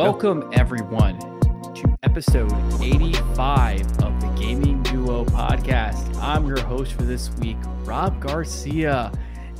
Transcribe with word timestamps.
Welcome, 0.00 0.48
everyone, 0.54 1.18
to 1.74 1.98
episode 2.02 2.50
85 2.82 3.82
of 4.00 4.18
the 4.18 4.34
Gaming 4.40 4.82
Duo 4.82 5.26
podcast. 5.26 6.16
I'm 6.16 6.46
your 6.46 6.58
host 6.62 6.94
for 6.94 7.02
this 7.02 7.28
week, 7.36 7.58
Rob 7.84 8.18
Garcia, 8.18 9.12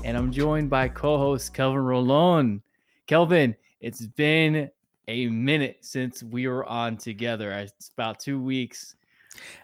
and 0.03 0.17
I'm 0.17 0.33
joined 0.33 0.71
by 0.71 0.89
co 0.89 1.19
host 1.19 1.53
Kelvin 1.53 1.83
Rolon. 1.83 2.63
Kelvin, 3.07 3.55
it's 3.83 4.07
been 4.07 4.71
a 5.09 5.27
minute 5.27 5.77
since 5.83 6.23
we 6.23 6.49
were 6.49 6.65
on 6.65 6.97
together. 6.97 7.53
It's 7.53 7.91
about 7.91 8.19
two 8.19 8.41
weeks. 8.41 8.97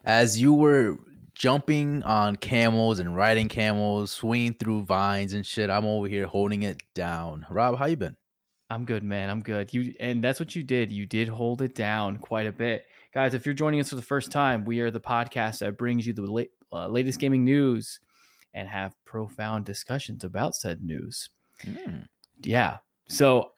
As 0.04 0.38
you 0.38 0.52
were 0.52 0.98
jumping 1.32 2.02
on 2.02 2.36
camels 2.36 2.98
and 2.98 3.16
riding 3.16 3.48
camels, 3.48 4.10
swinging 4.10 4.52
through 4.52 4.82
vines 4.82 5.32
and 5.32 5.46
shit, 5.46 5.70
I'm 5.70 5.86
over 5.86 6.06
here 6.06 6.26
holding 6.26 6.64
it 6.64 6.82
down. 6.92 7.46
Rob, 7.48 7.78
how 7.78 7.86
you 7.86 7.96
been? 7.96 8.16
I'm 8.68 8.84
good, 8.84 9.04
man. 9.04 9.30
I'm 9.30 9.42
good. 9.42 9.72
You 9.72 9.94
and 10.00 10.22
that's 10.22 10.40
what 10.40 10.56
you 10.56 10.62
did. 10.62 10.92
You 10.92 11.06
did 11.06 11.28
hold 11.28 11.62
it 11.62 11.74
down 11.74 12.18
quite 12.18 12.46
a 12.46 12.52
bit, 12.52 12.86
guys. 13.14 13.34
If 13.34 13.46
you're 13.46 13.54
joining 13.54 13.80
us 13.80 13.90
for 13.90 13.96
the 13.96 14.02
first 14.02 14.32
time, 14.32 14.64
we 14.64 14.80
are 14.80 14.90
the 14.90 15.00
podcast 15.00 15.60
that 15.60 15.78
brings 15.78 16.06
you 16.06 16.12
the 16.12 16.22
late, 16.22 16.50
uh, 16.72 16.88
latest 16.88 17.20
gaming 17.20 17.44
news 17.44 18.00
and 18.54 18.68
have 18.68 18.92
profound 19.04 19.64
discussions 19.64 20.24
about 20.24 20.56
said 20.56 20.82
news. 20.82 21.30
Mm. 21.64 22.08
Yeah. 22.42 22.78
So 23.08 23.52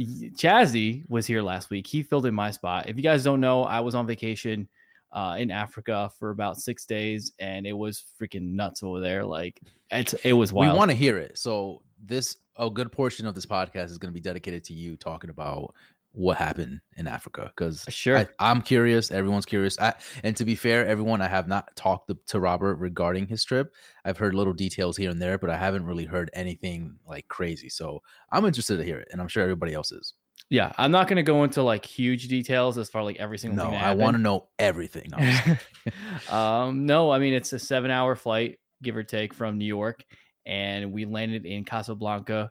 Chazzy 0.00 1.08
was 1.08 1.26
here 1.26 1.42
last 1.42 1.70
week. 1.70 1.86
He 1.86 2.02
filled 2.02 2.26
in 2.26 2.34
my 2.34 2.50
spot. 2.50 2.88
If 2.88 2.96
you 2.96 3.02
guys 3.02 3.24
don't 3.24 3.40
know, 3.40 3.64
I 3.64 3.80
was 3.80 3.94
on 3.94 4.06
vacation 4.06 4.68
uh, 5.12 5.36
in 5.38 5.50
Africa 5.50 6.10
for 6.18 6.30
about 6.30 6.58
six 6.58 6.86
days, 6.86 7.32
and 7.38 7.66
it 7.66 7.72
was 7.72 8.04
freaking 8.20 8.52
nuts 8.52 8.82
over 8.82 9.00
there. 9.00 9.24
Like 9.24 9.60
it's 9.90 10.14
it 10.24 10.32
was 10.32 10.52
wild. 10.52 10.72
We 10.72 10.78
want 10.78 10.90
to 10.90 10.96
hear 10.96 11.18
it. 11.18 11.38
So 11.38 11.82
this 12.02 12.36
a 12.56 12.68
good 12.68 12.92
portion 12.92 13.26
of 13.26 13.34
this 13.34 13.46
podcast 13.46 13.86
is 13.86 13.98
going 13.98 14.12
to 14.12 14.14
be 14.14 14.20
dedicated 14.20 14.64
to 14.64 14.74
you 14.74 14.96
talking 14.96 15.30
about 15.30 15.74
what 16.14 16.36
happened 16.36 16.78
in 16.98 17.06
Africa 17.06 17.50
because 17.56 17.86
sure 17.88 18.18
I, 18.18 18.26
am 18.38 18.60
curious, 18.60 19.10
everyone's 19.10 19.46
curious. 19.46 19.78
I, 19.80 19.94
and 20.22 20.36
to 20.36 20.44
be 20.44 20.54
fair, 20.54 20.86
everyone 20.86 21.22
I 21.22 21.28
have 21.28 21.48
not 21.48 21.74
talked 21.74 22.08
to, 22.08 22.18
to, 22.28 22.40
Robert 22.40 22.76
regarding 22.76 23.26
his 23.26 23.44
trip. 23.44 23.72
I've 24.04 24.18
heard 24.18 24.34
little 24.34 24.52
details 24.52 24.96
here 24.96 25.10
and 25.10 25.20
there, 25.20 25.38
but 25.38 25.48
I 25.48 25.56
haven't 25.56 25.86
really 25.86 26.04
heard 26.04 26.30
anything 26.34 26.96
like 27.06 27.28
crazy. 27.28 27.70
So 27.70 28.02
I'm 28.30 28.44
interested 28.44 28.76
to 28.76 28.84
hear 28.84 28.98
it, 28.98 29.08
and 29.10 29.22
I'm 29.22 29.28
sure 29.28 29.42
everybody 29.42 29.72
else 29.72 29.90
is. 29.90 30.12
Yeah, 30.50 30.72
I'm 30.76 30.90
not 30.90 31.08
going 31.08 31.16
to 31.16 31.22
go 31.22 31.44
into 31.44 31.62
like 31.62 31.86
huge 31.86 32.28
details 32.28 32.76
as 32.76 32.90
far 32.90 33.02
like 33.04 33.16
every 33.16 33.38
single 33.38 33.64
no, 33.64 33.70
thing. 33.70 33.80
I 33.80 33.94
want 33.94 34.16
to 34.16 34.22
know 34.22 34.48
everything. 34.58 35.10
um, 36.30 36.84
no, 36.84 37.10
I 37.10 37.18
mean 37.20 37.32
it's 37.32 37.54
a 37.54 37.58
seven 37.58 37.90
hour 37.90 38.14
flight, 38.16 38.58
give 38.82 38.96
or 38.96 39.02
take, 39.02 39.32
from 39.32 39.56
New 39.56 39.64
York 39.64 40.04
and 40.46 40.92
we 40.92 41.04
landed 41.04 41.46
in 41.46 41.64
Casablanca. 41.64 42.50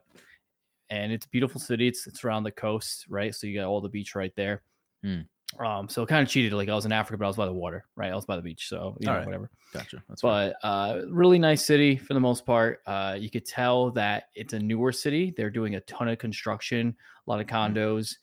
And 0.90 1.10
it's 1.10 1.24
a 1.24 1.28
beautiful 1.30 1.60
city. 1.60 1.88
It's 1.88 2.06
it's 2.06 2.22
around 2.22 2.42
the 2.44 2.50
coast, 2.50 3.06
right? 3.08 3.34
So 3.34 3.46
you 3.46 3.58
got 3.58 3.66
all 3.66 3.80
the 3.80 3.88
beach 3.88 4.14
right 4.14 4.32
there. 4.36 4.62
Hmm. 5.02 5.20
Um, 5.58 5.88
so 5.88 6.04
kind 6.06 6.22
of 6.22 6.28
cheated. 6.28 6.52
Like 6.52 6.68
I 6.68 6.74
was 6.74 6.86
in 6.86 6.92
Africa, 6.92 7.18
but 7.18 7.24
I 7.24 7.28
was 7.28 7.36
by 7.36 7.46
the 7.46 7.52
water, 7.52 7.84
right? 7.96 8.10
I 8.10 8.14
was 8.14 8.24
by 8.24 8.36
the 8.36 8.42
beach, 8.42 8.68
so 8.68 8.96
you 9.00 9.06
know, 9.06 9.16
right. 9.16 9.26
whatever. 9.26 9.50
Gotcha. 9.72 10.02
That's 10.08 10.22
but 10.22 10.56
uh, 10.62 11.00
really 11.08 11.38
nice 11.38 11.64
city 11.64 11.96
for 11.96 12.14
the 12.14 12.20
most 12.20 12.46
part. 12.46 12.80
Uh, 12.86 13.16
you 13.18 13.30
could 13.30 13.44
tell 13.44 13.90
that 13.92 14.24
it's 14.34 14.52
a 14.54 14.58
newer 14.58 14.92
city. 14.92 15.32
They're 15.36 15.50
doing 15.50 15.74
a 15.74 15.80
ton 15.82 16.08
of 16.08 16.18
construction, 16.18 16.94
a 17.26 17.30
lot 17.30 17.40
of 17.40 17.48
hmm. 17.48 17.54
condos, 17.54 18.16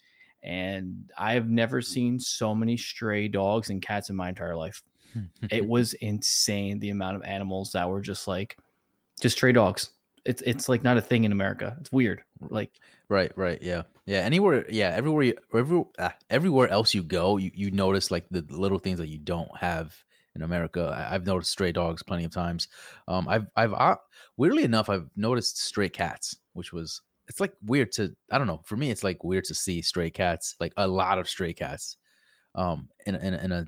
and 0.43 1.09
I've 1.17 1.49
never 1.49 1.81
seen 1.81 2.19
so 2.19 2.55
many 2.55 2.77
stray 2.77 3.27
dogs 3.27 3.69
and 3.69 3.81
cats 3.81 4.09
in 4.09 4.15
my 4.15 4.29
entire 4.29 4.55
life. 4.55 4.81
it 5.51 5.65
was 5.65 5.93
insane 5.95 6.79
the 6.79 6.89
amount 6.89 7.15
of 7.15 7.23
animals 7.23 7.71
that 7.71 7.89
were 7.89 8.01
just 8.01 8.27
like 8.27 8.57
just 9.19 9.37
stray 9.37 9.51
dogs. 9.51 9.91
It's 10.25 10.41
it's 10.45 10.69
like 10.69 10.83
not 10.83 10.97
a 10.97 11.01
thing 11.01 11.23
in 11.23 11.31
America. 11.31 11.77
It's 11.79 11.91
weird. 11.91 12.21
Like 12.41 12.71
right, 13.09 13.31
right, 13.35 13.61
yeah, 13.61 13.83
yeah. 14.05 14.19
Anywhere, 14.19 14.65
yeah, 14.69 14.89
everywhere, 14.89 15.23
you, 15.23 15.35
every, 15.53 15.83
ah, 15.97 16.13
everywhere 16.29 16.69
else 16.69 16.93
you 16.93 17.03
go, 17.03 17.37
you, 17.37 17.51
you 17.53 17.71
notice 17.71 18.11
like 18.11 18.25
the 18.29 18.45
little 18.49 18.79
things 18.79 18.99
that 18.99 19.07
you 19.07 19.17
don't 19.17 19.55
have 19.57 19.95
in 20.35 20.41
America. 20.41 20.93
I, 20.95 21.13
have 21.13 21.25
noticed 21.25 21.51
stray 21.51 21.71
dogs 21.71 22.03
plenty 22.03 22.25
of 22.25 22.31
times. 22.31 22.67
Um, 23.07 23.27
I've 23.27 23.47
I've 23.55 23.73
uh, 23.73 23.95
weirdly 24.37 24.63
enough, 24.63 24.89
I've 24.89 25.09
noticed 25.15 25.61
stray 25.61 25.89
cats, 25.89 26.35
which 26.53 26.73
was 26.73 27.01
it's 27.27 27.39
like 27.39 27.53
weird 27.63 27.91
to 27.93 28.15
I 28.31 28.37
don't 28.37 28.47
know. 28.47 28.61
For 28.65 28.77
me, 28.77 28.91
it's 28.91 29.03
like 29.03 29.23
weird 29.23 29.45
to 29.45 29.55
see 29.55 29.81
stray 29.81 30.09
cats, 30.09 30.55
like 30.59 30.73
a 30.77 30.87
lot 30.87 31.19
of 31.19 31.29
stray 31.29 31.53
cats, 31.53 31.97
um, 32.55 32.89
in 33.05 33.15
in, 33.15 33.33
in 33.33 33.51
a 33.51 33.65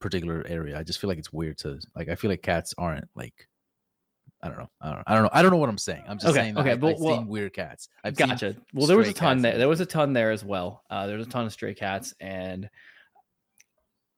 particular 0.00 0.44
area. 0.48 0.78
I 0.78 0.82
just 0.82 1.00
feel 1.00 1.08
like 1.08 1.18
it's 1.18 1.32
weird 1.32 1.58
to 1.58 1.78
like. 1.94 2.08
I 2.08 2.14
feel 2.14 2.30
like 2.30 2.42
cats 2.42 2.74
aren't 2.78 3.08
like 3.14 3.48
I 4.42 4.48
don't 4.48 4.58
know. 4.58 4.70
I 4.80 4.86
don't 4.88 4.96
know. 4.96 5.02
I 5.06 5.14
don't 5.14 5.22
know. 5.22 5.30
I 5.32 5.42
don't 5.42 5.50
know 5.52 5.56
what 5.56 5.68
I'm 5.68 5.78
saying. 5.78 6.02
I'm 6.08 6.18
just 6.18 6.30
okay, 6.30 6.40
saying. 6.40 6.58
okay, 6.58 6.72
I've, 6.72 6.80
but 6.80 6.94
I've 6.94 7.00
well, 7.00 7.18
seen 7.18 7.28
weird 7.28 7.52
cats. 7.52 7.88
I've 8.02 8.16
gotcha. 8.16 8.56
Well, 8.74 8.86
there 8.88 8.96
was 8.96 9.08
a 9.08 9.12
ton 9.12 9.40
there. 9.40 9.56
There 9.56 9.68
was 9.68 9.80
a 9.80 9.86
ton 9.86 10.12
there 10.12 10.32
as 10.32 10.44
well. 10.44 10.82
Uh, 10.90 11.06
there 11.06 11.16
was 11.16 11.26
a 11.26 11.30
ton 11.30 11.46
of 11.46 11.52
stray 11.52 11.74
cats, 11.74 12.12
and 12.20 12.68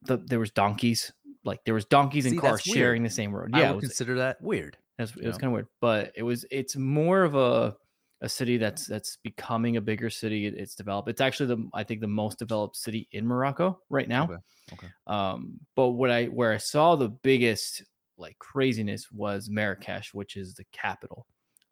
the, 0.02 0.16
there 0.16 0.38
was 0.38 0.50
donkeys. 0.50 1.12
Like 1.44 1.60
there 1.64 1.74
was 1.74 1.84
donkeys 1.84 2.24
and 2.24 2.40
cars 2.40 2.62
sharing 2.62 3.02
the 3.02 3.10
same 3.10 3.34
road. 3.34 3.50
Yeah, 3.54 3.68
I 3.68 3.72
would 3.72 3.82
was, 3.82 3.90
consider 3.90 4.16
that 4.16 4.40
weird. 4.40 4.78
It 4.98 5.02
was, 5.02 5.16
it 5.16 5.26
was 5.26 5.36
kind 5.36 5.48
of 5.48 5.52
weird, 5.52 5.68
but 5.80 6.12
it 6.16 6.22
was. 6.22 6.46
It's 6.50 6.74
more 6.74 7.22
of 7.22 7.34
a 7.34 7.76
a 8.22 8.28
city 8.28 8.56
that's 8.56 8.86
that's 8.86 9.18
becoming 9.22 9.76
a 9.76 9.80
bigger 9.82 10.08
city. 10.08 10.46
It's 10.46 10.74
developed. 10.74 11.10
It's 11.10 11.20
actually 11.20 11.54
the 11.54 11.68
I 11.74 11.84
think 11.84 12.00
the 12.00 12.06
most 12.06 12.38
developed 12.38 12.76
city 12.76 13.06
in 13.12 13.26
Morocco 13.26 13.78
right 13.90 14.08
now. 14.08 14.24
Okay. 14.24 14.36
okay. 14.72 14.86
Um, 15.06 15.60
but 15.76 15.90
what 15.90 16.10
I 16.10 16.26
where 16.26 16.52
I 16.52 16.56
saw 16.56 16.96
the 16.96 17.10
biggest 17.10 17.84
like 18.16 18.38
craziness 18.38 19.10
was 19.10 19.48
Marrakesh, 19.48 20.14
which 20.14 20.36
is 20.36 20.54
the 20.54 20.64
capital. 20.72 21.26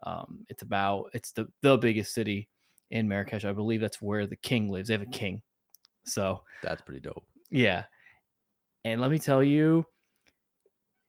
Um, 0.04 0.44
it's 0.48 0.62
about 0.62 1.10
it's 1.14 1.32
the 1.32 1.46
the 1.62 1.76
biggest 1.76 2.14
city 2.14 2.48
in 2.90 3.08
Marrakesh. 3.08 3.44
I 3.44 3.52
believe 3.52 3.80
that's 3.80 4.02
where 4.02 4.26
the 4.26 4.36
king 4.36 4.70
lives. 4.70 4.88
They 4.88 4.94
have 4.94 5.02
a 5.02 5.06
king, 5.06 5.42
so 6.04 6.42
that's 6.62 6.82
pretty 6.82 7.00
dope. 7.00 7.24
Yeah, 7.50 7.84
and 8.84 9.00
let 9.00 9.10
me 9.10 9.18
tell 9.18 9.42
you, 9.42 9.86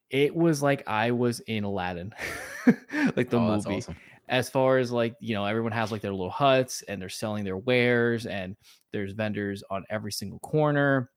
it 0.09 0.35
was 0.35 0.61
like 0.61 0.88
I 0.88 1.11
was 1.11 1.39
in 1.41 1.63
Aladdin, 1.63 2.13
like 3.15 3.29
the 3.29 3.38
oh, 3.38 3.55
movie. 3.55 3.77
Awesome. 3.77 3.95
As 4.29 4.50
far 4.50 4.77
as 4.77 4.91
like 4.91 5.15
you 5.19 5.33
know, 5.35 5.45
everyone 5.45 5.71
has 5.71 5.91
like 5.91 6.01
their 6.01 6.11
little 6.11 6.29
huts 6.29 6.83
and 6.88 7.01
they're 7.01 7.09
selling 7.09 7.44
their 7.44 7.57
wares, 7.57 8.25
and 8.25 8.55
there's 8.91 9.13
vendors 9.13 9.63
on 9.71 9.83
every 9.89 10.11
single 10.11 10.39
corner, 10.39 11.09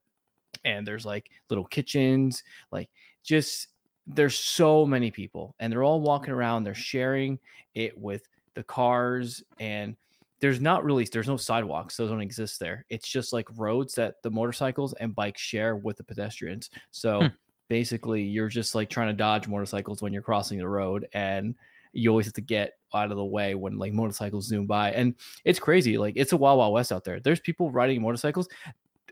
and 0.65 0.87
there's 0.87 1.04
like 1.04 1.31
little 1.50 1.66
kitchens, 1.66 2.43
like 2.72 2.88
just 3.22 3.69
there's 4.06 4.39
so 4.39 4.87
many 4.87 5.11
people 5.11 5.55
and 5.59 5.72
they're 5.72 5.83
all 5.83 6.00
walking 6.00 6.33
around 6.33 6.62
they're 6.62 6.75
sharing 6.75 7.39
it 7.75 7.97
with 7.99 8.28
the 8.55 8.62
cars 8.62 9.43
and 9.59 9.97
there's 10.41 10.61
not 10.61 10.84
really 10.84 11.05
there's 11.05 11.28
no 11.28 11.37
sidewalks 11.37 11.97
those 11.97 12.11
don't 12.11 12.21
exist 12.21 12.61
there. 12.61 12.84
It's 12.91 13.09
just 13.09 13.33
like 13.33 13.47
roads 13.56 13.95
that 13.95 14.22
the 14.22 14.31
motorcycles 14.31 14.93
and 14.95 15.15
bikes 15.15 15.41
share 15.41 15.77
with 15.77 15.97
the 15.97 16.05
pedestrians. 16.05 16.71
So 16.91 17.21
hmm. 17.21 17.27
basically 17.69 18.22
you're 18.22 18.49
just 18.49 18.75
like 18.75 18.91
trying 18.91 19.09
to 19.09 19.15
dodge 19.15 19.49
motorcycles 19.49 20.03
when 20.03 20.12
you're 20.12 20.22
crossing 20.22 20.59
the 20.59 20.69
road 20.69 21.09
and 21.12 21.55
you 21.93 22.11
always 22.11 22.27
have 22.27 22.34
to 22.34 22.43
get 22.43 22.72
out 22.93 23.11
of 23.11 23.16
the 23.16 23.25
way 23.25 23.55
when 23.55 23.78
like 23.78 23.93
motorcycles 23.93 24.47
zoom 24.47 24.66
by 24.66 24.91
and 24.93 25.15
it's 25.45 25.59
crazy 25.59 25.97
like 25.97 26.15
it's 26.16 26.33
a 26.33 26.37
wild 26.37 26.59
wild 26.59 26.75
west 26.75 26.93
out 26.93 27.05
there. 27.05 27.21
There's 27.21 27.41
people 27.41 27.71
riding 27.71 28.03
motorcycles 28.03 28.49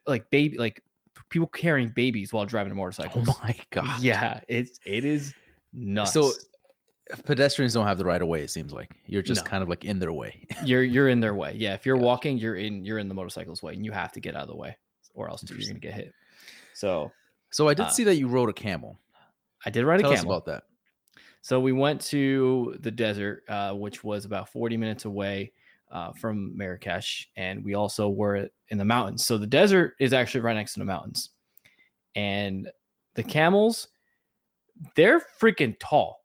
like 0.07 0.29
baby 0.31 0.59
like 0.59 0.83
people 1.29 1.49
carrying 1.49 1.91
babies 1.91 2.33
while 2.33 2.47
driving 2.47 2.73
a 2.73 2.75
motorcycle. 2.75 3.23
Oh 3.27 3.41
my 3.43 3.57
god! 3.71 4.01
Yeah, 4.01 4.41
it's 4.49 4.81
it 4.85 5.05
is 5.05 5.35
nuts. 5.73 6.13
So 6.13 6.33
pedestrians 7.25 7.75
don't 7.75 7.87
have 7.87 7.99
the 7.99 8.05
right 8.05 8.21
of 8.21 8.29
way. 8.29 8.43
It 8.43 8.51
seems 8.51 8.73
like 8.73 8.91
you're 9.07 9.23
just 9.23 9.45
no. 9.45 9.51
kind 9.51 9.63
of 9.63 9.69
like 9.69 9.85
in 9.85 9.99
their 9.99 10.13
way. 10.13 10.47
you're 10.65 10.83
you're 10.83 11.09
in 11.09 11.21
their 11.21 11.35
way. 11.35 11.55
Yeah, 11.57 11.75
if 11.75 11.87
you're 11.87 11.97
walking, 11.97 12.39
you're 12.39 12.57
in 12.57 12.85
you're 12.85 12.99
in 12.99 13.09
the 13.09 13.15
motorcycle's 13.15 13.63
way, 13.63 13.75
and 13.75 13.85
you 13.85 13.93
have 13.93 14.13
to 14.13 14.21
get 14.21 14.35
out 14.35 14.43
of 14.43 14.49
the 14.49 14.57
way, 14.57 14.77
or 15.15 15.29
else 15.29 15.45
you're 15.49 15.59
gonna 15.59 15.79
get 15.79 15.95
hit. 15.95 16.13
So, 16.75 17.13
so 17.51 17.69
I 17.69 17.75
did 17.75 17.87
uh, 17.87 17.91
see 17.91 18.05
that 18.05 18.17
you 18.17 18.29
rode 18.29 18.49
a 18.49 18.53
camel. 18.53 18.99
I 19.65 19.71
did 19.71 19.85
ride 19.85 20.01
Tell 20.01 20.13
a 20.13 20.17
camel. 20.17 20.33
about 20.33 20.47
that. 20.47 20.65
So 21.41 21.61
we 21.61 21.73
went 21.73 22.01
to 22.07 22.77
the 22.81 22.91
desert, 22.91 23.45
uh, 23.49 23.73
which 23.75 24.03
was 24.03 24.25
about 24.25 24.49
40 24.49 24.77
minutes 24.79 25.05
away 25.05 25.53
uh, 25.95 26.13
from 26.13 26.57
Marrakesh, 26.57 27.29
and 27.37 27.65
we 27.65 27.75
also 27.75 28.09
were 28.09 28.49
in 28.69 28.79
the 28.79 28.85
mountains. 28.85 29.25
So 29.25 29.39
the 29.39 29.47
desert 29.47 29.95
is 30.01 30.13
actually 30.13 30.41
right 30.41 30.55
next 30.55 30.75
to 30.75 30.81
the 30.81 30.85
mountains, 30.85 31.31
and 32.15 32.71
the 33.15 33.23
camels, 33.23 33.89
they're 34.97 35.23
freaking 35.41 35.77
tall. 35.79 36.21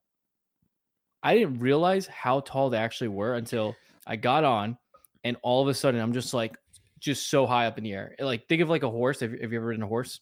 I 1.22 1.36
didn't 1.36 1.60
realize 1.60 2.08
how 2.08 2.42
tall 2.42 2.70
they 2.70 2.78
actually 2.78 3.10
were 3.10 3.36
until 3.36 3.76
I 4.08 4.16
got 4.16 4.44
on, 4.44 4.78
and 5.24 5.38
all 5.44 5.62
of 5.62 5.68
a 5.68 5.74
sudden 5.74 6.02
I'm 6.02 6.14
just 6.14 6.34
like, 6.34 6.58
just 7.00 7.30
so 7.30 7.46
high 7.46 7.68
up 7.68 7.78
in 7.78 7.84
the 7.84 7.94
air. 7.94 8.16
Like 8.20 8.48
think 8.48 8.62
of 8.62 8.70
like 8.70 8.84
a 8.84 8.90
horse. 8.90 9.20
Have 9.22 9.32
have 9.32 9.52
you 9.52 9.60
ever 9.60 9.68
ridden 9.68 9.84
a 9.84 9.88
horse? 9.88 10.20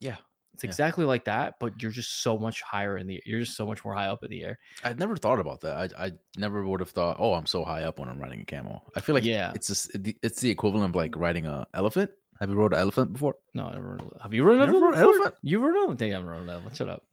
Yeah. 0.00 0.16
It's 0.54 0.64
exactly 0.64 1.04
like 1.04 1.24
that, 1.24 1.54
but 1.58 1.80
you're 1.80 1.90
just 1.90 2.22
so 2.22 2.36
much 2.36 2.60
higher 2.60 2.98
in 2.98 3.06
the 3.06 3.14
air. 3.14 3.22
you're 3.24 3.40
just 3.40 3.56
so 3.56 3.64
much 3.64 3.84
more 3.84 3.94
high 3.94 4.08
up 4.08 4.22
in 4.22 4.30
the 4.30 4.42
air. 4.42 4.58
I'd 4.84 4.98
never 4.98 5.16
thought 5.16 5.40
about 5.40 5.60
that. 5.62 5.92
I 5.98 6.06
I 6.06 6.12
never 6.36 6.64
would 6.66 6.80
have 6.80 6.90
thought, 6.90 7.16
oh, 7.18 7.32
I'm 7.34 7.46
so 7.46 7.64
high 7.64 7.84
up 7.84 7.98
when 7.98 8.08
I'm 8.08 8.18
riding 8.20 8.40
a 8.40 8.44
camel. 8.44 8.84
I 8.94 9.00
feel 9.00 9.14
like 9.14 9.24
yeah, 9.24 9.52
it's 9.54 9.68
just 9.68 9.90
it's 10.22 10.40
the 10.40 10.50
equivalent 10.50 10.90
of 10.90 10.96
like 10.96 11.16
riding 11.16 11.46
a 11.46 11.66
elephant. 11.74 12.10
Have 12.40 12.48
you 12.50 12.56
rode 12.56 12.72
an 12.72 12.78
elephant 12.80 13.12
before? 13.12 13.36
No, 13.54 13.66
I 13.66 13.72
never. 13.74 13.98
Have 14.22 14.32
you 14.34 14.44
rode 14.44 14.60
an 14.60 14.68
elephant? 14.68 14.96
elephant? 14.96 15.34
You 15.42 15.60
rode 15.60 15.70
an 15.70 15.76
elephant? 15.76 16.02
I 16.02 16.06
haven't 16.08 16.28
rode 16.28 16.42
an 16.42 16.48
elephant. 16.50 16.76
Shut 16.76 16.88
up. 16.88 17.04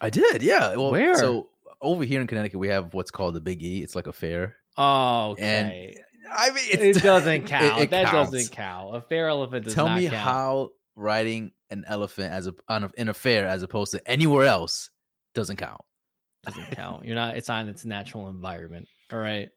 I 0.00 0.10
did. 0.10 0.42
Yeah. 0.42 0.76
Well, 0.76 0.90
where? 0.92 1.16
So 1.16 1.48
over 1.80 2.04
here 2.04 2.20
in 2.20 2.26
Connecticut, 2.26 2.58
we 2.60 2.68
have 2.68 2.94
what's 2.94 3.10
called 3.10 3.34
the 3.34 3.40
Big 3.40 3.62
E. 3.62 3.82
It's 3.82 3.94
like 3.96 4.06
a 4.06 4.12
fair. 4.12 4.56
Oh, 4.76 5.30
okay. 5.32 5.96
And 5.96 6.32
I 6.32 6.50
mean, 6.50 6.64
it 6.70 7.02
doesn't 7.02 7.42
count. 7.46 7.78
It, 7.78 7.82
it 7.84 7.90
that 7.90 8.06
counts. 8.06 8.30
doesn't 8.30 8.52
count. 8.52 8.96
A 8.96 9.00
fair 9.00 9.28
elephant 9.28 9.64
does 9.64 9.74
Tell 9.74 9.88
me 9.88 10.04
count. 10.08 10.16
how 10.16 10.70
riding 10.94 11.52
an 11.70 11.84
elephant 11.88 12.32
as 12.32 12.46
a 12.46 12.54
on 12.68 12.84
a, 12.84 12.90
in 12.96 13.08
a 13.08 13.14
fair 13.14 13.46
as 13.46 13.62
opposed 13.62 13.92
to 13.92 14.10
anywhere 14.10 14.46
else 14.46 14.90
doesn't 15.34 15.56
count. 15.56 15.80
Doesn't 16.44 16.70
count. 16.72 17.04
You're 17.04 17.14
not. 17.14 17.36
It's 17.36 17.50
on 17.50 17.68
its 17.68 17.84
natural 17.84 18.28
environment. 18.28 18.88
All 19.12 19.18
right. 19.18 19.48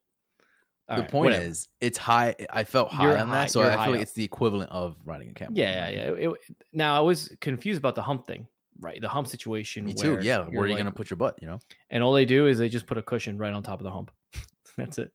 All 0.90 0.96
the 0.96 1.02
right, 1.04 1.12
point 1.12 1.26
whatever. 1.26 1.46
is, 1.46 1.68
it's 1.80 2.00
high. 2.00 2.36
I 2.50 2.64
felt 2.64 2.90
high 2.90 3.04
You're 3.04 3.18
on 3.18 3.28
high, 3.28 3.44
that, 3.44 3.52
so 3.52 3.62
I 3.62 3.84
feel 3.84 3.94
like 3.94 4.02
it's 4.02 4.14
the 4.14 4.24
equivalent 4.24 4.72
of 4.72 4.96
riding 5.06 5.30
a 5.30 5.34
camel. 5.34 5.54
Yeah, 5.56 5.88
yeah, 5.88 6.12
yeah. 6.12 6.30
It, 6.30 6.32
now 6.74 6.98
I 6.98 7.00
was 7.00 7.32
confused 7.42 7.78
about 7.78 7.94
the 7.94 8.02
hump 8.02 8.26
thing, 8.26 8.48
right? 8.80 9.00
The 9.00 9.08
hump 9.08 9.28
situation. 9.28 9.86
Me 9.86 9.94
too. 9.94 10.18
Yeah, 10.20 10.46
where 10.46 10.64
are 10.64 10.66
you 10.66 10.74
like, 10.74 10.80
gonna 10.80 10.92
put 10.92 11.12
your 11.12 11.18
butt? 11.18 11.38
You 11.42 11.48
know. 11.48 11.60
And 11.92 12.02
all 12.02 12.12
they 12.12 12.26
do 12.26 12.48
is 12.48 12.58
they 12.58 12.70
just 12.70 12.88
put 12.88 12.98
a 12.98 13.04
cushion 13.04 13.38
right 13.38 13.54
on 13.54 13.62
top 13.62 13.80
of 13.80 13.84
the 13.84 13.92
hump. 13.92 14.10
That's 14.78 14.98
it. 14.98 15.12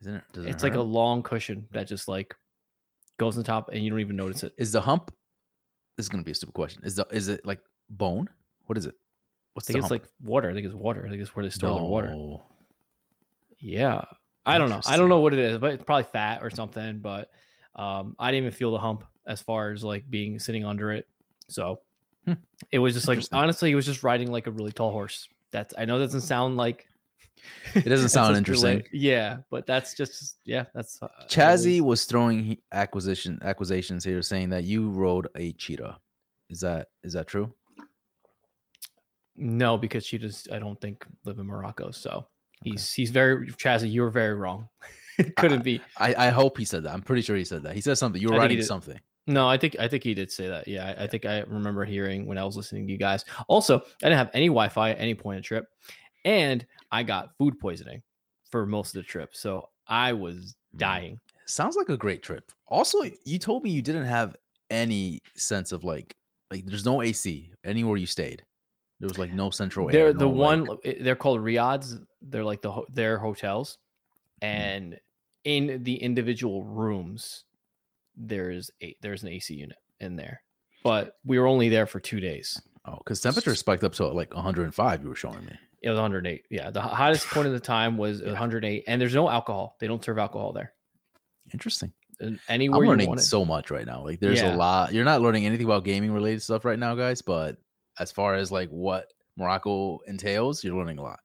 Isn't 0.00 0.14
it? 0.14 0.22
it 0.36 0.46
it's 0.46 0.62
hurt? 0.62 0.70
like 0.70 0.78
a 0.78 0.82
long 0.82 1.22
cushion 1.22 1.66
that 1.72 1.86
just 1.86 2.08
like 2.08 2.34
goes 3.18 3.36
on 3.36 3.44
top, 3.44 3.68
and 3.74 3.84
you 3.84 3.90
don't 3.90 4.00
even 4.00 4.16
notice 4.16 4.42
it. 4.42 4.54
Is 4.56 4.72
the 4.72 4.80
hump? 4.80 5.12
This 5.96 6.06
is 6.06 6.08
gonna 6.08 6.22
be 6.22 6.32
a 6.32 6.34
stupid 6.34 6.54
question. 6.54 6.82
Is 6.84 6.96
the 6.96 7.06
is 7.10 7.28
it 7.28 7.44
like 7.46 7.60
bone? 7.90 8.28
What 8.66 8.78
is 8.78 8.86
it? 8.86 8.94
What's 9.54 9.68
I 9.68 9.72
think 9.72 9.84
it's 9.84 9.90
hump? 9.90 10.02
like 10.02 10.10
water. 10.22 10.50
I 10.50 10.54
think 10.54 10.66
it's 10.66 10.74
water. 10.74 11.04
I 11.06 11.10
think 11.10 11.22
it's 11.22 11.34
where 11.34 11.44
they 11.44 11.50
store 11.50 11.70
no. 11.70 11.76
their 11.76 11.84
water. 11.84 12.42
Yeah, 13.58 14.04
I 14.44 14.58
don't 14.58 14.68
know. 14.68 14.80
I 14.86 14.96
don't 14.96 15.08
know 15.08 15.20
what 15.20 15.32
it 15.32 15.38
is, 15.38 15.58
but 15.58 15.72
it's 15.72 15.84
probably 15.84 16.04
fat 16.04 16.42
or 16.42 16.50
something. 16.50 16.98
But 16.98 17.30
um, 17.76 18.16
I 18.18 18.30
didn't 18.30 18.46
even 18.46 18.56
feel 18.56 18.72
the 18.72 18.78
hump 18.78 19.04
as 19.26 19.40
far 19.40 19.70
as 19.70 19.84
like 19.84 20.08
being 20.10 20.38
sitting 20.38 20.64
under 20.64 20.92
it. 20.92 21.06
So 21.48 21.80
hmm. 22.24 22.34
it 22.72 22.78
was 22.78 22.94
just 22.94 23.08
like 23.08 23.22
honestly, 23.32 23.70
it 23.70 23.74
was 23.74 23.86
just 23.86 24.02
riding 24.02 24.30
like 24.30 24.46
a 24.46 24.50
really 24.50 24.72
tall 24.72 24.90
horse. 24.90 25.28
That's 25.50 25.72
I 25.78 25.84
know 25.84 25.98
that 25.98 26.06
doesn't 26.06 26.22
sound 26.22 26.56
like 26.56 26.88
it 27.74 27.88
doesn't 27.88 28.08
sound 28.10 28.36
interesting. 28.36 28.82
yeah, 28.92 29.38
but 29.50 29.66
that's 29.66 29.94
just 29.94 30.38
yeah, 30.44 30.64
that's 30.74 31.02
uh, 31.02 31.08
Chazzy 31.28 31.80
was 31.80 32.04
throwing 32.04 32.58
acquisition 32.72 33.38
acquisitions 33.42 34.04
here, 34.04 34.22
saying 34.22 34.50
that 34.50 34.64
you 34.64 34.90
rode 34.90 35.28
a 35.36 35.52
cheetah. 35.52 35.98
Is 36.50 36.60
that 36.60 36.88
is 37.02 37.12
that 37.14 37.26
true? 37.26 37.52
No, 39.36 39.76
because 39.76 40.06
cheetahs 40.06 40.46
I 40.52 40.58
don't 40.58 40.80
think 40.80 41.04
live 41.24 41.38
in 41.38 41.46
Morocco. 41.46 41.90
So 41.90 42.26
He's 42.64 42.92
he's 42.92 43.10
very 43.10 43.46
Chazzy. 43.48 43.90
You 43.90 44.02
were 44.02 44.10
very 44.10 44.34
wrong. 44.34 44.68
it 45.18 45.36
couldn't 45.36 45.60
I, 45.60 45.62
be. 45.62 45.80
I, 45.98 46.14
I 46.26 46.30
hope 46.30 46.58
he 46.58 46.64
said 46.64 46.82
that. 46.84 46.92
I'm 46.92 47.02
pretty 47.02 47.22
sure 47.22 47.36
he 47.36 47.44
said 47.44 47.62
that. 47.62 47.74
He 47.74 47.80
said 47.80 47.98
something. 47.98 48.20
You 48.20 48.30
were 48.30 48.38
writing 48.38 48.62
something. 48.62 48.98
No, 49.26 49.48
I 49.48 49.56
think 49.56 49.76
I 49.78 49.86
think 49.86 50.02
he 50.02 50.14
did 50.14 50.32
say 50.32 50.48
that. 50.48 50.66
Yeah, 50.66 50.84
I, 50.84 50.88
yeah, 50.88 51.02
I 51.02 51.06
think 51.06 51.26
I 51.26 51.40
remember 51.40 51.84
hearing 51.84 52.26
when 52.26 52.38
I 52.38 52.44
was 52.44 52.56
listening 52.56 52.86
to 52.86 52.92
you 52.92 52.98
guys. 52.98 53.24
Also, 53.48 53.78
I 53.78 53.84
didn't 54.00 54.18
have 54.18 54.30
any 54.32 54.48
Wi-Fi 54.48 54.90
at 54.90 55.00
any 55.00 55.14
point 55.14 55.38
of 55.38 55.44
trip, 55.44 55.66
and 56.24 56.66
I 56.94 57.02
got 57.02 57.36
food 57.36 57.58
poisoning 57.58 58.02
for 58.52 58.66
most 58.66 58.94
of 58.94 59.02
the 59.02 59.08
trip, 59.08 59.30
so 59.32 59.68
I 59.88 60.12
was 60.12 60.54
mm. 60.74 60.78
dying. 60.78 61.20
Sounds 61.44 61.74
like 61.74 61.88
a 61.88 61.96
great 61.96 62.22
trip. 62.22 62.52
Also, 62.68 63.02
you 63.24 63.40
told 63.40 63.64
me 63.64 63.70
you 63.70 63.82
didn't 63.82 64.04
have 64.04 64.36
any 64.70 65.18
sense 65.34 65.72
of 65.72 65.82
like 65.82 66.14
like 66.52 66.64
there's 66.66 66.84
no 66.84 67.02
AC 67.02 67.50
anywhere 67.64 67.96
you 67.96 68.06
stayed. 68.06 68.44
There 69.00 69.08
was 69.08 69.18
like 69.18 69.32
no 69.32 69.50
central 69.50 69.88
they're 69.88 70.06
air. 70.06 70.12
The 70.12 70.20
no, 70.20 70.28
one 70.28 70.64
like... 70.66 70.98
they're 71.00 71.16
called 71.16 71.42
riads. 71.42 71.98
They're 72.22 72.44
like 72.44 72.62
the 72.62 72.82
their 72.92 73.18
hotels, 73.18 73.78
mm. 74.40 74.46
and 74.46 74.92
mm. 74.92 74.98
in 75.42 75.82
the 75.82 75.96
individual 75.96 76.62
rooms, 76.62 77.44
there's 78.16 78.70
a 78.80 78.94
there's 79.02 79.24
an 79.24 79.30
AC 79.30 79.52
unit 79.52 79.78
in 79.98 80.14
there. 80.14 80.42
But 80.84 81.16
we 81.24 81.40
were 81.40 81.48
only 81.48 81.70
there 81.70 81.86
for 81.86 81.98
two 81.98 82.20
days. 82.20 82.62
Oh, 82.86 82.98
because 82.98 83.20
temperature 83.20 83.56
spiked 83.56 83.82
up 83.82 83.94
to 83.94 84.06
like 84.06 84.32
105. 84.32 85.02
You 85.02 85.08
were 85.08 85.16
showing 85.16 85.44
me. 85.44 85.58
It 85.84 85.90
was 85.90 85.98
108. 85.98 86.46
Yeah, 86.50 86.70
the 86.70 86.80
hottest 86.80 87.26
point 87.28 87.46
of 87.46 87.52
the 87.52 87.60
time 87.60 87.98
was 87.98 88.20
yeah. 88.20 88.28
108, 88.28 88.84
and 88.86 89.00
there's 89.00 89.14
no 89.14 89.28
alcohol. 89.28 89.76
They 89.80 89.86
don't 89.86 90.02
serve 90.02 90.18
alcohol 90.18 90.54
there. 90.54 90.72
Interesting. 91.52 91.92
Anywhere 92.48 92.82
I'm 92.82 92.88
learning 92.88 93.18
so 93.18 93.44
much 93.44 93.70
right 93.70 93.84
now. 93.84 94.02
Like, 94.02 94.18
there's 94.18 94.40
yeah. 94.40 94.54
a 94.54 94.56
lot. 94.56 94.94
You're 94.94 95.04
not 95.04 95.20
learning 95.20 95.44
anything 95.44 95.66
about 95.66 95.84
gaming 95.84 96.10
related 96.10 96.42
stuff 96.42 96.64
right 96.64 96.78
now, 96.78 96.94
guys. 96.94 97.20
But 97.20 97.58
as 97.98 98.10
far 98.10 98.34
as 98.34 98.50
like 98.50 98.70
what 98.70 99.12
Morocco 99.36 99.98
entails, 100.06 100.64
you're 100.64 100.76
learning 100.76 100.98
a 100.98 101.02
lot. 101.02 101.20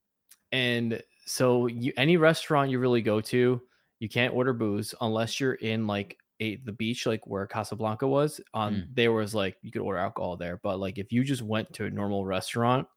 And 0.52 1.02
so 1.26 1.68
you 1.68 1.94
any 1.96 2.18
restaurant 2.18 2.70
you 2.70 2.80
really 2.80 3.02
go 3.02 3.22
to, 3.22 3.62
you 4.00 4.10
can't 4.10 4.34
order 4.34 4.52
booze 4.52 4.94
unless 5.00 5.40
you're 5.40 5.54
in 5.54 5.88
like 5.88 6.18
a 6.42 6.58
the 6.58 6.74
beach, 6.74 7.06
like 7.06 7.26
where 7.28 7.48
Casablanca 7.48 8.08
was. 8.08 8.42
On 8.54 8.74
mm. 8.74 8.88
there 8.94 9.14
was 9.14 9.34
like 9.34 9.56
you 9.62 9.72
could 9.72 9.84
order 9.84 10.00
alcohol 10.00 10.36
there, 10.36 10.60
but 10.64 10.80
like 10.80 10.98
if 10.98 11.14
you 11.14 11.24
just 11.24 11.42
went 11.44 11.72
to 11.74 11.86
a 11.86 11.90
normal 11.90 12.26
restaurant, 12.26 12.88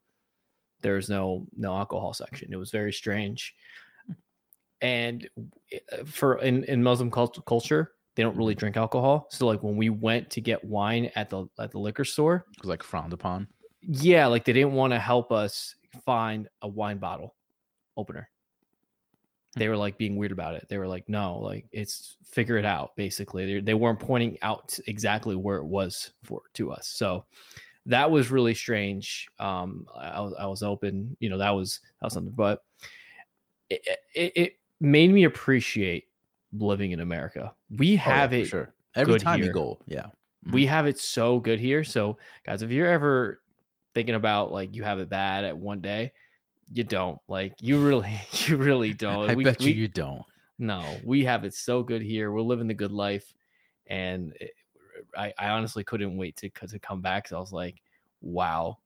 there's 0.83 1.09
no 1.09 1.47
no 1.57 1.75
alcohol 1.75 2.13
section. 2.13 2.53
It 2.53 2.57
was 2.57 2.69
very 2.69 2.93
strange. 2.93 3.55
And 4.81 5.27
eh, 5.71 5.79
for 6.05 6.37
in 6.39 6.63
in 6.65 6.83
Muslim 6.83 7.09
cult- 7.09 7.43
culture, 7.47 7.93
they 8.15 8.21
don't 8.21 8.37
really 8.37 8.53
drink 8.53 8.77
alcohol. 8.77 9.27
So 9.31 9.47
like 9.47 9.63
when 9.63 9.75
we 9.75 9.89
went 9.89 10.29
to 10.31 10.41
get 10.41 10.63
wine 10.63 11.09
at 11.15 11.29
the 11.29 11.47
at 11.59 11.71
the 11.71 11.79
liquor 11.79 12.05
store, 12.05 12.45
it 12.55 12.61
was 12.61 12.69
like 12.69 12.83
frowned 12.83 13.13
upon. 13.13 13.47
Yeah, 13.81 14.27
like 14.27 14.45
they 14.45 14.53
didn't 14.53 14.73
want 14.73 14.93
to 14.93 14.99
help 14.99 15.31
us 15.31 15.75
find 16.05 16.47
a 16.61 16.67
wine 16.67 16.97
bottle 16.97 17.35
opener. 17.97 18.29
Hmm. 19.53 19.59
They 19.59 19.69
were 19.69 19.77
like 19.77 19.97
being 19.97 20.15
weird 20.15 20.31
about 20.31 20.55
it. 20.55 20.67
They 20.69 20.77
were 20.77 20.87
like, 20.87 21.07
no, 21.07 21.39
like 21.39 21.65
it's 21.71 22.17
figure 22.25 22.57
it 22.57 22.65
out. 22.65 22.95
Basically, 22.95 23.45
they, 23.45 23.61
they 23.61 23.73
weren't 23.73 23.99
pointing 23.99 24.37
out 24.41 24.77
exactly 24.87 25.35
where 25.35 25.57
it 25.57 25.65
was 25.65 26.11
for 26.23 26.41
to 26.53 26.71
us. 26.71 26.87
So 26.87 27.25
that 27.85 28.09
was 28.11 28.31
really 28.31 28.53
strange. 28.53 29.27
Um, 29.39 29.85
I 29.95 30.21
was 30.21 30.33
I 30.39 30.45
was 30.47 30.63
open, 30.63 31.17
you 31.19 31.29
know, 31.29 31.37
that 31.37 31.51
was 31.51 31.79
that 31.99 32.07
was 32.07 32.13
something, 32.13 32.33
but 32.35 32.63
it, 33.69 33.81
it, 34.15 34.31
it 34.35 34.53
made 34.79 35.11
me 35.11 35.23
appreciate 35.25 36.05
living 36.53 36.91
in 36.91 36.99
America. 36.99 37.53
We 37.69 37.95
have 37.97 38.31
oh, 38.31 38.35
yeah, 38.35 38.41
it 38.41 38.45
sure 38.45 38.73
every 38.95 39.19
time 39.19 39.39
here. 39.39 39.47
you 39.47 39.53
go. 39.53 39.79
Yeah, 39.87 40.07
we 40.51 40.63
mm-hmm. 40.63 40.69
have 40.69 40.87
it 40.87 40.99
so 40.99 41.39
good 41.39 41.59
here. 41.59 41.83
So 41.83 42.17
guys, 42.45 42.61
if 42.61 42.71
you're 42.71 42.87
ever 42.87 43.41
thinking 43.93 44.15
about 44.15 44.51
like 44.51 44.75
you 44.75 44.83
have 44.83 44.99
it 44.99 45.09
bad 45.09 45.43
at 45.43 45.57
one 45.57 45.81
day, 45.81 46.13
you 46.71 46.83
don't. 46.83 47.19
Like 47.27 47.53
you 47.59 47.85
really, 47.85 48.19
you 48.31 48.57
really 48.57 48.93
don't. 48.93 49.29
I 49.29 49.35
we, 49.35 49.43
bet 49.43 49.59
we, 49.59 49.71
you 49.71 49.73
you 49.73 49.87
don't. 49.87 50.23
No, 50.59 50.83
we 51.03 51.25
have 51.25 51.43
it 51.43 51.53
so 51.53 51.83
good 51.83 52.01
here. 52.01 52.31
We're 52.31 52.41
living 52.41 52.67
the 52.67 52.73
good 52.73 52.91
life, 52.91 53.33
and 53.87 54.33
it, 54.39 54.51
I, 55.17 55.33
I 55.37 55.49
honestly 55.49 55.83
couldn't 55.83 56.17
wait 56.17 56.35
to 56.37 56.49
to 56.49 56.79
come 56.79 57.01
back. 57.01 57.25
Cause 57.25 57.33
I 57.33 57.39
was 57.39 57.51
like, 57.51 57.81
wow, 58.21 58.77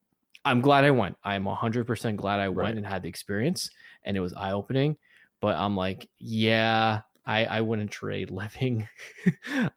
I'm 0.45 0.61
glad 0.61 0.83
I 0.83 0.91
went. 0.91 1.17
I'm 1.23 1.45
100% 1.45 2.15
glad 2.15 2.39
I 2.39 2.49
went 2.49 2.77
and 2.77 2.85
had 2.85 3.03
the 3.03 3.09
experience, 3.09 3.69
and 4.03 4.15
it 4.15 4.21
was 4.21 4.33
eye 4.33 4.51
opening. 4.51 4.97
But 5.41 5.55
I'm 5.55 5.75
like, 5.75 6.09
yeah, 6.19 7.01
I, 7.25 7.45
I 7.45 7.61
wouldn't 7.61 7.91
trade 7.91 8.31
living 8.31 8.87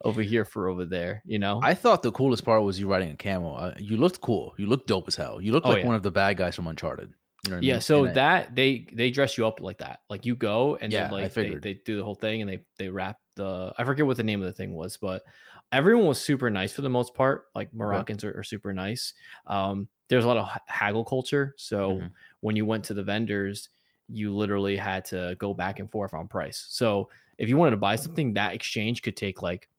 over 0.03 0.21
here 0.21 0.45
for 0.45 0.69
over 0.69 0.85
there. 0.85 1.21
You 1.25 1.39
know, 1.39 1.59
I 1.61 1.73
thought 1.73 2.01
the 2.01 2.11
coolest 2.11 2.45
part 2.45 2.63
was 2.63 2.79
you 2.79 2.87
riding 2.87 3.11
a 3.11 3.17
camel. 3.17 3.57
Uh, 3.57 3.73
you 3.77 3.97
looked 3.97 4.21
cool. 4.21 4.53
You 4.57 4.67
looked 4.67 4.87
dope 4.87 5.07
as 5.07 5.15
hell. 5.15 5.41
You 5.41 5.51
looked 5.51 5.67
oh, 5.67 5.71
like 5.71 5.79
yeah. 5.79 5.87
one 5.87 5.95
of 5.95 6.03
the 6.03 6.11
bad 6.11 6.37
guys 6.37 6.55
from 6.55 6.67
Uncharted. 6.67 7.13
You 7.45 7.51
know 7.51 7.59
yeah. 7.61 7.73
I 7.73 7.75
mean? 7.75 7.81
So 7.81 8.07
that 8.07 8.55
they 8.55 8.87
they 8.93 9.11
dress 9.11 9.37
you 9.37 9.45
up 9.45 9.59
like 9.59 9.79
that. 9.79 9.99
Like 10.09 10.25
you 10.25 10.35
go 10.35 10.77
and 10.79 10.93
yeah, 10.93 11.03
then 11.03 11.11
like 11.11 11.33
they, 11.33 11.55
they 11.55 11.73
do 11.73 11.97
the 11.97 12.03
whole 12.03 12.15
thing 12.15 12.41
and 12.41 12.49
they 12.49 12.59
they 12.77 12.87
wrap 12.87 13.17
the 13.35 13.73
I 13.77 13.83
forget 13.83 14.05
what 14.05 14.17
the 14.17 14.23
name 14.23 14.41
of 14.41 14.45
the 14.45 14.53
thing 14.53 14.73
was, 14.73 14.97
but 14.97 15.23
everyone 15.71 16.05
was 16.05 16.21
super 16.21 16.49
nice 16.49 16.73
for 16.73 16.81
the 16.81 16.89
most 16.89 17.13
part. 17.13 17.45
Like 17.55 17.73
Moroccans 17.73 18.23
are, 18.23 18.37
are, 18.37 18.43
super 18.43 18.73
nice. 18.73 19.13
Um, 19.47 19.87
there's 20.07 20.25
a 20.25 20.27
lot 20.27 20.37
of 20.37 20.49
haggle 20.65 21.05
culture. 21.05 21.53
So 21.57 21.93
mm-hmm. 21.93 22.07
when 22.41 22.55
you 22.55 22.65
went 22.65 22.83
to 22.85 22.93
the 22.93 23.03
vendors, 23.03 23.69
you 24.09 24.35
literally 24.35 24.75
had 24.75 25.05
to 25.05 25.35
go 25.39 25.53
back 25.53 25.79
and 25.79 25.89
forth 25.89 26.13
on 26.13 26.27
price. 26.27 26.65
So 26.69 27.09
if 27.37 27.47
you 27.47 27.57
wanted 27.57 27.71
to 27.71 27.77
buy 27.77 27.95
something, 27.95 28.33
that 28.33 28.53
exchange 28.53 29.01
could 29.01 29.15
take 29.15 29.41
like 29.41 29.69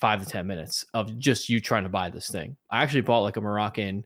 five 0.00 0.24
to 0.24 0.26
10 0.26 0.46
minutes 0.46 0.84
of 0.94 1.16
just 1.18 1.48
you 1.48 1.60
trying 1.60 1.84
to 1.84 1.88
buy 1.88 2.10
this 2.10 2.28
thing. 2.28 2.56
I 2.70 2.82
actually 2.82 3.02
bought 3.02 3.20
like 3.20 3.36
a 3.36 3.40
Moroccan 3.40 4.04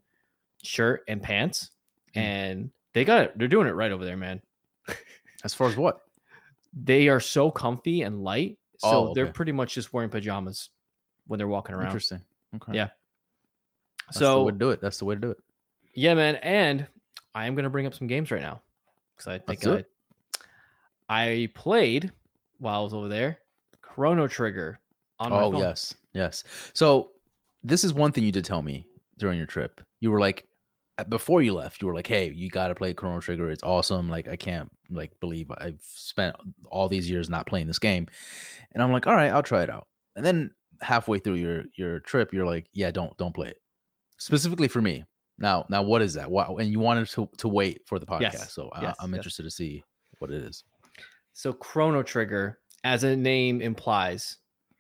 shirt 0.62 1.04
and 1.08 1.22
pants, 1.22 1.70
mm. 2.14 2.20
and 2.20 2.70
they 2.92 3.04
got 3.04 3.22
it. 3.22 3.38
They're 3.38 3.48
doing 3.48 3.68
it 3.68 3.72
right 3.72 3.92
over 3.92 4.04
there, 4.04 4.16
man. 4.16 4.42
as 5.44 5.54
far 5.54 5.68
as 5.68 5.76
what? 5.76 6.00
They 6.74 7.08
are 7.08 7.20
so 7.20 7.50
comfy 7.50 8.02
and 8.02 8.22
light. 8.22 8.58
So 8.78 8.88
oh, 8.88 9.04
okay. 9.04 9.12
they're 9.14 9.32
pretty 9.32 9.52
much 9.52 9.74
just 9.74 9.92
wearing 9.92 10.10
pajamas 10.10 10.68
when 11.26 11.38
they're 11.38 11.48
walking 11.48 11.74
around. 11.74 11.86
Interesting. 11.86 12.20
Okay. 12.56 12.72
Yeah. 12.74 12.88
That's 14.06 14.18
so 14.18 14.50
to 14.50 14.56
do 14.56 14.70
it. 14.70 14.80
That's 14.80 14.98
the 14.98 15.04
way 15.04 15.14
to 15.14 15.20
do 15.20 15.30
it. 15.30 15.38
Yeah, 15.94 16.14
man. 16.14 16.36
And 16.36 16.86
I 17.34 17.46
am 17.46 17.54
gonna 17.54 17.70
bring 17.70 17.86
up 17.86 17.94
some 17.94 18.06
games 18.06 18.30
right 18.30 18.42
now 18.42 18.62
because 19.16 19.28
I 19.28 19.38
think 19.38 19.66
I, 19.66 19.84
I 21.08 21.48
played 21.54 22.12
while 22.58 22.80
I 22.80 22.82
was 22.82 22.94
over 22.94 23.08
there. 23.08 23.38
Chrono 23.80 24.26
Trigger 24.26 24.80
on 25.18 25.30
my 25.30 25.42
oh, 25.42 25.58
yes. 25.58 25.94
Yes. 26.12 26.44
So 26.72 27.10
this 27.62 27.84
is 27.84 27.94
one 27.94 28.12
thing 28.12 28.24
you 28.24 28.32
did 28.32 28.44
tell 28.44 28.62
me 28.62 28.86
during 29.18 29.38
your 29.38 29.46
trip. 29.46 29.80
You 30.00 30.10
were 30.10 30.20
like 30.20 30.46
uh, 30.98 31.04
before 31.04 31.42
you 31.42 31.54
left, 31.54 31.80
you 31.80 31.88
were 31.88 31.94
like, 31.94 32.06
"Hey, 32.06 32.30
you 32.30 32.48
got 32.50 32.68
to 32.68 32.74
play 32.74 32.94
Chrono 32.94 33.20
Trigger. 33.20 33.50
It's 33.50 33.62
awesome. 33.62 34.08
Like 34.08 34.28
I 34.28 34.36
can't 34.36 34.70
like 34.90 35.18
believe 35.20 35.50
I've 35.56 35.80
spent 35.82 36.36
all 36.70 36.88
these 36.88 37.08
years 37.08 37.28
not 37.28 37.46
playing 37.46 37.66
this 37.66 37.78
game." 37.78 38.06
And 38.72 38.82
I'm 38.82 38.92
like, 38.92 39.06
"All 39.06 39.14
right, 39.14 39.32
I'll 39.32 39.42
try 39.42 39.62
it 39.62 39.70
out." 39.70 39.88
And 40.16 40.24
then 40.24 40.52
halfway 40.84 41.18
through 41.18 41.34
your 41.34 41.64
your 41.76 42.00
trip, 42.00 42.32
you're 42.32 42.46
like, 42.46 42.68
"Yeah, 42.72 42.90
don't 42.90 43.16
don't 43.16 43.34
play 43.34 43.48
it." 43.48 43.60
Specifically 44.18 44.68
for 44.68 44.80
me. 44.80 45.04
Now, 45.38 45.66
now 45.68 45.82
what 45.82 46.02
is 46.02 46.14
that? 46.14 46.30
What 46.30 46.48
and 46.60 46.70
you 46.70 46.78
wanted 46.78 47.08
to 47.08 47.28
to 47.38 47.48
wait 47.48 47.82
for 47.86 47.98
the 47.98 48.06
podcast. 48.06 48.20
Yes. 48.20 48.52
So 48.52 48.70
yes. 48.80 48.94
I, 49.00 49.04
am 49.04 49.10
yes. 49.10 49.18
interested 49.18 49.42
to 49.44 49.50
see 49.50 49.82
what 50.18 50.30
it 50.30 50.42
is. 50.44 50.64
So 51.32 51.52
Chrono 51.52 52.02
Trigger 52.02 52.60
as 52.84 53.02
a 53.02 53.16
name 53.16 53.60
implies, 53.60 54.36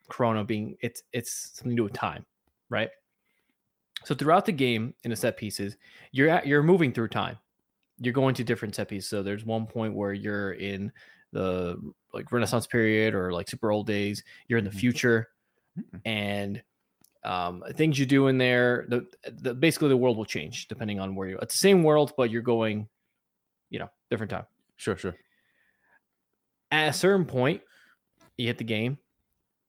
Chrono 0.08 0.44
being 0.44 0.76
it's 0.80 1.02
it's 1.12 1.52
something 1.54 1.70
to 1.70 1.76
do 1.76 1.84
with 1.84 1.94
time, 1.94 2.24
right? 2.68 2.90
So 4.04 4.14
throughout 4.14 4.44
the 4.44 4.52
game 4.52 4.94
in 5.04 5.10
the 5.10 5.16
set 5.16 5.36
pieces, 5.36 5.76
you're 6.12 6.28
at, 6.28 6.46
you're 6.46 6.62
moving 6.62 6.92
through 6.92 7.08
time. 7.08 7.38
You're 7.98 8.12
going 8.12 8.34
to 8.34 8.44
different 8.44 8.74
set 8.74 8.88
pieces. 8.88 9.08
So 9.08 9.22
there's 9.22 9.46
one 9.46 9.66
point 9.66 9.94
where 9.94 10.12
you're 10.12 10.52
in 10.52 10.92
the 11.32 11.76
like 12.12 12.30
Renaissance 12.30 12.66
period 12.66 13.14
or 13.14 13.32
like 13.32 13.48
super 13.48 13.72
old 13.72 13.86
days. 13.86 14.22
You're 14.46 14.58
in 14.58 14.64
the 14.64 14.70
mm-hmm. 14.70 14.78
future, 14.78 15.28
mm-hmm. 15.78 15.96
and 16.04 16.62
um, 17.24 17.64
things 17.74 17.98
you 17.98 18.06
do 18.06 18.26
in 18.26 18.38
there, 18.38 18.86
the, 18.88 19.06
the 19.30 19.54
basically 19.54 19.88
the 19.88 19.96
world 19.96 20.16
will 20.16 20.24
change 20.24 20.68
depending 20.68 21.00
on 21.00 21.14
where 21.14 21.28
you're. 21.28 21.38
It's 21.38 21.54
the 21.54 21.68
same 21.68 21.82
world, 21.82 22.12
but 22.16 22.30
you're 22.30 22.42
going, 22.42 22.88
you 23.70 23.78
know, 23.78 23.88
different 24.10 24.30
time. 24.30 24.44
Sure, 24.76 24.96
sure. 24.96 25.14
At 26.70 26.88
a 26.88 26.92
certain 26.92 27.24
point, 27.24 27.62
you 28.36 28.46
hit 28.46 28.58
the 28.58 28.64
game, 28.64 28.98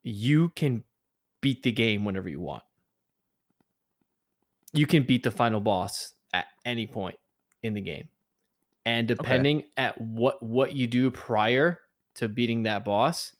you 0.04 0.50
can 0.50 0.84
beat 1.42 1.64
the 1.64 1.72
game 1.72 2.04
whenever 2.04 2.28
you 2.28 2.40
want. 2.40 2.64
You 4.74 4.88
can 4.88 5.04
beat 5.04 5.24
the 5.24 5.32
final 5.32 5.62
boss 5.62 6.14
at 6.34 6.48
any 6.66 6.88
point 6.88 7.18
in 7.64 7.74
the 7.74 7.82
game. 7.82 8.10
And 8.86 9.08
depending 9.08 9.60
okay. 9.60 9.68
at 9.78 10.02
what 10.02 10.42
what 10.44 10.74
you 10.74 10.88
do 10.88 11.10
prior 11.10 11.80
to 12.16 12.28
beating 12.28 12.64
that 12.64 12.86
boss, 12.86 13.32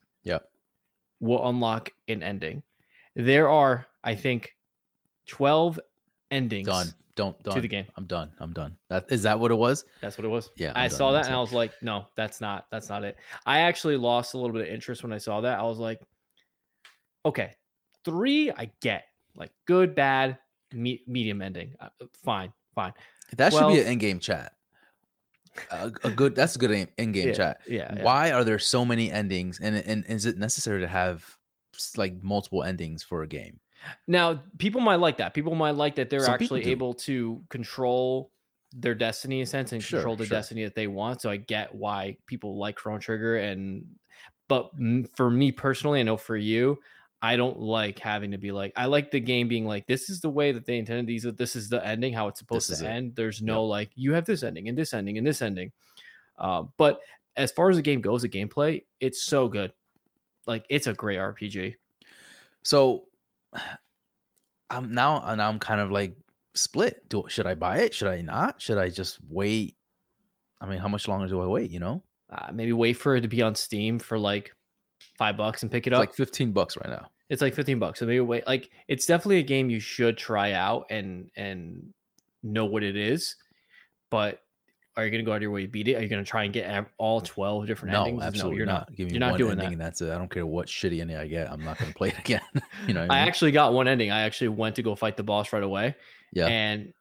will 1.26 1.48
unlock 1.50 1.90
an 2.08 2.24
ending. 2.24 2.64
There 3.16 3.50
are 3.50 3.88
I 4.06 4.16
think, 4.16 4.56
12 5.28 5.80
endings. 6.32 6.68
Done. 6.68 6.94
Don't 7.16 7.42
done. 7.44 7.56
to 7.56 7.62
the 7.62 7.68
game. 7.68 7.86
I'm 7.96 8.06
done. 8.06 8.30
I'm 8.40 8.52
done. 8.52 8.76
That 8.90 9.06
is 9.10 9.24
that 9.24 9.40
what 9.40 9.50
it 9.50 9.56
was? 9.56 9.86
That's 10.02 10.18
what 10.18 10.26
it 10.26 10.30
was. 10.30 10.52
Yeah. 10.58 10.72
I'm 10.76 10.86
i 10.86 10.88
done. 10.90 10.98
saw 10.98 11.12
that 11.12 11.20
that's 11.20 11.28
and 11.30 11.36
it. 11.36 11.38
I 11.38 11.42
was 11.42 11.54
like, 11.54 11.72
no, 11.82 12.08
that's 12.16 12.42
not 12.42 12.68
that's 12.72 12.90
not 12.90 13.06
it. 13.06 13.18
I 13.46 13.60
actually 13.62 13.96
lost 13.96 14.34
a 14.34 14.38
little 14.38 14.52
bit 14.52 14.68
of 14.68 14.74
interest 14.74 15.02
when 15.02 15.14
I 15.14 15.18
saw 15.18 15.40
that. 15.42 15.58
I 15.58 15.64
was 15.64 15.80
like, 15.80 16.02
okay, 17.26 17.54
three, 18.04 18.52
I 18.52 18.70
get 18.82 19.06
like 19.34 19.52
good, 19.66 19.96
bad, 19.96 20.38
me- 20.74 21.04
medium 21.08 21.42
ending. 21.42 21.74
Uh, 21.80 21.88
fine, 22.22 22.52
fine. 22.76 22.92
That 23.38 23.52
12, 23.52 23.72
should 23.72 23.78
be 23.78 23.82
an 23.86 23.94
in-game 23.94 24.20
chat. 24.20 24.54
A, 25.72 25.92
a, 26.04 26.10
good 26.12 26.36
that's 26.36 26.56
a 26.56 26.60
good 26.60 26.90
in-game 26.98 27.30
yeah, 27.30 27.34
chat. 27.34 27.62
Yeah, 27.68 27.94
yeah. 27.96 28.04
Why 28.04 28.32
are 28.32 28.44
there 28.44 28.60
so 28.60 28.86
many 28.86 29.12
endings 29.12 29.60
and, 29.60 29.76
and 29.76 30.06
is 30.08 30.26
it 30.26 30.38
necessary 30.38 30.82
to 30.82 30.88
have 30.88 31.26
like 31.98 32.22
multiple 32.22 32.64
endings 32.64 33.04
for 33.04 33.24
a 33.24 33.28
game? 33.28 33.60
Now, 34.08 34.42
people 34.58 34.82
might 34.82 34.96
like 34.96 35.18
that. 35.18 35.34
People 35.34 35.56
might 35.56 35.76
like 35.76 35.96
that 35.96 36.10
they're 36.10 36.22
Some 36.22 36.34
actually 36.34 36.66
able 36.66 36.94
to 36.96 37.44
control 37.50 38.32
their 38.74 38.96
destiny 38.96 39.40
in 39.40 39.44
a 39.44 39.46
sense 39.46 39.72
and 39.72 39.82
sure, 39.82 40.00
control 40.00 40.16
the 40.16 40.26
sure. 40.26 40.38
destiny 40.38 40.64
that 40.64 40.76
they 40.76 40.88
want. 40.88 41.22
So 41.22 41.30
I 41.30 41.38
get 41.38 41.74
why 41.74 42.18
people 42.26 42.58
like 42.58 42.76
Chrono 42.76 43.00
Trigger 43.00 43.38
and 43.38 43.86
but 44.48 44.72
for 45.16 45.32
me 45.32 45.52
personally, 45.52 46.00
I 46.00 46.04
know 46.04 46.18
for 46.18 46.38
you, 46.38 46.78
I 47.22 47.38
don't 47.38 47.60
like 47.60 48.00
having 48.00 48.32
to 48.32 48.38
be 48.38 48.52
like 48.52 48.74
I 48.76 48.86
like 48.86 49.10
the 49.10 49.20
game 49.20 49.48
being 49.48 49.66
like 49.66 49.88
this 49.88 50.10
is 50.10 50.20
the 50.20 50.30
way 50.30 50.52
that 50.52 50.66
they 50.66 50.78
intended 50.78 51.08
these 51.08 51.24
this 51.24 51.56
is 51.56 51.70
the 51.70 51.86
ending 51.86 52.14
how 52.14 52.28
it's 52.28 52.40
supposed 52.40 52.70
this 52.70 52.80
to 52.80 52.90
end. 52.90 53.10
It. 53.10 53.16
There's 53.16 53.42
no 53.42 53.64
yep. 53.64 53.70
like 53.70 53.90
you 53.96 54.14
have 54.14 54.26
this 54.26 54.44
ending 54.44 54.70
and 54.70 54.78
this 54.78 54.94
ending 54.94 55.18
and 55.18 55.26
this 55.26 55.42
ending. 55.42 55.72
Uh, 56.38 56.64
but 56.78 57.00
as 57.36 57.52
far 57.52 57.70
as 57.70 57.78
the 57.78 57.82
game 57.82 58.02
goes, 58.02 58.22
the 58.22 58.30
gameplay, 58.30 58.84
it's 59.00 59.24
so 59.24 59.48
good. 59.48 59.72
Like 60.46 60.66
it's 60.70 60.88
a 60.88 60.94
great 60.94 61.18
RPG. 61.18 61.76
So 62.64 63.06
I'm 64.70 64.94
now 64.94 65.24
and 65.24 65.42
I'm 65.42 65.60
kind 65.60 65.80
of 65.80 65.92
like 65.92 66.16
split. 66.56 67.08
Do 67.08 67.26
should 67.28 67.48
I 67.48 67.56
buy 67.56 67.80
it? 67.80 67.94
Should 67.94 68.08
I 68.08 68.22
not? 68.22 68.62
Should 68.62 68.78
I 68.78 68.90
just 68.90 69.20
wait? 69.30 69.76
I 70.60 70.66
mean, 70.66 70.80
how 70.80 70.88
much 70.88 71.08
longer 71.08 71.28
do 71.28 71.42
I 71.42 71.46
wait? 71.46 71.70
You 71.70 71.80
know, 71.80 72.04
uh, 72.32 72.52
maybe 72.52 72.74
wait 72.74 72.94
for 72.94 73.16
it 73.16 73.22
to 73.22 73.28
be 73.28 73.42
on 73.42 73.56
Steam 73.56 74.00
for 74.00 74.18
like 74.18 74.56
five 75.18 75.38
bucks 75.38 75.64
and 75.64 75.72
pick 75.72 75.88
it 75.88 75.94
it's 75.94 75.96
up. 75.96 76.00
Like 76.00 76.14
fifteen 76.14 76.52
bucks 76.52 76.78
right 76.78 76.90
now. 76.90 77.08
It's 77.30 77.42
like 77.42 77.56
fifteen 77.56 77.80
bucks. 77.80 78.00
So 78.00 78.06
maybe 78.06 78.20
wait. 78.20 78.46
Like 78.48 78.70
it's 78.88 79.06
definitely 79.06 79.40
a 79.40 79.44
game 79.44 79.70
you 79.70 79.80
should 79.80 80.18
try 80.18 80.54
out 80.54 80.86
and 80.90 81.30
and 81.36 81.94
know 82.44 82.66
what 82.66 82.84
it 82.84 82.96
is. 82.96 83.36
But 84.12 84.42
are 84.98 85.04
you 85.04 85.12
going 85.12 85.24
to 85.24 85.26
go 85.26 85.34
out 85.34 85.38
of 85.38 85.42
your 85.42 85.52
way 85.52 85.64
to 85.64 85.68
beat 85.68 85.88
it? 85.90 85.96
Are 85.96 86.02
you 86.02 86.08
going 86.08 86.24
to 86.24 86.30
try 86.30 86.46
and 86.46 86.54
get 86.54 86.86
all 86.98 87.20
12 87.20 87.68
different 87.68 87.94
no, 87.94 88.04
endings? 88.04 88.24
Absolutely 88.24 88.52
no, 88.52 88.58
you're 88.58 88.66
not. 88.66 88.90
not. 88.90 88.96
Give 88.96 89.08
me 89.08 89.14
you're 89.14 89.20
not 89.20 89.38
doing 89.38 89.58
that. 89.58 89.66
And 89.66 89.82
that's 89.82 90.02
it. 90.02 90.10
I 90.10 90.18
don't 90.18 90.32
care 90.32 90.46
what 90.46 90.68
shitty 90.68 91.02
ending 91.02 91.18
I 91.18 91.28
get. 91.28 91.52
I'm 91.52 91.64
not 91.64 91.78
going 91.78 91.92
to 91.92 91.98
play 91.98 92.10
it 92.10 92.20
again. 92.20 92.42
you 92.88 92.94
know, 92.94 93.02
I, 93.02 93.04
mean? 93.04 93.12
I, 93.12 93.20
actually 93.20 93.52
got 93.52 93.74
one 93.74 93.90
ending. 93.90 94.12
I 94.12 94.22
actually 94.22 94.50
went 94.50 94.76
to 94.76 94.84
go 94.84 94.96
fight 94.96 95.18
the 95.18 95.24
boss 95.24 95.52
right 95.52 95.64
away. 95.64 95.96
Yeah. 96.32 96.48
And 96.48 96.94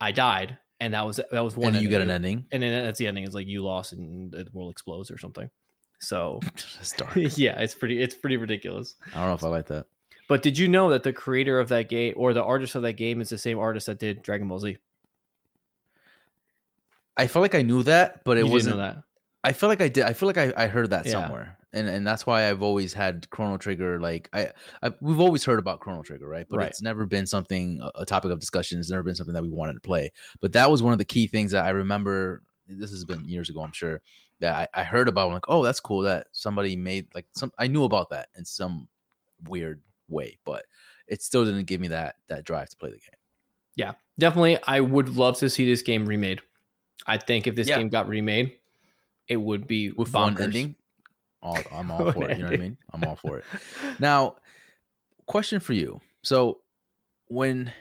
I 0.00 0.12
died. 0.12 0.58
And 0.78 0.94
that 0.94 1.04
was 1.04 1.20
that 1.30 1.44
was 1.44 1.56
one. 1.56 1.74
And 1.74 1.82
you 1.82 1.90
get 1.90 2.00
an 2.00 2.10
ending. 2.10 2.46
And 2.52 2.62
then 2.62 2.84
that's 2.84 2.98
the 2.98 3.06
ending. 3.06 3.24
It's 3.24 3.34
like 3.34 3.46
you 3.46 3.62
lost 3.62 3.92
and 3.92 4.32
the 4.32 4.46
world 4.52 4.70
explodes 4.70 5.10
or 5.10 5.18
something. 5.18 5.50
So 6.00 6.40
yeah, 7.14 7.60
it's 7.60 7.74
pretty 7.74 8.02
it's 8.02 8.14
pretty 8.14 8.36
ridiculous. 8.36 8.96
I 9.14 9.18
don't 9.18 9.28
know 9.28 9.34
if 9.34 9.44
I 9.44 9.48
like 9.48 9.66
that. 9.66 9.86
But 10.28 10.42
did 10.42 10.56
you 10.56 10.68
know 10.68 10.90
that 10.90 11.02
the 11.02 11.12
creator 11.12 11.58
of 11.58 11.68
that 11.68 11.88
game 11.88 12.14
or 12.16 12.32
the 12.32 12.42
artist 12.42 12.74
of 12.74 12.82
that 12.82 12.92
game 12.92 13.20
is 13.20 13.28
the 13.28 13.38
same 13.38 13.58
artist 13.58 13.86
that 13.86 13.98
did 13.98 14.22
Dragon 14.22 14.46
Ball 14.48 14.60
Z? 14.60 14.78
I 17.16 17.26
felt 17.26 17.42
like 17.42 17.54
I 17.54 17.62
knew 17.62 17.82
that, 17.82 18.22
but 18.24 18.38
it 18.38 18.46
you 18.46 18.52
wasn't. 18.52 18.76
that. 18.76 19.02
I 19.42 19.52
feel 19.52 19.68
like 19.68 19.80
I 19.80 19.88
did. 19.88 20.04
I 20.04 20.12
feel 20.12 20.26
like 20.26 20.38
I, 20.38 20.52
I 20.56 20.66
heard 20.68 20.90
that 20.90 21.04
yeah. 21.04 21.12
somewhere, 21.12 21.58
and 21.72 21.88
and 21.88 22.06
that's 22.06 22.26
why 22.26 22.48
I've 22.48 22.62
always 22.62 22.92
had 22.92 23.28
Chrono 23.30 23.56
Trigger. 23.56 23.98
Like 23.98 24.28
I, 24.32 24.52
I 24.82 24.92
we've 25.00 25.20
always 25.20 25.44
heard 25.44 25.58
about 25.58 25.80
Chrono 25.80 26.02
Trigger, 26.02 26.28
right? 26.28 26.46
But 26.48 26.58
right. 26.58 26.68
it's 26.68 26.80
never 26.80 27.06
been 27.06 27.26
something 27.26 27.80
a 27.94 28.06
topic 28.06 28.30
of 28.30 28.38
discussion. 28.38 28.78
It's 28.78 28.90
never 28.90 29.02
been 29.02 29.14
something 29.14 29.34
that 29.34 29.42
we 29.42 29.50
wanted 29.50 29.74
to 29.74 29.80
play. 29.80 30.12
But 30.40 30.52
that 30.52 30.70
was 30.70 30.82
one 30.82 30.92
of 30.92 30.98
the 30.98 31.04
key 31.04 31.26
things 31.26 31.50
that 31.52 31.64
I 31.64 31.70
remember. 31.70 32.42
This 32.68 32.90
has 32.90 33.04
been 33.04 33.24
years 33.28 33.50
ago, 33.50 33.62
I'm 33.62 33.72
sure. 33.72 34.00
That 34.40 34.70
I, 34.74 34.80
I 34.80 34.84
heard 34.84 35.08
about. 35.08 35.28
I'm 35.28 35.34
like, 35.34 35.48
oh, 35.48 35.62
that's 35.62 35.80
cool. 35.80 36.00
That 36.02 36.28
somebody 36.32 36.76
made 36.76 37.06
like 37.14 37.26
some. 37.34 37.52
I 37.58 37.66
knew 37.66 37.84
about 37.84 38.10
that 38.10 38.28
in 38.36 38.44
some 38.44 38.88
weird 39.46 39.80
way, 40.08 40.38
but 40.44 40.64
it 41.06 41.22
still 41.22 41.44
didn't 41.44 41.64
give 41.64 41.80
me 41.80 41.88
that 41.88 42.16
that 42.28 42.44
drive 42.44 42.70
to 42.70 42.76
play 42.76 42.90
the 42.90 42.96
game. 42.96 43.10
Yeah, 43.76 43.92
definitely. 44.18 44.58
I 44.66 44.80
would 44.80 45.10
love 45.10 45.38
to 45.38 45.50
see 45.50 45.66
this 45.66 45.82
game 45.82 46.06
remade. 46.06 46.40
I 47.06 47.18
think 47.18 47.46
if 47.46 47.54
this 47.54 47.68
yeah. 47.68 47.78
game 47.78 47.88
got 47.88 48.08
remade, 48.08 48.56
it 49.28 49.36
would 49.36 49.66
be 49.66 49.90
with 49.90 50.10
bonkers. 50.10 50.12
one 50.12 50.42
ending. 50.42 50.74
All, 51.42 51.58
I'm 51.72 51.90
all 51.90 52.12
for 52.12 52.30
it. 52.30 52.36
You 52.36 52.44
know 52.44 52.50
what 52.50 52.58
I 52.58 52.62
mean? 52.62 52.76
I'm 52.92 53.04
all 53.04 53.16
for 53.16 53.38
it. 53.38 53.44
Now, 53.98 54.36
question 55.26 55.60
for 55.60 55.72
you. 55.72 56.00
So, 56.22 56.60
when 57.28 57.72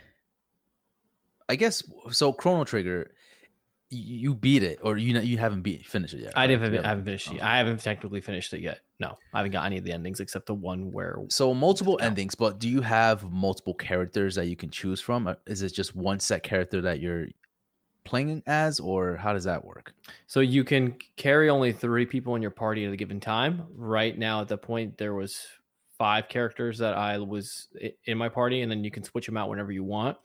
I 1.50 1.56
guess 1.56 1.84
so, 2.12 2.32
Chrono 2.32 2.64
Trigger, 2.64 3.12
you 3.90 4.36
beat 4.36 4.62
it, 4.62 4.80
or 4.84 4.98
you 4.98 5.14
know 5.14 5.20
you 5.20 5.38
haven't 5.38 5.62
beat 5.62 5.86
finished 5.86 6.14
it 6.14 6.22
yet. 6.22 6.34
I 6.36 6.46
didn't. 6.46 6.74
Have, 6.74 6.86
I 6.86 6.88
haven't 6.88 7.06
finished. 7.06 7.32
it. 7.32 7.40
Oh. 7.42 7.46
I 7.46 7.58
haven't 7.58 7.82
technically 7.82 8.22
finished 8.22 8.54
it 8.54 8.62
yet. 8.62 8.82
No, 9.00 9.18
I 9.34 9.40
haven't 9.40 9.52
got 9.52 9.66
any 9.66 9.78
of 9.78 9.84
the 9.84 9.92
endings 9.92 10.20
except 10.20 10.46
the 10.46 10.54
one 10.54 10.92
where. 10.92 11.18
So 11.30 11.54
multiple 11.54 11.98
no. 12.00 12.06
endings, 12.06 12.36
but 12.36 12.60
do 12.60 12.70
you 12.70 12.82
have 12.82 13.30
multiple 13.32 13.74
characters 13.74 14.36
that 14.36 14.46
you 14.46 14.56
can 14.56 14.70
choose 14.70 15.02
from? 15.02 15.28
Uh, 15.28 15.36
is 15.48 15.62
it 15.64 15.74
just 15.74 15.96
one 15.96 16.20
set 16.20 16.44
character 16.44 16.82
that 16.82 17.00
you're 17.00 17.28
playing 18.04 18.44
as, 18.46 18.80
or 18.80 19.16
how 19.16 19.34
does 19.34 19.44
that 19.46 19.64
work? 19.64 19.94
So 20.28 20.40
you 20.40 20.64
can 20.64 20.96
carry 21.16 21.50
only 21.50 21.72
three 21.72 22.06
people 22.06 22.36
in 22.36 22.42
your 22.42 22.52
party 22.52 22.86
at 22.86 22.94
a 22.94 22.98
given 22.98 23.20
time. 23.20 23.64
Right 23.76 24.18
now, 24.18 24.42
at 24.42 24.48
the 24.48 24.58
point, 24.58 24.98
there 24.98 25.14
was 25.14 25.48
five 25.98 26.28
characters 26.28 26.78
that 26.78 26.96
I 26.96 27.18
was 27.18 27.68
in 28.06 28.18
my 28.18 28.30
party, 28.30 28.62
and 28.62 28.72
then 28.72 28.84
you 28.84 28.92
can 28.92 29.04
switch 29.04 29.26
them 29.26 29.38
out 29.38 29.50
whenever 29.50 29.72
you 29.72 29.84
want. 29.84 30.18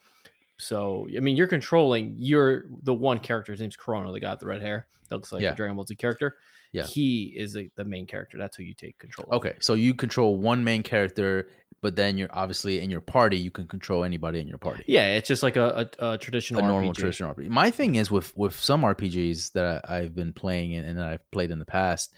So 0.59 1.09
I 1.17 1.21
mean, 1.21 1.37
you're 1.37 1.47
controlling. 1.47 2.15
You're 2.19 2.65
the 2.83 2.95
one 2.95 3.19
character. 3.19 3.53
His 3.53 3.61
name's 3.61 3.77
Crono, 3.77 4.13
the 4.13 4.21
guy 4.21 4.31
with 4.31 4.41
the 4.41 4.47
red 4.47 4.63
hair. 4.63 4.87
That 5.09 5.17
looks 5.17 5.33
like 5.33 5.43
yeah. 5.43 5.53
a 5.53 5.55
Dragon 5.55 5.77
Ball 5.77 5.87
Z 5.87 5.97
character. 5.97 6.37
Yeah, 6.73 6.85
he 6.85 7.33
is 7.37 7.53
the, 7.53 7.71
the 7.77 7.85
main 7.85 8.07
character. 8.07 8.37
That's 8.37 8.57
who 8.57 8.65
you 8.65 8.75
take 8.75 8.99
control. 8.99 9.29
Okay, 9.33 9.51
of. 9.51 9.63
so 9.63 9.75
you 9.75 9.95
control 9.95 10.37
one 10.37 10.65
main 10.65 10.83
character, 10.83 11.49
but 11.85 11.97
then 11.97 12.17
you're 12.17 12.31
obviously 12.33 12.81
in 12.81 12.89
your 12.89 13.03
party 13.03 13.37
you 13.37 13.51
can 13.51 13.69
control 13.69 14.05
anybody 14.05 14.41
in 14.41 14.49
your 14.49 14.57
party 14.57 14.83
yeah 14.87 15.09
it's 15.17 15.29
just 15.29 15.43
like 15.43 15.57
a, 15.57 15.87
a, 16.01 16.13
a 16.13 16.19
traditional 16.19 16.65
a 16.65 16.67
normal 16.67 16.93
RPG. 16.93 16.97
traditional 16.97 17.35
rpg 17.35 17.49
my 17.49 17.71
thing 17.71 17.97
is 17.97 18.11
with 18.11 18.35
with 18.39 18.59
some 18.59 18.81
rpgs 18.83 19.53
that 19.53 19.89
i've 19.91 20.15
been 20.15 20.33
playing 20.33 20.75
and, 20.75 20.89
and 20.89 20.99
that 20.99 21.07
i've 21.07 21.31
played 21.31 21.51
in 21.51 21.59
the 21.59 21.67
past 21.67 22.15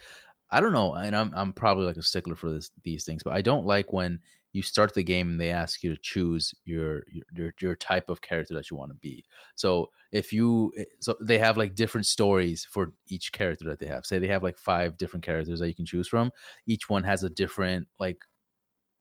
i 0.52 0.60
don't 0.60 0.72
know 0.72 0.94
and 0.94 1.16
i'm, 1.16 1.32
I'm 1.34 1.52
probably 1.52 1.84
like 1.84 1.96
a 1.96 2.02
stickler 2.02 2.36
for 2.36 2.52
this 2.52 2.70
these 2.84 3.04
things 3.04 3.24
but 3.24 3.32
i 3.32 3.42
don't 3.42 3.66
like 3.66 3.92
when 3.92 4.20
you 4.56 4.62
start 4.62 4.94
the 4.94 5.02
game 5.02 5.28
and 5.28 5.40
they 5.40 5.50
ask 5.50 5.82
you 5.82 5.94
to 5.94 6.00
choose 6.00 6.54
your 6.64 7.02
your 7.30 7.52
your 7.60 7.74
type 7.76 8.08
of 8.08 8.22
character 8.22 8.54
that 8.54 8.70
you 8.70 8.76
want 8.76 8.90
to 8.90 8.96
be. 8.96 9.22
So 9.54 9.90
if 10.12 10.32
you 10.32 10.72
eh, 10.78 10.84
so 10.98 11.14
they 11.20 11.38
have 11.38 11.58
like 11.58 11.74
different 11.74 12.06
stories 12.06 12.66
for 12.70 12.94
each 13.06 13.32
character 13.32 13.66
that 13.66 13.78
they 13.78 13.86
have. 13.86 14.06
Say 14.06 14.18
they 14.18 14.28
have 14.28 14.42
like 14.42 14.56
five 14.56 14.96
different 14.96 15.24
characters 15.26 15.60
that 15.60 15.68
you 15.68 15.74
can 15.74 15.84
choose 15.84 16.08
from. 16.08 16.30
Each 16.66 16.88
one 16.88 17.04
has 17.04 17.22
a 17.22 17.28
different 17.28 17.86
like 18.00 18.24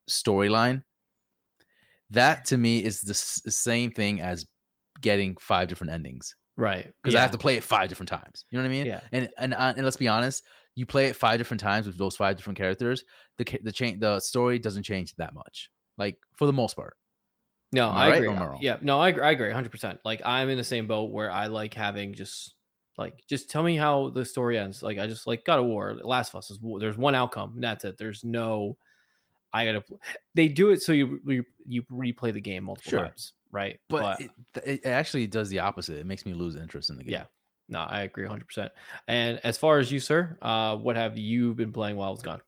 storyline. 0.09 0.83
That 2.09 2.43
to 2.45 2.57
me 2.57 2.83
is 2.83 2.99
the, 2.99 3.11
s- 3.11 3.41
same 3.47 3.91
thing 3.91 4.19
as 4.19 4.45
getting 4.99 5.37
five 5.39 5.69
different 5.69 5.93
endings. 5.93 6.35
Right. 6.57 6.91
Because 7.01 7.13
yeah. 7.13 7.19
i 7.19 7.21
have 7.21 7.31
to 7.31 7.37
play 7.37 7.55
it 7.55 7.63
five 7.63 7.87
different 7.87 8.09
times. 8.09 8.43
You 8.51 8.57
know 8.57 8.63
what 8.65 8.69
i 8.69 8.71
mean? 8.71 8.85
Yeah. 8.87 8.99
And 9.13 9.29
and 9.37 9.53
uh, 9.53 9.73
and 9.77 9.85
let's 9.85 9.97
be 9.97 10.09
honest 10.09 10.43
you 10.75 10.85
play 10.85 11.07
it 11.07 11.15
five 11.15 11.37
different 11.37 11.61
times 11.61 11.87
with 11.87 11.97
those 11.97 12.15
five 12.15 12.35
different 12.35 12.57
characters 12.57 13.03
the 13.37 13.59
the 13.63 13.71
change 13.71 13.99
the 13.99 14.19
story 14.19 14.59
doesn't 14.59 14.83
change 14.83 15.15
that 15.15 15.33
much 15.33 15.69
like 15.97 16.17
for 16.35 16.45
the 16.45 16.53
most 16.53 16.75
part 16.75 16.95
no 17.71 17.89
i, 17.89 18.09
right 18.09 18.23
agree 18.23 18.57
yeah 18.61 18.77
no 18.81 18.99
I, 18.99 19.09
I 19.11 19.31
agree 19.31 19.51
100% 19.51 19.99
like 20.05 20.21
i'm 20.25 20.49
in 20.49 20.57
the 20.57 20.63
same 20.63 20.87
boat 20.87 21.11
where 21.11 21.31
i 21.31 21.47
like 21.47 21.73
having 21.73 22.13
just 22.13 22.55
Like, 22.97 23.23
just 23.27 23.49
tell 23.49 23.63
me 23.63 23.75
how 23.75 24.09
the 24.09 24.23
story 24.23 24.57
ends. 24.57 24.81
Like, 24.81 24.99
I 24.99 25.07
just 25.07 25.27
like 25.27 25.43
God 25.43 25.59
of 25.59 25.65
War, 25.65 25.95
Last 26.01 26.33
of 26.33 26.37
Us. 26.37 26.51
Is, 26.51 26.59
there's 26.79 26.97
one 26.97 27.15
outcome. 27.15 27.53
and 27.55 27.63
that's 27.63 27.83
it. 27.83 27.97
There's 27.97 28.23
no. 28.23 28.77
I 29.51 29.65
gotta. 29.65 29.83
They 30.33 30.47
do 30.47 30.71
it 30.71 30.81
so 30.81 30.91
you 30.91 31.19
you, 31.25 31.43
you 31.65 31.83
replay 31.91 32.33
the 32.33 32.41
game 32.41 32.65
multiple 32.65 32.89
sure. 32.89 32.99
times, 33.05 33.33
right? 33.51 33.79
But, 33.89 34.19
but 34.53 34.65
it, 34.65 34.81
it, 34.83 34.85
actually 34.85 35.27
does 35.27 35.49
the 35.49 35.59
opposite. 35.59 35.97
It 35.97 36.05
makes 36.05 36.25
me 36.25 36.33
lose 36.33 36.55
interest 36.55 36.89
in 36.89 36.97
the 36.97 37.03
game. 37.03 37.13
Yeah. 37.13 37.23
No, 37.67 37.79
I 37.79 38.01
agree 38.01 38.25
100. 38.25 38.45
percent 38.45 38.71
And 39.07 39.39
as 39.43 39.57
far 39.57 39.79
as 39.79 39.91
you, 39.91 39.99
sir, 39.99 40.37
uh, 40.41 40.77
what 40.77 40.95
have 40.95 41.17
you 41.17 41.53
been 41.53 41.71
playing 41.71 41.95
while 41.95 42.09
I 42.09 42.11
was 42.11 42.21
gone? 42.21 42.41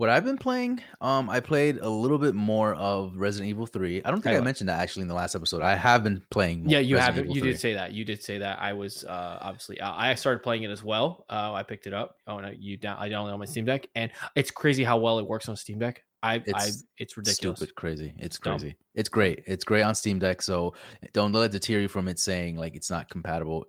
What 0.00 0.08
I've 0.08 0.24
been 0.24 0.38
playing, 0.38 0.80
um, 1.02 1.28
I 1.28 1.40
played 1.40 1.76
a 1.76 1.88
little 1.90 2.16
bit 2.16 2.34
more 2.34 2.74
of 2.74 3.12
Resident 3.16 3.50
Evil 3.50 3.66
3. 3.66 4.00
I 4.02 4.10
don't 4.10 4.22
think 4.22 4.34
I, 4.34 4.38
I 4.38 4.40
mentioned 4.40 4.70
that 4.70 4.80
actually 4.80 5.02
in 5.02 5.08
the 5.08 5.14
last 5.14 5.34
episode. 5.34 5.60
I 5.60 5.74
have 5.74 6.02
been 6.02 6.22
playing. 6.30 6.70
Yeah, 6.70 6.78
you 6.78 6.96
have. 6.96 7.18
You 7.18 7.24
3. 7.24 7.40
did 7.42 7.60
say 7.60 7.74
that. 7.74 7.92
You 7.92 8.06
did 8.06 8.22
say 8.22 8.38
that. 8.38 8.58
I 8.62 8.72
was 8.72 9.04
uh, 9.04 9.38
obviously 9.42 9.78
uh, 9.78 9.92
I 9.94 10.14
started 10.14 10.42
playing 10.42 10.62
it 10.62 10.70
as 10.70 10.82
well. 10.82 11.26
Uh, 11.28 11.52
I 11.52 11.64
picked 11.64 11.86
it 11.86 11.92
up. 11.92 12.16
Oh 12.26 12.38
no, 12.38 12.48
you 12.48 12.78
down? 12.78 12.96
I 12.98 13.10
downloaded 13.10 13.34
on 13.34 13.40
my 13.40 13.44
Steam 13.44 13.66
Deck, 13.66 13.88
and 13.94 14.10
it's 14.34 14.50
crazy 14.50 14.84
how 14.84 14.96
well 14.96 15.18
it 15.18 15.26
works 15.26 15.50
on 15.50 15.56
Steam 15.56 15.78
Deck. 15.78 16.02
I, 16.22 16.36
it's, 16.46 16.54
I, 16.54 16.70
it's 16.96 17.18
ridiculous. 17.18 17.58
Stupid, 17.58 17.74
crazy. 17.74 18.14
It's 18.18 18.38
crazy. 18.38 18.68
Dumb. 18.68 18.76
It's 18.94 19.10
great. 19.10 19.42
It's 19.46 19.64
great 19.64 19.82
on 19.82 19.94
Steam 19.94 20.18
Deck. 20.18 20.40
So 20.40 20.72
don't 21.12 21.32
let 21.32 21.44
it 21.44 21.52
deter 21.52 21.78
you 21.78 21.88
from 21.88 22.08
it 22.08 22.18
saying 22.18 22.56
like 22.56 22.74
it's 22.74 22.90
not 22.90 23.10
compatible. 23.10 23.66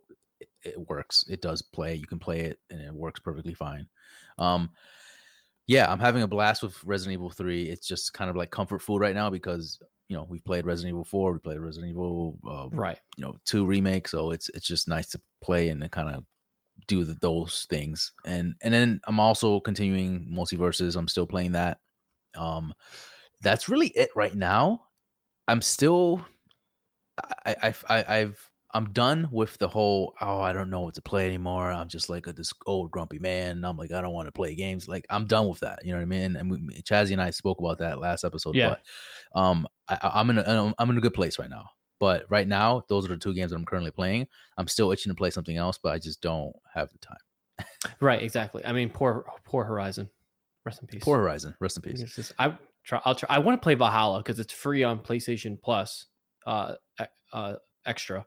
It, 0.63 0.89
works. 0.89 1.25
It 1.29 1.41
does 1.41 1.61
play. 1.61 1.95
You 1.95 2.07
can 2.07 2.19
play 2.19 2.41
it, 2.41 2.59
and 2.69 2.81
it 2.81 2.93
works 2.93 3.19
perfectly 3.19 3.53
fine. 3.53 3.87
Um, 4.37 4.71
yeah, 5.67 5.91
I'm 5.91 5.99
having 5.99 6.23
a 6.23 6.27
blast 6.27 6.63
with 6.63 6.83
Resident 6.83 7.13
Evil 7.13 7.29
3. 7.29 7.63
It's 7.69 7.87
just 7.87 8.13
kind 8.13 8.29
of 8.29 8.35
like 8.35 8.51
comfort 8.51 8.81
food 8.81 8.99
right 8.99 9.15
now 9.15 9.29
because 9.29 9.79
you 10.09 10.17
know 10.17 10.25
we've 10.29 10.43
played 10.43 10.65
Resident 10.65 10.93
Evil 10.93 11.05
4, 11.05 11.33
we 11.33 11.39
played 11.39 11.59
Resident 11.59 11.91
Evil 11.91 12.37
uh, 12.49 12.67
right, 12.71 12.99
you 13.17 13.23
know, 13.23 13.35
two 13.45 13.65
remake. 13.65 14.07
So 14.07 14.31
it's 14.31 14.49
it's 14.49 14.67
just 14.67 14.87
nice 14.87 15.07
to 15.11 15.21
play 15.41 15.69
and 15.69 15.89
kind 15.91 16.13
of 16.13 16.25
do 16.87 17.03
the, 17.03 17.17
those 17.21 17.65
things. 17.69 18.11
And 18.25 18.55
and 18.61 18.73
then 18.73 18.99
I'm 19.05 19.19
also 19.19 19.59
continuing 19.59 20.27
MultiVersus. 20.31 20.95
I'm 20.95 21.07
still 21.07 21.27
playing 21.27 21.53
that. 21.53 21.77
Um, 22.35 22.73
that's 23.41 23.69
really 23.69 23.87
it 23.89 24.09
right 24.15 24.35
now. 24.35 24.81
I'm 25.47 25.61
still, 25.61 26.25
I 27.45 27.55
I, 27.63 27.73
I 27.89 28.17
I've 28.17 28.50
I'm 28.73 28.91
done 28.91 29.27
with 29.31 29.57
the 29.57 29.67
whole 29.67 30.13
oh 30.21 30.39
I 30.39 30.53
don't 30.53 30.69
know 30.69 30.81
what 30.81 30.93
to 30.95 31.01
play 31.01 31.25
anymore. 31.25 31.71
I'm 31.71 31.87
just 31.87 32.09
like 32.09 32.27
a 32.27 32.33
this 32.33 32.53
old 32.65 32.91
grumpy 32.91 33.19
man. 33.19 33.63
I'm 33.63 33.77
like 33.77 33.91
I 33.91 34.01
don't 34.01 34.13
want 34.13 34.27
to 34.27 34.31
play 34.31 34.55
games. 34.55 34.87
Like 34.87 35.05
I'm 35.09 35.25
done 35.25 35.47
with 35.47 35.59
that. 35.59 35.79
You 35.83 35.91
know 35.91 35.97
what 35.97 36.03
I 36.03 36.05
mean? 36.05 36.35
And 36.35 36.51
we, 36.51 36.57
Chazzy 36.81 37.11
and 37.11 37.21
I 37.21 37.29
spoke 37.31 37.59
about 37.59 37.79
that 37.79 37.99
last 37.99 38.23
episode. 38.23 38.55
Yeah. 38.55 38.75
But 39.33 39.39
um, 39.39 39.67
I, 39.87 40.19
am 40.19 40.29
in 40.29 40.37
a 40.37 40.73
I'm 40.77 40.89
in 40.89 40.97
a 40.97 41.01
good 41.01 41.13
place 41.13 41.39
right 41.39 41.49
now. 41.49 41.69
But 41.99 42.25
right 42.29 42.47
now, 42.47 42.83
those 42.89 43.05
are 43.05 43.09
the 43.09 43.17
two 43.17 43.33
games 43.33 43.51
that 43.51 43.57
I'm 43.57 43.65
currently 43.65 43.91
playing. 43.91 44.27
I'm 44.57 44.67
still 44.67 44.91
itching 44.91 45.11
to 45.11 45.15
play 45.15 45.29
something 45.29 45.55
else, 45.57 45.77
but 45.77 45.93
I 45.93 45.99
just 45.99 46.19
don't 46.21 46.53
have 46.73 46.89
the 46.91 46.97
time. 46.97 47.67
right. 47.99 48.23
Exactly. 48.23 48.65
I 48.65 48.71
mean, 48.71 48.89
poor 48.89 49.25
poor 49.45 49.63
Horizon. 49.63 50.09
Rest 50.65 50.81
in 50.81 50.87
peace. 50.87 51.03
Poor 51.03 51.19
Horizon. 51.19 51.55
Rest 51.59 51.77
in 51.77 51.83
peace. 51.83 52.01
Just, 52.15 52.33
I 52.39 52.57
try. 52.83 53.01
I'll 53.05 53.15
try. 53.15 53.27
I 53.29 53.39
want 53.39 53.61
to 53.61 53.63
play 53.63 53.75
Valhalla 53.75 54.19
because 54.19 54.39
it's 54.39 54.53
free 54.53 54.83
on 54.83 54.99
PlayStation 54.99 55.61
Plus. 55.61 56.07
Uh, 56.45 56.73
uh, 57.33 57.55
extra 57.85 58.25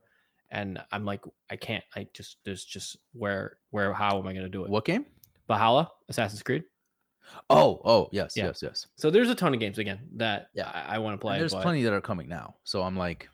and 0.51 0.81
I'm 0.93 1.05
like, 1.05 1.23
I 1.51 1.57
can't. 1.57 1.85
I 1.97 2.07
just 2.13 2.39
there's 2.45 2.65
just 2.65 2.97
where 3.13 3.59
where 3.71 3.93
how 3.93 4.19
am 4.19 4.27
I 4.27 4.33
going 4.33 4.45
to 4.45 4.49
do 4.49 4.65
it? 4.65 4.71
What 4.71 4.85
game? 4.85 5.07
Valhalla, 5.49 5.91
Assassin's 6.09 6.43
Creed. 6.43 6.65
Oh, 7.51 7.81
oh, 7.85 8.09
yes, 8.13 8.35
yeah. 8.37 8.47
yes, 8.47 8.63
yes. 8.63 8.87
So 8.97 9.11
there's 9.11 9.31
a 9.31 9.35
ton 9.35 9.55
of 9.55 9.61
games 9.61 9.79
again 9.79 9.99
that 10.17 10.49
yeah 10.55 10.71
I, 10.73 10.97
I 10.97 10.99
want 10.99 11.15
to 11.15 11.19
play. 11.19 11.35
And 11.35 11.41
there's 11.41 11.53
but... 11.53 11.63
plenty 11.63 11.83
that 11.83 11.93
are 11.93 12.01
coming 12.01 12.29
now. 12.29 12.55
So 12.65 12.83
I'm 12.83 12.97
like, 12.97 13.29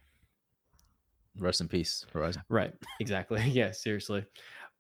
rest 1.39 1.61
in 1.61 1.69
peace, 1.69 2.07
Horizon. 2.13 2.43
Right, 2.49 2.73
exactly. 3.01 3.43
yeah, 3.49 3.73
seriously. 3.73 4.25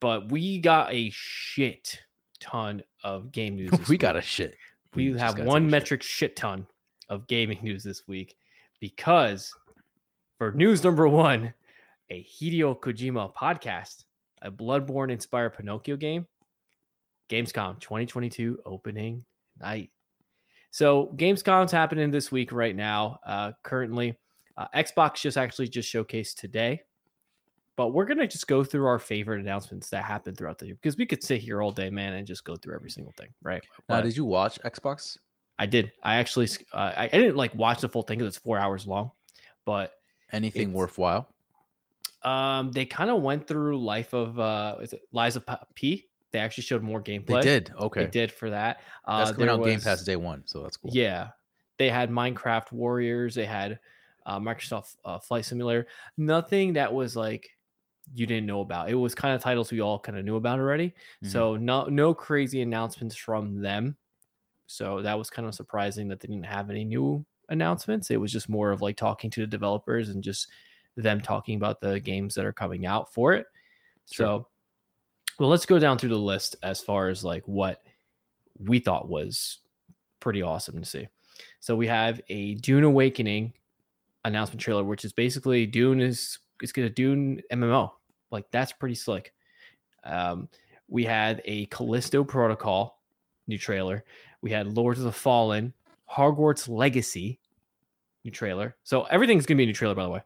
But 0.00 0.30
we 0.30 0.58
got 0.58 0.92
a 0.92 1.10
shit 1.10 2.00
ton 2.40 2.82
of 3.04 3.32
game 3.32 3.56
news. 3.56 3.70
we 3.88 3.98
got 3.98 4.16
a 4.16 4.22
shit. 4.22 4.56
We, 4.94 5.12
we 5.12 5.18
have 5.18 5.38
one 5.38 5.68
metric 5.68 6.02
shit. 6.02 6.30
shit 6.30 6.36
ton 6.36 6.66
of 7.08 7.26
gaming 7.26 7.58
news 7.62 7.84
this 7.84 8.08
week 8.08 8.36
because 8.80 9.52
for 10.38 10.52
news 10.52 10.82
number 10.82 11.06
one, 11.06 11.52
a 12.10 12.24
Hideo 12.24 12.78
Kojima 12.78 13.32
podcast, 13.34 14.04
a 14.42 14.50
Bloodborne 14.50 15.10
inspired 15.10 15.56
Pinocchio 15.56 15.96
game, 15.96 16.26
Gamescom 17.28 17.80
2022 17.80 18.58
opening 18.66 19.24
night. 19.60 19.90
So 20.72 21.12
Gamescom's 21.16 21.72
happening 21.72 22.10
this 22.10 22.30
week 22.30 22.52
right 22.52 22.74
now. 22.74 23.18
Uh, 23.24 23.52
currently, 23.62 24.16
uh, 24.56 24.66
Xbox 24.74 25.20
just 25.20 25.36
actually 25.36 25.68
just 25.68 25.92
showcased 25.92 26.34
today, 26.34 26.82
but 27.76 27.88
we're 27.88 28.04
gonna 28.04 28.26
just 28.26 28.46
go 28.46 28.62
through 28.62 28.86
our 28.86 28.98
favorite 28.98 29.40
announcements 29.40 29.88
that 29.90 30.04
happened 30.04 30.36
throughout 30.36 30.58
the 30.58 30.66
year 30.66 30.76
because 30.76 30.96
we 30.96 31.06
could 31.06 31.22
sit 31.22 31.40
here 31.40 31.62
all 31.62 31.72
day, 31.72 31.90
man, 31.90 32.14
and 32.14 32.26
just 32.26 32.44
go 32.44 32.56
through 32.56 32.74
every 32.74 32.90
single 32.90 33.12
thing, 33.16 33.28
right? 33.42 33.62
Now, 33.88 34.00
did 34.00 34.16
you 34.16 34.24
watch 34.24 34.60
Xbox? 34.64 35.16
I 35.58 35.66
did. 35.66 35.92
I 36.02 36.16
actually, 36.16 36.48
uh, 36.72 36.92
I, 36.96 37.04
I 37.04 37.08
didn't 37.08 37.36
like 37.36 37.54
watch 37.54 37.80
the 37.80 37.88
full 37.88 38.02
thing 38.02 38.18
because 38.18 38.34
it's 38.34 38.42
four 38.42 38.58
hours 38.58 38.86
long, 38.86 39.10
but 39.64 39.92
anything 40.32 40.72
worthwhile? 40.72 41.28
Um, 42.22 42.70
they 42.72 42.84
kind 42.84 43.10
of 43.10 43.22
went 43.22 43.46
through 43.46 43.82
life 43.82 44.12
of 44.12 44.38
uh, 44.38 44.76
is 44.82 44.92
it 44.92 45.02
Lies 45.12 45.36
of 45.36 45.44
P? 45.74 46.08
They 46.32 46.38
actually 46.38 46.62
showed 46.62 46.82
more 46.82 47.02
gameplay. 47.02 47.42
They 47.42 47.60
did. 47.60 47.72
Okay, 47.78 48.04
they 48.04 48.10
did 48.10 48.30
for 48.30 48.50
that. 48.50 48.80
Uh, 49.04 49.24
that's 49.24 49.32
coming 49.32 49.48
out 49.48 49.60
was, 49.60 49.68
Game 49.68 49.80
Pass 49.80 50.02
day 50.02 50.16
one, 50.16 50.42
so 50.46 50.62
that's 50.62 50.76
cool. 50.76 50.90
Yeah, 50.92 51.28
they 51.78 51.88
had 51.88 52.10
Minecraft 52.10 52.72
Warriors. 52.72 53.34
They 53.34 53.46
had 53.46 53.78
uh, 54.26 54.38
Microsoft 54.38 54.96
uh, 55.04 55.18
Flight 55.18 55.44
Simulator. 55.44 55.86
Nothing 56.16 56.74
that 56.74 56.92
was 56.92 57.16
like 57.16 57.48
you 58.14 58.26
didn't 58.26 58.46
know 58.46 58.60
about. 58.60 58.90
It 58.90 58.94
was 58.94 59.14
kind 59.14 59.34
of 59.34 59.42
titles 59.42 59.70
we 59.70 59.80
all 59.80 59.98
kind 59.98 60.18
of 60.18 60.24
knew 60.24 60.36
about 60.36 60.58
already. 60.58 60.88
Mm-hmm. 60.88 61.28
So 61.28 61.56
no 61.56 61.84
no 61.84 62.14
crazy 62.14 62.62
announcements 62.62 63.16
from 63.16 63.60
them. 63.60 63.96
So 64.66 65.02
that 65.02 65.18
was 65.18 65.30
kind 65.30 65.48
of 65.48 65.54
surprising 65.54 66.08
that 66.08 66.20
they 66.20 66.28
didn't 66.28 66.44
have 66.44 66.70
any 66.70 66.84
new 66.84 67.24
announcements. 67.48 68.10
It 68.10 68.20
was 68.20 68.32
just 68.32 68.48
more 68.48 68.70
of 68.70 68.82
like 68.82 68.96
talking 68.96 69.30
to 69.30 69.40
the 69.40 69.46
developers 69.46 70.10
and 70.10 70.22
just 70.22 70.48
them 70.96 71.20
talking 71.20 71.56
about 71.56 71.80
the 71.80 72.00
games 72.00 72.34
that 72.34 72.44
are 72.44 72.52
coming 72.52 72.86
out 72.86 73.12
for 73.12 73.32
it. 73.32 73.46
Sure. 74.10 74.26
So, 74.26 74.48
well, 75.38 75.48
let's 75.48 75.66
go 75.66 75.78
down 75.78 75.98
through 75.98 76.10
the 76.10 76.18
list 76.18 76.56
as 76.62 76.80
far 76.80 77.08
as 77.08 77.24
like 77.24 77.46
what 77.46 77.82
we 78.58 78.78
thought 78.78 79.08
was 79.08 79.58
pretty 80.20 80.42
awesome 80.42 80.80
to 80.80 80.86
see. 80.86 81.08
So 81.60 81.74
we 81.74 81.86
have 81.86 82.20
a 82.28 82.54
Dune 82.56 82.84
Awakening 82.84 83.54
announcement 84.24 84.60
trailer, 84.60 84.84
which 84.84 85.04
is 85.04 85.12
basically 85.12 85.66
Dune 85.66 86.00
is 86.00 86.38
going 86.60 86.86
to 86.86 86.90
Dune 86.90 87.40
MMO. 87.52 87.90
Like 88.30 88.50
that's 88.50 88.72
pretty 88.72 88.94
slick. 88.94 89.32
Um, 90.04 90.48
we 90.88 91.04
had 91.04 91.40
a 91.44 91.66
Callisto 91.66 92.24
Protocol 92.24 93.00
new 93.46 93.58
trailer. 93.58 94.04
We 94.42 94.50
had 94.50 94.76
Lords 94.76 94.98
of 94.98 95.04
the 95.04 95.12
Fallen, 95.12 95.72
Hogwarts 96.10 96.68
Legacy 96.68 97.39
new 98.24 98.30
trailer. 98.30 98.76
So 98.82 99.04
everything's 99.04 99.46
gonna 99.46 99.58
be 99.58 99.64
a 99.64 99.66
new 99.66 99.72
trailer, 99.72 99.94
by 99.94 100.04
the 100.04 100.10
way. 100.10 100.22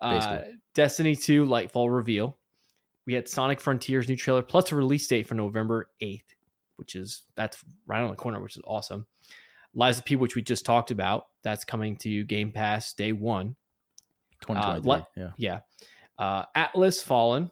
Uh, 0.00 0.40
Destiny 0.74 1.16
2 1.16 1.44
Lightfall 1.44 1.94
reveal. 1.94 2.38
We 3.06 3.14
had 3.14 3.28
Sonic 3.28 3.60
Frontiers 3.60 4.08
new 4.08 4.16
trailer 4.16 4.42
plus 4.42 4.70
a 4.70 4.76
release 4.76 5.06
date 5.06 5.26
for 5.26 5.34
November 5.34 5.88
8th, 6.02 6.22
which 6.76 6.94
is 6.94 7.22
that's 7.36 7.58
right 7.86 8.02
on 8.02 8.10
the 8.10 8.16
corner, 8.16 8.40
which 8.40 8.56
is 8.56 8.62
awesome. 8.66 9.06
Lies 9.74 9.98
of 9.98 10.04
P, 10.04 10.16
which 10.16 10.34
we 10.34 10.42
just 10.42 10.64
talked 10.64 10.90
about, 10.90 11.26
that's 11.42 11.64
coming 11.64 11.96
to 11.98 12.24
Game 12.24 12.52
Pass 12.52 12.92
day 12.94 13.12
one. 13.12 13.56
2023. 14.40 14.92
Uh, 14.92 15.02
yeah. 15.16 15.30
Yeah. 15.36 15.60
Uh, 16.18 16.44
Atlas 16.54 17.02
Fallen. 17.02 17.50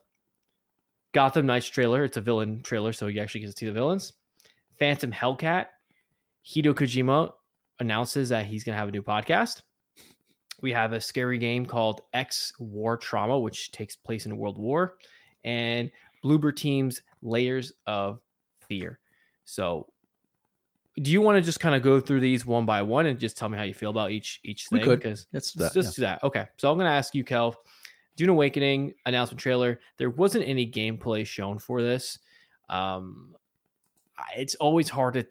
Gotham 1.12 1.46
Knights 1.46 1.66
trailer. 1.66 2.04
It's 2.04 2.16
a 2.16 2.20
villain 2.20 2.62
trailer, 2.62 2.92
so 2.92 3.06
you 3.06 3.20
actually 3.20 3.40
get 3.40 3.50
to 3.50 3.56
see 3.56 3.66
the 3.66 3.72
villains. 3.72 4.12
Phantom 4.78 5.10
Hellcat. 5.10 5.66
Hideo 6.46 6.74
Kojima 6.74 7.32
announces 7.80 8.28
that 8.28 8.46
he's 8.46 8.64
going 8.64 8.74
to 8.74 8.78
have 8.78 8.88
a 8.88 8.92
new 8.92 9.02
podcast 9.02 9.62
we 10.62 10.72
have 10.72 10.92
a 10.92 11.00
scary 11.00 11.38
game 11.38 11.66
called 11.66 12.02
X 12.12 12.52
War 12.58 12.96
Trauma, 12.96 13.38
which 13.38 13.72
takes 13.72 13.96
place 13.96 14.26
in 14.26 14.36
World 14.36 14.58
War, 14.58 14.96
and 15.44 15.90
Bloober 16.24 16.54
Team's 16.54 17.02
Layers 17.22 17.72
of 17.86 18.20
Fear. 18.60 18.98
So, 19.44 19.86
do 21.02 21.10
you 21.10 21.20
want 21.20 21.36
to 21.36 21.42
just 21.42 21.60
kind 21.60 21.74
of 21.74 21.82
go 21.82 22.00
through 22.00 22.20
these 22.20 22.46
one 22.46 22.64
by 22.64 22.82
one 22.82 23.06
and 23.06 23.18
just 23.18 23.36
tell 23.36 23.48
me 23.48 23.58
how 23.58 23.64
you 23.64 23.74
feel 23.74 23.90
about 23.90 24.10
each 24.10 24.40
each 24.44 24.68
thing? 24.68 24.84
Because 24.84 25.26
let's 25.32 25.52
that, 25.52 25.72
just 25.72 25.98
yeah. 25.98 26.02
do 26.02 26.02
that. 26.02 26.24
Okay, 26.24 26.46
so 26.56 26.70
I'm 26.70 26.78
going 26.78 26.88
to 26.88 26.94
ask 26.94 27.14
you, 27.14 27.24
Kel. 27.24 27.56
Dune 28.16 28.30
Awakening 28.30 28.94
announcement 29.04 29.38
trailer. 29.38 29.78
There 29.98 30.08
wasn't 30.08 30.48
any 30.48 30.66
gameplay 30.66 31.26
shown 31.26 31.58
for 31.58 31.82
this. 31.82 32.18
Um, 32.70 33.36
it's 34.34 34.54
always 34.54 34.88
hard 34.88 35.14
to 35.14 35.26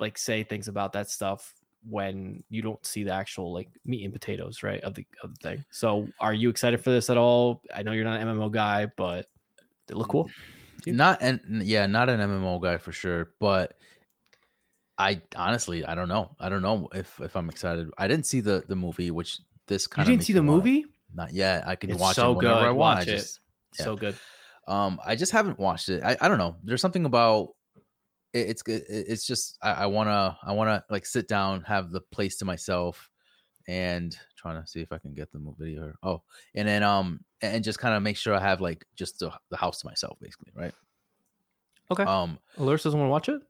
like 0.00 0.18
say 0.18 0.42
things 0.42 0.66
about 0.66 0.92
that 0.94 1.08
stuff 1.08 1.54
when 1.88 2.42
you 2.48 2.62
don't 2.62 2.84
see 2.84 3.04
the 3.04 3.12
actual 3.12 3.52
like 3.52 3.68
meat 3.84 4.04
and 4.04 4.12
potatoes, 4.12 4.62
right, 4.62 4.80
of 4.82 4.94
the 4.94 5.06
of 5.22 5.34
the 5.34 5.48
thing. 5.48 5.64
So, 5.70 6.08
are 6.20 6.34
you 6.34 6.50
excited 6.50 6.82
for 6.82 6.90
this 6.90 7.10
at 7.10 7.16
all? 7.16 7.62
I 7.74 7.82
know 7.82 7.92
you're 7.92 8.04
not 8.04 8.20
an 8.20 8.28
MMO 8.28 8.50
guy, 8.50 8.86
but 8.96 9.26
they 9.86 9.94
look 9.94 10.08
cool. 10.08 10.30
Not 10.86 11.18
and 11.22 11.40
yeah, 11.62 11.86
not 11.86 12.08
an 12.08 12.20
MMO 12.20 12.60
guy 12.60 12.76
for 12.76 12.92
sure, 12.92 13.30
but 13.40 13.74
I 14.98 15.20
honestly 15.36 15.84
I 15.84 15.94
don't 15.94 16.08
know. 16.08 16.34
I 16.38 16.48
don't 16.48 16.62
know 16.62 16.88
if 16.94 17.20
if 17.20 17.36
I'm 17.36 17.48
excited. 17.48 17.90
I 17.98 18.08
didn't 18.08 18.26
see 18.26 18.40
the 18.40 18.64
the 18.68 18.76
movie, 18.76 19.10
which 19.10 19.38
this 19.66 19.86
kind 19.86 20.06
you 20.08 20.14
didn't 20.14 20.26
see 20.26 20.32
the 20.32 20.42
movie. 20.42 20.84
Not 21.14 21.32
yet. 21.32 21.66
I 21.66 21.76
can 21.76 21.90
it's 21.90 22.00
watch 22.00 22.16
so 22.16 22.32
it 22.32 22.36
whenever 22.36 22.60
good. 22.60 22.66
I 22.66 22.70
want. 22.70 22.98
Watch 23.00 23.08
it. 23.08 23.30
yeah. 23.78 23.84
So 23.84 23.96
good. 23.96 24.16
Um, 24.66 24.98
I 25.04 25.14
just 25.14 25.32
haven't 25.32 25.58
watched 25.58 25.88
it. 25.88 26.02
I, 26.02 26.16
I 26.20 26.28
don't 26.28 26.38
know. 26.38 26.56
There's 26.64 26.80
something 26.80 27.04
about 27.04 27.50
it, 28.34 28.48
it's 28.50 28.62
it's 28.66 29.26
just 29.26 29.56
I, 29.62 29.72
I 29.72 29.86
wanna 29.86 30.36
I 30.42 30.52
wanna 30.52 30.84
like 30.90 31.06
sit 31.06 31.28
down, 31.28 31.62
have 31.62 31.90
the 31.90 32.00
place 32.00 32.36
to 32.38 32.44
myself, 32.44 33.08
and 33.66 34.14
trying 34.36 34.60
to 34.60 34.68
see 34.68 34.80
if 34.80 34.92
I 34.92 34.98
can 34.98 35.14
get 35.14 35.32
the 35.32 35.40
video. 35.58 35.92
Oh, 36.02 36.22
and 36.54 36.68
then 36.68 36.82
um 36.82 37.20
and 37.40 37.64
just 37.64 37.78
kind 37.78 37.94
of 37.94 38.02
make 38.02 38.16
sure 38.16 38.34
I 38.34 38.40
have 38.40 38.60
like 38.60 38.84
just 38.96 39.18
the, 39.20 39.32
the 39.50 39.56
house 39.56 39.80
to 39.80 39.86
myself, 39.86 40.18
basically, 40.20 40.52
right? 40.54 40.74
Okay. 41.90 42.04
Um, 42.04 42.38
Alurs 42.58 42.82
doesn't 42.82 42.98
want 42.98 43.08
to 43.08 43.12
watch 43.12 43.28
it. 43.28 43.42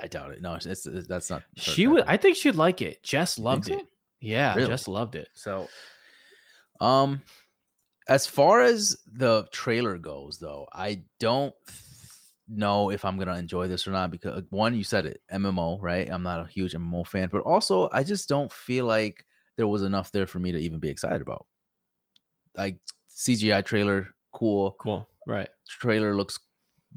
I 0.00 0.06
doubt 0.06 0.32
it. 0.32 0.40
No, 0.40 0.54
it's, 0.54 0.66
it's 0.66 1.06
that's 1.06 1.30
not. 1.30 1.42
She 1.56 1.86
would. 1.86 2.04
I 2.06 2.16
think 2.16 2.36
she'd 2.36 2.54
like 2.54 2.80
it. 2.80 3.02
Jess 3.02 3.38
loved 3.38 3.68
it. 3.68 3.80
So? 3.80 3.86
Yeah, 4.20 4.54
really? 4.54 4.68
Jess 4.68 4.88
loved 4.88 5.14
it. 5.14 5.28
So, 5.34 5.68
um, 6.80 7.22
as 8.08 8.26
far 8.26 8.62
as 8.62 8.96
the 9.06 9.46
trailer 9.52 9.98
goes, 9.98 10.38
though, 10.38 10.66
I 10.72 11.02
don't 11.20 11.54
know 12.48 12.90
if 12.90 13.04
I'm 13.04 13.18
gonna 13.18 13.36
enjoy 13.36 13.68
this 13.68 13.86
or 13.86 13.90
not 13.90 14.10
because 14.10 14.42
one, 14.50 14.74
you 14.74 14.84
said 14.84 15.06
it, 15.06 15.20
MMO, 15.32 15.78
right? 15.80 16.08
I'm 16.10 16.22
not 16.22 16.40
a 16.40 16.48
huge 16.48 16.72
MMO 16.72 17.06
fan, 17.06 17.28
but 17.30 17.42
also 17.42 17.88
I 17.92 18.02
just 18.02 18.28
don't 18.28 18.52
feel 18.52 18.86
like 18.86 19.24
there 19.56 19.66
was 19.66 19.82
enough 19.82 20.12
there 20.12 20.26
for 20.26 20.38
me 20.38 20.52
to 20.52 20.58
even 20.58 20.78
be 20.78 20.88
excited 20.88 21.22
about. 21.22 21.46
Like 22.56 22.78
CGI 23.10 23.64
trailer, 23.64 24.08
cool, 24.32 24.76
cool, 24.78 25.08
right? 25.26 25.48
Trailer 25.68 26.14
looks 26.14 26.38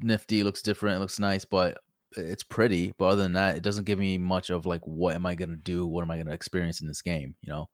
nifty, 0.00 0.42
looks 0.42 0.62
different, 0.62 1.00
looks 1.00 1.18
nice, 1.18 1.44
but 1.44 1.78
it's 2.16 2.44
pretty. 2.44 2.92
But 2.98 3.06
other 3.06 3.22
than 3.22 3.32
that, 3.34 3.56
it 3.56 3.62
doesn't 3.62 3.84
give 3.84 3.98
me 3.98 4.18
much 4.18 4.50
of 4.50 4.66
like 4.66 4.82
what 4.86 5.14
am 5.14 5.26
I 5.26 5.34
gonna 5.34 5.56
do? 5.56 5.86
What 5.86 6.02
am 6.02 6.10
I 6.10 6.18
gonna 6.18 6.32
experience 6.34 6.80
in 6.80 6.86
this 6.86 7.02
game? 7.02 7.34
You 7.42 7.52
know, 7.52 7.68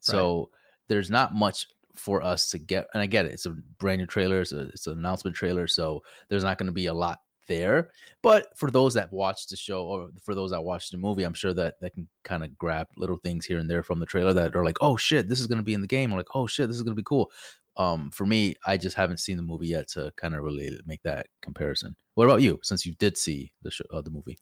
so 0.00 0.38
right. 0.38 0.48
there's 0.88 1.10
not 1.10 1.34
much 1.34 1.66
for 1.96 2.22
us 2.22 2.50
to 2.50 2.58
get. 2.58 2.86
And 2.94 3.02
I 3.02 3.06
get 3.06 3.26
it; 3.26 3.32
it's 3.32 3.46
a 3.46 3.56
brand 3.78 4.00
new 4.00 4.06
trailer, 4.06 4.40
it's, 4.40 4.52
a, 4.52 4.68
it's 4.68 4.86
an 4.86 4.98
announcement 4.98 5.36
trailer, 5.36 5.66
so 5.66 6.02
there's 6.28 6.44
not 6.44 6.58
going 6.58 6.66
to 6.66 6.72
be 6.72 6.86
a 6.86 6.94
lot 6.94 7.20
there. 7.46 7.90
But 8.22 8.56
for 8.56 8.70
those 8.70 8.94
that 8.94 9.12
watch 9.12 9.46
the 9.46 9.56
show 9.56 9.84
or 9.84 10.08
for 10.22 10.34
those 10.34 10.50
that 10.50 10.62
watch 10.62 10.90
the 10.90 10.98
movie, 10.98 11.24
I'm 11.24 11.34
sure 11.34 11.54
that 11.54 11.74
they 11.80 11.90
can 11.90 12.08
kind 12.24 12.44
of 12.44 12.56
grab 12.58 12.88
little 12.96 13.18
things 13.18 13.46
here 13.46 13.58
and 13.58 13.70
there 13.70 13.82
from 13.82 14.00
the 14.00 14.06
trailer 14.06 14.32
that 14.32 14.56
are 14.56 14.64
like, 14.64 14.78
oh 14.80 14.96
shit, 14.96 15.28
this 15.28 15.40
is 15.40 15.46
going 15.46 15.58
to 15.58 15.64
be 15.64 15.74
in 15.74 15.80
the 15.80 15.86
game. 15.86 16.12
Or 16.12 16.16
like, 16.16 16.34
oh 16.34 16.46
shit, 16.46 16.68
this 16.68 16.76
is 16.76 16.82
going 16.82 16.94
to 16.94 17.00
be 17.00 17.04
cool. 17.04 17.30
Um, 17.76 18.10
for 18.10 18.24
me, 18.26 18.54
I 18.66 18.76
just 18.76 18.96
haven't 18.96 19.20
seen 19.20 19.36
the 19.36 19.42
movie 19.42 19.68
yet 19.68 19.88
to 19.88 20.12
kind 20.16 20.34
of 20.34 20.42
really 20.42 20.78
make 20.86 21.02
that 21.02 21.26
comparison. 21.42 21.94
What 22.14 22.24
about 22.24 22.40
you? 22.40 22.58
Since 22.62 22.86
you 22.86 22.94
did 22.94 23.18
see 23.18 23.52
the 23.62 23.70
show, 23.70 23.84
uh, 23.92 24.00
the 24.00 24.10
movie. 24.10 24.38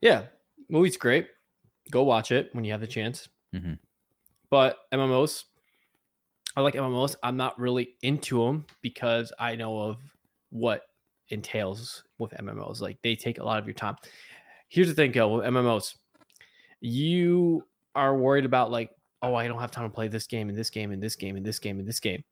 Yeah, 0.00 0.22
movie's 0.70 0.96
great. 0.96 1.28
Go 1.90 2.04
watch 2.04 2.32
it 2.32 2.48
when 2.52 2.64
you 2.64 2.72
have 2.72 2.80
the 2.80 2.86
chance. 2.86 3.28
Mm-hmm. 3.54 3.74
But 4.48 4.78
MMOs, 4.92 5.44
I 6.56 6.60
like 6.62 6.74
MMOs. 6.74 7.16
I'm 7.22 7.36
not 7.36 7.58
really 7.58 7.96
into 8.02 8.44
them 8.44 8.66
because 8.82 9.32
I 9.38 9.54
know 9.54 9.78
of 9.78 9.98
what 10.50 10.82
entails 11.28 12.04
with 12.18 12.32
MMOs. 12.32 12.80
Like 12.80 12.98
they 13.02 13.14
take 13.14 13.38
a 13.38 13.44
lot 13.44 13.58
of 13.58 13.66
your 13.66 13.74
time. 13.74 13.96
Here's 14.68 14.88
the 14.88 14.94
thing, 14.94 15.12
Gil, 15.12 15.32
with 15.32 15.44
MMOs, 15.44 15.94
you 16.80 17.64
are 17.94 18.16
worried 18.16 18.44
about 18.44 18.70
like, 18.70 18.90
oh, 19.22 19.34
I 19.34 19.48
don't 19.48 19.60
have 19.60 19.70
time 19.70 19.88
to 19.88 19.94
play 19.94 20.08
this 20.08 20.26
game 20.26 20.48
and 20.48 20.56
this 20.56 20.70
game 20.70 20.92
and 20.92 21.02
this 21.02 21.16
game 21.16 21.36
and 21.36 21.44
this 21.44 21.58
game 21.58 21.78
and 21.78 21.88
this 21.88 22.00
game. 22.00 22.22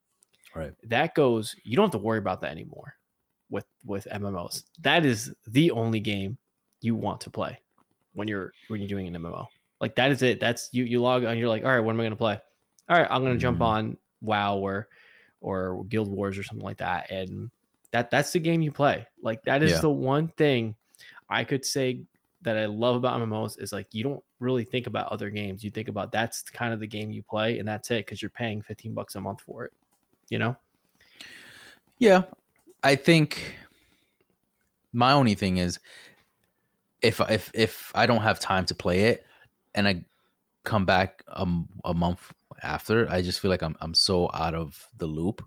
Right. 0.55 0.73
That 0.85 1.15
goes. 1.15 1.55
You 1.63 1.77
don't 1.77 1.87
have 1.87 1.93
to 1.93 1.99
worry 1.99 2.19
about 2.19 2.41
that 2.41 2.51
anymore 2.51 2.95
with 3.51 3.67
with 3.85 4.07
MMOs. 4.11 4.65
That 4.81 5.05
is 5.05 5.33
the 5.47 5.71
only 5.71 6.01
game 6.01 6.39
you 6.81 6.95
want 6.95 7.21
to 7.23 7.31
play 7.31 7.59
when 8.15 8.29
you're 8.29 8.53
when 8.69 8.81
you're 8.81 8.89
doing 8.89 9.15
an 9.15 9.21
MMO. 9.23 9.47
Like 9.81 9.95
that 9.97 10.11
is 10.11 10.23
it. 10.23 10.41
That's 10.41 10.71
you. 10.73 10.85
You 10.85 11.01
log 11.03 11.25
on. 11.25 11.39
You're 11.39 11.49
like, 11.49 11.65
all 11.65 11.71
right, 11.71 11.81
what 11.81 11.93
am 11.93 12.01
I 12.01 12.05
going 12.05 12.11
to 12.13 12.17
play? 12.17 12.41
All 12.89 12.97
right, 12.97 13.07
I'm 13.11 13.23
going 13.23 13.33
to 13.33 13.37
mm-hmm. 13.37 13.41
jump 13.41 13.61
on 13.61 13.97
WoW 14.21 14.57
or 14.57 14.89
or 15.41 15.85
Guild 15.85 16.09
Wars 16.09 16.37
or 16.37 16.43
something 16.43 16.65
like 16.65 16.79
that, 16.79 17.11
and 17.11 17.51
that 17.93 18.11
that's 18.11 18.33
the 18.33 18.41
game 18.41 18.61
you 18.61 18.73
play. 18.73 19.07
Like 19.23 19.43
that 19.45 19.63
is 19.63 19.73
yeah. 19.73 19.81
the 19.81 19.91
one 19.91 20.29
thing 20.29 20.75
I 21.29 21.45
could 21.45 21.65
say 21.65 22.03
that 22.43 22.57
I 22.57 22.67
love 22.67 22.97
about 22.97 23.21
MMOs 23.21 23.61
is 23.61 23.73
like 23.73 23.87
you 23.93 24.05
don't 24.05 24.23
really 24.41 24.65
think 24.65 24.87
about 24.87 25.11
other 25.13 25.31
games. 25.31 25.65
You 25.65 25.71
think 25.71 25.89
about 25.89 26.13
that's 26.13 26.43
kind 26.43 26.73
of 26.73 26.81
the 26.81 26.87
game 26.87 27.11
you 27.11 27.23
play, 27.23 27.59
and 27.59 27.67
that's 27.67 27.91
it 27.91 28.07
because 28.07 28.23
you're 28.23 28.31
paying 28.31 28.63
15 28.63 28.95
bucks 28.95 29.15
a 29.15 29.21
month 29.21 29.41
for 29.41 29.65
it. 29.65 29.73
You 30.29 30.39
know? 30.39 30.57
Yeah, 31.99 32.23
I 32.83 32.95
think 32.95 33.57
my 34.93 35.13
only 35.13 35.35
thing 35.35 35.59
is 35.59 35.79
if 37.03 37.21
if 37.31 37.51
if 37.55 37.93
I 37.95 38.07
don't 38.07 38.23
have 38.23 38.41
time 38.41 38.65
to 38.67 38.75
play 38.75 39.05
it 39.05 39.27
and 39.75 39.87
I 39.87 40.05
come 40.65 40.85
back 40.85 41.23
a, 41.29 41.47
a 41.85 41.95
month 41.95 42.33
after, 42.63 43.11
I 43.11 43.23
just 43.23 43.41
feel 43.41 43.51
like 43.51 43.63
I'm 43.63 43.77
I'm 43.81 43.95
so 43.95 44.31
out 44.35 44.55
of 44.55 44.89
the 44.97 45.07
loop 45.07 45.43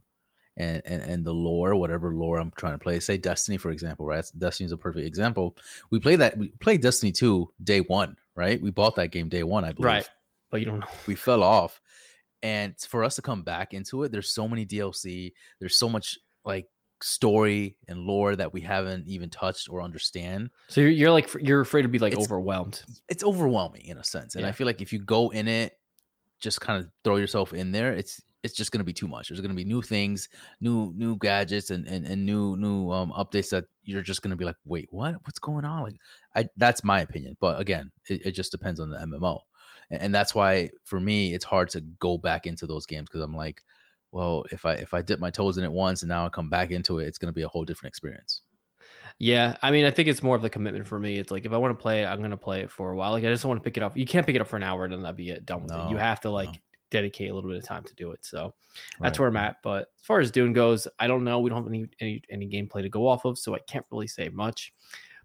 and, 0.57 0.81
and 0.85 1.01
and 1.01 1.25
the 1.25 1.33
lore, 1.33 1.75
whatever 1.75 2.13
lore 2.13 2.37
I'm 2.37 2.51
trying 2.55 2.73
to 2.73 2.79
play. 2.79 2.99
Say 2.99 3.17
Destiny, 3.17 3.57
for 3.57 3.71
example, 3.71 4.05
right? 4.05 4.25
Destiny's 4.37 4.71
a 4.71 4.77
perfect 4.77 5.07
example. 5.07 5.55
We 5.89 5.99
play 5.99 6.15
that 6.17 6.37
we 6.37 6.49
played 6.59 6.81
Destiny 6.81 7.11
2 7.11 7.51
day 7.63 7.81
one, 7.81 8.17
right? 8.35 8.61
We 8.61 8.71
bought 8.71 8.95
that 8.95 9.11
game 9.11 9.29
day 9.29 9.43
one, 9.43 9.63
I 9.63 9.71
believe. 9.71 9.85
Right. 9.85 10.09
But 10.49 10.59
you 10.59 10.65
don't 10.65 10.79
know. 10.79 10.87
We 11.07 11.15
fell 11.15 11.43
off. 11.43 11.79
And 12.43 12.75
for 12.79 13.03
us 13.03 13.15
to 13.15 13.21
come 13.21 13.43
back 13.43 13.73
into 13.73 14.03
it, 14.03 14.11
there's 14.11 14.33
so 14.33 14.47
many 14.47 14.65
DLC, 14.65 15.33
there's 15.59 15.77
so 15.77 15.87
much 15.87 16.17
like 16.43 16.67
story 17.03 17.77
and 17.87 17.99
lore 17.99 18.35
that 18.35 18.53
we 18.53 18.61
haven't 18.61 19.07
even 19.07 19.29
touched 19.29 19.69
or 19.69 19.81
understand. 19.81 20.49
So 20.67 20.81
you're, 20.81 20.89
you're 20.89 21.11
like 21.11 21.29
you're 21.39 21.61
afraid 21.61 21.83
to 21.83 21.87
be 21.87 21.99
like 21.99 22.13
it's, 22.13 22.23
overwhelmed. 22.23 22.83
It's 23.09 23.23
overwhelming 23.23 23.85
in 23.85 23.97
a 23.97 24.03
sense, 24.03 24.35
and 24.35 24.43
yeah. 24.43 24.49
I 24.49 24.51
feel 24.51 24.67
like 24.67 24.81
if 24.81 24.91
you 24.93 24.99
go 24.99 25.29
in 25.29 25.47
it, 25.47 25.77
just 26.41 26.59
kind 26.59 26.83
of 26.83 26.89
throw 27.03 27.15
yourself 27.15 27.53
in 27.53 27.71
there. 27.71 27.93
It's 27.93 28.21
it's 28.43 28.55
just 28.55 28.71
going 28.71 28.79
to 28.79 28.85
be 28.85 28.93
too 28.93 29.07
much. 29.07 29.29
There's 29.29 29.39
going 29.39 29.51
to 29.51 29.55
be 29.55 29.63
new 29.63 29.81
things, 29.81 30.27
new 30.59 30.93
new 30.95 31.15
gadgets, 31.17 31.69
and 31.69 31.87
and, 31.87 32.05
and 32.05 32.25
new 32.25 32.57
new 32.57 32.91
um, 32.91 33.11
updates 33.11 33.49
that 33.51 33.65
you're 33.83 34.01
just 34.01 34.21
going 34.21 34.31
to 34.31 34.35
be 34.35 34.45
like, 34.45 34.55
wait, 34.65 34.87
what? 34.91 35.15
What's 35.23 35.39
going 35.39 35.65
on? 35.65 35.83
Like, 35.83 35.95
I 36.35 36.49
that's 36.57 36.83
my 36.83 37.01
opinion. 37.01 37.37
But 37.39 37.61
again, 37.61 37.91
it, 38.09 38.25
it 38.25 38.31
just 38.31 38.51
depends 38.51 38.79
on 38.79 38.89
the 38.89 38.97
MMO, 38.97 39.39
and, 39.91 40.01
and 40.01 40.15
that's 40.15 40.33
why 40.35 40.71
for 40.83 40.99
me 40.99 41.33
it's 41.33 41.45
hard 41.45 41.69
to 41.69 41.81
go 41.99 42.17
back 42.17 42.47
into 42.47 42.65
those 42.65 42.85
games 42.85 43.07
because 43.09 43.21
I'm 43.21 43.35
like, 43.35 43.63
well, 44.11 44.43
if 44.51 44.65
I 44.65 44.73
if 44.73 44.93
I 44.93 45.01
dip 45.01 45.19
my 45.19 45.29
toes 45.29 45.57
in 45.57 45.63
it 45.63 45.71
once 45.71 46.01
and 46.01 46.09
now 46.09 46.25
I 46.25 46.29
come 46.29 46.49
back 46.49 46.71
into 46.71 46.99
it, 46.99 47.07
it's 47.07 47.17
going 47.17 47.31
to 47.31 47.37
be 47.37 47.43
a 47.43 47.47
whole 47.47 47.65
different 47.65 47.91
experience. 47.91 48.41
Yeah, 49.21 49.55
I 49.61 49.69
mean, 49.69 49.85
I 49.85 49.91
think 49.91 50.07
it's 50.07 50.23
more 50.23 50.35
of 50.35 50.41
the 50.41 50.49
commitment 50.49 50.87
for 50.87 50.97
me. 50.99 51.17
It's 51.17 51.29
like 51.29 51.45
if 51.45 51.53
I 51.53 51.57
want 51.57 51.77
to 51.77 51.81
play 51.81 52.01
it, 52.01 52.05
I'm 52.07 52.17
going 52.19 52.31
to 52.31 52.37
play 52.37 52.61
it 52.61 52.71
for 52.71 52.91
a 52.91 52.95
while. 52.95 53.11
Like 53.11 53.23
I 53.23 53.27
just 53.27 53.43
don't 53.43 53.49
want 53.49 53.61
to 53.61 53.63
pick 53.63 53.77
it 53.77 53.83
up. 53.83 53.95
You 53.95 54.05
can't 54.05 54.25
pick 54.25 54.35
it 54.35 54.41
up 54.41 54.47
for 54.47 54.55
an 54.55 54.63
hour 54.63 54.83
and 54.83 54.91
then 54.91 55.03
that'd 55.03 55.15
be 55.15 55.29
it. 55.29 55.45
Done 55.45 55.61
with 55.61 55.71
no, 55.71 55.85
it. 55.85 55.91
You 55.91 55.97
have 55.97 56.21
to 56.21 56.31
like 56.31 56.49
no 56.49 56.55
dedicate 56.91 57.31
a 57.31 57.33
little 57.33 57.49
bit 57.49 57.57
of 57.57 57.63
time 57.63 57.83
to 57.83 57.95
do 57.95 58.11
it. 58.11 58.23
So 58.23 58.53
that's 58.99 59.17
right. 59.17 59.23
where 59.23 59.29
I'm 59.29 59.37
at. 59.37 59.57
But 59.63 59.87
as 59.99 60.05
far 60.05 60.19
as 60.19 60.29
Dune 60.29 60.53
goes, 60.53 60.87
I 60.99 61.07
don't 61.07 61.23
know. 61.23 61.39
We 61.39 61.49
don't 61.49 61.63
have 61.63 61.67
any, 61.67 61.87
any 61.99 62.21
any 62.29 62.47
gameplay 62.47 62.83
to 62.83 62.89
go 62.89 63.07
off 63.07 63.25
of, 63.25 63.39
so 63.39 63.55
I 63.55 63.59
can't 63.67 63.85
really 63.91 64.07
say 64.07 64.29
much. 64.29 64.73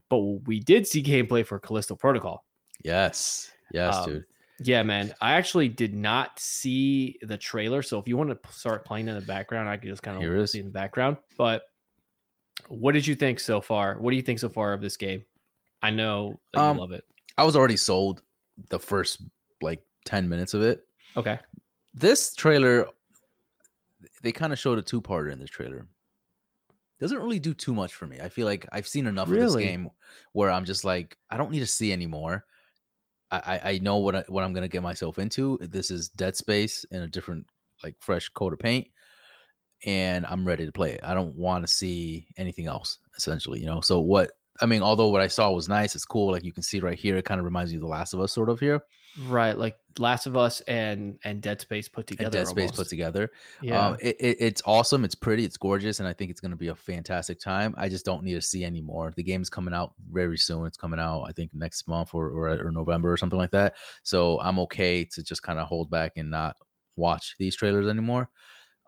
But 0.09 0.19
we 0.19 0.61
did 0.61 0.87
see 0.87 1.03
gameplay 1.03 1.45
for 1.45 1.59
Callisto 1.59 1.97
Protocol. 1.97 2.45
Yes. 2.83 3.51
Yes, 3.73 3.97
um, 3.97 4.07
dude. 4.07 4.25
Yeah, 4.61 4.83
man. 4.85 5.13
I 5.21 5.33
actually 5.33 5.69
did 5.69 5.95
not 5.95 6.39
see 6.39 7.19
the 7.23 7.37
trailer. 7.37 7.83
So 7.83 7.99
if 7.99 8.09
you 8.09 8.17
want 8.17 8.31
to 8.31 8.53
start 8.53 8.87
playing 8.87 9.09
in 9.09 9.15
the 9.17 9.21
background, 9.21 9.69
I 9.69 9.77
could 9.77 9.91
just 9.91 10.03
kind 10.03 10.23
of 10.23 10.49
see 10.49 10.61
in 10.61 10.67
the 10.67 10.71
background. 10.71 11.19
But 11.37 11.63
what 12.69 12.93
did 12.93 13.07
you 13.07 13.15
think 13.15 13.41
so 13.41 13.61
far? 13.61 13.99
What 13.99 14.11
do 14.11 14.17
you 14.17 14.23
think 14.23 14.39
so 14.39 14.49
far 14.49 14.73
of 14.73 14.81
this 14.81 14.97
game? 14.97 15.25
I 15.83 15.91
know 15.91 16.41
um, 16.55 16.77
you 16.77 16.81
love 16.81 16.93
it. 16.93 17.05
I 17.39 17.45
was 17.45 17.57
already 17.57 17.77
sold 17.77 18.23
the 18.71 18.79
first 18.79 19.21
like 19.61 19.83
10 20.05 20.29
minutes 20.29 20.55
of 20.55 20.63
it. 20.63 20.87
Okay. 21.17 21.39
This 21.95 22.35
trailer, 22.35 22.87
they 24.23 24.33
kind 24.33 24.53
of 24.53 24.59
showed 24.59 24.79
a 24.79 24.83
two 24.83 25.01
parter 25.01 25.33
in 25.33 25.39
this 25.39 25.51
trailer. 25.51 25.87
Doesn't 26.99 27.19
really 27.19 27.39
do 27.39 27.53
too 27.53 27.75
much 27.75 27.95
for 27.95 28.07
me. 28.07 28.21
I 28.21 28.31
feel 28.31 28.47
like 28.47 28.67
I've 28.73 28.89
seen 28.89 29.07
enough 29.07 29.29
really? 29.29 29.45
of 29.45 29.53
this 29.53 29.63
game 29.63 29.91
where 30.33 30.51
I'm 30.51 30.65
just 30.65 30.85
like, 30.85 31.17
I 31.31 31.37
don't 31.37 31.51
need 31.51 31.61
to 31.61 31.67
see 31.67 31.93
anymore. 31.93 32.45
I, 33.31 33.61
I 33.65 33.79
know 33.79 33.99
what 33.99 34.15
I, 34.15 34.25
what 34.29 34.45
I'm 34.45 34.53
gonna 34.53 34.69
get 34.69 34.83
myself 34.83 35.19
into. 35.19 35.59
This 35.61 35.91
is 35.91 36.09
Dead 36.09 36.37
Space 36.37 36.85
in 36.93 37.03
a 37.03 37.09
different, 37.09 37.45
like 37.83 37.97
fresh 37.99 38.29
coat 38.29 38.53
of 38.53 38.61
paint, 38.61 38.87
and 39.85 40.25
I'm 40.27 40.47
ready 40.47 40.67
to 40.67 40.73
play 40.73 40.93
it. 40.93 41.01
I 41.03 41.15
don't 41.15 41.35
want 41.35 41.67
to 41.67 41.73
see 41.73 42.29
anything 42.37 42.67
else, 42.67 42.99
essentially. 43.17 43.61
You 43.61 43.67
know. 43.67 43.81
So 43.81 44.01
what 44.01 44.33
I 44.61 44.67
mean, 44.67 44.83
although 44.83 45.09
what 45.09 45.21
I 45.21 45.27
saw 45.27 45.51
was 45.51 45.69
nice, 45.69 45.95
it's 45.95 46.05
cool. 46.05 46.33
Like 46.33 46.45
you 46.45 46.53
can 46.53 46.63
see 46.63 46.81
right 46.81 46.99
here, 46.99 47.17
it 47.17 47.25
kind 47.25 47.39
of 47.39 47.45
reminds 47.45 47.73
you 47.73 47.79
of 47.79 47.83
The 47.83 47.89
Last 47.89 48.15
of 48.15 48.21
Us, 48.21 48.33
sort 48.33 48.49
of 48.49 48.61
here. 48.61 48.81
Right, 49.29 49.57
like 49.57 49.77
Last 49.99 50.27
of 50.27 50.37
Us 50.37 50.61
and 50.63 51.19
and 51.25 51.41
Dead 51.41 51.61
Space 51.61 51.89
put 51.89 52.07
together. 52.07 52.27
And 52.27 52.33
Dead 52.33 52.47
Space 52.49 52.71
almost. 52.71 52.77
put 52.77 52.89
together. 52.89 53.31
Yeah, 53.63 53.89
um, 53.89 53.97
it, 54.01 54.17
it, 54.21 54.37
it's 54.41 54.63
awesome. 54.67 55.05
It's 55.05 55.15
pretty. 55.15 55.45
It's 55.45 55.57
gorgeous, 55.57 56.01
and 56.01 56.09
I 56.09 56.13
think 56.13 56.31
it's 56.31 56.41
going 56.41 56.51
to 56.51 56.57
be 56.57 56.69
a 56.69 56.75
fantastic 56.75 57.41
time. 57.41 57.75
I 57.79 57.89
just 57.89 58.05
don't 58.05 58.23
need 58.23 58.35
to 58.35 58.43
see 58.43 58.63
anymore. 58.65 59.15
The 59.17 59.23
game's 59.23 59.49
coming 59.49 59.73
out 59.73 59.95
very 60.11 60.37
soon. 60.37 60.67
It's 60.67 60.77
coming 60.77 61.01
out, 61.01 61.23
I 61.23 61.33
think, 61.33 61.53
next 61.55 61.89
month 61.89 62.11
or 62.13 62.29
or, 62.29 62.67
or 62.67 62.71
November 62.71 63.11
or 63.11 63.17
something 63.17 63.39
like 63.39 63.53
that. 63.53 63.77
So 64.03 64.39
I'm 64.41 64.59
okay 64.61 65.05
to 65.07 65.23
just 65.23 65.43
kind 65.43 65.59
of 65.59 65.67
hold 65.67 65.91
back 65.91 66.13
and 66.17 66.31
not 66.31 66.57
watch 66.97 67.37
these 67.39 67.57
trailers 67.57 67.87
anymore. 67.87 68.29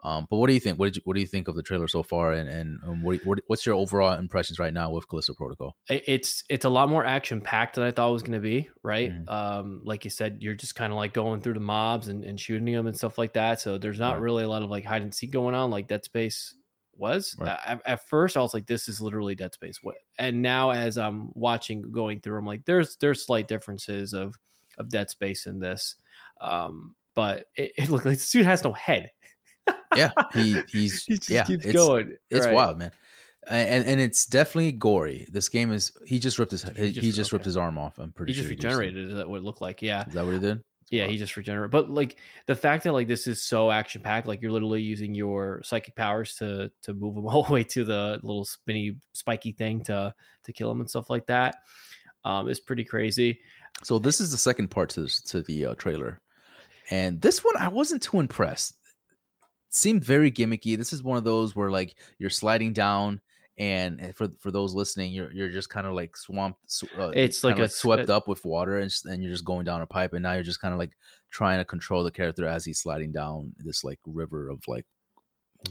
Um, 0.09 0.27
but 0.31 0.39
what 0.39 0.47
do 0.47 0.55
you 0.55 0.61
think? 0.61 0.79
What 0.79 0.87
did 0.87 0.97
you, 0.97 1.03
what 1.05 1.15
do 1.15 1.21
you 1.21 1.27
think 1.27 1.49
of 1.49 1.55
the 1.55 1.63
trailer 1.63 1.87
so 1.87 2.03
far? 2.03 2.33
And 2.33 2.49
and 2.49 2.81
um, 2.87 3.03
what, 3.03 3.21
what, 3.27 3.41
what's 3.49 3.67
your 3.67 3.75
overall 3.75 4.19
impressions 4.19 4.59
right 4.59 4.73
now 4.73 4.91
with 4.91 5.07
Callisto 5.07 5.35
Protocol? 5.35 5.77
It's 5.91 6.45
it's 6.49 6.65
a 6.65 6.69
lot 6.69 6.89
more 6.89 7.05
action 7.05 7.43
packed 7.43 7.75
than 7.75 7.85
I 7.85 7.91
thought 7.91 8.09
it 8.09 8.13
was 8.13 8.23
going 8.23 8.33
to 8.33 8.41
be. 8.41 8.71
Right, 8.83 9.13
mm-hmm. 9.13 9.29
um, 9.29 9.83
like 9.85 10.05
you 10.05 10.11
said, 10.11 10.39
you're 10.41 10.55
just 10.55 10.75
kind 10.75 10.93
of 10.93 10.97
like 10.97 11.13
going 11.13 11.43
through 11.43 11.55
the 11.55 11.61
mobs 11.61 12.09
and, 12.09 12.25
and 12.25 12.41
shooting 12.41 12.73
them 12.73 12.87
and 12.87 12.97
stuff 12.97 13.19
like 13.19 13.35
that. 13.35 13.61
So 13.61 13.77
there's 13.77 13.99
not 13.99 14.15
right. 14.15 14.23
really 14.23 14.45
a 14.45 14.49
lot 14.49 14.63
of 14.63 14.71
like 14.71 14.85
hide 14.85 15.03
and 15.03 15.15
seek 15.15 15.31
going 15.31 15.55
on. 15.55 15.71
Like 15.71 15.89
Dead 15.89 16.05
Space 16.05 16.55
was. 16.97 17.37
Right. 17.39 17.59
At, 17.67 17.83
at, 17.85 18.09
first, 18.09 18.39
I 18.39 18.41
was 18.41 18.55
like, 18.55 18.67
"This 18.67 18.89
is 18.89 19.03
literally 19.03 19.35
Dead 19.35 19.53
Space." 19.53 19.81
What? 19.83 19.97
And 20.19 20.41
now, 20.41 20.71
as 20.71 20.97
I'm 20.97 21.31
watching, 21.35 21.83
going 21.83 22.21
through, 22.21 22.39
I'm 22.39 22.47
like, 22.47 22.65
"There's 22.65 22.97
there's 22.97 23.27
slight 23.27 23.47
differences 23.47 24.15
of 24.15 24.35
of 24.79 24.89
Dead 24.89 25.11
Space 25.11 25.45
in 25.47 25.59
this." 25.59 25.97
Um, 26.41 26.95
but 27.19 27.47
it, 27.57 27.73
it 27.77 27.91
looked 27.91 28.07
like 28.07 28.19
the 28.19 28.29
dude 28.31 28.47
has 28.47 28.65
no 28.65 28.73
head. 28.73 29.11
Yeah, 29.97 30.11
he 30.33 30.61
he's 30.69 31.05
he 31.05 31.19
yeah, 31.29 31.45
keeps 31.45 31.65
it's, 31.65 31.75
going. 31.75 32.17
It's 32.31 32.47
right. 32.47 32.55
wild, 32.55 32.79
man. 32.79 32.93
And 33.47 33.87
and 33.87 34.01
it's 34.01 34.27
definitely 34.27 34.73
gory. 34.73 35.27
This 35.31 35.49
game 35.49 35.73
is 35.73 35.93
he 36.05 36.19
just 36.19 36.39
ripped 36.39 36.53
his 36.53 36.65
he 36.65 36.93
just, 36.93 37.05
he 37.05 37.13
just 37.13 37.31
okay. 37.31 37.37
ripped 37.37 37.47
his 37.47 37.57
arm 37.57 37.79
off. 37.79 37.99
I'm 37.99 38.13
pretty 38.13 38.35
sure 38.35 38.43
he 38.43 38.49
sure 38.51 38.57
just 38.57 38.65
regenerated. 38.65 39.11
Is 39.11 39.17
that 39.17 39.29
what 39.29 39.39
it 39.39 39.45
looked 39.45 39.63
like? 39.63 39.81
Yeah. 39.81 40.07
Is 40.07 40.15
that 40.15 40.25
what 40.25 40.35
he 40.35 40.41
did? 40.41 40.63
Yeah, 40.91 41.07
he 41.07 41.19
just 41.19 41.37
regenerated. 41.37 41.71
But 41.71 41.91
like 41.91 42.17
the 42.47 42.55
fact 42.55 42.85
that 42.85 42.93
like 42.93 43.09
this 43.09 43.27
is 43.27 43.43
so 43.43 43.71
action 43.71 44.01
packed, 44.01 44.27
like 44.27 44.41
you're 44.41 44.53
literally 44.53 44.83
using 44.83 45.15
your 45.15 45.61
psychic 45.63 45.95
powers 45.95 46.35
to 46.37 46.71
to 46.83 46.95
move 46.95 47.17
him 47.17 47.27
all 47.29 47.43
the 47.43 47.53
way 47.53 47.65
to 47.65 47.85
the 47.85 48.19
little 48.23 48.45
spinny 48.45 48.97
spiky 49.13 49.53
thing 49.53 49.83
to 49.85 50.15
to 50.45 50.53
kill 50.53 50.71
him 50.71 50.81
and 50.81 50.89
stuff 50.89 51.11
like 51.11 51.27
that. 51.27 51.57
Um, 52.25 52.49
is 52.49 52.61
pretty 52.61 52.85
crazy. 52.85 53.41
So 53.83 53.99
this 53.99 54.21
is 54.21 54.33
the 54.33 54.39
second 54.39 54.69
part 54.69 54.91
to 54.91 55.03
this, 55.03 55.21
to 55.23 55.43
the 55.43 55.67
uh, 55.67 55.75
trailer, 55.75 56.21
and 56.91 57.21
this 57.21 57.45
one 57.45 57.57
I 57.57 57.69
wasn't 57.69 58.03
too 58.03 58.21
impressed. 58.21 58.75
Seemed 59.71 60.05
very 60.05 60.31
gimmicky. 60.31 60.77
This 60.77 60.93
is 60.93 61.03
one 61.03 61.19
of 61.19 61.25
those 61.25 61.55
where 61.55 61.71
like 61.71 61.97
you're 62.19 62.31
sliding 62.31 62.73
down 62.73 63.21
and 63.59 64.15
for 64.15 64.29
for 64.39 64.51
those 64.53 64.73
listening, 64.73 65.13
you're 65.13 65.33
you're 65.33 65.49
just 65.49 65.69
kind 65.69 65.87
of 65.87 65.93
like 65.93 66.17
swamped. 66.17 66.61
Uh, 66.97 67.09
it's 67.09 67.43
like, 67.43 67.59
like 67.59 67.71
swept 67.71 68.09
up 68.09 68.29
with 68.29 68.45
water, 68.45 68.79
and, 68.79 68.93
and 69.07 69.23
you're 69.23 69.33
just 69.33 69.45
going 69.45 69.65
down 69.65 69.83
a 69.83 69.87
pipe, 69.87 70.13
and 70.13 70.23
now 70.23 70.35
you're 70.35 70.45
just 70.45 70.61
kind 70.61 70.73
of 70.73 70.79
like 70.79 70.93
trying 71.31 71.59
to 71.59 71.65
control 71.65 72.05
the 72.05 72.11
character 72.11 72.47
as 72.47 72.65
he's 72.65 72.79
sliding 72.79 73.11
down 73.11 73.53
this 73.59 73.83
like 73.83 73.99
river 74.07 74.49
of 74.49 74.63
like 74.69 74.87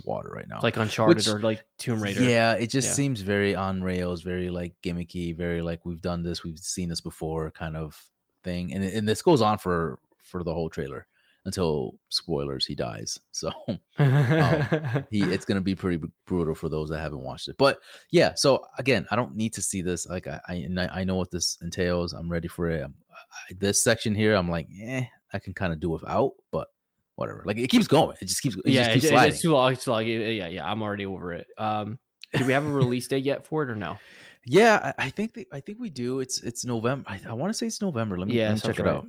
water 0.03 0.29
right 0.29 0.49
now, 0.49 0.59
like 0.61 0.75
Uncharted 0.75 1.15
Which, 1.15 1.27
or 1.29 1.39
like 1.39 1.63
Tomb 1.77 2.01
Raider. 2.01 2.23
Yeah, 2.23 2.53
it 2.53 2.67
just 2.67 2.89
yeah. 2.89 2.93
seems 2.93 3.21
very 3.21 3.55
on 3.55 3.81
rails, 3.81 4.21
very 4.21 4.49
like 4.49 4.73
gimmicky, 4.83 5.35
very 5.35 5.61
like 5.61 5.85
we've 5.85 6.01
done 6.01 6.23
this, 6.23 6.43
we've 6.43 6.59
seen 6.59 6.89
this 6.89 7.01
before, 7.01 7.51
kind 7.51 7.77
of 7.77 7.97
thing, 8.43 8.73
and 8.73 8.83
and 8.83 9.07
this 9.07 9.21
goes 9.21 9.41
on 9.41 9.57
for 9.59 9.99
for 10.23 10.43
the 10.43 10.53
whole 10.53 10.69
trailer 10.69 11.07
until 11.47 11.95
spoilers 12.09 12.67
he 12.67 12.75
dies. 12.75 13.19
So 13.31 13.51
um, 13.67 13.79
he 15.11 15.21
it's 15.21 15.45
gonna 15.45 15.61
be 15.61 15.75
pretty 15.75 16.03
brutal 16.25 16.53
for 16.55 16.69
those 16.69 16.89
that 16.89 16.99
haven't 16.99 17.21
watched 17.21 17.47
it. 17.47 17.55
But 17.57 17.79
yeah 18.11 18.33
so 18.35 18.65
again 18.77 19.05
i 19.11 19.15
don't 19.15 19.35
need 19.35 19.53
to 19.53 19.61
see 19.61 19.81
this 19.81 20.07
like 20.07 20.27
i 20.27 20.39
i, 20.47 20.89
I 20.91 21.03
know 21.03 21.15
what 21.15 21.31
this 21.31 21.57
entails 21.61 22.13
i'm 22.13 22.31
ready 22.31 22.47
for 22.47 22.69
it 22.69 22.83
I, 22.83 23.53
this 23.59 23.83
section 23.83 24.15
here 24.15 24.35
i'm 24.35 24.49
like 24.49 24.67
yeah 24.69 25.05
i 25.33 25.39
can 25.39 25.53
kind 25.53 25.73
of 25.73 25.79
do 25.79 25.89
without 25.89 26.33
but 26.51 26.67
whatever 27.15 27.43
like 27.45 27.57
it 27.57 27.69
keeps 27.69 27.87
going 27.87 28.15
it 28.21 28.25
just 28.25 28.41
keeps 28.41 28.55
it 28.55 28.65
yeah 28.65 28.93
just 28.93 29.07
keeps 29.07 29.23
it, 29.23 29.27
it's 29.27 29.41
too 29.41 29.51
long 29.51 29.73
it's 29.73 29.83
too 29.83 29.91
long 29.91 30.05
yeah 30.05 30.47
yeah 30.47 30.69
i'm 30.69 30.81
already 30.81 31.05
over 31.05 31.33
it. 31.33 31.47
Um 31.57 31.99
do 32.33 32.45
we 32.45 32.53
have 32.53 32.65
a 32.65 32.69
release 32.69 33.07
date 33.07 33.23
yet 33.23 33.47
for 33.47 33.63
it 33.63 33.69
or 33.69 33.75
no? 33.75 33.97
Yeah 34.49 34.93
i, 34.97 35.05
I 35.07 35.09
think 35.09 35.33
they, 35.33 35.45
i 35.51 35.59
think 35.59 35.77
we 35.77 35.89
do 35.89 36.21
it's 36.21 36.41
it's 36.41 36.63
november 36.63 37.03
i, 37.09 37.19
I 37.27 37.33
want 37.33 37.51
to 37.51 37.57
say 37.57 37.67
it's 37.67 37.81
november 37.81 38.17
let 38.17 38.29
me, 38.29 38.35
yeah, 38.35 38.47
let 38.49 38.55
me 38.55 38.59
check 38.61 38.79
right. 38.79 38.87
it 38.87 38.95
out 38.95 39.07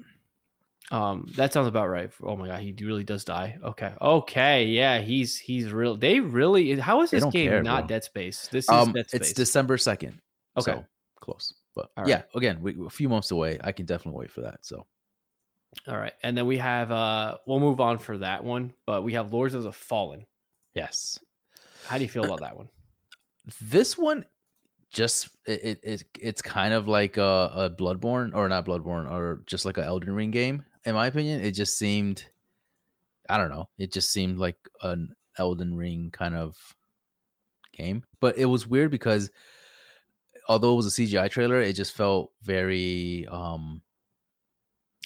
um, 0.90 1.30
that 1.36 1.52
sounds 1.52 1.68
about 1.68 1.88
right. 1.88 2.10
Oh 2.22 2.36
my 2.36 2.46
god, 2.46 2.60
he 2.60 2.74
really 2.80 3.04
does 3.04 3.24
die. 3.24 3.58
Okay, 3.62 3.92
okay, 4.00 4.64
yeah, 4.64 5.00
he's 5.00 5.38
he's 5.38 5.72
real. 5.72 5.96
They 5.96 6.20
really. 6.20 6.78
How 6.78 7.02
is 7.02 7.10
this 7.10 7.24
game 7.24 7.50
care, 7.50 7.62
not 7.62 7.82
bro. 7.82 7.88
Dead 7.88 8.04
Space? 8.04 8.48
This 8.50 8.64
is 8.64 8.70
um, 8.70 8.92
Dead 8.92 9.08
Space. 9.08 9.20
It's 9.20 9.32
December 9.32 9.78
second. 9.78 10.20
Okay, 10.56 10.72
so 10.72 10.84
close, 11.20 11.54
but 11.74 11.90
yeah, 12.06 12.22
again, 12.34 12.58
we, 12.62 12.74
a 12.86 12.90
few 12.90 13.08
months 13.08 13.30
away. 13.30 13.58
I 13.62 13.72
can 13.72 13.86
definitely 13.86 14.18
wait 14.18 14.30
for 14.30 14.40
that. 14.42 14.58
So, 14.62 14.86
all 15.86 15.98
right, 15.98 16.14
and 16.22 16.36
then 16.36 16.46
we 16.46 16.58
have. 16.58 16.90
uh 16.90 17.36
We'll 17.46 17.60
move 17.60 17.80
on 17.80 17.98
for 17.98 18.18
that 18.18 18.42
one, 18.42 18.72
but 18.86 19.02
we 19.02 19.12
have 19.12 19.32
Lords 19.32 19.54
of 19.54 19.62
the 19.64 19.72
Fallen. 19.72 20.24
Yes. 20.74 21.18
How 21.86 21.96
do 21.96 22.04
you 22.04 22.10
feel 22.10 22.24
about 22.24 22.40
that 22.40 22.56
one? 22.56 22.68
This 23.62 23.96
one 23.96 24.24
just 24.90 25.28
it, 25.46 25.80
it 25.82 26.04
it's 26.20 26.42
kind 26.42 26.72
of 26.72 26.88
like 26.88 27.16
a, 27.16 27.50
a 27.54 27.70
Bloodborne 27.70 28.34
or 28.34 28.48
not 28.48 28.66
Bloodborne 28.66 29.10
or 29.10 29.42
just 29.46 29.64
like 29.64 29.78
an 29.78 29.84
Elden 29.84 30.14
Ring 30.14 30.30
game 30.30 30.64
in 30.84 30.94
my 30.94 31.06
opinion, 31.06 31.40
it 31.40 31.52
just 31.52 31.78
seemed 31.78 32.24
I 33.28 33.36
don't 33.36 33.50
know, 33.50 33.68
it 33.78 33.92
just 33.92 34.10
seemed 34.10 34.38
like 34.38 34.56
an 34.82 35.14
Elden 35.36 35.74
Ring 35.74 36.10
kind 36.12 36.34
of 36.34 36.56
game. 37.76 38.04
But 38.20 38.38
it 38.38 38.46
was 38.46 38.66
weird 38.66 38.90
because 38.90 39.30
although 40.48 40.72
it 40.72 40.76
was 40.76 40.98
a 40.98 41.02
CGI 41.02 41.30
trailer, 41.30 41.60
it 41.60 41.74
just 41.74 41.92
felt 41.92 42.32
very 42.42 43.26
um 43.30 43.82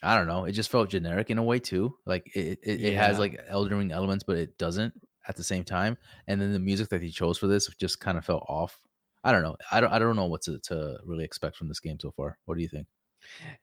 I 0.04 0.16
don't 0.16 0.26
know, 0.26 0.44
it 0.46 0.52
just 0.52 0.70
felt 0.70 0.90
generic 0.90 1.30
in 1.30 1.38
a 1.38 1.42
way 1.42 1.58
too. 1.58 1.96
Like 2.06 2.30
it 2.34 2.58
it, 2.62 2.80
yeah. 2.80 2.88
it 2.90 2.96
has 2.96 3.18
like 3.18 3.40
Elden 3.48 3.78
Ring 3.78 3.92
elements, 3.92 4.24
but 4.24 4.36
it 4.36 4.58
doesn't 4.58 4.94
at 5.28 5.36
the 5.36 5.44
same 5.44 5.64
time. 5.64 5.96
And 6.26 6.40
then 6.40 6.52
the 6.52 6.58
music 6.58 6.88
that 6.88 7.02
he 7.02 7.10
chose 7.10 7.38
for 7.38 7.46
this 7.46 7.68
just 7.78 8.00
kind 8.00 8.18
of 8.18 8.24
felt 8.24 8.44
off. 8.48 8.78
I 9.24 9.30
don't 9.32 9.42
know. 9.42 9.56
I 9.70 9.80
don't 9.80 9.92
I 9.92 9.98
don't 9.98 10.16
know 10.16 10.26
what 10.26 10.42
to, 10.42 10.58
to 10.60 10.98
really 11.04 11.24
expect 11.24 11.56
from 11.56 11.68
this 11.68 11.80
game 11.80 11.98
so 12.00 12.12
far. 12.12 12.38
What 12.44 12.56
do 12.56 12.62
you 12.62 12.68
think? 12.68 12.86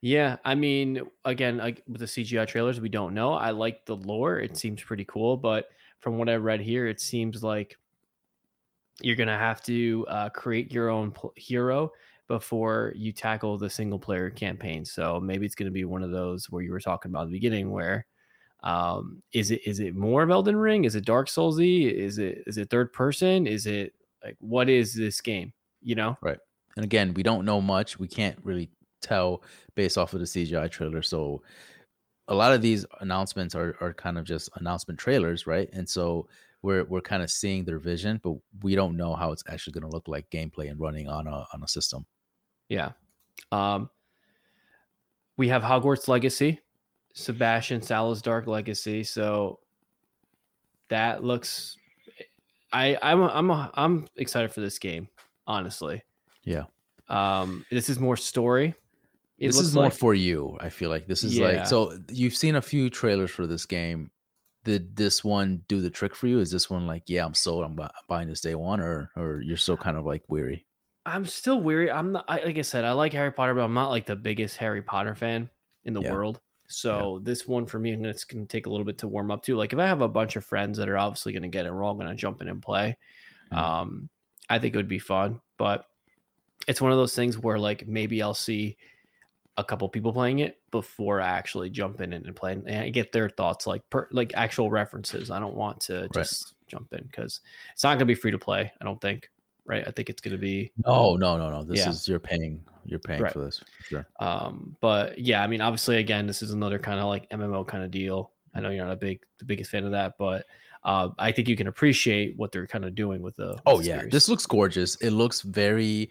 Yeah, 0.00 0.36
I 0.44 0.54
mean, 0.54 1.02
again, 1.24 1.58
like 1.58 1.82
with 1.88 2.00
the 2.00 2.06
CGI 2.06 2.46
trailers, 2.46 2.80
we 2.80 2.88
don't 2.88 3.14
know. 3.14 3.34
I 3.34 3.50
like 3.50 3.84
the 3.86 3.96
lore; 3.96 4.38
it 4.38 4.56
seems 4.56 4.82
pretty 4.82 5.04
cool. 5.04 5.36
But 5.36 5.68
from 6.00 6.18
what 6.18 6.28
I 6.28 6.36
read 6.36 6.60
here, 6.60 6.86
it 6.86 7.00
seems 7.00 7.42
like 7.42 7.76
you're 9.00 9.16
gonna 9.16 9.38
have 9.38 9.62
to 9.64 10.06
uh, 10.08 10.28
create 10.30 10.72
your 10.72 10.90
own 10.90 11.10
pl- 11.10 11.32
hero 11.36 11.92
before 12.28 12.92
you 12.96 13.12
tackle 13.12 13.58
the 13.58 13.68
single 13.68 13.98
player 13.98 14.30
campaign. 14.30 14.84
So 14.84 15.20
maybe 15.20 15.46
it's 15.46 15.54
gonna 15.54 15.70
be 15.70 15.84
one 15.84 16.02
of 16.02 16.10
those 16.10 16.50
where 16.50 16.62
you 16.62 16.70
were 16.70 16.80
talking 16.80 17.10
about 17.10 17.26
the 17.26 17.32
beginning, 17.32 17.70
where 17.70 18.06
um, 18.62 19.22
is 19.32 19.50
it 19.50 19.66
is 19.66 19.80
it 19.80 19.94
more 19.94 20.22
of 20.22 20.30
Elden 20.30 20.56
Ring? 20.56 20.84
Is 20.84 20.94
it 20.94 21.04
Dark 21.04 21.28
Soulsy? 21.28 21.90
Is 21.90 22.18
it 22.18 22.42
is 22.46 22.58
it 22.58 22.70
third 22.70 22.92
person? 22.92 23.46
Is 23.46 23.66
it 23.66 23.94
like 24.22 24.36
what 24.40 24.68
is 24.68 24.94
this 24.94 25.20
game? 25.20 25.52
You 25.82 25.94
know, 25.94 26.18
right? 26.20 26.38
And 26.76 26.84
again, 26.84 27.14
we 27.14 27.22
don't 27.22 27.44
know 27.44 27.60
much. 27.60 27.98
We 27.98 28.08
can't 28.08 28.38
really 28.42 28.70
tell 29.00 29.42
based 29.74 29.98
off 29.98 30.14
of 30.14 30.20
the 30.20 30.26
CGI 30.26 30.70
trailer. 30.70 31.02
So 31.02 31.42
a 32.28 32.34
lot 32.34 32.52
of 32.52 32.62
these 32.62 32.86
announcements 33.00 33.54
are 33.54 33.76
are 33.80 33.92
kind 33.92 34.16
of 34.16 34.24
just 34.24 34.48
announcement 34.56 34.98
trailers, 34.98 35.46
right? 35.46 35.68
And 35.72 35.88
so 35.88 36.28
we're 36.62 36.84
we're 36.84 37.00
kind 37.00 37.22
of 37.22 37.30
seeing 37.30 37.64
their 37.64 37.78
vision, 37.78 38.20
but 38.22 38.34
we 38.62 38.74
don't 38.74 38.96
know 38.96 39.14
how 39.14 39.32
it's 39.32 39.42
actually 39.48 39.72
going 39.72 39.88
to 39.88 39.94
look 39.94 40.08
like 40.08 40.30
gameplay 40.30 40.70
and 40.70 40.80
running 40.80 41.08
on 41.08 41.26
a 41.26 41.46
on 41.52 41.62
a 41.62 41.68
system. 41.68 42.06
Yeah. 42.68 42.92
Um 43.52 43.90
we 45.36 45.48
have 45.48 45.62
Hogwarts 45.62 46.06
Legacy, 46.06 46.60
Sebastian 47.14 47.82
Sallow's 47.82 48.22
Dark 48.22 48.46
Legacy. 48.46 49.02
So 49.04 49.58
that 50.88 51.24
looks 51.24 51.76
I 52.72 52.96
I'm 53.02 53.22
I'm 53.22 53.70
I'm 53.74 54.06
excited 54.16 54.52
for 54.52 54.60
this 54.60 54.78
game, 54.78 55.08
honestly. 55.46 56.02
Yeah. 56.44 56.64
Um 57.08 57.64
this 57.70 57.88
is 57.88 57.98
more 57.98 58.16
story 58.16 58.74
it 59.40 59.46
this 59.46 59.58
is 59.58 59.74
more 59.74 59.84
like, 59.84 59.94
for 59.94 60.14
you. 60.14 60.56
I 60.60 60.68
feel 60.68 60.90
like 60.90 61.06
this 61.06 61.24
is 61.24 61.36
yeah. 61.36 61.46
like 61.46 61.66
so. 61.66 61.98
You've 62.10 62.36
seen 62.36 62.56
a 62.56 62.62
few 62.62 62.90
trailers 62.90 63.30
for 63.30 63.46
this 63.46 63.64
game. 63.64 64.10
Did 64.64 64.94
this 64.94 65.24
one 65.24 65.62
do 65.66 65.80
the 65.80 65.88
trick 65.88 66.14
for 66.14 66.26
you? 66.26 66.38
Is 66.40 66.50
this 66.50 66.68
one 66.68 66.86
like, 66.86 67.04
yeah, 67.06 67.24
I'm 67.24 67.32
sold. 67.32 67.64
I'm 67.64 67.78
buying 68.06 68.28
this 68.28 68.42
day 68.42 68.54
one, 68.54 68.80
or 68.80 69.10
or 69.16 69.40
you're 69.40 69.56
still 69.56 69.78
kind 69.78 69.96
of 69.96 70.04
like 70.04 70.22
weary? 70.28 70.66
I'm 71.06 71.24
still 71.24 71.60
weary. 71.62 71.90
I'm 71.90 72.12
not. 72.12 72.26
I, 72.28 72.44
like 72.44 72.58
I 72.58 72.62
said, 72.62 72.84
I 72.84 72.92
like 72.92 73.14
Harry 73.14 73.32
Potter, 73.32 73.54
but 73.54 73.62
I'm 73.62 73.72
not 73.72 73.88
like 73.88 74.04
the 74.04 74.16
biggest 74.16 74.58
Harry 74.58 74.82
Potter 74.82 75.14
fan 75.14 75.48
in 75.84 75.94
the 75.94 76.02
yeah. 76.02 76.12
world. 76.12 76.40
So 76.68 77.16
yeah. 77.16 77.20
this 77.24 77.48
one 77.48 77.64
for 77.64 77.78
me, 77.78 77.92
and 77.92 78.04
it's 78.04 78.24
going 78.24 78.46
to 78.46 78.48
take 78.48 78.66
a 78.66 78.70
little 78.70 78.84
bit 78.84 78.98
to 78.98 79.08
warm 79.08 79.30
up 79.30 79.42
to. 79.44 79.56
Like 79.56 79.72
if 79.72 79.78
I 79.78 79.86
have 79.86 80.02
a 80.02 80.08
bunch 80.08 80.36
of 80.36 80.44
friends 80.44 80.76
that 80.76 80.90
are 80.90 80.98
obviously 80.98 81.32
going 81.32 81.42
to 81.42 81.48
get 81.48 81.64
it, 81.64 81.72
we're 81.72 81.82
all 81.82 81.98
to 81.98 82.14
jump 82.14 82.42
in 82.42 82.48
and 82.48 82.60
play. 82.60 82.98
Mm-hmm. 83.50 83.58
Um, 83.58 84.08
I 84.50 84.58
think 84.58 84.74
it 84.74 84.76
would 84.76 84.86
be 84.86 84.98
fun, 84.98 85.40
but 85.56 85.86
it's 86.68 86.80
one 86.80 86.92
of 86.92 86.98
those 86.98 87.14
things 87.14 87.38
where 87.38 87.58
like 87.58 87.88
maybe 87.88 88.22
I'll 88.22 88.34
see 88.34 88.76
a 89.60 89.64
couple 89.64 89.88
people 89.88 90.12
playing 90.12 90.40
it 90.40 90.58
before 90.70 91.20
I 91.20 91.28
actually 91.28 91.70
jump 91.70 92.00
in 92.00 92.12
and 92.12 92.34
play 92.34 92.52
and 92.52 92.68
I 92.68 92.90
get 92.90 93.12
their 93.12 93.28
thoughts 93.28 93.66
like 93.66 93.88
per, 93.90 94.08
like 94.10 94.32
actual 94.34 94.70
references. 94.70 95.30
I 95.30 95.38
don't 95.38 95.54
want 95.54 95.80
to 95.82 96.08
just 96.14 96.44
right. 96.44 96.68
jump 96.68 96.92
in 96.92 97.04
because 97.04 97.40
it's 97.72 97.84
not 97.84 97.94
gonna 97.94 98.06
be 98.06 98.14
free 98.14 98.30
to 98.30 98.38
play. 98.38 98.72
I 98.80 98.84
don't 98.84 99.00
think. 99.00 99.30
Right. 99.66 99.86
I 99.86 99.90
think 99.92 100.10
it's 100.10 100.20
gonna 100.20 100.38
be. 100.38 100.72
No, 100.84 101.16
no, 101.16 101.36
no, 101.36 101.50
no. 101.50 101.62
This 101.62 101.80
yeah. 101.80 101.90
is 101.90 102.08
you're 102.08 102.18
paying. 102.18 102.62
You're 102.84 102.98
paying 102.98 103.22
right. 103.22 103.32
for 103.32 103.44
this. 103.44 103.62
sure. 103.82 104.08
Um, 104.18 104.76
but 104.80 105.18
yeah, 105.18 105.42
I 105.42 105.46
mean, 105.46 105.60
obviously, 105.60 105.98
again, 105.98 106.26
this 106.26 106.42
is 106.42 106.50
another 106.50 106.78
kind 106.78 106.98
of 106.98 107.06
like 107.06 107.28
MMO 107.30 107.66
kind 107.66 107.84
of 107.84 107.90
deal. 107.90 108.32
I 108.54 108.60
know 108.60 108.70
you're 108.70 108.84
not 108.84 108.92
a 108.92 108.96
big 108.96 109.20
the 109.38 109.44
biggest 109.44 109.70
fan 109.70 109.84
of 109.84 109.92
that, 109.92 110.14
but 110.18 110.46
uh, 110.82 111.10
I 111.18 111.30
think 111.30 111.48
you 111.48 111.56
can 111.56 111.66
appreciate 111.66 112.36
what 112.36 112.52
they're 112.52 112.66
kind 112.66 112.84
of 112.84 112.94
doing 112.94 113.22
with 113.22 113.36
the. 113.36 113.60
Oh 113.66 113.80
yeah, 113.80 113.98
series. 113.98 114.12
this 114.12 114.28
looks 114.28 114.46
gorgeous. 114.46 114.96
It 114.96 115.10
looks 115.10 115.42
very. 115.42 116.10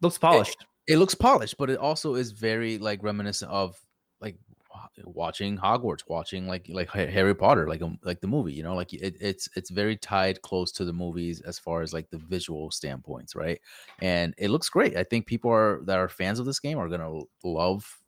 Looks 0.00 0.18
polished. 0.18 0.66
It, 0.86 0.98
looks 0.98 1.14
polished, 1.14 1.56
but 1.58 1.70
it 1.70 1.78
also 1.78 2.14
is 2.14 2.32
very 2.32 2.78
like 2.78 3.02
reminiscent 3.02 3.50
of 3.50 3.76
like 4.20 4.36
watching 5.04 5.56
Hogwarts, 5.56 6.04
watching 6.08 6.48
like 6.48 6.68
like 6.68 6.90
Harry 6.90 7.34
Potter, 7.34 7.68
like 7.68 7.82
um, 7.82 7.98
like 8.02 8.20
the 8.20 8.26
movie. 8.26 8.52
You 8.52 8.62
know, 8.62 8.74
like 8.74 8.92
it, 8.92 9.16
it's 9.20 9.48
it's 9.54 9.70
very 9.70 9.96
tied 9.96 10.42
close 10.42 10.72
to 10.72 10.84
the 10.84 10.92
movies 10.92 11.40
as 11.42 11.58
far 11.58 11.82
as 11.82 11.92
like 11.92 12.10
the 12.10 12.18
visual 12.18 12.70
standpoints, 12.70 13.34
right? 13.34 13.60
And 14.00 14.34
it 14.38 14.50
looks 14.50 14.68
great. 14.68 14.96
I 14.96 15.04
think 15.04 15.26
people 15.26 15.50
are 15.50 15.80
that 15.84 15.98
are 15.98 16.08
fans 16.08 16.38
of 16.38 16.46
this 16.46 16.60
game 16.60 16.78
are 16.78 16.88
gonna 16.88 17.20
love 17.44 17.98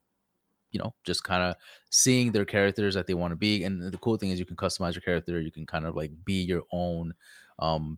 you 0.71 0.79
know 0.79 0.93
just 1.05 1.23
kind 1.23 1.41
of 1.41 1.55
seeing 1.89 2.33
their 2.33 2.43
characters 2.43 2.95
that 2.95 3.07
they 3.07 3.13
want 3.13 3.31
to 3.31 3.37
be 3.37 3.63
and 3.63 3.81
the 3.81 3.97
cool 3.99 4.17
thing 4.17 4.31
is 4.31 4.39
you 4.39 4.45
can 4.45 4.57
customize 4.57 4.93
your 4.93 5.01
character 5.01 5.39
you 5.39 5.51
can 5.51 5.65
kind 5.65 5.85
of 5.85 5.95
like 5.95 6.11
be 6.25 6.41
your 6.43 6.63
own 6.73 7.13
um 7.59 7.97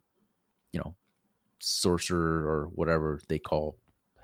you 0.74 0.80
know 0.80 0.96
sorcerer 1.60 2.46
or 2.48 2.70
whatever 2.76 3.20
they 3.30 3.40
call 3.40 3.76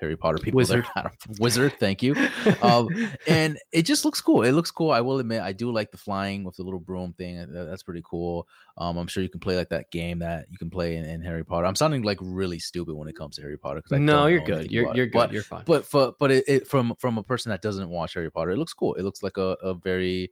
Harry 0.03 0.17
Potter 0.17 0.37
people. 0.37 0.57
Wizard. 0.57 0.85
Wizard, 1.39 1.73
thank 1.79 2.03
you. 2.03 2.13
Um, 2.61 2.89
and 3.27 3.57
it 3.71 3.83
just 3.83 4.03
looks 4.03 4.19
cool. 4.19 4.43
It 4.43 4.51
looks 4.51 4.69
cool. 4.69 4.91
I 4.91 4.99
will 4.99 5.19
admit, 5.19 5.41
I 5.41 5.53
do 5.53 5.71
like 5.71 5.91
the 5.91 5.97
flying 5.97 6.43
with 6.43 6.57
the 6.57 6.63
little 6.63 6.79
broom 6.79 7.13
thing. 7.13 7.47
That's 7.49 7.83
pretty 7.83 8.03
cool. 8.03 8.47
Um, 8.77 8.97
I'm 8.97 9.07
sure 9.07 9.23
you 9.23 9.29
can 9.29 9.39
play 9.39 9.55
like 9.55 9.69
that 9.69 9.89
game 9.91 10.19
that 10.19 10.47
you 10.51 10.57
can 10.57 10.69
play 10.69 10.97
in, 10.97 11.05
in 11.05 11.21
Harry 11.21 11.45
Potter. 11.45 11.65
I'm 11.65 11.75
sounding 11.75 12.03
like 12.03 12.17
really 12.21 12.59
stupid 12.59 12.95
when 12.95 13.07
it 13.07 13.15
comes 13.15 13.37
to 13.37 13.41
Harry 13.41 13.57
Potter. 13.57 13.81
No, 13.91 14.27
you're 14.27 14.41
good. 14.41 14.69
You're, 14.69 14.93
you're 14.93 15.05
good. 15.05 15.13
But, 15.13 15.31
you're 15.31 15.43
fine. 15.43 15.63
But 15.65 15.85
for, 15.85 16.13
but 16.19 16.31
it, 16.31 16.43
it, 16.47 16.67
from 16.67 16.93
from 16.99 17.17
a 17.17 17.23
person 17.23 17.49
that 17.51 17.61
doesn't 17.61 17.89
watch 17.89 18.13
Harry 18.15 18.29
Potter, 18.29 18.51
it 18.51 18.57
looks 18.57 18.73
cool. 18.73 18.95
It 18.95 19.03
looks 19.03 19.23
like 19.23 19.37
a, 19.37 19.55
a 19.63 19.73
very 19.73 20.31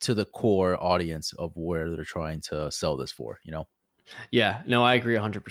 to 0.00 0.14
the 0.14 0.26
core 0.26 0.76
audience 0.82 1.32
of 1.38 1.52
where 1.54 1.90
they're 1.90 2.04
trying 2.04 2.42
to 2.42 2.70
sell 2.70 2.96
this 2.96 3.10
for. 3.10 3.40
You 3.44 3.52
know. 3.52 3.68
Yeah. 4.30 4.62
No, 4.66 4.84
I 4.84 4.94
agree 4.94 5.14
100. 5.14 5.44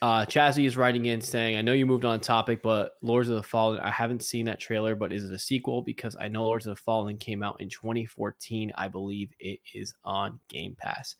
Uh, 0.00 0.24
Chazzy 0.26 0.66
is 0.66 0.76
writing 0.76 1.06
in 1.06 1.20
saying, 1.20 1.56
I 1.56 1.62
know 1.62 1.72
you 1.72 1.86
moved 1.86 2.04
on 2.04 2.20
topic, 2.20 2.62
but 2.62 2.92
Lords 3.02 3.28
of 3.28 3.36
the 3.36 3.42
Fallen, 3.42 3.80
I 3.80 3.90
haven't 3.90 4.22
seen 4.22 4.46
that 4.46 4.60
trailer, 4.60 4.94
but 4.94 5.12
is 5.12 5.24
it 5.24 5.32
a 5.32 5.38
sequel? 5.38 5.82
Because 5.82 6.16
I 6.20 6.28
know 6.28 6.44
Lords 6.44 6.66
of 6.66 6.76
the 6.76 6.82
Fallen 6.82 7.16
came 7.16 7.42
out 7.42 7.60
in 7.60 7.68
2014. 7.68 8.72
I 8.76 8.88
believe 8.88 9.30
it 9.40 9.58
is 9.74 9.94
on 10.04 10.38
Game 10.48 10.76
Pass. 10.78 11.16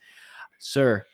Sir, 0.61 1.05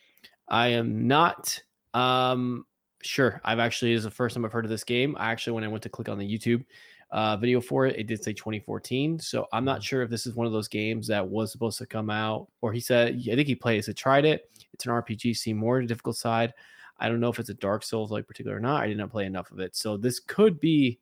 I 0.48 0.68
am 0.68 1.07
not 1.07 1.59
um, 1.94 2.66
sure. 3.03 3.40
I've 3.44 3.59
actually, 3.59 3.92
is 3.92 4.05
the 4.05 4.11
first 4.11 4.35
time 4.35 4.44
I've 4.44 4.53
heard 4.53 4.66
of 4.66 4.70
this 4.70 4.85
game. 4.85 5.16
I 5.18 5.33
actually, 5.33 5.55
when 5.55 5.64
I 5.64 5.68
went 5.68 5.83
to 5.85 5.88
click 5.88 6.11
on 6.11 6.18
the 6.18 6.38
YouTube 6.38 6.64
uh, 7.12 7.38
video 7.38 7.62
for 7.62 7.87
it, 7.87 7.96
it 7.96 8.07
did 8.07 8.22
say 8.22 8.35
2014. 8.35 9.18
So 9.20 9.46
I'm 9.55 9.64
not 9.64 9.83
sure 9.83 10.03
if 10.03 10.11
this 10.11 10.27
is 10.27 10.35
one 10.35 10.46
of 10.46 10.53
those 10.53 10.68
games 10.68 11.07
that 11.09 11.27
was 11.27 11.50
supposed 11.50 11.79
to 11.79 11.87
come 11.87 12.11
out, 12.11 12.48
or 12.61 12.74
he 12.74 12.81
said, 12.81 13.22
I 13.31 13.35
think 13.35 13.48
he 13.48 13.55
played 13.55 13.88
it, 13.88 13.96
tried 13.96 14.27
it. 14.27 14.50
It's 14.74 14.85
an 14.85 14.92
RPG, 14.92 15.35
see 15.35 15.55
more 15.55 15.81
difficult 15.81 16.16
side. 16.16 16.53
I 16.98 17.09
don't 17.09 17.20
know 17.20 17.30
if 17.30 17.38
it's 17.38 17.50
a 17.50 17.54
Dark 17.54 17.83
Souls 17.83 18.11
like 18.11 18.26
particular 18.26 18.57
or 18.57 18.61
not. 18.61 18.83
I 18.83 18.88
did 18.88 18.96
not 18.96 19.11
play 19.11 19.26
enough 19.26 19.50
of 19.50 19.59
it. 19.59 19.76
So 19.76 19.96
this 19.96 20.20
could 20.20 20.61
be 20.61 21.00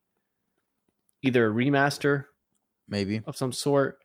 either 1.23 1.49
a 1.49 1.53
remaster, 1.53 2.25
maybe 2.89 3.23
of 3.27 3.37
some 3.37 3.53
sort, 3.53 3.99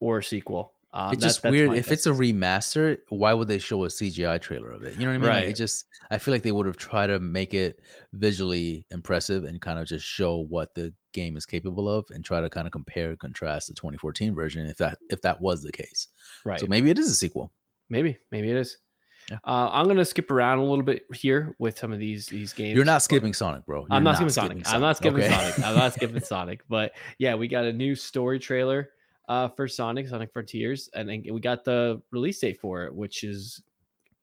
or 0.00 0.18
a 0.18 0.24
sequel. 0.24 0.72
Um, 0.92 1.12
it's 1.12 1.22
just 1.22 1.44
weird. 1.44 1.74
If 1.74 1.92
it's 1.92 2.06
a 2.06 2.10
remaster, 2.10 2.96
why 3.10 3.34
would 3.34 3.48
they 3.48 3.58
show 3.58 3.84
a 3.84 3.88
CGI 3.88 4.40
trailer 4.40 4.70
of 4.70 4.82
it? 4.82 4.94
You 4.94 5.00
know 5.00 5.08
what 5.08 5.14
I 5.16 5.18
mean? 5.18 5.28
Right. 5.28 5.44
Like 5.44 5.50
it 5.50 5.56
just, 5.56 5.84
I 6.10 6.16
feel 6.16 6.32
like 6.32 6.42
they 6.42 6.52
would 6.52 6.64
have 6.64 6.78
tried 6.78 7.08
to 7.08 7.18
make 7.18 7.52
it 7.52 7.80
visually 8.14 8.86
impressive 8.90 9.44
and 9.44 9.60
kind 9.60 9.78
of 9.78 9.86
just 9.86 10.06
show 10.06 10.46
what 10.48 10.74
the 10.74 10.94
game 11.12 11.36
is 11.36 11.44
capable 11.44 11.90
of, 11.90 12.06
and 12.10 12.24
try 12.24 12.40
to 12.40 12.48
kind 12.48 12.66
of 12.66 12.72
compare 12.72 13.10
and 13.10 13.18
contrast 13.18 13.68
the 13.68 13.74
2014 13.74 14.34
version. 14.34 14.66
If 14.66 14.78
that 14.78 14.96
if 15.10 15.20
that 15.20 15.38
was 15.38 15.62
the 15.62 15.72
case, 15.72 16.08
right? 16.46 16.58
So 16.58 16.66
maybe 16.66 16.88
it 16.88 16.98
is 16.98 17.10
a 17.10 17.14
sequel. 17.14 17.52
Maybe, 17.90 18.16
maybe 18.32 18.50
it 18.50 18.56
is. 18.56 18.78
Yeah. 19.30 19.38
Uh, 19.44 19.68
I'm 19.72 19.88
gonna 19.88 20.04
skip 20.04 20.30
around 20.30 20.58
a 20.58 20.64
little 20.64 20.84
bit 20.84 21.02
here 21.12 21.56
with 21.58 21.78
some 21.78 21.92
of 21.92 21.98
these 21.98 22.26
these 22.26 22.52
games. 22.52 22.76
You're 22.76 22.84
not 22.84 23.02
skipping 23.02 23.32
Sonic, 23.32 23.66
bro. 23.66 23.80
You're 23.80 23.88
I'm 23.90 24.04
not, 24.04 24.12
not 24.12 24.16
skipping, 24.16 24.32
Sonic. 24.32 24.66
Sonic. 24.66 24.74
I'm 24.74 24.80
not 24.80 24.96
skipping 24.96 25.22
okay. 25.22 25.30
Sonic. 25.30 25.66
I'm 25.66 25.76
not 25.76 25.94
skipping 25.94 26.20
Sonic. 26.22 26.60
But 26.68 26.92
yeah, 27.18 27.34
we 27.34 27.48
got 27.48 27.64
a 27.64 27.72
new 27.72 27.94
story 27.96 28.38
trailer 28.38 28.90
uh, 29.28 29.48
for 29.48 29.66
Sonic, 29.66 30.08
Sonic 30.08 30.32
Frontiers, 30.32 30.88
and 30.94 31.08
then 31.08 31.24
we 31.30 31.40
got 31.40 31.64
the 31.64 32.00
release 32.12 32.38
date 32.38 32.60
for 32.60 32.84
it, 32.84 32.94
which 32.94 33.24
is 33.24 33.62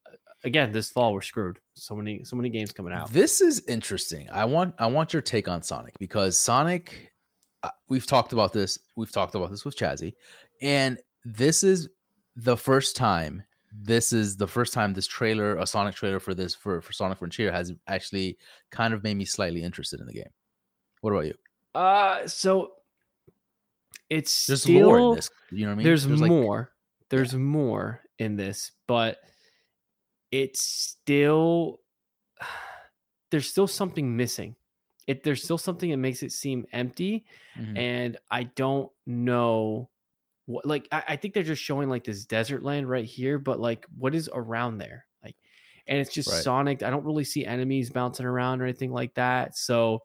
uh, 0.08 0.16
again 0.46 0.72
this 0.72 0.90
fall. 0.90 1.14
We're 1.14 1.22
screwed. 1.22 1.60
So 1.74 1.96
many 1.96 2.24
so 2.24 2.38
many 2.38 2.50
games 2.50 2.72
coming 2.72 2.94
out. 2.94 3.12
This 3.12 3.42
is 3.42 3.62
interesting. 3.68 4.30
I 4.32 4.46
want 4.46 4.74
I 4.80 4.88
want 4.88 5.12
your 5.12 5.22
take 5.22 5.48
on 5.48 5.62
Sonic 5.64 5.98
because 6.00 6.38
Sonic. 6.38 7.10
Uh, 7.62 7.70
we've 7.88 8.06
talked 8.06 8.34
about 8.34 8.52
this. 8.52 8.78
We've 8.98 9.12
talked 9.12 9.36
about 9.36 9.50
this 9.50 9.64
with 9.64 9.78
Chazzy, 9.78 10.14
and 10.62 10.98
this 11.24 11.64
is 11.64 11.90
the 12.36 12.58
first 12.58 12.96
time 12.96 13.44
this 13.82 14.14
is 14.14 14.38
the 14.38 14.48
first 14.48 14.74
time 14.74 14.94
this 14.94 15.08
trailer, 15.08 15.58
a 15.58 15.66
Sonic 15.66 15.96
trailer 15.96 16.20
for 16.20 16.34
this 16.34 16.54
for, 16.54 16.82
for 16.82 16.94
Sonic 16.94 17.18
Frontier 17.18 17.52
has 17.52 17.74
actually 17.88 18.38
kind 18.72 18.94
of 18.94 19.04
made 19.04 19.18
me 19.18 19.26
slightly 19.26 19.64
interested 19.64 20.00
in 20.00 20.06
the 20.06 20.14
game. 20.14 20.30
What 21.02 21.12
about 21.12 21.26
you? 21.26 21.34
Uh 21.74 22.28
so 22.28 22.74
it's 24.10 24.46
there's 24.46 24.62
still, 24.62 24.90
more 24.90 25.00
in 25.00 25.16
this. 25.16 25.30
You 25.52 25.62
know 25.62 25.68
what 25.68 25.72
I 25.72 25.76
mean? 25.78 25.84
There's, 25.86 26.06
there's 26.06 26.22
more. 26.22 26.58
Like, 26.58 26.68
there's 27.10 27.34
yeah. 27.34 27.40
more 27.40 28.02
in 28.20 28.36
this, 28.36 28.72
but 28.88 29.18
it's 30.32 30.62
still 30.62 31.80
there's 33.32 33.50
still 33.50 33.68
something 33.68 34.16
missing. 34.16 34.56
It 35.08 35.24
there's 35.24 35.44
still 35.44 35.58
something 35.58 35.90
that 35.90 35.98
makes 35.98 36.24
it 36.24 36.32
seem 36.32 36.66
empty, 36.72 37.26
mm-hmm. 37.58 37.76
and 37.76 38.18
I 38.32 38.44
don't 38.44 38.90
know 39.06 39.90
what 40.46 40.66
like 40.66 40.88
I, 40.92 41.04
I, 41.10 41.16
think 41.16 41.34
they're 41.34 41.44
just 41.44 41.64
showing 41.64 41.90
like 41.90 42.04
this 42.04 42.26
desert 42.26 42.64
land 42.64 42.90
right 42.90 43.06
here, 43.06 43.40
but 43.40 43.60
like 43.60 43.86
what 43.98 44.14
is 44.14 44.30
around 44.34 44.78
there? 44.78 45.06
Like 45.24 45.36
and 45.88 46.00
it's 46.00 46.14
just 46.14 46.30
right. 46.30 46.44
Sonic. 46.44 46.84
I 46.84 46.90
don't 46.90 47.06
really 47.06 47.24
see 47.24 47.46
enemies 47.46 47.90
bouncing 47.90 48.26
around 48.26 48.62
or 48.62 48.66
anything 48.66 48.92
like 48.92 49.14
that. 49.14 49.58
So 49.58 50.04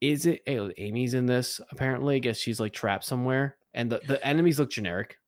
is 0.00 0.26
it 0.26 0.42
Amy's 0.46 1.14
in 1.14 1.26
this 1.26 1.60
apparently? 1.70 2.16
I 2.16 2.20
guess 2.20 2.38
she's 2.38 2.60
like 2.60 2.72
trapped 2.72 3.04
somewhere. 3.04 3.56
And 3.74 3.92
the, 3.92 4.00
the 4.06 4.24
enemies 4.26 4.58
look 4.58 4.70
generic. 4.70 5.19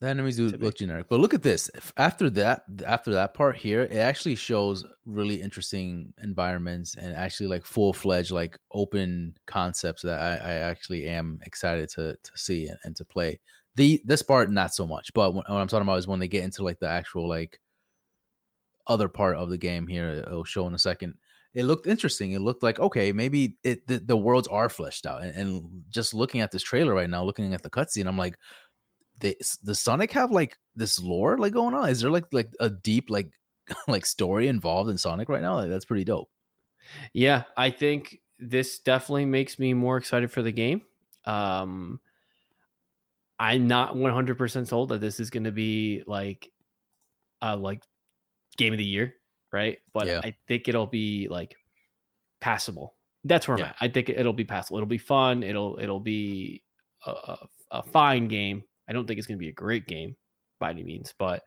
The 0.00 0.08
enemies 0.08 0.36
do 0.36 0.48
look 0.48 0.76
generic, 0.76 1.08
but 1.10 1.20
look 1.20 1.34
at 1.34 1.42
this. 1.42 1.70
After 1.98 2.30
that, 2.30 2.62
after 2.86 3.12
that 3.12 3.34
part 3.34 3.56
here, 3.56 3.82
it 3.82 3.98
actually 3.98 4.34
shows 4.34 4.82
really 5.04 5.42
interesting 5.42 6.14
environments 6.22 6.94
and 6.96 7.14
actually 7.14 7.48
like 7.48 7.66
full 7.66 7.92
fledged, 7.92 8.30
like 8.30 8.58
open 8.72 9.34
concepts 9.46 10.00
that 10.02 10.18
I, 10.18 10.36
I 10.36 10.52
actually 10.54 11.06
am 11.06 11.38
excited 11.44 11.90
to 11.90 12.16
to 12.22 12.30
see 12.34 12.68
and, 12.68 12.78
and, 12.84 12.96
to 12.96 13.04
play. 13.04 13.40
The 13.76 14.00
this 14.06 14.22
part 14.22 14.50
not 14.50 14.74
so 14.74 14.86
much, 14.86 15.12
but 15.12 15.34
what, 15.34 15.46
what 15.50 15.60
I'm 15.60 15.68
talking 15.68 15.86
about 15.86 15.98
is 15.98 16.08
when 16.08 16.18
they 16.18 16.28
get 16.28 16.44
into 16.44 16.64
like 16.64 16.78
the 16.78 16.88
actual 16.88 17.28
like 17.28 17.60
other 18.86 19.08
part 19.08 19.36
of 19.36 19.50
the 19.50 19.58
game 19.58 19.86
here. 19.86 20.24
It'll 20.26 20.44
show 20.44 20.66
in 20.66 20.72
a 20.72 20.78
second. 20.78 21.14
It 21.52 21.64
looked 21.64 21.86
interesting. 21.86 22.32
It 22.32 22.40
looked 22.40 22.62
like 22.62 22.78
okay, 22.80 23.12
maybe 23.12 23.56
it 23.64 23.86
the, 23.86 23.98
the 23.98 24.16
worlds 24.16 24.48
are 24.48 24.70
fleshed 24.70 25.04
out. 25.04 25.22
And, 25.22 25.36
and 25.36 25.82
just 25.90 26.14
looking 26.14 26.40
at 26.40 26.52
this 26.52 26.62
trailer 26.62 26.94
right 26.94 27.10
now, 27.10 27.22
looking 27.22 27.52
at 27.52 27.62
the 27.62 27.70
cutscene, 27.70 28.06
I'm 28.06 28.16
like, 28.16 28.36
they 29.20 29.36
the 29.62 29.74
Sonic 29.74 30.12
have 30.12 30.30
like 30.30 30.56
this 30.74 31.00
lore 31.00 31.38
like 31.38 31.52
going 31.52 31.74
on? 31.74 31.88
Is 31.88 32.00
there 32.00 32.10
like 32.10 32.26
like 32.32 32.52
a 32.60 32.70
deep 32.70 33.10
like 33.10 33.30
like 33.88 34.06
story 34.06 34.48
involved 34.48 34.90
in 34.90 34.98
Sonic 34.98 35.28
right 35.28 35.42
now? 35.42 35.56
Like, 35.56 35.70
that's 35.70 35.84
pretty 35.84 36.04
dope. 36.04 36.28
Yeah, 37.12 37.44
I 37.56 37.70
think 37.70 38.18
this 38.38 38.78
definitely 38.80 39.26
makes 39.26 39.58
me 39.58 39.74
more 39.74 39.96
excited 39.96 40.30
for 40.30 40.42
the 40.42 40.52
game. 40.52 40.82
Um 41.24 42.00
I'm 43.38 43.68
not 43.68 43.94
100% 43.94 44.68
sold 44.68 44.90
that 44.90 45.00
this 45.00 45.18
is 45.18 45.30
going 45.30 45.44
to 45.44 45.52
be 45.52 46.02
like 46.06 46.50
uh 47.40 47.56
like 47.56 47.82
game 48.56 48.72
of 48.72 48.78
the 48.78 48.84
year, 48.84 49.14
right? 49.52 49.78
But 49.94 50.06
yeah. 50.06 50.20
I 50.22 50.34
think 50.46 50.68
it'll 50.68 50.86
be 50.86 51.28
like 51.28 51.56
passable. 52.40 52.96
That's 53.24 53.46
where 53.48 53.58
yeah. 53.58 53.64
I'm 53.64 53.70
at. 53.70 53.76
I 53.80 53.88
think 53.88 54.08
it'll 54.08 54.32
be 54.32 54.44
passable. 54.44 54.78
It'll 54.78 54.86
be 54.86 54.98
fun. 54.98 55.42
It'll 55.42 55.78
it'll 55.80 56.00
be 56.00 56.62
a, 57.06 57.10
a, 57.10 57.48
a 57.70 57.82
fine 57.82 58.28
game. 58.28 58.62
I 58.90 58.92
don't 58.92 59.06
think 59.06 59.18
it's 59.18 59.28
going 59.28 59.38
to 59.38 59.42
be 59.42 59.48
a 59.48 59.52
great 59.52 59.86
game 59.86 60.16
by 60.58 60.70
any 60.70 60.82
means, 60.82 61.14
but 61.16 61.44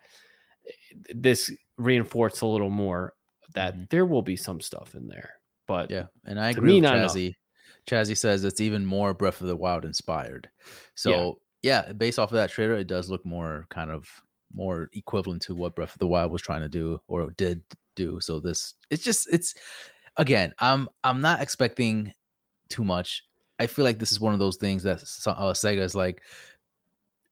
eh, 0.65 0.95
this 1.13 1.51
reinforced 1.77 2.41
a 2.41 2.47
little 2.47 2.69
more 2.69 3.13
that 3.53 3.73
mm-hmm. 3.73 3.83
there 3.89 4.05
will 4.05 4.21
be 4.21 4.37
some 4.37 4.61
stuff 4.61 4.95
in 4.95 5.07
there. 5.07 5.33
But 5.67 5.91
yeah, 5.91 6.05
and 6.25 6.39
I 6.39 6.51
agree 6.51 6.79
me, 6.79 6.81
with 6.81 6.89
Chazzy. 6.89 7.35
Chazzy 7.85 8.17
says 8.17 8.43
it's 8.45 8.61
even 8.61 8.85
more 8.85 9.13
Breath 9.13 9.41
of 9.41 9.47
the 9.47 9.55
Wild 9.55 9.83
inspired. 9.83 10.49
So 10.95 11.39
yeah. 11.61 11.83
yeah, 11.85 11.93
based 11.93 12.17
off 12.17 12.31
of 12.31 12.35
that 12.35 12.49
trailer, 12.49 12.75
it 12.75 12.87
does 12.87 13.09
look 13.09 13.25
more 13.25 13.67
kind 13.69 13.91
of 13.91 14.07
more 14.55 14.89
equivalent 14.93 15.41
to 15.43 15.55
what 15.55 15.75
Breath 15.75 15.93
of 15.93 15.99
the 15.99 16.07
Wild 16.07 16.31
was 16.31 16.41
trying 16.41 16.61
to 16.61 16.69
do 16.69 16.99
or 17.07 17.31
did 17.31 17.61
do. 17.95 18.19
So 18.21 18.39
this 18.39 18.75
it's 18.89 19.03
just 19.03 19.27
it's 19.31 19.53
again, 20.17 20.53
I'm 20.59 20.87
I'm 21.03 21.21
not 21.21 21.41
expecting 21.41 22.13
too 22.69 22.83
much. 22.83 23.23
I 23.59 23.67
feel 23.67 23.85
like 23.85 23.99
this 23.99 24.11
is 24.11 24.19
one 24.19 24.33
of 24.33 24.39
those 24.39 24.57
things 24.57 24.83
that 24.83 24.97
uh, 25.27 25.53
Sega 25.53 25.79
is 25.79 25.95
like, 25.95 26.21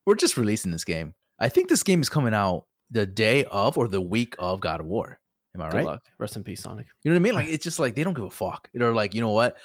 we're 0.06 0.16
just 0.16 0.38
releasing 0.38 0.72
this 0.72 0.84
game. 0.84 1.14
I 1.40 1.50
think 1.50 1.70
this 1.70 1.84
game 1.84 2.02
is 2.02 2.10
coming 2.10 2.34
out 2.34 2.66
the 2.90 3.06
day 3.06 3.46
of 3.46 3.78
or 3.78 3.88
the 3.88 4.02
week 4.02 4.36
of 4.40 4.60
God 4.60 4.80
of 4.80 4.86
War. 4.86 5.20
Am 5.56 5.62
I 5.62 5.70
Good 5.70 5.78
right? 5.78 5.86
Luck. 5.86 6.04
Rest 6.18 6.38
in 6.38 6.44
peace, 6.44 6.62
Sonic. 6.62 6.88
You 7.04 7.12
know 7.12 7.16
what 7.16 7.22
I 7.22 7.24
mean? 7.24 7.36
Like 7.36 7.48
it's 7.50 7.64
just 7.64 7.80
like 7.80 7.96
they 7.96 8.04
don't 8.04 8.14
give 8.14 8.26
a 8.26 8.30
fuck. 8.30 8.70
They're 8.74 8.94
like, 8.94 9.14
you 9.14 9.22
know 9.22 9.32
what? 9.32 9.58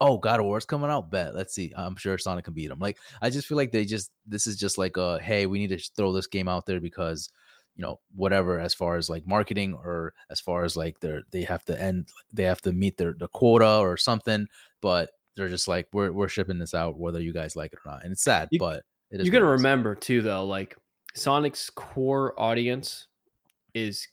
Oh, 0.00 0.16
God 0.16 0.40
of 0.40 0.46
War's 0.46 0.64
coming 0.64 0.90
out. 0.90 1.10
Bet. 1.10 1.34
Let's 1.34 1.54
see. 1.54 1.72
I'm 1.76 1.96
sure 1.96 2.16
Sonic 2.16 2.46
can 2.46 2.54
beat 2.54 2.68
them. 2.68 2.78
Like 2.78 2.98
I 3.20 3.30
just 3.30 3.46
feel 3.46 3.56
like 3.56 3.72
they 3.72 3.84
just 3.84 4.10
this 4.26 4.46
is 4.46 4.56
just 4.56 4.78
like 4.78 4.96
a 4.96 5.18
hey, 5.20 5.46
we 5.46 5.58
need 5.58 5.78
to 5.78 5.90
throw 5.96 6.12
this 6.12 6.26
game 6.26 6.48
out 6.48 6.66
there 6.66 6.80
because 6.80 7.28
you 7.74 7.82
know 7.82 8.00
whatever 8.14 8.58
as 8.58 8.72
far 8.72 8.96
as 8.96 9.10
like 9.10 9.26
marketing 9.26 9.74
or 9.74 10.14
as 10.30 10.40
far 10.40 10.64
as 10.64 10.78
like 10.78 10.98
they're 11.00 11.22
they 11.30 11.42
have 11.42 11.62
to 11.66 11.78
end 11.80 12.08
they 12.32 12.44
have 12.44 12.62
to 12.62 12.72
meet 12.72 12.96
their 12.96 13.12
the 13.12 13.28
quota 13.28 13.78
or 13.78 13.96
something. 13.96 14.46
But 14.80 15.10
they're 15.36 15.48
just 15.48 15.68
like 15.68 15.86
we're 15.92 16.12
we're 16.12 16.28
shipping 16.28 16.58
this 16.58 16.72
out 16.72 16.98
whether 16.98 17.20
you 17.20 17.34
guys 17.34 17.56
like 17.56 17.74
it 17.74 17.80
or 17.84 17.90
not. 17.90 18.04
And 18.04 18.12
it's 18.12 18.24
sad, 18.24 18.48
you, 18.50 18.58
but 18.58 18.84
you 19.10 19.30
got 19.30 19.40
to 19.40 19.44
remember 19.44 19.94
too, 19.94 20.22
though, 20.22 20.44
like 20.44 20.76
Sonic's 21.14 21.70
core 21.70 22.38
audience 22.40 23.06
is 23.74 24.06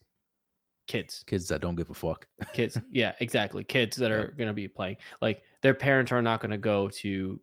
kids, 0.88 1.24
kids 1.26 1.48
that 1.48 1.62
don't 1.62 1.76
give 1.76 1.90
a 1.90 1.94
fuck. 1.94 2.28
kids, 2.54 2.78
yeah, 2.92 3.14
exactly. 3.20 3.64
Kids 3.64 3.98
that 3.98 4.12
are 4.12 4.34
going 4.38 4.48
to 4.48 4.54
be 4.54 4.68
playing. 4.68 4.98
Like 5.22 5.42
their 5.62 5.74
parents 5.74 6.12
are 6.12 6.22
not 6.22 6.42
going 6.42 6.52
to 6.52 6.58
go 6.58 6.90
to 6.90 7.40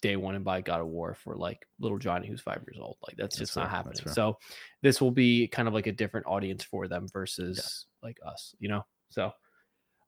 day 0.00 0.16
one 0.16 0.34
and 0.34 0.44
buy 0.44 0.60
God 0.60 0.80
of 0.80 0.86
War 0.86 1.14
for 1.14 1.34
like 1.34 1.66
little 1.80 1.98
Johnny 1.98 2.28
who's 2.28 2.40
five 2.40 2.62
years 2.66 2.78
old. 2.80 2.96
Like 3.06 3.16
that's, 3.16 3.36
that's 3.36 3.38
just 3.38 3.54
fair. 3.54 3.64
not 3.64 3.70
happening. 3.70 3.96
So 4.12 4.38
this 4.82 5.00
will 5.00 5.10
be 5.10 5.48
kind 5.48 5.68
of 5.68 5.74
like 5.74 5.86
a 5.86 5.92
different 5.92 6.26
audience 6.26 6.62
for 6.62 6.88
them 6.88 7.06
versus 7.12 7.86
yeah. 8.02 8.06
like 8.06 8.18
us, 8.24 8.54
you 8.58 8.68
know? 8.68 8.84
So 9.10 9.32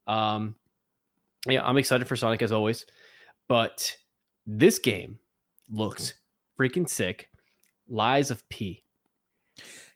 um 0.06 0.54
yeah, 1.46 1.66
I'm 1.66 1.78
excited 1.78 2.06
for 2.06 2.16
Sonic 2.16 2.42
as 2.42 2.52
always. 2.52 2.86
But 3.48 3.96
this 4.46 4.78
game 4.78 5.18
looks 5.70 6.14
freaking 6.60 6.88
sick. 6.88 7.28
Lies 7.88 8.30
of 8.30 8.46
P. 8.48 8.84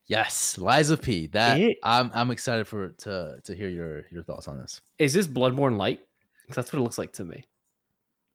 Yes, 0.06 0.58
Lies 0.58 0.90
of 0.90 1.00
P. 1.00 1.28
That 1.28 1.60
it, 1.60 1.78
I'm 1.82 2.10
I'm 2.14 2.30
excited 2.30 2.66
for 2.66 2.90
to 2.90 3.38
to 3.44 3.54
hear 3.54 3.68
your 3.68 4.04
your 4.10 4.22
thoughts 4.22 4.48
on 4.48 4.58
this. 4.58 4.80
Is 4.98 5.12
this 5.12 5.26
Bloodborne 5.26 5.76
light? 5.76 6.00
That's 6.50 6.72
what 6.72 6.80
it 6.80 6.82
looks 6.82 6.98
like 6.98 7.12
to 7.14 7.24
me. 7.24 7.44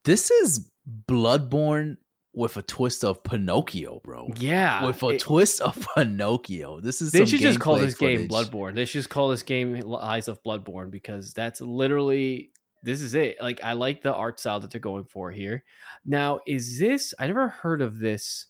This 0.04 0.32
is 0.32 0.70
Bloodborne 1.08 1.98
with 2.34 2.58
a 2.58 2.62
twist 2.62 3.04
of 3.04 3.24
Pinocchio, 3.24 4.02
bro. 4.04 4.30
Yeah, 4.38 4.86
with 4.86 5.04
a 5.04 5.10
it, 5.10 5.22
twist 5.22 5.62
of 5.62 5.88
Pinocchio. 5.96 6.80
This 6.80 7.02
is 7.02 7.12
they 7.12 7.26
should 7.26 7.42
just 7.42 7.60
call 7.60 7.76
this 7.76 7.96
footage. 7.96 8.20
game 8.20 8.28
Bloodborne. 8.30 8.76
They 8.76 8.86
should 8.86 9.00
just 9.00 9.10
call 9.10 9.30
this 9.30 9.44
game 9.44 9.80
Lies 9.82 10.28
of 10.28 10.42
Bloodborne 10.44 10.90
because 10.90 11.34
that's 11.34 11.62
literally 11.62 12.52
this 12.84 13.02
is 13.02 13.16
it. 13.16 13.38
Like 13.42 13.64
I 13.64 13.74
like 13.74 14.02
the 14.02 14.14
art 14.14 14.40
style 14.40 14.60
that 14.60 14.72
they're 14.72 14.82
going 14.82 15.06
for 15.06 15.32
here. 15.32 15.64
Now, 16.06 16.40
is 16.48 16.80
this? 16.80 17.14
I 17.20 17.28
never 17.28 17.50
heard 17.50 17.82
of 17.82 18.00
this 18.00 18.48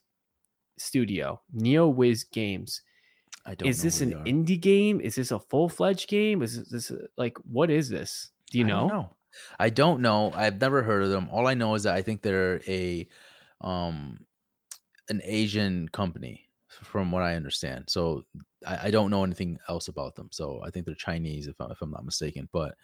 studio, 0.77 1.41
Neowiz 1.55 2.29
Games. 2.31 2.81
I 3.45 3.55
don't. 3.55 3.69
Is 3.69 3.81
this 3.81 4.01
an 4.01 4.13
indie 4.25 4.59
game? 4.59 5.01
Is 5.01 5.15
this 5.15 5.31
a 5.31 5.39
full 5.39 5.69
fledged 5.69 6.09
game? 6.09 6.41
Is 6.41 6.69
this, 6.69 6.91
like 7.17 7.37
what 7.39 7.69
is 7.69 7.89
this? 7.89 8.31
Do 8.51 8.57
you 8.57 8.63
know? 8.63 8.87
know? 8.87 9.15
I 9.59 9.69
don't 9.69 10.01
know. 10.01 10.31
I've 10.35 10.59
never 10.59 10.83
heard 10.83 11.03
of 11.03 11.09
them. 11.09 11.29
All 11.31 11.47
I 11.47 11.53
know 11.53 11.75
is 11.75 11.83
that 11.83 11.95
I 11.95 12.01
think 12.01 12.21
they're 12.21 12.61
a 12.67 13.07
um 13.61 14.19
an 15.09 15.21
Asian 15.23 15.89
company 15.89 16.49
from 16.67 17.11
what 17.11 17.23
I 17.23 17.35
understand. 17.35 17.85
So 17.87 18.23
I, 18.65 18.87
I, 18.87 18.91
don't 18.91 19.09
know 19.09 19.23
anything 19.23 19.57
else 19.67 19.87
about 19.87 20.15
them. 20.15 20.29
So 20.31 20.61
I 20.63 20.69
think 20.69 20.85
they're 20.85 20.95
Chinese 20.95 21.47
if, 21.47 21.59
I, 21.59 21.65
if 21.71 21.81
I'm 21.81 21.91
not 21.91 22.05
mistaken. 22.05 22.47
But 22.53 22.75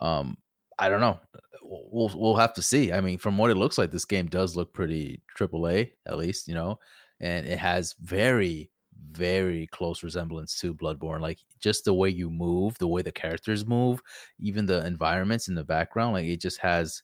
um 0.00 0.36
I 0.78 0.88
don't 0.88 1.00
know. 1.00 1.20
We'll 1.62 2.12
we'll 2.14 2.36
have 2.36 2.54
to 2.54 2.62
see. 2.62 2.92
I 2.92 3.00
mean, 3.00 3.18
from 3.18 3.38
what 3.38 3.50
it 3.50 3.56
looks 3.56 3.78
like, 3.78 3.90
this 3.90 4.04
game 4.04 4.26
does 4.26 4.56
look 4.56 4.72
pretty 4.72 5.22
triple 5.34 5.68
A, 5.68 5.92
at 6.06 6.18
least, 6.18 6.46
you 6.46 6.54
know, 6.54 6.78
and 7.20 7.46
it 7.46 7.58
has 7.58 7.94
very 8.00 8.70
very 9.10 9.66
close 9.68 10.02
resemblance 10.02 10.58
to 10.60 10.74
Bloodborne. 10.74 11.20
Like 11.20 11.38
just 11.60 11.84
the 11.84 11.94
way 11.94 12.08
you 12.08 12.30
move, 12.30 12.76
the 12.78 12.88
way 12.88 13.02
the 13.02 13.12
characters 13.12 13.66
move, 13.66 14.00
even 14.38 14.66
the 14.66 14.84
environments 14.86 15.48
in 15.48 15.54
the 15.54 15.64
background, 15.64 16.14
like 16.14 16.26
it 16.26 16.40
just 16.40 16.58
has. 16.58 17.02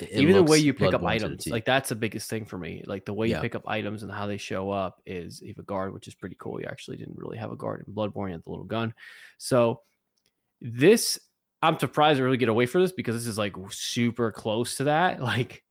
It 0.00 0.10
even 0.12 0.34
the 0.34 0.42
way 0.42 0.58
you 0.58 0.74
pick 0.74 0.94
up 0.94 1.04
items, 1.04 1.46
like 1.46 1.64
that's 1.64 1.88
the 1.88 1.94
biggest 1.94 2.28
thing 2.28 2.44
for 2.44 2.58
me. 2.58 2.82
Like 2.86 3.04
the 3.04 3.14
way 3.14 3.28
yeah. 3.28 3.36
you 3.36 3.42
pick 3.42 3.54
up 3.54 3.68
items 3.68 4.02
and 4.02 4.10
how 4.10 4.26
they 4.26 4.36
show 4.36 4.70
up 4.70 5.00
is 5.06 5.40
you 5.40 5.48
have 5.48 5.58
a 5.58 5.62
guard, 5.62 5.94
which 5.94 6.08
is 6.08 6.14
pretty 6.14 6.36
cool. 6.40 6.60
You 6.60 6.66
actually 6.66 6.96
didn't 6.96 7.16
really 7.16 7.38
have 7.38 7.52
a 7.52 7.56
guard 7.56 7.84
in 7.86 7.94
Bloodborne, 7.94 8.28
you 8.28 8.32
had 8.32 8.42
the 8.44 8.50
little 8.50 8.64
gun. 8.64 8.92
So 9.38 9.82
this, 10.60 11.20
I'm 11.62 11.78
surprised 11.78 12.18
to 12.18 12.24
really 12.24 12.36
get 12.36 12.48
away 12.48 12.66
for 12.66 12.80
this 12.80 12.92
because 12.92 13.14
this 13.16 13.26
is 13.26 13.38
like 13.38 13.54
super 13.70 14.30
close 14.30 14.76
to 14.76 14.84
that. 14.84 15.20
Like 15.26 15.62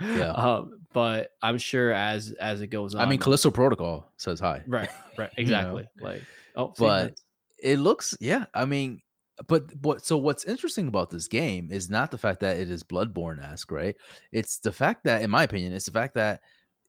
yeah. 0.00 0.30
Um, 0.30 0.80
but 0.92 1.30
I'm 1.42 1.58
sure 1.58 1.92
as 1.92 2.32
as 2.40 2.60
it 2.60 2.68
goes 2.68 2.94
on. 2.94 3.00
I 3.00 3.06
mean, 3.06 3.18
Callisto 3.18 3.50
Protocol 3.50 4.10
says 4.16 4.40
hi. 4.40 4.62
Right. 4.66 4.90
Right. 5.18 5.30
Exactly. 5.36 5.84
you 5.96 6.04
know? 6.04 6.08
Like, 6.10 6.22
oh, 6.54 6.72
but 6.78 7.18
it 7.60 7.80
looks, 7.80 8.16
yeah. 8.20 8.44
I 8.54 8.66
mean, 8.66 9.02
but 9.48 9.64
what? 9.82 10.06
So 10.06 10.16
what's 10.16 10.44
interesting 10.44 10.86
about 10.86 11.10
this 11.10 11.26
game 11.26 11.70
is 11.72 11.90
not 11.90 12.12
the 12.12 12.18
fact 12.18 12.38
that 12.40 12.56
it 12.56 12.70
is 12.70 12.84
Bloodborne 12.84 13.42
esque, 13.44 13.72
right? 13.72 13.96
It's 14.30 14.60
the 14.60 14.70
fact 14.70 15.02
that, 15.04 15.22
in 15.22 15.30
my 15.30 15.42
opinion, 15.42 15.72
it's 15.72 15.86
the 15.86 15.90
fact 15.90 16.14
that 16.14 16.40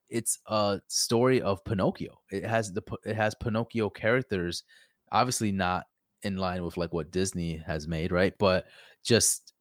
it's 0.09 0.37
a 0.45 0.79
story 0.87 1.41
of 1.41 1.63
Pinocchio. 1.63 2.19
It 2.31 2.45
has 2.45 2.71
the 2.71 2.83
it 3.03 3.15
has 3.15 3.33
Pinocchio 3.33 3.89
characters, 3.89 4.63
obviously 5.11 5.51
not 5.51 5.85
in 6.23 6.37
line 6.37 6.63
with 6.63 6.77
like 6.77 6.93
what 6.93 7.11
Disney 7.11 7.61
has 7.65 7.87
made, 7.87 8.11
right? 8.11 8.33
But 8.37 8.65
just 9.03 9.53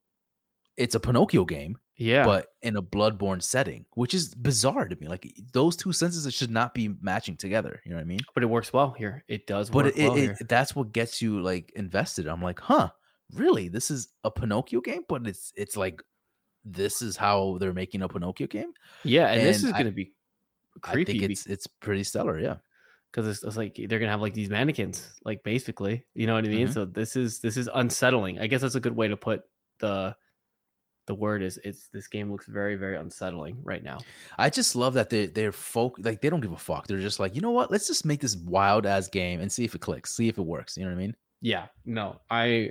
it's 0.76 0.94
a 0.94 1.00
Pinocchio 1.00 1.44
game 1.44 1.78
yeah. 1.98 2.24
But 2.24 2.46
in 2.62 2.76
a 2.76 2.82
bloodborne 2.82 3.42
setting, 3.42 3.84
which 3.94 4.14
is 4.14 4.32
bizarre 4.32 4.86
to 4.86 4.96
me. 5.00 5.08
Like 5.08 5.34
those 5.52 5.76
two 5.76 5.92
senses 5.92 6.32
should 6.32 6.50
not 6.50 6.72
be 6.72 6.94
matching 7.02 7.36
together. 7.36 7.82
You 7.84 7.90
know 7.90 7.96
what 7.96 8.02
I 8.02 8.06
mean? 8.06 8.20
But 8.34 8.44
it 8.44 8.46
works 8.46 8.72
well 8.72 8.92
here. 8.96 9.24
It 9.26 9.48
does 9.48 9.68
but 9.68 9.86
it, 9.86 9.96
well 9.98 10.16
it, 10.16 10.48
that's 10.48 10.76
what 10.76 10.92
gets 10.92 11.20
you 11.20 11.42
like 11.42 11.72
invested. 11.74 12.28
I'm 12.28 12.40
like, 12.40 12.60
huh, 12.60 12.90
really? 13.34 13.68
This 13.68 13.90
is 13.90 14.08
a 14.22 14.30
Pinocchio 14.30 14.80
game, 14.80 15.02
but 15.08 15.26
it's 15.26 15.52
it's 15.56 15.76
like 15.76 16.00
this 16.64 17.02
is 17.02 17.16
how 17.16 17.58
they're 17.58 17.74
making 17.74 18.02
a 18.02 18.08
Pinocchio 18.08 18.46
game. 18.46 18.72
Yeah, 19.02 19.26
and, 19.26 19.40
and 19.40 19.48
this 19.48 19.64
is 19.64 19.72
gonna 19.72 19.90
be 19.90 20.12
creepy. 20.80 21.12
I 21.14 21.18
think 21.18 21.32
it's 21.32 21.46
it's 21.46 21.66
pretty 21.66 22.04
stellar, 22.04 22.38
yeah. 22.38 22.56
Because 23.10 23.26
it's, 23.26 23.42
it's, 23.44 23.56
like 23.56 23.80
they're 23.88 23.98
gonna 23.98 24.10
have 24.10 24.20
like 24.20 24.34
these 24.34 24.50
mannequins, 24.50 25.08
like 25.24 25.42
basically, 25.42 26.04
you 26.14 26.26
know 26.26 26.34
what 26.34 26.44
I 26.44 26.48
mean. 26.48 26.66
Mm-hmm. 26.66 26.74
So 26.74 26.84
this 26.84 27.16
is 27.16 27.40
this 27.40 27.56
is 27.56 27.68
unsettling. 27.74 28.38
I 28.38 28.46
guess 28.46 28.60
that's 28.60 28.74
a 28.74 28.80
good 28.80 28.94
way 28.94 29.08
to 29.08 29.16
put 29.16 29.42
the 29.78 30.14
the 31.08 31.14
word 31.14 31.42
is 31.42 31.58
it's 31.64 31.88
this 31.88 32.06
game 32.06 32.30
looks 32.30 32.46
very 32.46 32.76
very 32.76 32.96
unsettling 32.96 33.56
right 33.64 33.82
now 33.82 33.98
i 34.36 34.50
just 34.50 34.76
love 34.76 34.92
that 34.92 35.08
they 35.08 35.26
they're 35.26 35.50
folk 35.50 35.96
like 36.00 36.20
they 36.20 36.28
don't 36.28 36.40
give 36.40 36.52
a 36.52 36.56
fuck 36.56 36.86
they're 36.86 37.00
just 37.00 37.18
like 37.18 37.34
you 37.34 37.40
know 37.40 37.50
what 37.50 37.70
let's 37.70 37.86
just 37.86 38.04
make 38.04 38.20
this 38.20 38.36
wild 38.36 38.84
ass 38.84 39.08
game 39.08 39.40
and 39.40 39.50
see 39.50 39.64
if 39.64 39.74
it 39.74 39.80
clicks 39.80 40.14
see 40.14 40.28
if 40.28 40.36
it 40.36 40.42
works 40.42 40.76
you 40.76 40.84
know 40.84 40.90
what 40.90 40.96
i 40.96 41.00
mean 41.00 41.16
yeah 41.40 41.66
no 41.86 42.20
i 42.30 42.70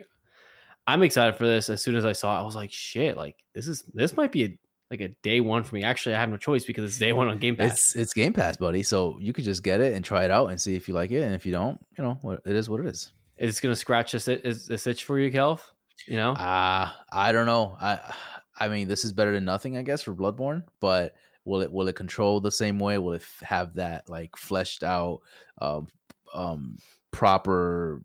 i'm 0.85 1.01
excited 1.01 1.35
for 1.35 1.47
this 1.47 1.67
as 1.67 1.81
soon 1.81 1.95
as 1.95 2.05
i 2.05 2.11
saw 2.13 2.37
it 2.37 2.41
i 2.41 2.43
was 2.43 2.55
like 2.55 2.71
shit 2.71 3.17
like 3.17 3.35
this 3.55 3.67
is 3.67 3.83
this 3.95 4.15
might 4.15 4.31
be 4.31 4.43
a 4.45 4.57
like 4.89 5.01
a 5.01 5.09
day 5.21 5.41
one 5.41 5.63
for 5.63 5.75
me 5.75 5.83
actually 5.83 6.15
i 6.15 6.19
have 6.19 6.29
no 6.29 6.37
choice 6.37 6.63
because 6.63 6.83
it's 6.85 6.97
day 6.97 7.11
one 7.11 7.27
on 7.27 7.37
game 7.37 7.55
pass 7.55 7.71
it's 7.71 7.95
it's 7.95 8.13
game 8.13 8.31
pass 8.33 8.55
buddy 8.55 8.81
so 8.81 9.17
you 9.19 9.33
could 9.33 9.43
just 9.43 9.63
get 9.63 9.81
it 9.81 9.93
and 9.93 10.05
try 10.05 10.23
it 10.23 10.31
out 10.31 10.49
and 10.49 10.59
see 10.59 10.75
if 10.75 10.87
you 10.87 10.93
like 10.93 11.11
it 11.11 11.23
and 11.23 11.35
if 11.35 11.45
you 11.45 11.51
don't 11.51 11.79
you 11.97 12.03
know 12.03 12.17
it 12.45 12.55
is 12.55 12.69
what 12.69 12.79
it 12.79 12.85
is 12.85 13.11
it's 13.37 13.59
gonna 13.59 13.75
scratch 13.75 14.13
this, 14.13 14.25
this 14.25 14.87
itch 14.87 15.03
for 15.03 15.19
you 15.19 15.31
kelv 15.31 15.61
you 16.05 16.17
know, 16.17 16.33
uh 16.33 16.91
I 17.11 17.31
don't 17.31 17.45
know. 17.45 17.77
I 17.79 18.13
I 18.59 18.67
mean, 18.67 18.87
this 18.87 19.05
is 19.05 19.13
better 19.13 19.33
than 19.33 19.45
nothing, 19.45 19.77
I 19.77 19.81
guess, 19.81 20.01
for 20.01 20.13
Bloodborne. 20.13 20.63
But 20.79 21.15
will 21.45 21.61
it 21.61 21.71
will 21.71 21.87
it 21.87 21.95
control 21.95 22.39
the 22.39 22.51
same 22.51 22.79
way? 22.79 22.97
Will 22.97 23.13
it 23.13 23.23
have 23.41 23.75
that 23.75 24.09
like 24.09 24.35
fleshed 24.35 24.83
out, 24.83 25.21
um, 25.61 25.87
um, 26.33 26.77
proper, 27.11 28.01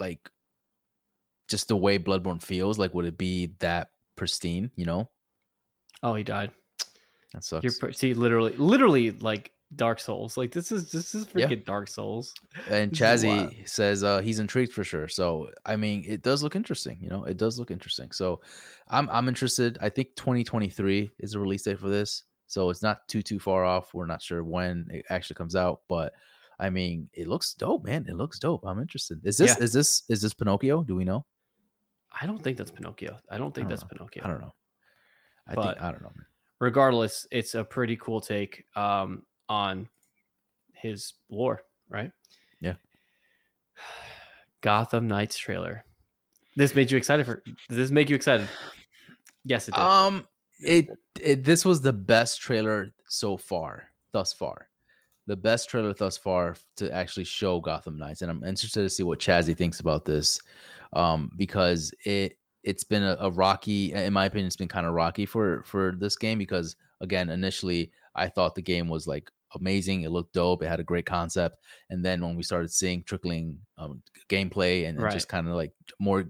like, 0.00 0.30
just 1.48 1.68
the 1.68 1.76
way 1.76 1.98
Bloodborne 1.98 2.42
feels? 2.42 2.78
Like, 2.78 2.94
would 2.94 3.06
it 3.06 3.18
be 3.18 3.52
that 3.60 3.90
pristine? 4.16 4.70
You 4.76 4.86
know? 4.86 5.10
Oh, 6.06 6.14
he 6.14 6.22
died. 6.22 6.52
That 7.34 7.42
sucks. 7.42 7.64
You're 7.64 7.92
see, 7.92 8.14
literally, 8.14 8.54
literally, 8.56 9.10
like 9.10 9.50
Dark 9.74 9.98
Souls. 9.98 10.36
Like 10.36 10.52
this 10.52 10.70
is 10.70 10.92
this 10.92 11.16
is 11.16 11.26
freaking 11.26 11.50
yeah. 11.50 11.64
Dark 11.66 11.88
Souls. 11.88 12.32
And 12.70 12.92
Chazzy 12.92 13.68
says 13.68 14.04
uh 14.04 14.20
he's 14.20 14.38
intrigued 14.38 14.72
for 14.72 14.84
sure. 14.84 15.08
So 15.08 15.50
I 15.64 15.74
mean 15.74 16.04
it 16.06 16.22
does 16.22 16.44
look 16.44 16.54
interesting, 16.54 16.98
you 17.00 17.10
know, 17.10 17.24
it 17.24 17.36
does 17.36 17.58
look 17.58 17.72
interesting. 17.72 18.12
So 18.12 18.40
I'm 18.88 19.10
I'm 19.10 19.26
interested. 19.26 19.78
I 19.80 19.88
think 19.88 20.14
2023 20.14 21.10
is 21.18 21.32
the 21.32 21.40
release 21.40 21.62
date 21.62 21.80
for 21.80 21.88
this. 21.88 22.22
So 22.46 22.70
it's 22.70 22.82
not 22.82 23.08
too 23.08 23.22
too 23.22 23.40
far 23.40 23.64
off. 23.64 23.92
We're 23.92 24.06
not 24.06 24.22
sure 24.22 24.44
when 24.44 24.86
it 24.92 25.04
actually 25.10 25.34
comes 25.34 25.56
out, 25.56 25.80
but 25.88 26.12
I 26.60 26.70
mean 26.70 27.10
it 27.12 27.26
looks 27.26 27.54
dope, 27.54 27.84
man. 27.84 28.06
It 28.08 28.14
looks 28.14 28.38
dope. 28.38 28.64
I'm 28.64 28.80
interested. 28.80 29.20
Is 29.24 29.38
this 29.38 29.56
yeah. 29.58 29.64
is 29.64 29.72
this 29.72 30.04
is 30.08 30.22
this 30.22 30.32
Pinocchio? 30.32 30.84
Do 30.84 30.94
we 30.94 31.04
know? 31.04 31.26
I 32.18 32.26
don't 32.26 32.42
think 32.42 32.56
that's 32.56 32.70
Pinocchio. 32.70 33.18
I 33.28 33.36
don't 33.36 33.52
think 33.52 33.66
I 33.66 33.70
don't 33.70 33.70
that's 33.70 33.82
know. 33.82 33.88
Pinocchio. 33.88 34.22
I 34.24 34.28
don't 34.28 34.40
know. 34.40 34.54
I 35.48 35.54
but 35.54 35.62
think 35.62 35.82
I 35.82 35.90
don't 35.90 36.02
know. 36.02 36.12
Man. 36.14 36.26
Regardless, 36.60 37.26
it's 37.30 37.54
a 37.54 37.64
pretty 37.64 37.96
cool 37.96 38.20
take. 38.20 38.64
Um 38.74 39.22
on 39.48 39.88
his 40.72 41.14
lore, 41.30 41.62
right? 41.88 42.10
Yeah. 42.60 42.74
Gotham 44.60 45.06
Knights 45.06 45.38
trailer. 45.38 45.84
This 46.56 46.74
made 46.74 46.90
you 46.90 46.96
excited 46.96 47.26
for 47.26 47.42
does 47.68 47.76
this 47.76 47.90
make 47.90 48.08
you 48.08 48.16
excited? 48.16 48.48
Yes, 49.44 49.68
it 49.68 49.74
did. 49.74 49.80
Um 49.80 50.26
it, 50.58 50.88
it 51.20 51.44
this 51.44 51.64
was 51.64 51.80
the 51.80 51.92
best 51.92 52.40
trailer 52.40 52.92
so 53.08 53.36
far, 53.36 53.90
thus 54.12 54.32
far. 54.32 54.68
The 55.26 55.36
best 55.36 55.68
trailer 55.68 55.92
thus 55.92 56.16
far 56.16 56.56
to 56.76 56.90
actually 56.92 57.24
show 57.24 57.60
Gotham 57.60 57.98
Knights. 57.98 58.22
And 58.22 58.30
I'm 58.30 58.44
interested 58.44 58.82
to 58.82 58.88
see 58.88 59.02
what 59.02 59.18
Chazzy 59.18 59.56
thinks 59.56 59.80
about 59.80 60.04
this. 60.04 60.40
Um, 60.92 61.30
because 61.36 61.92
it 62.04 62.38
it's 62.66 62.84
been 62.84 63.04
a, 63.04 63.16
a 63.20 63.30
rocky, 63.30 63.92
in 63.92 64.12
my 64.12 64.26
opinion, 64.26 64.48
it's 64.48 64.56
been 64.56 64.68
kind 64.68 64.86
of 64.86 64.92
rocky 64.92 65.24
for 65.24 65.62
for 65.64 65.94
this 65.98 66.16
game 66.16 66.36
because 66.36 66.76
again, 67.00 67.30
initially 67.30 67.92
I 68.14 68.28
thought 68.28 68.56
the 68.56 68.62
game 68.62 68.88
was 68.88 69.06
like 69.06 69.30
amazing. 69.54 70.02
It 70.02 70.10
looked 70.10 70.34
dope. 70.34 70.62
It 70.62 70.68
had 70.68 70.80
a 70.80 70.84
great 70.84 71.06
concept. 71.06 71.60
And 71.90 72.04
then 72.04 72.20
when 72.20 72.36
we 72.36 72.42
started 72.42 72.72
seeing 72.72 73.04
trickling 73.04 73.60
um, 73.78 74.02
gameplay 74.28 74.88
and, 74.88 74.98
right. 74.98 75.06
and 75.06 75.12
just 75.12 75.28
kind 75.28 75.46
of 75.46 75.54
like 75.54 75.72
more 76.00 76.28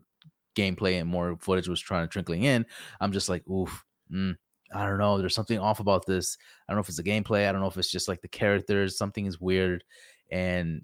gameplay 0.55 1.01
and 1.01 1.09
more 1.09 1.39
footage 1.41 1.69
was 1.69 1.81
trying 1.81 2.07
to 2.07 2.13
trickling 2.13 2.43
in, 2.43 2.67
I'm 3.01 3.13
just 3.13 3.31
like, 3.31 3.49
oof, 3.49 3.83
mm, 4.13 4.37
I 4.75 4.87
don't 4.87 4.99
know. 4.99 5.17
There's 5.17 5.35
something 5.35 5.59
off 5.59 5.81
about 5.81 6.05
this. 6.05 6.37
I 6.69 6.73
don't 6.73 6.77
know 6.77 6.83
if 6.83 6.89
it's 6.89 6.99
the 6.99 7.03
gameplay. 7.03 7.49
I 7.49 7.53
don't 7.53 7.63
know 7.63 7.69
if 7.69 7.79
it's 7.79 7.91
just 7.91 8.09
like 8.09 8.21
the 8.21 8.29
characters. 8.29 8.99
Something 8.99 9.25
is 9.25 9.41
weird. 9.41 9.85
And 10.31 10.83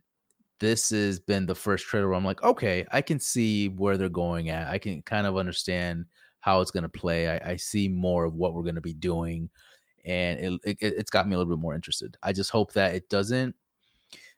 this 0.63 0.91
has 0.91 1.19
been 1.19 1.45
the 1.45 1.55
first 1.55 1.87
trailer 1.87 2.09
where 2.09 2.17
I'm 2.17 2.25
like, 2.25 2.43
okay, 2.45 2.87
I 2.93 3.03
can 3.03 3.19
see 3.19 3.69
where 3.69 3.99
they're 3.99 4.09
going 4.09 4.49
at. 4.49 4.69
I 4.69 4.79
can 4.79 5.03
kind 5.03 5.27
of 5.27 5.37
understand 5.37 6.07
how 6.39 6.61
it's 6.61 6.71
going 6.71 6.85
to 6.85 6.89
play. 6.89 7.29
I, 7.29 7.51
I 7.51 7.57
see 7.57 7.89
more 7.89 8.25
of 8.25 8.37
what 8.37 8.55
we're 8.55 8.63
going 8.63 8.77
to 8.77 8.81
be 8.81 8.95
doing 8.95 9.51
and 10.05 10.39
it, 10.39 10.61
it 10.65 10.77
it's 10.81 11.11
got 11.11 11.29
me 11.29 11.35
a 11.35 11.39
little 11.39 11.55
bit 11.55 11.61
more 11.61 11.75
interested. 11.75 12.17
I 12.23 12.33
just 12.33 12.51
hope 12.51 12.73
that 12.73 12.95
it 12.95 13.09
doesn't 13.09 13.55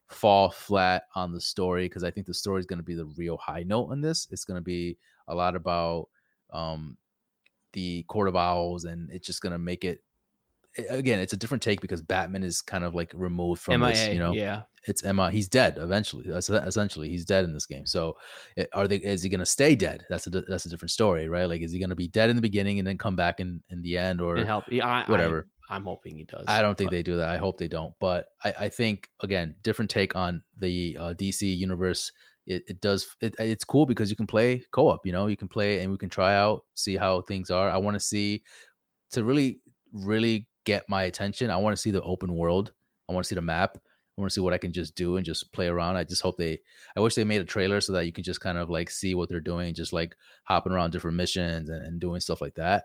fall 0.08 0.50
flat 0.50 1.04
on 1.14 1.32
the 1.32 1.40
story 1.40 1.86
because 1.86 2.04
I 2.04 2.10
think 2.10 2.26
the 2.26 2.34
story 2.34 2.60
is 2.60 2.66
going 2.66 2.78
to 2.78 2.84
be 2.84 2.94
the 2.94 3.06
real 3.16 3.36
high 3.38 3.62
note 3.62 3.90
in 3.90 4.00
this. 4.00 4.28
It's 4.30 4.44
going 4.44 4.58
to 4.58 4.64
be 4.64 4.96
a 5.28 5.34
lot 5.34 5.56
about 5.56 6.08
um, 6.52 6.96
the 7.72 8.02
Court 8.04 8.28
of 8.28 8.36
Owls, 8.36 8.84
and 8.84 9.10
it's 9.10 9.26
just 9.26 9.40
going 9.40 9.52
to 9.52 9.58
make 9.58 9.84
it. 9.84 10.02
Again, 10.88 11.20
it's 11.20 11.32
a 11.32 11.36
different 11.36 11.62
take 11.62 11.80
because 11.80 12.02
Batman 12.02 12.42
is 12.42 12.60
kind 12.60 12.84
of 12.84 12.94
like 12.94 13.12
removed 13.14 13.62
from 13.62 13.80
MIA, 13.80 13.92
this. 13.92 14.08
You 14.08 14.18
know, 14.18 14.32
yeah, 14.32 14.62
it's 14.86 15.04
Emma. 15.04 15.30
He's 15.30 15.48
dead 15.48 15.78
eventually. 15.78 16.26
Essentially 16.26 17.08
he's 17.08 17.24
dead 17.24 17.44
in 17.44 17.52
this 17.52 17.66
game. 17.66 17.86
So, 17.86 18.16
eh, 18.56 18.66
are 18.72 18.88
they? 18.88 18.96
Is 18.96 19.22
he 19.22 19.28
going 19.28 19.40
to 19.40 19.46
stay 19.46 19.74
dead? 19.74 20.04
That's 20.10 20.26
a 20.26 20.30
that's 20.30 20.66
a 20.66 20.68
different 20.68 20.90
story, 20.90 21.28
right? 21.28 21.48
Like, 21.48 21.62
is 21.62 21.72
he 21.72 21.78
going 21.78 21.90
to 21.90 21.96
be 21.96 22.08
dead 22.08 22.30
in 22.30 22.36
the 22.36 22.42
beginning 22.42 22.78
and 22.78 22.86
then 22.86 22.98
come 22.98 23.16
back 23.16 23.40
in 23.40 23.62
in 23.70 23.82
the 23.82 23.96
end, 23.96 24.20
or 24.20 24.36
and 24.36 24.46
help? 24.46 24.64
Yeah, 24.68 24.86
I, 24.86 25.10
whatever. 25.10 25.46
I, 25.70 25.76
am 25.76 25.84
hoping 25.84 26.16
he 26.16 26.24
does. 26.24 26.44
I 26.46 26.60
don't 26.60 26.76
think 26.76 26.90
but. 26.90 26.96
they 26.96 27.02
do 27.02 27.16
that. 27.16 27.28
I 27.28 27.36
hope 27.36 27.58
they 27.58 27.68
don't. 27.68 27.94
But 28.00 28.26
I, 28.44 28.54
I 28.60 28.68
think 28.68 29.08
again, 29.20 29.54
different 29.62 29.90
take 29.90 30.16
on 30.16 30.42
the 30.58 30.96
uh, 31.00 31.14
DC 31.14 31.56
universe. 31.56 32.12
It, 32.46 32.62
it 32.68 32.80
does 32.82 33.16
it, 33.22 33.34
it's 33.38 33.64
cool 33.64 33.86
because 33.86 34.10
you 34.10 34.16
can 34.16 34.26
play 34.26 34.62
co-op. 34.70 35.06
You 35.06 35.12
know, 35.12 35.28
you 35.28 35.36
can 35.36 35.48
play 35.48 35.80
and 35.80 35.90
we 35.90 35.96
can 35.96 36.10
try 36.10 36.34
out, 36.34 36.64
see 36.74 36.96
how 36.96 37.22
things 37.22 37.50
are. 37.50 37.70
I 37.70 37.78
want 37.78 37.94
to 37.94 38.00
see 38.00 38.42
to 39.12 39.24
really 39.24 39.60
really 39.94 40.46
get 40.64 40.88
my 40.88 41.04
attention. 41.04 41.50
I 41.50 41.56
want 41.56 41.76
to 41.76 41.80
see 41.80 41.90
the 41.90 42.02
open 42.02 42.34
world. 42.34 42.72
I 43.08 43.12
want 43.12 43.24
to 43.24 43.28
see 43.28 43.34
the 43.34 43.42
map. 43.42 43.76
I 44.16 44.20
want 44.20 44.30
to 44.30 44.34
see 44.34 44.40
what 44.40 44.52
I 44.52 44.58
can 44.58 44.72
just 44.72 44.94
do 44.94 45.16
and 45.16 45.26
just 45.26 45.52
play 45.52 45.66
around. 45.66 45.96
I 45.96 46.04
just 46.04 46.22
hope 46.22 46.36
they, 46.36 46.60
I 46.96 47.00
wish 47.00 47.14
they 47.14 47.24
made 47.24 47.40
a 47.40 47.44
trailer 47.44 47.80
so 47.80 47.92
that 47.94 48.06
you 48.06 48.12
can 48.12 48.22
just 48.22 48.40
kind 48.40 48.58
of 48.58 48.70
like 48.70 48.88
see 48.88 49.14
what 49.14 49.28
they're 49.28 49.40
doing, 49.40 49.74
just 49.74 49.92
like 49.92 50.14
hopping 50.44 50.72
around 50.72 50.92
different 50.92 51.16
missions 51.16 51.68
and, 51.68 51.84
and 51.84 52.00
doing 52.00 52.20
stuff 52.20 52.40
like 52.40 52.54
that. 52.54 52.84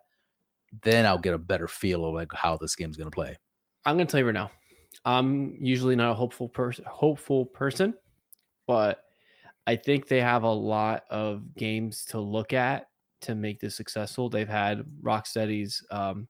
Then 0.82 1.06
I'll 1.06 1.20
get 1.20 1.36
a 1.36 1.40
better 1.40 1.68
feel 1.68 2.06
of 2.06 2.16
like 2.16 2.32
how 2.34 2.58
this 2.58 2.76
game's 2.76 2.98
gonna 2.98 3.12
play. 3.12 3.38
I'm 3.86 3.96
gonna 3.96 4.08
tell 4.08 4.20
you 4.20 4.26
right 4.26 4.34
now, 4.34 4.52
I'm 5.06 5.56
usually 5.60 5.96
not 5.96 6.12
a 6.12 6.16
hopeful 6.16 6.50
person, 6.50 6.86
hopeful 6.88 7.46
person, 7.46 7.94
but 8.66 9.04
I 9.68 9.76
think 9.76 10.08
they 10.08 10.22
have 10.22 10.44
a 10.44 10.52
lot 10.52 11.04
of 11.12 11.56
games 11.56 12.06
to 12.06 12.20
look 12.20 12.54
at 12.54 12.88
to 13.22 13.36
make 13.36 13.60
this 13.60 13.76
successful. 13.76 14.30
They've 14.30 14.50
had 14.50 14.84
Rocksteady's, 15.02 15.84
um, 15.92 16.28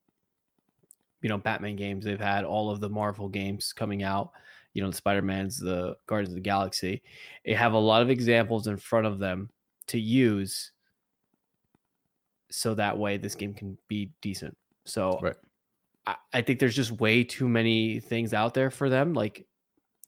you 1.22 1.30
know, 1.30 1.38
Batman 1.38 1.76
games. 1.76 2.06
They've 2.06 2.20
had 2.20 2.46
all 2.46 2.70
of 2.70 2.80
the 2.80 2.90
Marvel 2.90 3.30
games 3.30 3.74
coming 3.74 4.04
out 4.04 4.32
you 4.74 4.84
know, 4.84 4.90
the 4.90 4.96
Spider 4.96 5.22
Man's, 5.22 5.58
the 5.58 5.96
Guardians 6.08 6.30
of 6.30 6.36
the 6.36 6.42
Galaxy. 6.42 7.02
They 7.46 7.54
have 7.54 7.74
a 7.74 7.80
lot 7.80 8.02
of 8.02 8.10
examples 8.10 8.68
in 8.68 8.78
front 8.78 9.08
of 9.08 9.20
them 9.20 9.50
to 9.88 10.00
use, 10.00 10.72
so 12.52 12.76
that 12.76 12.98
way 12.98 13.18
this 13.18 13.36
game 13.36 13.54
can 13.54 13.78
be 13.88 14.12
decent. 14.22 14.56
So, 14.86 15.20
right. 15.22 15.36
I, 16.06 16.16
I 16.34 16.42
think 16.42 16.60
there's 16.60 16.76
just 16.76 16.92
way 16.92 17.24
too 17.24 17.50
many 17.50 18.00
things 18.00 18.34
out 18.34 18.54
there 18.54 18.72
for 18.72 18.90
them, 18.90 19.14
like 19.14 19.46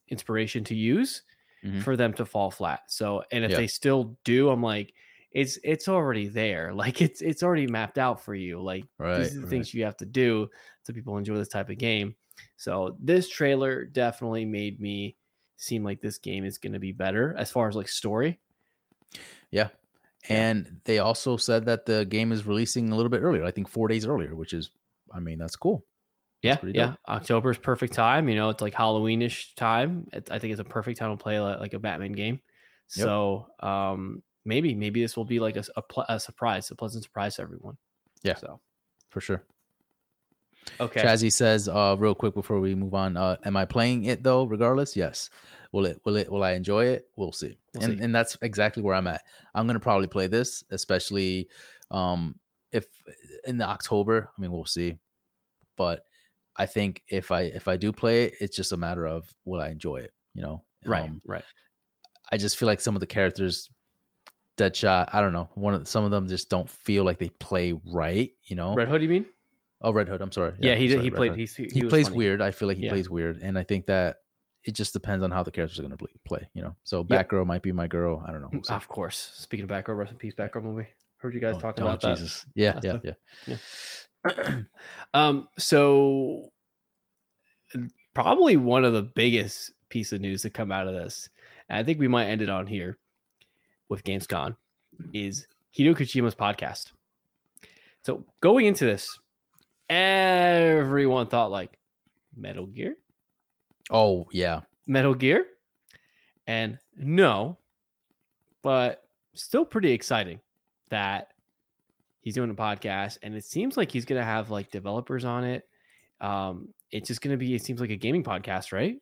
inspiration 0.09 0.63
to 0.65 0.75
use, 0.75 1.23
mm-hmm. 1.63 1.81
for 1.81 1.97
them 1.97 2.13
to 2.13 2.25
fall 2.25 2.51
flat. 2.51 2.81
So, 2.87 3.23
and 3.31 3.43
if 3.43 3.55
they 3.55 3.67
still 3.67 4.17
do, 4.23 4.49
I'm 4.49 4.63
like, 4.63 4.93
it's 5.31 5.57
it's 5.63 5.87
already 5.87 6.27
there. 6.27 6.73
Like 6.81 7.01
it's 7.01 7.21
it's 7.21 7.43
already 7.43 7.67
mapped 7.67 7.97
out 7.97 8.23
for 8.23 8.33
you. 8.33 8.61
Like 8.61 8.85
right, 8.97 9.19
these 9.19 9.31
are 9.31 9.35
the 9.35 9.41
right. 9.41 9.49
things 9.49 9.73
you 9.73 9.83
have 9.85 9.97
to 9.97 10.05
do 10.05 10.49
so 10.83 10.93
people 10.93 11.17
enjoy 11.17 11.35
this 11.35 11.47
type 11.47 11.69
of 11.69 11.77
game. 11.77 12.15
So 12.57 12.95
this 12.99 13.29
trailer 13.29 13.85
definitely 13.85 14.45
made 14.45 14.79
me 14.79 15.15
seem 15.57 15.83
like 15.83 16.01
this 16.01 16.17
game 16.17 16.43
is 16.43 16.57
going 16.57 16.73
to 16.73 16.79
be 16.79 16.91
better 16.91 17.35
as 17.37 17.51
far 17.51 17.67
as 17.67 17.75
like 17.75 17.87
story. 17.87 18.39
Yeah. 19.51 19.69
And 20.29 20.79
they 20.85 20.99
also 20.99 21.37
said 21.37 21.65
that 21.65 21.85
the 21.85 22.05
game 22.05 22.31
is 22.31 22.45
releasing 22.45 22.91
a 22.91 22.95
little 22.95 23.09
bit 23.09 23.21
earlier. 23.21 23.43
I 23.43 23.51
think 23.51 23.67
four 23.67 23.87
days 23.87 24.05
earlier, 24.05 24.35
which 24.35 24.53
is, 24.53 24.71
I 25.13 25.19
mean, 25.19 25.37
that's 25.37 25.55
cool. 25.55 25.83
Yeah, 26.41 26.57
yeah. 26.63 26.95
October 27.07 27.51
is 27.51 27.59
perfect 27.59 27.93
time. 27.93 28.27
You 28.27 28.35
know, 28.35 28.49
it's 28.49 28.61
like 28.61 28.73
Halloweenish 28.73 29.55
time. 29.55 30.07
It, 30.11 30.29
I 30.31 30.39
think 30.39 30.51
it's 30.51 30.61
a 30.61 30.65
perfect 30.65 30.97
time 30.97 31.15
to 31.15 31.21
play 31.21 31.39
like, 31.39 31.59
like 31.59 31.73
a 31.73 31.79
Batman 31.79 32.13
game. 32.13 32.39
Yep. 32.95 33.05
So 33.05 33.47
um, 33.59 34.23
maybe 34.45 34.73
maybe 34.75 35.01
this 35.01 35.15
will 35.15 35.25
be 35.25 35.39
like 35.39 35.57
a, 35.57 35.63
a, 35.75 36.03
a 36.09 36.19
surprise, 36.19 36.69
a 36.71 36.75
pleasant 36.75 37.03
surprise 37.03 37.35
to 37.35 37.41
everyone. 37.41 37.77
Yeah. 38.23 38.35
So 38.35 38.59
for 39.09 39.21
sure. 39.21 39.43
Okay. 40.79 41.01
Chazzy 41.01 41.31
says, 41.31 41.67
uh, 41.67 41.95
real 41.97 42.13
quick 42.13 42.35
before 42.35 42.59
we 42.59 42.75
move 42.75 42.93
on, 42.93 43.17
uh, 43.17 43.35
am 43.45 43.57
I 43.57 43.65
playing 43.65 44.05
it 44.05 44.23
though? 44.23 44.43
Regardless, 44.43 44.95
yes. 44.95 45.29
Will 45.71 45.85
it? 45.85 46.01
Will 46.05 46.17
it? 46.17 46.29
Will 46.29 46.43
I 46.43 46.51
enjoy 46.51 46.85
it? 46.85 47.07
We'll 47.15 47.31
see. 47.31 47.57
We'll 47.73 47.83
and 47.83 47.97
see. 47.97 48.03
and 48.03 48.13
that's 48.13 48.37
exactly 48.41 48.83
where 48.83 48.93
I'm 48.93 49.07
at. 49.07 49.21
I'm 49.55 49.67
gonna 49.67 49.79
probably 49.79 50.07
play 50.07 50.27
this, 50.27 50.63
especially 50.69 51.47
um, 51.91 52.35
if 52.71 52.85
in 53.45 53.57
the 53.57 53.67
October. 53.67 54.29
I 54.37 54.41
mean, 54.41 54.51
we'll 54.51 54.65
see. 54.65 54.97
But 55.77 56.03
I 56.57 56.65
think 56.65 57.03
if 57.07 57.31
I 57.31 57.43
if 57.43 57.69
I 57.69 57.77
do 57.77 57.93
play 57.93 58.25
it, 58.25 58.33
it's 58.41 58.55
just 58.55 58.73
a 58.73 58.77
matter 58.77 59.07
of 59.07 59.33
will 59.45 59.61
I 59.61 59.69
enjoy 59.69 59.97
it. 59.97 60.11
You 60.33 60.41
know, 60.41 60.63
right, 60.85 61.03
um, 61.03 61.21
right. 61.25 61.43
I 62.31 62.37
just 62.37 62.57
feel 62.57 62.67
like 62.67 62.81
some 62.81 62.95
of 62.95 62.99
the 62.99 63.07
characters, 63.07 63.69
Deadshot. 64.61 65.09
I 65.11 65.21
don't 65.21 65.33
know. 65.33 65.49
One 65.55 65.73
of 65.73 65.87
some 65.87 66.03
of 66.03 66.11
them 66.11 66.27
just 66.27 66.49
don't 66.49 66.69
feel 66.69 67.03
like 67.03 67.17
they 67.17 67.29
play 67.29 67.73
right. 67.85 68.31
You 68.43 68.55
know, 68.55 68.75
Red 68.75 68.87
Hood. 68.87 69.01
You 69.01 69.09
mean? 69.09 69.25
Oh, 69.81 69.91
Red 69.91 70.07
Hood. 70.07 70.21
I'm 70.21 70.31
sorry. 70.31 70.53
Yeah, 70.59 70.71
yeah 70.71 70.75
he 70.75 70.89
sorry, 70.89 71.01
he 71.01 71.11
played. 71.11 71.35
he, 71.35 71.45
he 71.45 71.83
plays 71.83 72.07
funny. 72.07 72.17
weird. 72.17 72.41
I 72.41 72.51
feel 72.51 72.67
like 72.67 72.77
he 72.77 72.83
yeah. 72.83 72.91
plays 72.91 73.09
weird, 73.09 73.41
and 73.41 73.57
I 73.57 73.63
think 73.63 73.87
that 73.87 74.17
it 74.63 74.73
just 74.73 74.93
depends 74.93 75.23
on 75.23 75.31
how 75.31 75.41
the 75.41 75.51
characters 75.51 75.79
are 75.79 75.83
going 75.83 75.97
to 75.97 76.07
play. 76.25 76.47
You 76.53 76.61
know, 76.61 76.75
so 76.83 77.03
Batgirl 77.03 77.39
yep. 77.39 77.47
might 77.47 77.63
be 77.63 77.71
my 77.71 77.87
girl. 77.87 78.23
I 78.27 78.31
don't 78.31 78.41
know. 78.41 78.61
Of 78.69 78.87
course. 78.87 79.31
Speaking 79.35 79.63
of 79.63 79.69
Batgirl, 79.69 79.97
rest 79.97 80.11
in 80.11 80.17
peace, 80.17 80.35
Batgirl 80.35 80.63
movie. 80.63 80.87
Heard 81.17 81.33
you 81.33 81.39
guys 81.39 81.55
oh, 81.57 81.59
talking 81.59 81.83
oh, 81.83 81.87
about 81.87 82.01
Jesus. 82.01 82.45
that. 82.55 82.61
Yeah, 82.61 82.79
yeah, 82.83 82.97
yeah, 83.47 83.55
yeah. 84.27 84.61
um. 85.13 85.47
So 85.57 86.49
probably 88.13 88.57
one 88.57 88.85
of 88.85 88.93
the 88.93 89.03
biggest 89.03 89.71
piece 89.89 90.11
of 90.11 90.21
news 90.21 90.43
to 90.43 90.49
come 90.49 90.71
out 90.71 90.87
of 90.87 90.93
this, 90.93 91.29
and 91.69 91.79
I 91.79 91.83
think 91.83 91.99
we 91.99 92.07
might 92.07 92.27
end 92.27 92.41
it 92.43 92.49
on 92.49 92.67
here 92.67 92.99
with 93.91 94.05
Gamescom, 94.05 94.55
is 95.13 95.45
Hideo 95.77 95.93
Kojima's 95.93 96.33
podcast. 96.33 96.93
So 98.03 98.25
going 98.39 98.65
into 98.65 98.85
this, 98.85 99.19
everyone 99.89 101.27
thought 101.27 101.51
like 101.51 101.77
Metal 102.35 102.65
Gear. 102.65 102.95
Oh, 103.91 104.27
yeah. 104.31 104.61
Metal 104.87 105.13
Gear. 105.13 105.45
And 106.47 106.79
no, 106.95 107.57
but 108.63 109.03
still 109.35 109.65
pretty 109.65 109.91
exciting 109.91 110.39
that 110.89 111.33
he's 112.21 112.35
doing 112.35 112.49
a 112.49 112.55
podcast 112.55 113.17
and 113.23 113.35
it 113.35 113.43
seems 113.43 113.75
like 113.75 113.91
he's 113.91 114.05
going 114.05 114.19
to 114.19 114.25
have 114.25 114.49
like 114.49 114.71
developers 114.71 115.25
on 115.25 115.43
it. 115.43 115.67
Um, 116.21 116.69
it's 116.91 117.09
just 117.09 117.21
going 117.21 117.33
to 117.33 117.37
be, 117.37 117.55
it 117.55 117.63
seems 117.63 117.81
like 117.81 117.89
a 117.89 117.97
gaming 117.97 118.23
podcast, 118.23 118.71
right? 118.71 118.95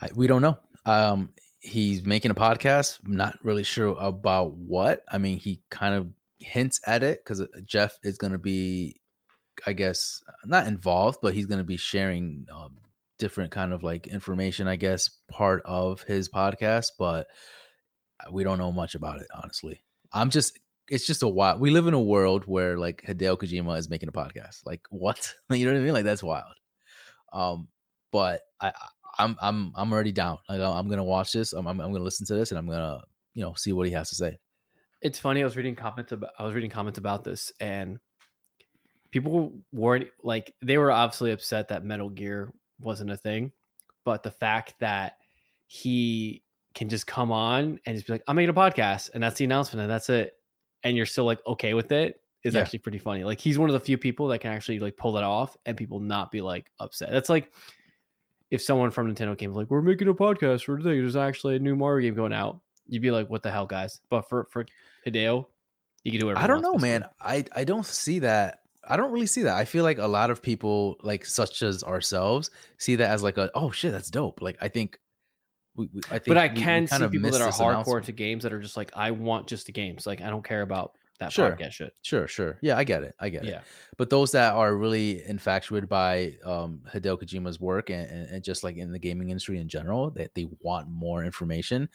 I, 0.00 0.08
we 0.14 0.26
don't 0.26 0.40
know. 0.40 0.56
Um, 0.86 1.28
he's 1.64 2.04
making 2.04 2.30
a 2.30 2.34
podcast. 2.34 2.98
I'm 3.04 3.16
not 3.16 3.38
really 3.42 3.64
sure 3.64 3.96
about 3.98 4.54
what. 4.54 5.02
I 5.10 5.18
mean, 5.18 5.38
he 5.38 5.62
kind 5.70 5.94
of 5.94 6.08
hints 6.38 6.80
at 6.86 7.02
it 7.02 7.24
because 7.24 7.40
uh, 7.40 7.46
Jeff 7.64 7.98
is 8.02 8.18
going 8.18 8.32
to 8.32 8.38
be 8.38 9.00
I 9.66 9.72
guess 9.72 10.22
not 10.44 10.66
involved, 10.66 11.18
but 11.22 11.34
he's 11.34 11.46
going 11.46 11.58
to 11.58 11.64
be 11.64 11.76
sharing 11.76 12.46
um, 12.52 12.76
different 13.18 13.50
kind 13.50 13.72
of 13.72 13.82
like 13.82 14.06
information, 14.06 14.68
I 14.68 14.76
guess, 14.76 15.10
part 15.30 15.62
of 15.64 16.02
his 16.02 16.28
podcast. 16.28 16.86
But 16.98 17.26
uh, 18.20 18.30
we 18.32 18.44
don't 18.44 18.58
know 18.58 18.72
much 18.72 18.94
about 18.94 19.20
it, 19.20 19.28
honestly. 19.34 19.82
I'm 20.12 20.30
just, 20.30 20.58
it's 20.88 21.06
just 21.06 21.22
a 21.22 21.28
wild. 21.28 21.60
We 21.60 21.70
live 21.70 21.86
in 21.86 21.94
a 21.94 22.00
world 22.00 22.44
where 22.46 22.76
like 22.76 23.02
Hideo 23.06 23.38
Kojima 23.38 23.78
is 23.78 23.88
making 23.88 24.08
a 24.08 24.12
podcast. 24.12 24.66
Like 24.66 24.82
what? 24.90 25.34
you 25.50 25.66
know 25.66 25.72
what 25.72 25.80
I 25.80 25.82
mean? 25.82 25.94
Like 25.94 26.04
that's 26.04 26.22
wild. 26.22 26.54
Um, 27.32 27.68
but 28.12 28.42
I, 28.60 28.72
I'm, 29.18 29.36
I'm, 29.40 29.72
I'm 29.74 29.92
already 29.92 30.12
down. 30.12 30.38
Like, 30.48 30.60
I'm 30.60 30.88
gonna 30.88 31.04
watch 31.04 31.32
this. 31.32 31.52
I'm, 31.52 31.66
I'm, 31.66 31.80
I'm 31.80 31.92
gonna 31.92 32.04
listen 32.04 32.26
to 32.26 32.34
this, 32.34 32.50
and 32.50 32.58
I'm 32.58 32.66
gonna, 32.66 33.02
you 33.34 33.42
know, 33.42 33.54
see 33.54 33.72
what 33.72 33.86
he 33.86 33.92
has 33.92 34.08
to 34.10 34.14
say. 34.14 34.38
It's 35.00 35.18
funny. 35.18 35.42
I 35.42 35.44
was 35.44 35.56
reading 35.56 35.74
comments 35.74 36.12
about. 36.12 36.30
I 36.38 36.44
was 36.44 36.54
reading 36.54 36.70
comments 36.70 36.98
about 36.98 37.24
this, 37.24 37.52
and 37.60 37.98
people 39.10 39.52
weren't 39.72 40.08
like 40.22 40.54
they 40.62 40.78
were 40.78 40.90
obviously 40.90 41.32
upset 41.32 41.68
that 41.68 41.84
Metal 41.84 42.08
Gear 42.08 42.52
wasn't 42.80 43.10
a 43.10 43.16
thing, 43.16 43.52
but 44.04 44.22
the 44.22 44.30
fact 44.30 44.74
that 44.80 45.18
he 45.66 46.42
can 46.74 46.88
just 46.88 47.06
come 47.06 47.30
on 47.30 47.78
and 47.86 47.96
just 47.96 48.06
be 48.06 48.14
like, 48.14 48.24
"I'm 48.26 48.36
making 48.36 48.50
a 48.50 48.54
podcast," 48.54 49.10
and 49.14 49.22
that's 49.22 49.38
the 49.38 49.44
announcement, 49.44 49.82
and 49.82 49.90
that's 49.90 50.08
it, 50.10 50.32
and 50.82 50.96
you're 50.96 51.06
still 51.06 51.24
like 51.24 51.40
okay 51.46 51.74
with 51.74 51.92
it 51.92 52.20
is 52.44 52.54
yeah. 52.54 52.60
actually 52.60 52.78
pretty 52.78 52.98
funny. 52.98 53.24
Like 53.24 53.40
he's 53.40 53.58
one 53.58 53.70
of 53.70 53.74
the 53.74 53.80
few 53.80 53.98
people 53.98 54.28
that 54.28 54.40
can 54.40 54.52
actually 54.52 54.78
like 54.78 54.96
pull 54.96 55.12
that 55.12 55.24
off 55.24 55.56
and 55.66 55.76
people 55.76 55.98
not 55.98 56.30
be 56.30 56.40
like 56.40 56.70
upset. 56.78 57.10
That's 57.10 57.30
like 57.30 57.50
if 58.54 58.62
someone 58.62 58.90
from 58.90 59.12
Nintendo 59.12 59.36
came 59.36 59.52
like, 59.52 59.68
"We're 59.68 59.82
making 59.82 60.08
a 60.08 60.14
podcast 60.14 60.64
for 60.64 60.78
today. 60.78 61.00
There's 61.00 61.16
actually 61.16 61.56
a 61.56 61.58
new 61.58 61.74
Mario 61.74 62.06
game 62.06 62.14
going 62.14 62.32
out." 62.32 62.60
You'd 62.86 63.02
be 63.02 63.10
like, 63.10 63.28
"What 63.28 63.42
the 63.42 63.50
hell, 63.50 63.66
guys?" 63.66 64.00
But 64.08 64.28
for 64.28 64.46
for 64.50 64.64
Hideo, 65.06 65.46
you 66.04 66.10
can 66.12 66.20
do 66.20 66.30
it. 66.30 66.36
I 66.36 66.46
don't 66.46 66.62
know, 66.62 66.76
man. 66.76 67.04
I 67.20 67.44
I 67.54 67.64
don't 67.64 67.84
see 67.84 68.20
that 68.20 68.60
I 68.88 68.96
don't 68.96 69.12
really 69.12 69.26
see 69.26 69.42
that. 69.42 69.56
I 69.56 69.64
feel 69.64 69.84
like 69.84 69.98
a 69.98 70.06
lot 70.06 70.30
of 70.30 70.42
people, 70.42 70.96
like 71.02 71.24
such 71.24 71.62
as 71.62 71.82
ourselves, 71.82 72.50
see 72.78 72.96
that 72.96 73.10
as 73.10 73.22
like 73.22 73.38
a 73.38 73.50
oh 73.54 73.70
shit, 73.70 73.92
that's 73.92 74.10
dope. 74.10 74.40
Like 74.40 74.56
I 74.60 74.68
think, 74.68 74.98
we, 75.74 75.88
we, 75.92 76.00
I 76.10 76.18
think 76.18 76.26
but 76.26 76.38
I 76.38 76.48
can 76.48 76.86
see 76.86 77.08
people 77.08 77.30
that 77.30 77.40
are 77.40 77.50
hardcore 77.50 78.02
to 78.04 78.12
games 78.12 78.44
that 78.44 78.52
are 78.52 78.60
just 78.60 78.76
like 78.76 78.92
I 78.94 79.10
want 79.10 79.46
just 79.46 79.66
the 79.66 79.72
games. 79.72 80.06
Like 80.06 80.20
I 80.20 80.30
don't 80.30 80.44
care 80.44 80.62
about 80.62 80.92
that 81.20 81.32
sure. 81.32 81.52
podcast. 81.52 81.90
Sure, 82.02 82.26
sure. 82.26 82.58
Yeah, 82.60 82.76
I 82.76 82.84
get 82.84 83.04
it. 83.04 83.14
I 83.20 83.28
get 83.28 83.44
it. 83.44 83.50
Yeah. 83.50 83.58
it. 83.58 83.64
But 83.96 84.10
those 84.10 84.32
that 84.32 84.54
are 84.54 84.74
really 84.74 85.24
infatuated 85.26 85.88
by 85.88 86.34
um, 86.44 86.80
Hideo 86.92 87.22
Kojima's 87.22 87.60
work 87.60 87.90
and, 87.90 88.10
and, 88.10 88.30
and 88.30 88.44
just 88.44 88.64
like 88.64 88.76
in 88.76 88.90
the 88.90 88.98
gaming 88.98 89.28
industry 89.28 89.58
in 89.58 89.68
general, 89.68 90.10
that 90.12 90.34
they 90.34 90.48
want 90.60 90.88
more 90.88 91.24
information. 91.24 91.88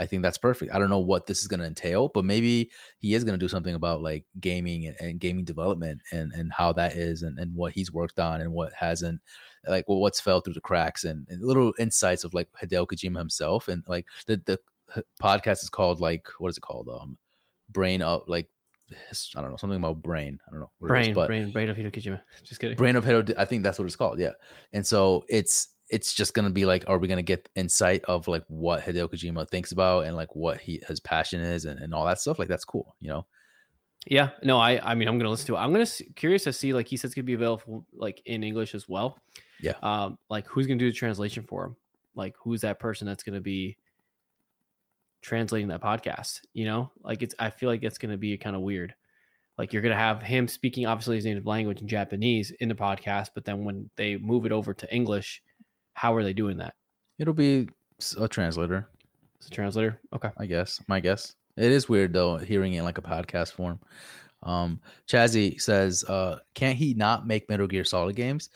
I 0.00 0.06
think 0.06 0.22
that's 0.22 0.38
perfect. 0.38 0.72
I 0.72 0.78
don't 0.78 0.90
know 0.90 1.00
what 1.00 1.26
this 1.26 1.40
is 1.40 1.48
going 1.48 1.58
to 1.60 1.66
entail, 1.66 2.08
but 2.08 2.24
maybe 2.24 2.70
he 2.98 3.14
is 3.14 3.24
going 3.24 3.36
to 3.36 3.44
do 3.44 3.48
something 3.48 3.74
about 3.74 4.00
like 4.00 4.24
gaming 4.38 4.86
and, 4.86 4.96
and, 5.00 5.18
gaming 5.18 5.44
development 5.44 6.02
and, 6.12 6.32
and 6.34 6.52
how 6.52 6.72
that 6.74 6.94
is 6.94 7.22
and, 7.22 7.36
and 7.38 7.52
what 7.54 7.72
he's 7.72 7.92
worked 7.92 8.20
on 8.20 8.40
and 8.40 8.52
what 8.52 8.72
hasn't, 8.74 9.20
like 9.66 9.88
well, 9.88 9.98
what's 9.98 10.20
fell 10.20 10.40
through 10.40 10.54
the 10.54 10.60
cracks 10.60 11.02
and, 11.02 11.26
and 11.28 11.42
little 11.42 11.72
insights 11.80 12.22
of 12.22 12.32
like 12.32 12.48
Hideo 12.62 12.86
Kojima 12.86 13.18
himself. 13.18 13.66
And 13.66 13.82
like 13.88 14.06
the, 14.26 14.40
the 14.46 14.60
podcast 15.20 15.64
is 15.64 15.70
called 15.70 16.00
like, 16.00 16.28
what 16.38 16.50
is 16.50 16.58
it 16.58 16.62
called? 16.62 16.88
Um, 16.88 17.18
Brain 17.70 18.02
Up, 18.02 18.28
like 18.28 18.48
I 18.90 19.40
don't 19.40 19.50
know 19.50 19.56
something 19.56 19.78
about 19.78 20.02
brain. 20.02 20.38
I 20.46 20.50
don't 20.50 20.60
know 20.60 20.70
brain, 20.80 21.10
is, 21.10 21.26
brain, 21.26 21.50
brain 21.50 21.68
of 21.68 21.76
Hideo 21.76 21.92
Kojima. 21.92 22.20
Just 22.44 22.60
kidding. 22.60 22.76
Brain 22.76 22.96
of 22.96 23.04
Hideo. 23.04 23.34
I 23.36 23.44
think 23.44 23.62
that's 23.62 23.78
what 23.78 23.86
it's 23.86 23.96
called. 23.96 24.18
Yeah, 24.18 24.32
and 24.72 24.86
so 24.86 25.24
it's 25.28 25.68
it's 25.90 26.12
just 26.12 26.34
gonna 26.34 26.50
be 26.50 26.66
like, 26.66 26.84
are 26.86 26.98
we 26.98 27.08
gonna 27.08 27.22
get 27.22 27.48
insight 27.56 28.04
of 28.04 28.28
like 28.28 28.44
what 28.48 28.82
Hideo 28.82 29.08
Kojima 29.08 29.48
thinks 29.48 29.72
about 29.72 30.04
and 30.04 30.16
like 30.16 30.34
what 30.34 30.60
he 30.60 30.82
his 30.86 31.00
passion 31.00 31.40
is 31.40 31.64
and, 31.64 31.80
and 31.80 31.94
all 31.94 32.06
that 32.06 32.20
stuff? 32.20 32.38
Like 32.38 32.48
that's 32.48 32.64
cool, 32.64 32.94
you 33.00 33.08
know. 33.08 33.26
Yeah, 34.06 34.30
no, 34.42 34.58
I 34.58 34.80
I 34.82 34.94
mean 34.94 35.08
I'm 35.08 35.18
gonna 35.18 35.30
listen 35.30 35.46
to 35.48 35.56
it. 35.56 35.58
I'm 35.58 35.72
gonna 35.72 35.86
curious 36.14 36.44
to 36.44 36.52
see 36.52 36.72
like 36.72 36.88
he 36.88 36.96
says 36.96 37.10
it's 37.10 37.14
gonna 37.14 37.24
be 37.24 37.34
available 37.34 37.84
like 37.94 38.22
in 38.26 38.42
English 38.42 38.74
as 38.74 38.88
well. 38.88 39.18
Yeah. 39.60 39.74
Um, 39.82 40.18
like 40.30 40.46
who's 40.46 40.66
gonna 40.66 40.78
do 40.78 40.90
the 40.90 40.96
translation 40.96 41.42
for 41.42 41.66
him? 41.66 41.76
Like 42.14 42.34
who's 42.38 42.60
that 42.62 42.78
person 42.78 43.06
that's 43.06 43.22
gonna 43.22 43.40
be 43.40 43.76
translating 45.22 45.68
that 45.68 45.82
podcast? 45.82 46.40
You 46.52 46.66
know, 46.66 46.92
like 47.02 47.22
it's 47.22 47.34
I 47.38 47.50
feel 47.50 47.68
like 47.68 47.82
it's 47.82 47.98
gonna 47.98 48.16
be 48.16 48.36
kind 48.38 48.56
of 48.56 48.62
weird. 48.62 48.94
Like 49.56 49.72
you're 49.72 49.82
gonna 49.82 49.96
have 49.96 50.22
him 50.22 50.48
speaking 50.48 50.86
obviously 50.86 51.16
his 51.16 51.24
native 51.24 51.46
language 51.46 51.80
in 51.80 51.88
Japanese 51.88 52.50
in 52.60 52.68
the 52.68 52.74
podcast, 52.74 53.30
but 53.34 53.44
then 53.44 53.64
when 53.64 53.90
they 53.96 54.16
move 54.16 54.46
it 54.46 54.52
over 54.52 54.74
to 54.74 54.94
English, 54.94 55.42
how 55.94 56.14
are 56.14 56.22
they 56.22 56.32
doing 56.32 56.58
that? 56.58 56.74
It'll 57.18 57.34
be 57.34 57.68
a 58.18 58.28
translator. 58.28 58.88
It's 59.36 59.48
a 59.48 59.50
translator. 59.50 60.00
Okay. 60.14 60.30
I 60.36 60.46
guess. 60.46 60.80
My 60.88 61.00
guess. 61.00 61.34
It 61.56 61.72
is 61.72 61.88
weird 61.88 62.12
though, 62.12 62.36
hearing 62.36 62.74
it 62.74 62.78
in 62.78 62.84
like 62.84 62.98
a 62.98 63.02
podcast 63.02 63.52
form. 63.52 63.80
Um 64.44 64.80
Chazzy 65.08 65.60
says, 65.60 66.04
uh, 66.04 66.38
can't 66.54 66.78
he 66.78 66.94
not 66.94 67.26
make 67.26 67.48
Metal 67.48 67.66
Gear 67.66 67.84
Solid 67.84 68.14
games? 68.14 68.50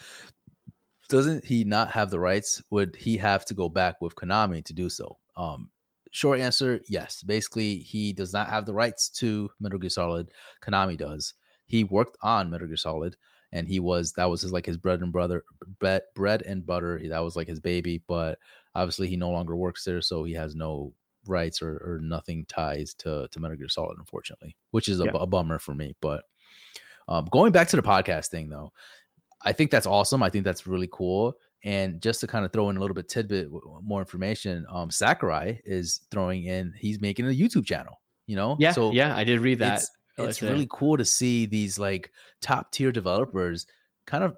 Doesn't 1.08 1.44
he 1.44 1.64
not 1.64 1.90
have 1.90 2.08
the 2.08 2.18
rights? 2.18 2.62
Would 2.70 2.96
he 2.96 3.18
have 3.18 3.44
to 3.44 3.54
go 3.54 3.68
back 3.68 4.00
with 4.00 4.14
Konami 4.14 4.64
to 4.64 4.72
do 4.72 4.88
so? 4.88 5.18
Um, 5.36 5.68
short 6.12 6.38
answer, 6.38 6.80
yes. 6.88 7.22
Basically, 7.22 7.78
he 7.78 8.12
does 8.12 8.32
not 8.32 8.48
have 8.48 8.64
the 8.64 8.74
rights 8.74 9.08
to 9.08 9.50
Metal 9.58 9.78
Gear 9.78 9.90
Solid. 9.90 10.30
Konami 10.64 10.96
does. 10.96 11.34
He 11.66 11.82
worked 11.84 12.16
on 12.22 12.50
Metal 12.50 12.68
Gear 12.68 12.76
Solid, 12.76 13.16
and 13.50 13.66
he 13.66 13.80
was 13.80 14.12
that 14.12 14.30
was 14.30 14.42
his 14.42 14.52
like 14.52 14.66
his 14.66 14.76
bread 14.76 15.00
and 15.00 15.12
brother 15.12 15.42
bread, 15.80 16.02
bread 16.14 16.42
and 16.42 16.64
butter. 16.64 17.00
That 17.08 17.24
was 17.24 17.34
like 17.34 17.48
his 17.48 17.60
baby. 17.60 18.02
But 18.06 18.38
obviously, 18.74 19.08
he 19.08 19.16
no 19.16 19.30
longer 19.30 19.56
works 19.56 19.84
there, 19.84 20.00
so 20.00 20.22
he 20.22 20.34
has 20.34 20.54
no 20.54 20.92
rights 21.26 21.62
or, 21.62 21.76
or 21.76 21.98
nothing 22.02 22.44
ties 22.46 22.94
to 22.94 23.26
to 23.30 23.40
Metal 23.40 23.56
Gear 23.56 23.68
Solid, 23.68 23.98
unfortunately, 23.98 24.54
which 24.70 24.88
is 24.88 25.00
a, 25.00 25.04
yeah. 25.04 25.12
a 25.14 25.26
bummer 25.26 25.58
for 25.58 25.74
me. 25.74 25.96
But 26.00 26.24
um, 27.08 27.26
going 27.32 27.52
back 27.52 27.68
to 27.68 27.76
the 27.76 27.82
podcast 27.82 28.28
thing, 28.28 28.48
though, 28.50 28.72
I 29.42 29.52
think 29.52 29.70
that's 29.70 29.86
awesome. 29.86 30.22
I 30.22 30.30
think 30.30 30.44
that's 30.44 30.66
really 30.66 30.88
cool. 30.92 31.34
And 31.64 32.00
just 32.00 32.20
to 32.20 32.26
kind 32.26 32.44
of 32.44 32.52
throw 32.52 32.70
in 32.70 32.76
a 32.76 32.80
little 32.80 32.94
bit 32.94 33.08
tidbit 33.08 33.48
more 33.82 34.00
information, 34.00 34.66
um, 34.68 34.90
Sakurai 34.90 35.60
is 35.64 36.00
throwing 36.10 36.44
in. 36.44 36.74
He's 36.76 37.00
making 37.00 37.26
a 37.26 37.30
YouTube 37.30 37.64
channel. 37.64 38.00
You 38.26 38.36
know, 38.36 38.56
yeah, 38.58 38.72
so 38.72 38.92
yeah, 38.92 39.16
I 39.16 39.24
did 39.24 39.40
read 39.40 39.58
that. 39.58 39.78
It's, 39.78 39.90
it's 40.16 40.42
really 40.42 40.66
cool 40.70 40.96
to 40.96 41.04
see 41.04 41.46
these 41.46 41.78
like 41.78 42.10
top 42.40 42.70
tier 42.70 42.92
developers 42.92 43.66
kind 44.06 44.24
of 44.24 44.36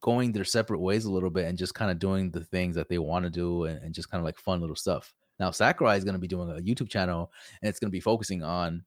going 0.00 0.32
their 0.32 0.44
separate 0.44 0.78
ways 0.78 1.04
a 1.04 1.10
little 1.10 1.30
bit 1.30 1.46
and 1.46 1.58
just 1.58 1.74
kind 1.74 1.90
of 1.90 1.98
doing 1.98 2.30
the 2.30 2.44
things 2.44 2.76
that 2.76 2.88
they 2.88 2.98
want 2.98 3.24
to 3.24 3.30
do 3.30 3.64
and, 3.64 3.82
and 3.82 3.94
just 3.94 4.10
kind 4.10 4.20
of 4.20 4.24
like 4.24 4.38
fun 4.38 4.60
little 4.60 4.76
stuff. 4.76 5.12
Now 5.40 5.50
Sakurai 5.50 5.96
is 5.96 6.04
going 6.04 6.14
to 6.14 6.20
be 6.20 6.28
doing 6.28 6.50
a 6.50 6.60
YouTube 6.60 6.88
channel 6.88 7.32
and 7.62 7.68
it's 7.68 7.78
going 7.78 7.88
to 7.88 7.92
be 7.92 8.00
focusing 8.00 8.42
on 8.42 8.84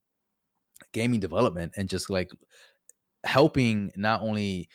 gaming 0.93 1.19
development 1.19 1.73
and 1.77 1.89
just 1.89 2.09
like 2.09 2.31
helping 3.23 3.91
not 3.95 4.21
only 4.21 4.69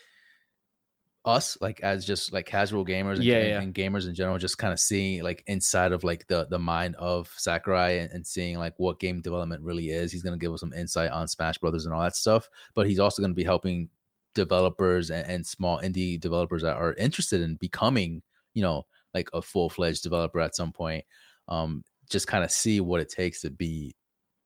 us 1.27 1.59
like 1.61 1.81
as 1.81 2.07
just 2.07 2.33
like 2.33 2.47
casual 2.47 2.85
gamers 2.85 3.17
and, 3.17 3.25
yeah, 3.25 3.37
and, 3.39 3.49
yeah. 3.49 3.61
and 3.61 3.75
gamers 3.75 4.07
in 4.07 4.15
general 4.15 4.39
just 4.39 4.59
kind 4.59 4.73
of 4.73 4.79
seeing 4.79 5.23
like 5.23 5.43
inside 5.49 5.93
of 5.93 6.05
like 6.05 6.27
the 6.29 6.47
the 6.47 6.59
mind 6.59 6.95
of 6.97 7.31
sakurai 7.37 7.99
and, 7.99 8.13
and 8.13 8.27
seeing 8.27 8.59
like 8.59 8.73
what 8.77 9.01
game 9.01 9.21
development 9.21 9.63
really 9.63 9.91
is 9.91 10.13
he's 10.13 10.23
going 10.23 10.39
to 10.39 10.43
give 10.43 10.53
us 10.53 10.61
some 10.61 10.73
insight 10.73 11.11
on 11.11 11.27
smash 11.27 11.59
brothers 11.59 11.85
and 11.85 11.93
all 11.93 12.01
that 12.01 12.15
stuff 12.15 12.49
but 12.75 12.87
he's 12.87 13.01
also 13.01 13.21
going 13.21 13.31
to 13.31 13.37
be 13.37 13.45
helping 13.45 13.89
developers 14.35 15.11
and, 15.11 15.29
and 15.29 15.47
small 15.47 15.81
indie 15.81 16.21
developers 16.21 16.63
that 16.63 16.77
are 16.77 16.95
interested 16.95 17.41
in 17.41 17.57
becoming 17.57 18.23
you 18.55 18.63
know 18.63 18.85
like 19.13 19.29
a 19.35 19.43
full-fledged 19.43 20.03
developer 20.03 20.41
at 20.41 20.55
some 20.55 20.73
point 20.73 21.05
um 21.49 21.83
just 22.09 22.29
kind 22.29 22.45
of 22.45 22.53
see 22.53 22.81
what 22.81 23.01
it 23.01 23.09
takes 23.09 23.41
to 23.41 23.51
be 23.51 23.95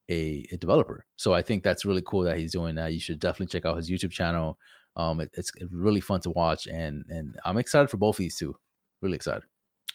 a, 0.08 0.46
a 0.50 0.56
developer 0.56 1.04
so 1.16 1.34
i 1.34 1.42
think 1.42 1.62
that's 1.62 1.84
really 1.84 2.02
cool 2.06 2.22
that 2.22 2.38
he's 2.38 2.52
doing 2.52 2.74
that 2.74 2.94
you 2.94 3.00
should 3.00 3.20
definitely 3.20 3.46
check 3.46 3.66
out 3.66 3.76
his 3.76 3.90
youtube 3.90 4.10
channel 4.10 4.58
um, 4.96 5.20
it, 5.20 5.30
it's 5.34 5.52
really 5.70 6.00
fun 6.00 6.20
to 6.22 6.30
watch, 6.30 6.66
and 6.66 7.04
and 7.08 7.36
I'm 7.44 7.58
excited 7.58 7.88
for 7.88 7.96
both 7.96 8.16
of 8.16 8.18
these 8.18 8.36
two. 8.36 8.56
Really 9.00 9.16
excited. 9.16 9.42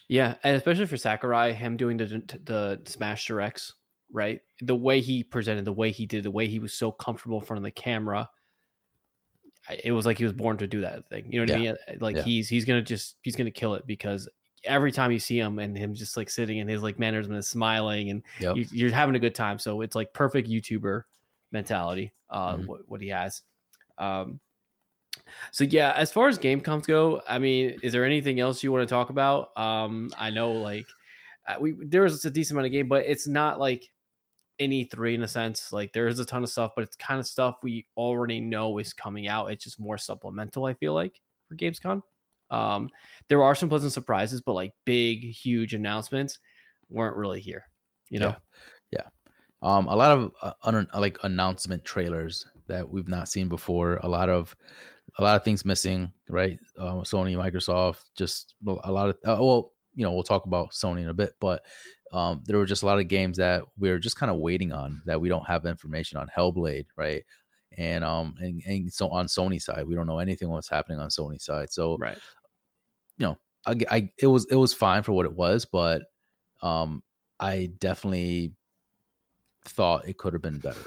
Yeah, 0.08 0.34
and 0.44 0.56
especially 0.56 0.86
for 0.86 0.96
Sakurai, 0.96 1.52
him 1.52 1.76
doing 1.76 1.96
the 1.96 2.22
the 2.44 2.80
Smash 2.84 3.26
Directs, 3.26 3.74
right? 4.12 4.40
The 4.62 4.76
way 4.76 5.00
he 5.00 5.22
presented, 5.22 5.64
the 5.64 5.72
way 5.72 5.90
he 5.90 6.06
did, 6.06 6.24
the 6.24 6.30
way 6.30 6.46
he 6.46 6.58
was 6.58 6.72
so 6.72 6.92
comfortable 6.92 7.40
in 7.40 7.44
front 7.44 7.58
of 7.58 7.64
the 7.64 7.70
camera. 7.70 8.28
It 9.82 9.90
was 9.90 10.06
like 10.06 10.16
he 10.16 10.24
was 10.24 10.32
born 10.32 10.58
to 10.58 10.68
do 10.68 10.82
that 10.82 11.08
thing. 11.08 11.32
You 11.32 11.40
know 11.40 11.52
what 11.52 11.60
yeah. 11.60 11.72
I 11.88 11.90
mean? 11.90 11.98
Like 12.00 12.16
yeah. 12.16 12.22
he's 12.22 12.48
he's 12.48 12.64
gonna 12.64 12.82
just 12.82 13.16
he's 13.22 13.34
gonna 13.34 13.50
kill 13.50 13.74
it 13.74 13.84
because 13.84 14.28
every 14.64 14.92
time 14.92 15.10
you 15.10 15.18
see 15.18 15.38
him 15.38 15.58
and 15.58 15.76
him 15.76 15.94
just 15.94 16.16
like 16.16 16.30
sitting 16.30 16.58
in 16.58 16.68
his 16.68 16.82
like 16.82 16.98
manners 16.98 17.28
and 17.28 17.44
smiling 17.44 18.10
and 18.10 18.22
yep. 18.40 18.56
you, 18.56 18.86
are 18.86 18.90
having 18.90 19.14
a 19.16 19.18
good 19.18 19.34
time. 19.34 19.58
So 19.58 19.80
it's 19.80 19.96
like 19.96 20.12
perfect 20.12 20.48
YouTuber 20.48 21.02
mentality. 21.52 22.12
Uh, 22.30 22.54
mm-hmm. 22.54 22.66
what, 22.66 22.80
what 22.86 23.00
he 23.00 23.08
has. 23.08 23.42
Um, 23.98 24.40
so 25.52 25.64
yeah, 25.64 25.92
as 25.96 26.12
far 26.12 26.28
as 26.28 26.38
Gamescom 26.38 26.86
go, 26.86 27.22
I 27.28 27.38
mean, 27.38 27.78
is 27.82 27.92
there 27.92 28.04
anything 28.04 28.40
else 28.40 28.62
you 28.62 28.72
want 28.72 28.88
to 28.88 28.92
talk 28.92 29.10
about? 29.10 29.56
Um, 29.56 30.10
I 30.18 30.30
know 30.30 30.52
like 30.52 30.86
uh, 31.46 31.56
we 31.60 31.74
there 31.80 32.02
was 32.02 32.24
a 32.24 32.30
decent 32.30 32.56
amount 32.56 32.66
of 32.66 32.72
game, 32.72 32.88
but 32.88 33.04
it's 33.06 33.26
not 33.26 33.58
like 33.60 33.88
E3 34.60 35.14
in 35.14 35.22
a 35.22 35.28
sense. 35.28 35.72
Like 35.72 35.92
there 35.92 36.08
is 36.08 36.18
a 36.18 36.24
ton 36.24 36.42
of 36.42 36.50
stuff, 36.50 36.72
but 36.74 36.82
it's 36.82 36.96
kind 36.96 37.20
of 37.20 37.26
stuff 37.26 37.56
we 37.62 37.86
already 37.96 38.40
know 38.40 38.78
is 38.78 38.92
coming 38.92 39.28
out. 39.28 39.50
It's 39.50 39.64
just 39.64 39.80
more 39.80 39.98
supplemental. 39.98 40.64
I 40.64 40.74
feel 40.74 40.94
like 40.94 41.20
for 41.48 41.56
Gamescom. 41.56 42.02
Um, 42.50 42.90
there 43.28 43.42
are 43.42 43.54
some 43.54 43.68
pleasant 43.68 43.92
surprises, 43.92 44.40
but 44.40 44.54
like 44.54 44.72
big, 44.84 45.24
huge 45.24 45.74
announcements 45.74 46.38
weren't 46.88 47.16
really 47.16 47.40
here. 47.40 47.64
You 48.08 48.20
know. 48.20 48.36
Yeah. 48.92 49.00
yeah. 49.00 49.08
Um, 49.62 49.88
a 49.88 49.96
lot 49.96 50.12
of 50.12 50.32
uh, 50.42 50.52
un- 50.62 50.88
like 50.94 51.18
announcement 51.24 51.84
trailers 51.84 52.46
that 52.68 52.88
we've 52.88 53.08
not 53.08 53.28
seen 53.28 53.48
before. 53.48 53.96
A 54.02 54.08
lot 54.08 54.28
of 54.28 54.54
a 55.18 55.22
lot 55.22 55.36
of 55.36 55.44
things 55.44 55.64
missing, 55.64 56.12
right? 56.28 56.58
Uh, 56.78 56.96
Sony, 56.96 57.36
Microsoft, 57.36 58.04
just 58.16 58.54
a 58.66 58.92
lot 58.92 59.10
of 59.10 59.16
uh, 59.24 59.42
well, 59.42 59.72
you 59.94 60.04
know, 60.04 60.12
we'll 60.12 60.22
talk 60.22 60.46
about 60.46 60.72
Sony 60.72 61.02
in 61.02 61.08
a 61.08 61.14
bit, 61.14 61.34
but 61.40 61.62
um, 62.12 62.42
there 62.46 62.58
were 62.58 62.66
just 62.66 62.82
a 62.82 62.86
lot 62.86 62.98
of 62.98 63.08
games 63.08 63.36
that 63.38 63.62
we 63.78 63.90
are 63.90 63.98
just 63.98 64.16
kind 64.16 64.30
of 64.30 64.38
waiting 64.38 64.72
on 64.72 65.02
that 65.06 65.20
we 65.20 65.28
don't 65.28 65.46
have 65.46 65.64
information 65.64 66.18
on. 66.18 66.28
Hellblade, 66.36 66.86
right? 66.96 67.24
And 67.78 68.04
um, 68.04 68.34
and, 68.40 68.62
and 68.66 68.92
so 68.92 69.08
on 69.08 69.26
Sony 69.26 69.60
side, 69.60 69.86
we 69.86 69.94
don't 69.94 70.06
know 70.06 70.18
anything 70.18 70.48
what's 70.48 70.68
happening 70.68 70.98
on 70.98 71.08
Sony 71.08 71.40
side. 71.40 71.72
So, 71.72 71.96
right, 71.98 72.18
you 73.18 73.26
know, 73.26 73.38
I, 73.66 73.76
I 73.90 74.10
it 74.18 74.26
was 74.26 74.46
it 74.50 74.56
was 74.56 74.72
fine 74.72 75.02
for 75.02 75.12
what 75.12 75.26
it 75.26 75.32
was, 75.32 75.64
but 75.64 76.02
um, 76.62 77.02
I 77.40 77.70
definitely 77.78 78.52
thought 79.64 80.08
it 80.08 80.16
could 80.16 80.32
have 80.32 80.42
been 80.42 80.58
better. 80.58 80.80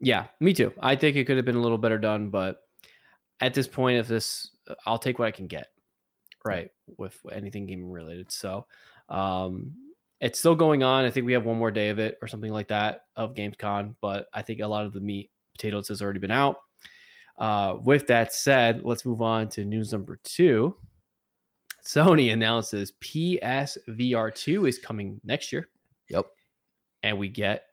Yeah, 0.00 0.26
me 0.38 0.52
too. 0.52 0.72
I 0.80 0.96
think 0.96 1.16
it 1.16 1.24
could 1.24 1.36
have 1.36 1.46
been 1.46 1.56
a 1.56 1.62
little 1.62 1.78
better 1.78 1.98
done, 1.98 2.28
but 2.28 2.58
at 3.40 3.54
this 3.54 3.68
point, 3.68 3.98
if 3.98 4.08
this, 4.08 4.50
I'll 4.86 4.98
take 4.98 5.18
what 5.18 5.28
I 5.28 5.30
can 5.30 5.46
get, 5.46 5.68
right, 6.44 6.70
with 6.96 7.18
anything 7.32 7.66
gaming 7.66 7.90
related. 7.90 8.30
So, 8.30 8.66
um, 9.08 9.72
it's 10.20 10.38
still 10.38 10.54
going 10.54 10.82
on. 10.82 11.04
I 11.04 11.10
think 11.10 11.26
we 11.26 11.32
have 11.34 11.44
one 11.44 11.58
more 11.58 11.70
day 11.70 11.90
of 11.90 11.98
it 11.98 12.18
or 12.22 12.28
something 12.28 12.52
like 12.52 12.68
that 12.68 13.06
of 13.16 13.34
Gamescom, 13.34 13.94
but 14.00 14.28
I 14.32 14.42
think 14.42 14.60
a 14.60 14.66
lot 14.66 14.86
of 14.86 14.92
the 14.92 15.00
meat 15.00 15.30
potatoes 15.52 15.88
has 15.88 16.00
already 16.00 16.20
been 16.20 16.30
out. 16.30 16.56
Uh, 17.36 17.76
with 17.82 18.06
that 18.06 18.32
said, 18.32 18.82
let's 18.84 19.04
move 19.04 19.20
on 19.20 19.48
to 19.50 19.64
news 19.64 19.92
number 19.92 20.18
two. 20.22 20.76
Sony 21.84 22.32
announces 22.32 22.92
PSVR 23.02 24.34
2 24.34 24.66
is 24.66 24.78
coming 24.78 25.20
next 25.24 25.52
year. 25.52 25.68
Yep. 26.08 26.26
And 27.02 27.18
we 27.18 27.28
get 27.28 27.64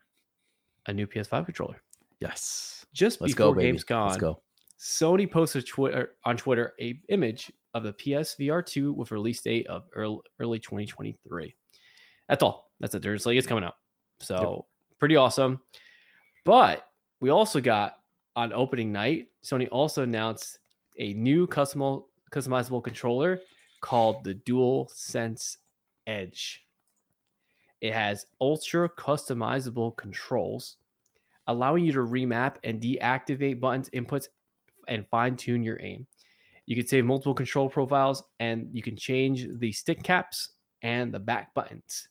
a 0.88 0.94
new 0.94 1.08
PS5 1.08 1.46
controller. 1.46 1.82
Yes. 2.20 2.86
Just 2.94 3.22
Let's 3.22 3.34
before 3.34 3.56
go, 3.56 3.62
Gamescom, 3.62 4.08
Let's 4.08 4.18
go. 4.18 4.42
Sony 4.82 5.30
posted 5.30 5.68
Twitter 5.68 6.16
on 6.26 6.36
Twitter 6.36 6.74
a 6.82 7.00
image 7.10 7.52
of 7.76 7.84
the 7.84 7.94
PSVR 7.94 8.66
2 8.66 8.94
with 8.94 9.12
release 9.12 9.40
date 9.40 9.68
of 9.68 9.84
early, 9.94 10.20
early 10.40 10.60
2023. 10.60 11.56
That's 12.28 12.42
all. 12.42 12.72
That's 12.80 12.96
it. 12.96 13.04
There's 13.04 13.28
like 13.28 13.38
it's 13.38 13.46
coming 13.46 13.64
out. 13.64 13.76
So 14.20 14.66
yep. 14.90 15.00
pretty 15.00 15.18
awesome. 15.18 15.62
But 16.46 16.88
we 17.20 17.30
also 17.30 17.62
got 17.62 17.98
on 18.36 18.54
opening 18.54 18.92
night, 18.92 19.28
Sony 19.44 19.68
also 19.72 20.02
announced 20.02 20.58
a 20.98 21.14
new 21.14 21.46
customizable 21.46 22.06
customizable 22.32 22.84
controller 22.84 23.40
called 23.82 24.24
the 24.24 24.34
DualSense 24.34 25.58
Edge. 26.08 26.66
It 27.82 27.94
has 27.94 28.26
ultra 28.40 28.90
customizable 28.90 29.96
controls, 29.98 30.78
allowing 31.48 31.84
you 31.84 31.92
to 31.92 32.00
remap 32.00 32.56
and 32.64 32.82
deactivate 32.82 33.60
buttons, 33.60 33.90
inputs, 33.90 34.28
and 34.92 35.08
fine 35.08 35.36
tune 35.36 35.64
your 35.64 35.80
aim. 35.82 36.06
You 36.66 36.76
can 36.76 36.86
save 36.86 37.06
multiple 37.06 37.34
control 37.34 37.70
profiles 37.70 38.24
and 38.40 38.70
you 38.72 38.84
can 38.84 38.96
change 38.96 39.48
the 39.58 39.72
stick 39.72 40.04
caps 40.04 40.50
and 40.84 41.12
the 41.12 41.20
back 41.20 41.54
buttons. 41.54 42.08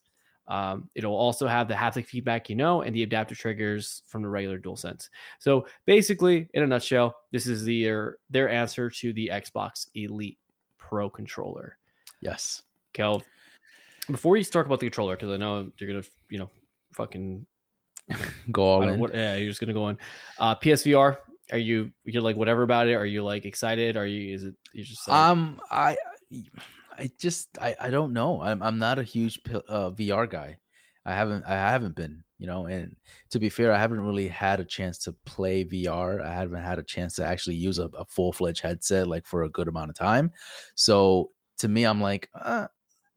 Um, 0.49 0.91
it'll 0.97 1.15
also 1.15 1.47
have 1.47 1.69
the 1.69 1.75
haptic 1.75 2.07
feedback 2.07 2.51
you 2.51 2.57
know 2.57 2.83
and 2.83 2.95
the 2.95 3.05
adaptive 3.05 3.39
triggers 3.39 4.03
from 4.09 4.23
the 4.23 4.29
regular 4.29 4.59
DualSense. 4.59 5.09
So 5.39 5.67
basically, 5.87 6.49
in 6.55 6.65
a 6.65 6.67
nutshell, 6.67 7.15
this 7.31 7.47
is 7.47 7.65
their 7.65 8.17
their 8.31 8.49
answer 8.49 8.91
to 8.91 9.13
the 9.13 9.31
Xbox 9.33 9.87
Elite 9.95 10.39
Pro 10.77 11.09
controller. 11.09 11.79
Yes. 12.21 12.63
Kel, 12.93 13.23
before 14.11 14.37
you 14.37 14.43
talk 14.43 14.67
about 14.67 14.81
the 14.81 14.87
controller, 14.87 15.15
because 15.15 15.31
I 15.31 15.37
know 15.37 15.71
you're 15.79 15.89
gonna, 15.89 16.05
you 16.29 16.41
know, 16.41 16.51
fucking 16.95 17.47
go 18.51 18.63
all 18.65 18.83
in. 18.83 18.99
What, 18.99 19.15
yeah, 19.15 19.37
you're 19.37 19.51
just 19.51 19.61
gonna 19.61 19.73
go 19.73 19.89
in. 19.89 19.99
Uh, 20.39 20.57
PSVR. 20.57 21.19
Are 21.53 21.59
you 21.59 21.91
you're 22.05 22.23
like 22.23 22.37
whatever 22.37 22.63
about 22.63 22.89
it? 22.89 22.95
Are 22.95 23.07
you 23.07 23.23
like 23.23 23.45
excited? 23.45 23.97
Are 23.97 24.07
you 24.07 24.35
is 24.35 24.45
it 24.45 24.55
you 24.73 24.85
just 24.85 25.07
like, 25.09 25.17
um 25.17 25.61
I 25.71 25.97
I 26.99 27.11
just 27.19 27.49
I 27.61 27.77
I 27.81 27.91
don't 27.91 28.13
know. 28.13 28.41
I'm 28.41 28.63
I'm 28.63 28.79
not 28.79 28.99
a 28.99 29.03
huge 29.03 29.41
uh, 29.69 29.91
VR 29.91 30.29
guy. 30.29 30.59
I 31.05 31.13
haven't 31.13 31.45
I 31.47 31.55
haven't 31.55 31.97
been 31.97 32.25
you 32.41 32.47
know 32.47 32.67
and 32.67 32.97
to 33.29 33.39
be 33.39 33.49
fair 33.49 33.73
i 33.73 33.79
haven't 33.79 34.01
really 34.01 34.27
had 34.27 34.59
a 34.59 34.65
chance 34.65 34.99
to 34.99 35.13
play 35.27 35.65
vr 35.65 36.25
i 36.25 36.33
haven't 36.33 36.63
had 36.63 36.79
a 36.79 36.83
chance 36.83 37.15
to 37.15 37.25
actually 37.25 37.55
use 37.55 37.79
a, 37.79 37.89
a 37.97 38.05
full-fledged 38.07 38.63
headset 38.63 39.07
like 39.07 39.27
for 39.27 39.45
a 39.45 39.51
good 39.51 39.69
amount 39.69 39.91
of 39.91 39.95
time 39.97 40.33
so 40.75 41.31
to 41.59 41.69
me 41.69 41.85
i'm 41.85 42.01
like 42.01 42.29
uh, 42.43 42.67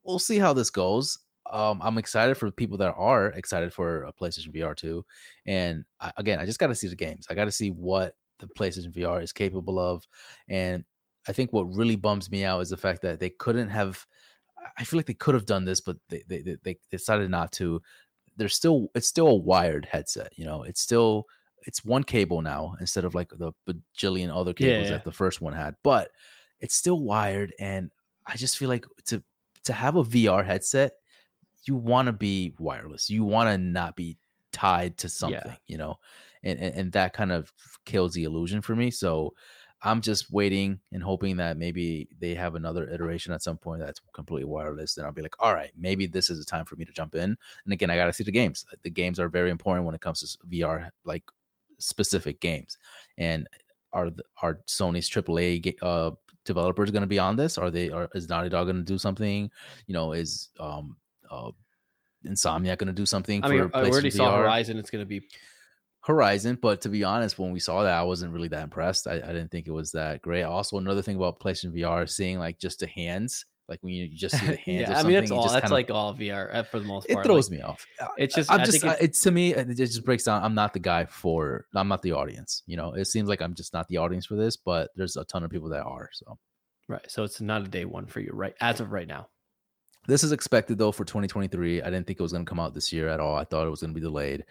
we'll 0.04 0.20
see 0.20 0.38
how 0.38 0.54
this 0.54 0.70
goes 0.70 1.18
um, 1.52 1.80
i'm 1.82 1.98
excited 1.98 2.36
for 2.36 2.52
people 2.52 2.78
that 2.78 2.94
are 2.98 3.28
excited 3.30 3.74
for 3.74 4.04
a 4.04 4.14
playstation 4.14 4.54
vr 4.54 4.76
2 4.76 5.04
and 5.46 5.86
I, 6.00 6.12
again 6.18 6.40
i 6.40 6.46
just 6.46 6.60
got 6.60 6.68
to 6.68 6.76
see 6.76 6.88
the 6.88 6.96
games 6.96 7.26
i 7.30 7.34
got 7.34 7.46
to 7.46 7.52
see 7.52 7.70
what 7.70 8.16
the 8.44 8.54
PlayStation 8.54 8.94
VR 8.94 9.22
is 9.22 9.32
capable 9.32 9.80
of. 9.80 10.08
And 10.48 10.84
I 11.28 11.34
think 11.34 11.54
what 11.54 11.74
really 11.74 11.96
bums 11.96 12.30
me 12.30 12.44
out 12.44 12.62
is 12.62 12.70
the 12.70 12.78
fact 12.78 13.02
that 13.02 13.20
they 13.20 13.30
couldn't 13.30 13.70
have. 13.70 14.06
I 14.78 14.86
feel 14.86 14.98
like 14.98 15.06
they 15.06 15.14
could 15.14 15.36
have 15.36 15.46
done 15.46 15.66
this, 15.66 15.82
but 15.82 15.98
they 16.10 16.24
they, 16.28 16.58
they 16.64 16.78
decided 16.92 17.30
not 17.30 17.52
to. 17.54 17.82
There's 18.38 18.56
still 18.56 18.90
it's 18.96 19.08
still 19.08 19.28
a 19.28 19.36
wired 19.36 19.86
headset, 19.86 20.34
you 20.38 20.46
know. 20.46 20.64
It's 20.64 20.82
still 20.82 21.26
it's 21.66 21.86
one 21.86 22.04
cable 22.04 22.42
now 22.42 22.76
instead 22.80 23.06
of 23.06 23.16
like 23.16 23.30
the 23.30 23.54
bajillion 23.68 24.36
other 24.36 24.54
cables 24.54 24.72
yeah, 24.72 24.84
yeah. 24.84 24.90
that 24.92 25.06
the 25.06 25.12
first 25.12 25.42
one 25.42 25.54
had, 25.54 25.76
but 25.84 26.10
it's 26.60 26.76
still 26.76 27.00
wired. 27.00 27.54
And 27.60 27.92
I 28.28 28.36
just 28.36 28.58
feel 28.58 28.70
like 28.70 28.86
to 29.06 29.24
to 29.66 29.74
have 29.74 29.96
a 29.96 30.04
VR 30.04 30.46
headset, 30.46 30.94
you 31.66 31.76
want 31.76 32.08
to 32.08 32.14
be 32.14 32.54
wireless. 32.58 33.10
You 33.10 33.24
want 33.24 33.50
to 33.50 33.58
not 33.58 33.96
be 33.96 34.18
tied 34.52 34.98
to 35.00 35.10
something, 35.10 35.42
yeah. 35.46 35.56
you 35.68 35.78
know 35.78 35.98
and, 36.44 36.60
and, 36.60 36.76
and 36.76 36.92
that 36.94 37.14
kind 37.14 37.32
of 37.32 37.52
kills 37.86 38.14
the 38.14 38.24
illusion 38.24 38.62
for 38.62 38.76
me. 38.76 38.92
So 38.92 39.34
I'm 39.86 40.00
just 40.00 40.32
waiting 40.32 40.80
and 40.94 41.04
hoping 41.04 41.38
that 41.38 41.58
maybe 41.58 42.08
they 42.20 42.36
have 42.36 42.56
another 42.56 42.90
iteration 42.90 43.34
at 43.34 43.42
some 43.42 43.58
point 43.58 43.82
that's 43.82 44.00
completely 44.14 44.46
wireless. 44.46 44.96
Then 44.96 45.06
I'll 45.06 45.12
be 45.12 45.22
like, 45.22 45.36
all 45.40 45.54
right, 45.54 45.72
maybe 45.78 46.08
this 46.08 46.30
is 46.30 46.40
a 46.40 46.46
time 46.46 46.64
for 46.66 46.78
me 46.78 46.86
to 46.86 46.94
jump 46.94 47.16
in. 47.16 47.36
And 47.66 47.74
again, 47.74 47.90
I 47.90 47.98
got 47.98 48.06
to 48.06 48.14
see 48.14 48.24
the 48.24 48.32
games. 48.32 48.66
The 48.84 48.90
games 48.90 49.20
are 49.20 49.28
very 49.28 49.50
important 49.50 49.86
when 49.86 49.94
it 49.94 50.02
comes 50.02 50.22
to 50.22 50.48
VR, 50.48 50.90
like 51.04 51.24
specific 51.80 52.40
games. 52.40 52.78
And 53.18 53.48
are 53.92 54.10
are 54.42 54.60
Sony's 54.68 55.10
AAA 55.10 55.76
uh, 55.82 56.12
developers 56.46 56.92
going 56.92 57.02
to 57.02 57.08
be 57.08 57.20
on 57.20 57.36
this? 57.36 57.58
Are 57.58 57.70
they? 57.70 57.90
Are 57.90 58.10
is 58.16 58.30
Naughty 58.30 58.50
Dog 58.50 58.68
going 58.68 58.78
to 58.78 58.84
do 58.84 58.98
something? 58.98 59.52
You 59.88 59.94
know, 59.94 60.14
is 60.14 60.50
um 60.60 60.96
uh, 61.30 61.52
Insomniac 62.26 62.78
going 62.78 62.88
to 62.88 62.94
do 62.94 63.06
something? 63.06 63.44
I 63.44 63.50
mean, 63.50 63.70
I 63.74 63.84
already 63.84 64.10
VR? 64.10 64.18
saw 64.18 64.38
Horizon. 64.38 64.78
It's 64.78 64.90
going 64.90 65.04
to 65.04 65.08
be 65.08 65.22
Horizon, 66.04 66.58
but 66.62 66.82
to 66.82 66.90
be 66.90 67.04
honest, 67.04 67.40
when 67.40 67.52
we 67.52 67.60
saw 67.60 67.84
that, 67.84 67.98
I 67.98 68.04
wasn't 68.04 68.34
really 68.34 68.50
that 68.50 68.64
impressed. 68.64 69.08
I, 69.08 69.14
I 69.14 69.28
didn't 69.28 69.50
think 69.52 69.68
it 69.68 69.72
was 69.72 69.92
that 69.94 70.22
great. 70.22 70.44
Also, 70.44 70.78
another 70.78 71.02
thing 71.02 71.16
about 71.16 71.40
PlayStation 71.40 71.74
VR, 71.74 72.10
seeing 72.10 72.40
like 72.40 72.60
just 72.60 72.80
the 72.80 72.88
hands, 72.88 73.46
like 73.70 73.82
when 73.82 73.94
you 73.94 74.10
just 74.10 74.38
see 74.38 74.46
the 74.46 74.56
hands. 74.66 74.90
yeah, 74.90 75.00
I 75.00 75.04
mean, 75.04 75.14
that's 75.14 75.32
all. 75.32 75.48
That's 75.48 75.62
kinda, 75.62 75.74
like 75.74 75.90
all 75.90 76.14
VR 76.14 76.54
uh, 76.54 76.64
for 76.64 76.80
the 76.80 76.86
most 76.86 77.08
part. 77.08 77.26
It 77.26 77.30
throws 77.30 77.50
like, 77.50 77.60
me 77.60 77.64
off. 77.64 77.86
It's 78.18 78.36
just, 78.36 78.52
I'm 78.52 78.60
I 78.60 78.66
just, 78.66 78.84
it's, 78.84 79.02
it's 79.02 79.22
to 79.22 79.32
me, 79.32 79.54
it 79.54 79.76
just 79.76 80.04
breaks 80.04 80.26
down. 80.26 80.44
I'm 80.44 80.56
not 80.56 80.74
the 80.74 80.80
guy 80.80 81.06
for. 81.06 81.68
I'm 81.74 81.88
not 81.88 82.02
the 82.02 82.12
audience. 82.12 82.64
You 82.66 82.76
know, 82.76 82.92
it 82.94 83.06
seems 83.06 83.30
like 83.30 83.42
I'm 83.42 83.54
just 83.56 83.74
not 83.74 83.88
the 83.88 83.98
audience 83.98 84.26
for 84.26 84.36
this, 84.36 84.58
but 84.58 84.92
there's 84.98 85.16
a 85.16 85.24
ton 85.24 85.46
of 85.46 85.52
people 85.52 85.70
that 85.70 85.84
are. 85.84 86.10
So, 86.12 86.38
right. 86.90 87.10
So 87.10 87.24
it's 87.24 87.40
not 87.40 87.62
a 87.62 87.70
day 87.70 87.86
one 87.86 88.08
for 88.08 88.20
you, 88.20 88.32
right? 88.34 88.56
As 88.60 88.82
of 88.82 88.92
right 88.92 89.08
now. 89.08 89.30
This 90.06 90.26
is 90.26 90.34
expected 90.34 90.78
though 90.78 90.92
for 90.92 91.06
2023. 91.06 91.82
I 91.82 91.86
didn't 91.86 92.06
think 92.06 92.20
it 92.20 92.24
was 92.24 92.34
going 92.34 92.46
to 92.46 92.50
come 92.50 92.60
out 92.60 92.74
this 92.74 92.92
year 92.92 93.08
at 93.08 93.22
all. 93.22 93.38
I 93.38 93.46
thought 93.46 93.66
it 93.66 93.70
was 93.70 93.80
going 93.80 93.94
to 93.94 94.00
be 94.00 94.06
delayed. 94.06 94.44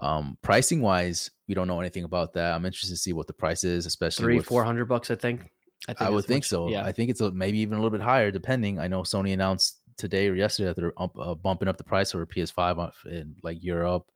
Um, 0.00 0.38
pricing 0.42 0.80
wise, 0.80 1.30
we 1.48 1.54
don't 1.54 1.66
know 1.66 1.80
anything 1.80 2.04
about 2.04 2.32
that. 2.34 2.54
I'm 2.54 2.64
interested 2.64 2.94
to 2.94 2.98
see 2.98 3.12
what 3.12 3.26
the 3.26 3.32
price 3.32 3.64
is, 3.64 3.86
especially 3.86 4.24
three, 4.24 4.40
four 4.40 4.64
hundred 4.64 4.86
bucks. 4.86 5.10
I 5.10 5.16
think. 5.16 5.50
I, 5.88 5.94
think 5.94 6.02
I 6.02 6.10
would 6.10 6.24
think 6.24 6.42
much, 6.42 6.48
so. 6.48 6.68
Yeah. 6.68 6.84
I 6.84 6.92
think 6.92 7.08
it's 7.08 7.20
a, 7.20 7.30
maybe 7.30 7.60
even 7.60 7.78
a 7.78 7.80
little 7.80 7.96
bit 7.96 8.04
higher, 8.04 8.30
depending. 8.30 8.78
I 8.78 8.88
know 8.88 9.02
Sony 9.02 9.32
announced 9.32 9.78
today 9.98 10.28
or 10.28 10.34
yesterday 10.34 10.68
that 10.68 10.76
they're 10.76 10.92
up, 10.96 11.16
uh, 11.18 11.34
bumping 11.34 11.68
up 11.68 11.76
the 11.76 11.84
price 11.84 12.12
for 12.12 12.24
PS5 12.24 12.92
in 13.06 13.34
like 13.42 13.62
Europe, 13.62 14.06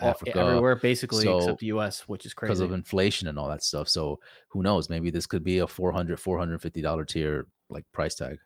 Africa, 0.00 0.38
everywhere 0.38 0.76
basically 0.76 1.24
so, 1.24 1.38
except 1.38 1.60
the 1.60 1.66
US, 1.66 2.08
which 2.08 2.26
is 2.26 2.34
crazy 2.34 2.50
because 2.50 2.60
of 2.60 2.72
inflation 2.72 3.28
and 3.28 3.38
all 3.38 3.48
that 3.48 3.62
stuff. 3.62 3.88
So 3.88 4.20
who 4.48 4.62
knows? 4.62 4.90
Maybe 4.90 5.10
this 5.10 5.26
could 5.26 5.44
be 5.44 5.58
a 5.58 5.66
400 5.66 6.20
450 6.20 6.82
dollar 6.82 7.04
tier 7.04 7.46
like 7.70 7.84
price 7.92 8.14
tag. 8.14 8.38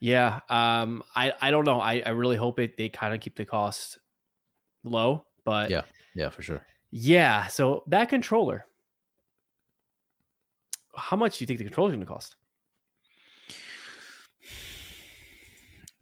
Yeah, 0.00 0.40
um, 0.48 1.02
I 1.14 1.32
I 1.40 1.50
don't 1.50 1.64
know. 1.64 1.80
I 1.80 2.02
I 2.04 2.10
really 2.10 2.36
hope 2.36 2.58
it 2.58 2.76
they 2.76 2.88
kind 2.88 3.14
of 3.14 3.20
keep 3.20 3.36
the 3.36 3.44
cost 3.44 3.98
low, 4.84 5.24
but 5.44 5.70
yeah, 5.70 5.82
yeah, 6.14 6.28
for 6.28 6.42
sure. 6.42 6.66
Yeah. 6.90 7.46
So 7.46 7.84
that 7.86 8.08
controller, 8.08 8.66
how 10.96 11.16
much 11.16 11.38
do 11.38 11.42
you 11.42 11.46
think 11.46 11.58
the 11.58 11.64
controller 11.64 11.90
is 11.90 11.94
going 11.94 12.06
to 12.06 12.12
cost? 12.12 12.36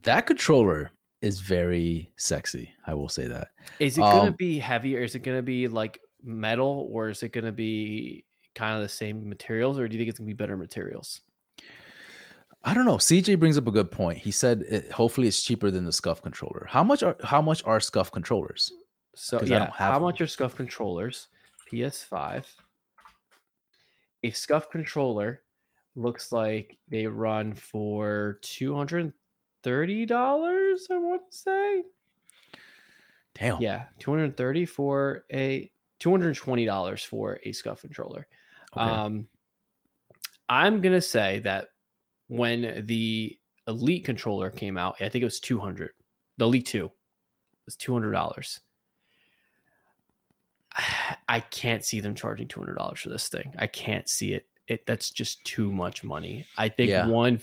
That 0.02 0.26
controller 0.26 0.90
is 1.20 1.40
very 1.40 2.10
sexy. 2.16 2.72
I 2.86 2.94
will 2.94 3.08
say 3.08 3.26
that. 3.26 3.48
Is 3.78 3.98
it 3.98 4.02
going 4.02 4.22
to 4.22 4.28
um, 4.28 4.36
be 4.38 4.58
heavier? 4.58 5.00
Is 5.00 5.14
it 5.14 5.20
going 5.20 5.36
to 5.36 5.42
be 5.42 5.68
like 5.68 6.00
metal 6.22 6.88
or 6.90 7.10
is 7.10 7.22
it 7.22 7.32
going 7.32 7.44
to 7.44 7.52
be 7.52 8.24
kind 8.54 8.74
of 8.74 8.82
the 8.82 8.88
same 8.88 9.28
materials 9.28 9.78
or 9.78 9.88
do 9.88 9.94
you 9.94 10.00
think 10.00 10.08
it's 10.08 10.18
going 10.18 10.28
to 10.28 10.34
be 10.34 10.36
better 10.36 10.56
materials? 10.56 11.20
I 12.64 12.74
don't 12.74 12.84
know. 12.84 12.96
CJ 12.96 13.38
brings 13.38 13.56
up 13.56 13.66
a 13.66 13.70
good 13.70 13.90
point. 13.90 14.18
He 14.18 14.30
said 14.30 14.64
it, 14.68 14.90
hopefully 14.90 15.28
it's 15.28 15.42
cheaper 15.42 15.70
than 15.70 15.84
the 15.84 15.92
SCUF 15.92 16.22
controller. 16.22 16.66
How 16.68 16.82
much 16.82 17.02
are 17.02 17.16
how 17.22 17.40
much 17.40 17.62
are 17.64 17.78
SCUF 17.78 18.10
controllers? 18.10 18.72
So 19.20 19.42
yeah, 19.42 19.70
how 19.74 19.98
much 19.98 20.20
are 20.20 20.28
SCUF 20.28 20.54
controllers? 20.54 21.26
PS5. 21.70 22.44
A 24.22 24.30
SCUF 24.30 24.70
controller 24.70 25.42
looks 25.96 26.30
like 26.30 26.78
they 26.88 27.04
run 27.06 27.52
for 27.52 28.38
two 28.42 28.76
hundred 28.76 29.12
thirty 29.64 30.06
dollars. 30.06 30.86
I 30.88 30.98
want 30.98 31.22
to 31.30 31.36
say. 31.36 31.82
Damn. 33.34 33.60
Yeah, 33.60 33.86
two 33.98 34.12
hundred 34.12 34.36
thirty 34.36 34.64
for 34.64 35.24
a 35.32 35.68
two 35.98 36.12
hundred 36.12 36.36
twenty 36.36 36.64
dollars 36.64 37.02
for 37.02 37.40
a 37.44 37.50
SCUF 37.50 37.80
controller. 37.80 38.28
Okay. 38.76 38.88
Um, 38.88 39.26
I'm 40.48 40.80
gonna 40.80 41.00
say 41.00 41.40
that 41.40 41.70
when 42.28 42.84
the 42.86 43.36
Elite 43.66 44.04
controller 44.04 44.50
came 44.50 44.78
out, 44.78 44.94
I 45.00 45.08
think 45.08 45.22
it 45.22 45.26
was 45.26 45.40
two 45.40 45.58
hundred. 45.58 45.90
The 46.36 46.44
Elite 46.44 46.66
Two 46.66 46.92
was 47.66 47.74
two 47.74 47.92
hundred 47.92 48.12
dollars. 48.12 48.60
I 51.28 51.40
can't 51.40 51.84
see 51.84 52.00
them 52.00 52.14
charging 52.14 52.48
two 52.48 52.60
hundred 52.60 52.76
dollars 52.76 53.00
for 53.00 53.08
this 53.08 53.28
thing. 53.28 53.54
I 53.58 53.66
can't 53.66 54.08
see 54.08 54.32
it. 54.34 54.46
It 54.66 54.86
that's 54.86 55.10
just 55.10 55.44
too 55.44 55.72
much 55.72 56.04
money. 56.04 56.46
I 56.56 56.68
think 56.68 56.90
yeah. 56.90 57.06
one 57.06 57.40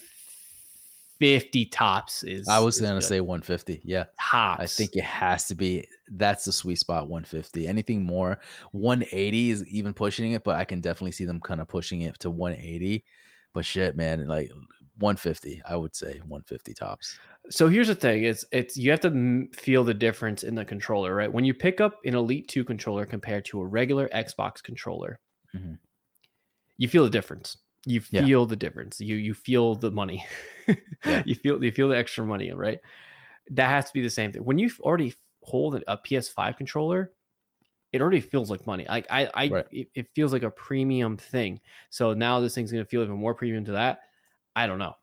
fifty 1.19 1.65
tops 1.65 2.23
is. 2.23 2.47
I 2.47 2.59
was 2.59 2.79
gonna 2.79 2.95
good. 2.95 3.03
say 3.03 3.21
one 3.21 3.41
fifty. 3.41 3.81
Yeah, 3.83 4.05
tops. 4.19 4.61
I 4.61 4.65
think 4.67 4.95
it 4.95 5.03
has 5.03 5.47
to 5.47 5.55
be. 5.55 5.87
That's 6.09 6.45
the 6.45 6.51
sweet 6.51 6.79
spot. 6.79 7.09
One 7.09 7.23
fifty. 7.23 7.67
Anything 7.67 8.03
more, 8.03 8.39
one 8.71 9.05
eighty 9.11 9.49
is 9.51 9.65
even 9.67 9.93
pushing 9.93 10.33
it, 10.33 10.43
but 10.43 10.55
I 10.55 10.65
can 10.65 10.81
definitely 10.81 11.13
see 11.13 11.25
them 11.25 11.39
kind 11.39 11.61
of 11.61 11.67
pushing 11.67 12.01
it 12.01 12.19
to 12.19 12.29
one 12.29 12.53
eighty. 12.53 13.05
But 13.53 13.65
shit, 13.65 13.95
man, 13.95 14.27
like 14.27 14.51
150 14.99 15.61
i 15.67 15.75
would 15.75 15.93
say 15.93 16.19
150 16.19 16.73
tops 16.73 17.19
so 17.49 17.67
here's 17.67 17.87
the 17.87 17.95
thing 17.95 18.23
it's 18.23 18.45
it's 18.51 18.77
you 18.77 18.91
have 18.91 18.99
to 18.99 19.47
feel 19.53 19.83
the 19.83 19.93
difference 19.93 20.43
in 20.43 20.55
the 20.55 20.65
controller 20.65 21.15
right 21.15 21.31
when 21.31 21.45
you 21.45 21.53
pick 21.53 21.81
up 21.81 21.99
an 22.05 22.15
elite 22.15 22.47
2 22.47 22.63
controller 22.63 23.05
compared 23.05 23.45
to 23.45 23.61
a 23.61 23.65
regular 23.65 24.07
xbox 24.09 24.61
controller 24.61 25.19
mm-hmm. 25.55 25.73
you 26.77 26.87
feel 26.87 27.03
the 27.03 27.09
difference 27.09 27.57
you 27.85 28.01
feel 28.01 28.41
yeah. 28.41 28.47
the 28.47 28.55
difference 28.55 28.99
you 28.99 29.15
you 29.15 29.33
feel 29.33 29.75
the 29.75 29.91
money 29.91 30.25
yeah. 31.05 31.23
you 31.25 31.35
feel 31.35 31.63
you 31.63 31.71
feel 31.71 31.89
the 31.89 31.97
extra 31.97 32.25
money 32.25 32.51
right 32.51 32.79
that 33.51 33.69
has 33.69 33.85
to 33.85 33.93
be 33.93 34.01
the 34.01 34.09
same 34.09 34.31
thing 34.31 34.43
when 34.43 34.57
you 34.57 34.69
already 34.81 35.13
hold 35.43 35.75
a 35.87 35.97
ps5 35.97 36.57
controller 36.57 37.11
it 37.95 38.01
already 38.01 38.19
feels 38.19 38.51
like 38.51 38.67
money. 38.67 38.85
Like 38.89 39.07
I, 39.09 39.29
I, 39.33 39.47
right. 39.47 39.65
it, 39.71 39.87
it, 39.95 40.07
feels 40.13 40.33
like 40.33 40.43
a 40.43 40.49
premium 40.49 41.15
thing. 41.15 41.61
So 41.91 42.13
now 42.13 42.41
this 42.41 42.53
thing's 42.53 42.69
gonna 42.69 42.83
feel 42.83 43.01
even 43.01 43.15
more 43.15 43.33
premium 43.33 43.63
to 43.63 43.71
that. 43.71 43.99
I 44.53 44.67
don't 44.67 44.79
know. 44.79 44.95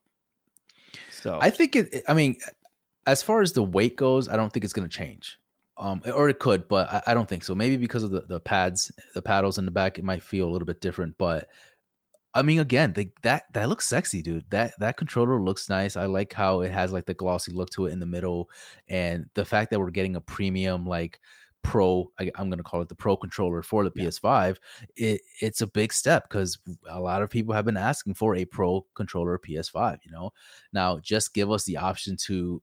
So 1.10 1.38
I 1.40 1.50
think 1.50 1.76
it. 1.76 2.02
I 2.08 2.14
mean, 2.14 2.36
as 3.06 3.22
far 3.22 3.42
as 3.42 3.52
the 3.52 3.62
weight 3.62 3.96
goes, 3.96 4.28
I 4.28 4.36
don't 4.36 4.52
think 4.52 4.64
it's 4.64 4.72
gonna 4.72 4.88
change. 4.88 5.38
Um, 5.78 6.02
or 6.14 6.28
it 6.28 6.38
could, 6.38 6.68
but 6.68 6.92
I, 6.92 7.02
I 7.08 7.14
don't 7.14 7.28
think 7.28 7.42
so. 7.42 7.54
Maybe 7.54 7.76
because 7.76 8.02
of 8.02 8.10
the, 8.10 8.20
the 8.20 8.38
pads, 8.38 8.92
the 9.14 9.22
paddles 9.22 9.58
in 9.58 9.64
the 9.64 9.70
back, 9.70 9.98
it 9.98 10.04
might 10.04 10.22
feel 10.22 10.48
a 10.48 10.50
little 10.50 10.66
bit 10.66 10.80
different. 10.80 11.16
But 11.18 11.48
I 12.34 12.42
mean, 12.42 12.60
again, 12.60 12.92
the, 12.92 13.10
that 13.22 13.44
that 13.52 13.68
looks 13.68 13.88
sexy, 13.88 14.22
dude. 14.22 14.44
That 14.50 14.72
that 14.78 14.96
controller 14.96 15.40
looks 15.40 15.68
nice. 15.68 15.96
I 15.96 16.06
like 16.06 16.32
how 16.32 16.60
it 16.60 16.72
has 16.72 16.92
like 16.92 17.06
the 17.06 17.14
glossy 17.14 17.52
look 17.52 17.70
to 17.70 17.86
it 17.86 17.92
in 17.92 18.00
the 18.00 18.06
middle, 18.06 18.48
and 18.88 19.26
the 19.34 19.44
fact 19.44 19.70
that 19.70 19.80
we're 19.80 19.90
getting 19.90 20.16
a 20.16 20.20
premium 20.20 20.86
like 20.86 21.20
pro 21.62 22.10
I, 22.18 22.30
am 22.38 22.48
going 22.48 22.58
to 22.58 22.64
call 22.64 22.82
it 22.82 22.88
the 22.88 22.94
pro 22.94 23.16
controller 23.16 23.62
for 23.62 23.84
the 23.84 23.92
yeah. 23.94 24.06
ps5 24.06 24.56
it, 24.96 25.20
it's 25.40 25.60
a 25.60 25.66
big 25.66 25.92
step 25.92 26.28
because 26.28 26.58
a 26.88 27.00
lot 27.00 27.22
of 27.22 27.30
people 27.30 27.54
have 27.54 27.64
been 27.64 27.76
asking 27.76 28.14
for 28.14 28.36
a 28.36 28.44
pro 28.44 28.84
controller 28.94 29.38
ps5 29.38 29.98
you 30.04 30.10
know 30.10 30.32
now 30.72 30.98
just 30.98 31.34
give 31.34 31.50
us 31.50 31.64
the 31.64 31.76
option 31.76 32.16
to 32.16 32.60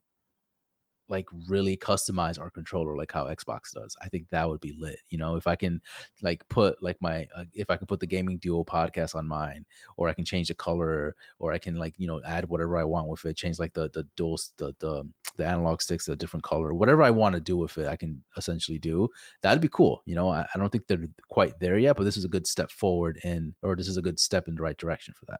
like 1.09 1.25
really 1.47 1.75
customize 1.75 2.39
our 2.39 2.49
controller 2.49 2.95
like 2.95 3.11
how 3.11 3.25
Xbox 3.25 3.73
does. 3.73 3.95
I 4.01 4.09
think 4.09 4.29
that 4.29 4.47
would 4.47 4.61
be 4.61 4.75
lit. 4.79 4.99
You 5.09 5.17
know, 5.17 5.35
if 5.35 5.47
I 5.47 5.55
can 5.55 5.81
like 6.21 6.47
put 6.49 6.81
like 6.81 6.97
my 7.01 7.27
uh, 7.35 7.45
if 7.53 7.69
I 7.69 7.77
can 7.77 7.87
put 7.87 7.99
the 7.99 8.07
gaming 8.07 8.37
duo 8.37 8.63
podcast 8.63 9.15
on 9.15 9.27
mine, 9.27 9.65
or 9.97 10.07
I 10.07 10.13
can 10.13 10.25
change 10.25 10.47
the 10.47 10.53
color, 10.53 11.15
or 11.39 11.51
I 11.51 11.57
can 11.57 11.75
like 11.75 11.95
you 11.97 12.07
know 12.07 12.21
add 12.25 12.47
whatever 12.47 12.77
I 12.77 12.83
want 12.83 13.07
with 13.07 13.25
it, 13.25 13.35
change 13.35 13.59
like 13.59 13.73
the 13.73 13.89
the 13.93 14.07
dual 14.15 14.39
the 14.57 14.73
the, 14.79 15.03
the 15.37 15.45
analog 15.45 15.81
sticks 15.81 16.07
a 16.07 16.15
different 16.15 16.43
color, 16.43 16.73
whatever 16.73 17.03
I 17.03 17.09
want 17.09 17.35
to 17.35 17.41
do 17.41 17.57
with 17.57 17.77
it, 17.77 17.87
I 17.87 17.95
can 17.95 18.23
essentially 18.37 18.77
do. 18.77 19.09
That'd 19.41 19.61
be 19.61 19.69
cool. 19.69 20.03
You 20.05 20.15
know, 20.15 20.29
I, 20.29 20.45
I 20.53 20.57
don't 20.59 20.69
think 20.69 20.87
they're 20.87 21.07
quite 21.29 21.59
there 21.59 21.77
yet, 21.77 21.97
but 21.97 22.03
this 22.03 22.17
is 22.17 22.25
a 22.25 22.29
good 22.29 22.47
step 22.47 22.71
forward 22.71 23.19
in, 23.23 23.55
or 23.63 23.75
this 23.75 23.87
is 23.87 23.97
a 23.97 24.01
good 24.01 24.19
step 24.19 24.47
in 24.47 24.55
the 24.55 24.61
right 24.61 24.77
direction 24.77 25.13
for 25.17 25.25
that. 25.25 25.39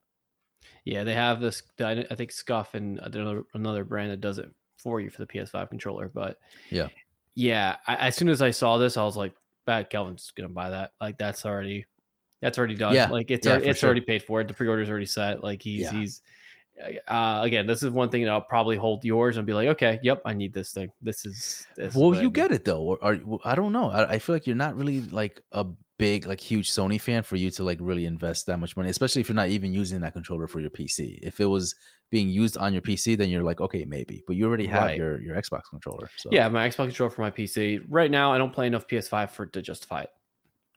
Yeah, 0.85 1.03
they 1.03 1.13
have 1.13 1.39
this. 1.39 1.61
I 1.79 2.03
think 2.15 2.31
SCUF 2.31 2.73
and 2.73 2.99
another 2.99 3.43
another 3.53 3.83
brand 3.83 4.11
that 4.11 4.21
does 4.21 4.39
it 4.39 4.49
for 4.81 4.99
you 4.99 5.09
for 5.09 5.25
the 5.25 5.27
PS5 5.27 5.69
controller. 5.69 6.09
But 6.13 6.37
yeah, 6.69 6.87
yeah. 7.35 7.77
I, 7.87 7.95
as 8.07 8.15
soon 8.15 8.29
as 8.29 8.41
I 8.41 8.51
saw 8.51 8.77
this, 8.77 8.97
I 8.97 9.03
was 9.03 9.17
like, 9.17 9.33
"Bad, 9.65 9.89
Kelvin's 9.89 10.31
gonna 10.35 10.49
buy 10.49 10.71
that." 10.71 10.91
Like 10.99 11.17
that's 11.17 11.45
already 11.45 11.85
that's 12.41 12.57
already 12.57 12.75
done. 12.75 12.95
Yeah. 12.95 13.09
Like 13.09 13.31
it's 13.31 13.45
yeah, 13.45 13.53
already, 13.53 13.69
it's 13.69 13.79
sure. 13.79 13.87
already 13.87 14.01
paid 14.01 14.23
for. 14.23 14.41
It. 14.41 14.47
The 14.47 14.53
pre-order's 14.53 14.89
already 14.89 15.05
set. 15.05 15.43
Like 15.43 15.61
he's 15.61 15.81
yeah. 15.81 15.91
he's 15.91 16.21
uh, 17.07 17.41
again, 17.43 17.67
this 17.67 17.83
is 17.83 17.89
one 17.91 18.09
thing 18.09 18.23
that 18.23 18.31
I'll 18.31 18.41
probably 18.41 18.77
hold 18.77 19.03
yours 19.03 19.37
and 19.37 19.45
be 19.45 19.53
like, 19.53 19.67
okay, 19.69 19.99
yep, 20.01 20.21
I 20.25 20.33
need 20.33 20.53
this 20.53 20.71
thing. 20.71 20.91
This 21.01 21.25
is. 21.25 21.67
This 21.75 21.93
well, 21.93 22.15
you 22.15 22.29
get 22.29 22.51
it 22.51 22.65
though. 22.65 22.81
Or, 22.81 22.97
or 23.01 23.39
I 23.43 23.55
don't 23.55 23.73
know. 23.73 23.89
I, 23.89 24.11
I, 24.11 24.19
feel 24.19 24.35
like 24.35 24.47
you're 24.47 24.55
not 24.55 24.75
really 24.75 25.01
like 25.01 25.41
a 25.51 25.65
big, 25.99 26.25
like 26.25 26.39
huge 26.39 26.71
Sony 26.71 26.99
fan 26.99 27.21
for 27.21 27.35
you 27.35 27.51
to 27.51 27.63
like 27.63 27.77
really 27.79 28.05
invest 28.07 28.47
that 28.47 28.57
much 28.57 28.75
money, 28.75 28.89
especially 28.89 29.21
if 29.21 29.29
you're 29.29 29.35
not 29.35 29.49
even 29.49 29.71
using 29.71 30.01
that 30.01 30.13
controller 30.13 30.47
for 30.47 30.61
your 30.61 30.71
PC. 30.71 31.19
If 31.21 31.39
it 31.39 31.45
was 31.45 31.75
being 32.09 32.29
used 32.29 32.57
on 32.57 32.73
your 32.73 32.81
PC, 32.81 33.15
then 33.15 33.29
you're 33.29 33.43
like, 33.43 33.61
okay, 33.61 33.85
maybe. 33.85 34.23
But 34.25 34.35
you 34.35 34.47
already 34.47 34.65
have 34.65 34.83
right. 34.83 34.97
your 34.97 35.21
your 35.21 35.35
Xbox 35.35 35.63
controller. 35.69 36.09
So 36.15 36.29
yeah, 36.31 36.49
my 36.49 36.67
Xbox 36.67 36.85
controller 36.85 37.11
for 37.11 37.21
my 37.21 37.29
PC. 37.29 37.85
Right 37.87 38.09
now, 38.09 38.33
I 38.33 38.39
don't 38.39 38.51
play 38.51 38.65
enough 38.65 38.87
PS5 38.87 39.29
for 39.29 39.45
to 39.45 39.61
justify 39.61 40.01
it. 40.01 40.09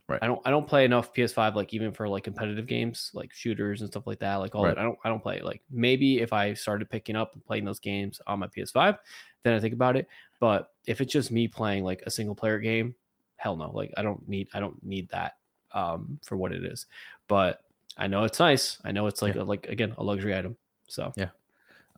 Right. 0.09 0.19
I 0.21 0.27
don't 0.27 0.41
I 0.45 0.51
don't 0.51 0.67
play 0.67 0.85
enough 0.85 1.15
PS5 1.15 1.55
like 1.55 1.73
even 1.73 1.93
for 1.93 2.09
like 2.09 2.25
competitive 2.25 2.67
games 2.67 3.13
like 3.15 3.33
shooters 3.33 3.81
and 3.81 3.91
stuff 3.91 4.07
like 4.07 4.19
that 4.19 4.35
like 4.37 4.55
all 4.55 4.65
right. 4.65 4.75
that 4.75 4.81
I 4.81 4.83
don't 4.83 4.99
I 5.05 5.09
don't 5.09 5.23
play 5.23 5.37
it. 5.37 5.45
like 5.45 5.63
maybe 5.71 6.21
if 6.21 6.33
I 6.33 6.55
started 6.55 6.91
picking 6.91 7.15
up 7.15 7.33
and 7.35 7.45
playing 7.45 7.65
those 7.65 7.79
games 7.79 8.21
on 8.27 8.41
my 8.41 8.49
PS5 8.49 8.99
then 9.45 9.55
I 9.55 9.61
think 9.61 9.73
about 9.73 9.97
it 9.97 10.09
but 10.41 10.71
if 10.87 11.01
it's 11.01 11.13
just 11.13 11.31
me 11.31 11.47
playing 11.47 11.85
like 11.85 12.03
a 12.05 12.11
single 12.11 12.35
player 12.35 12.59
game 12.59 12.97
hell 13.43 13.57
no 13.57 13.71
like 13.71 13.93
I 13.97 14.03
don't 14.03 14.27
need 14.29 14.49
I 14.55 14.61
don't 14.61 14.83
need 14.85 15.09
that 15.11 15.37
um 15.73 16.19
for 16.23 16.37
what 16.37 16.53
it 16.53 16.65
is 16.65 16.87
but 17.29 17.65
I 17.97 18.07
know 18.07 18.25
it's 18.25 18.39
nice 18.39 18.79
I 18.85 18.93
know 18.93 19.07
it's 19.07 19.23
like 19.23 19.35
yeah. 19.35 19.43
a, 19.43 19.45
like 19.45 19.67
again 19.67 19.95
a 19.99 20.05
luxury 20.05 20.37
item 20.37 20.57
so 20.87 21.13
yeah 21.17 21.31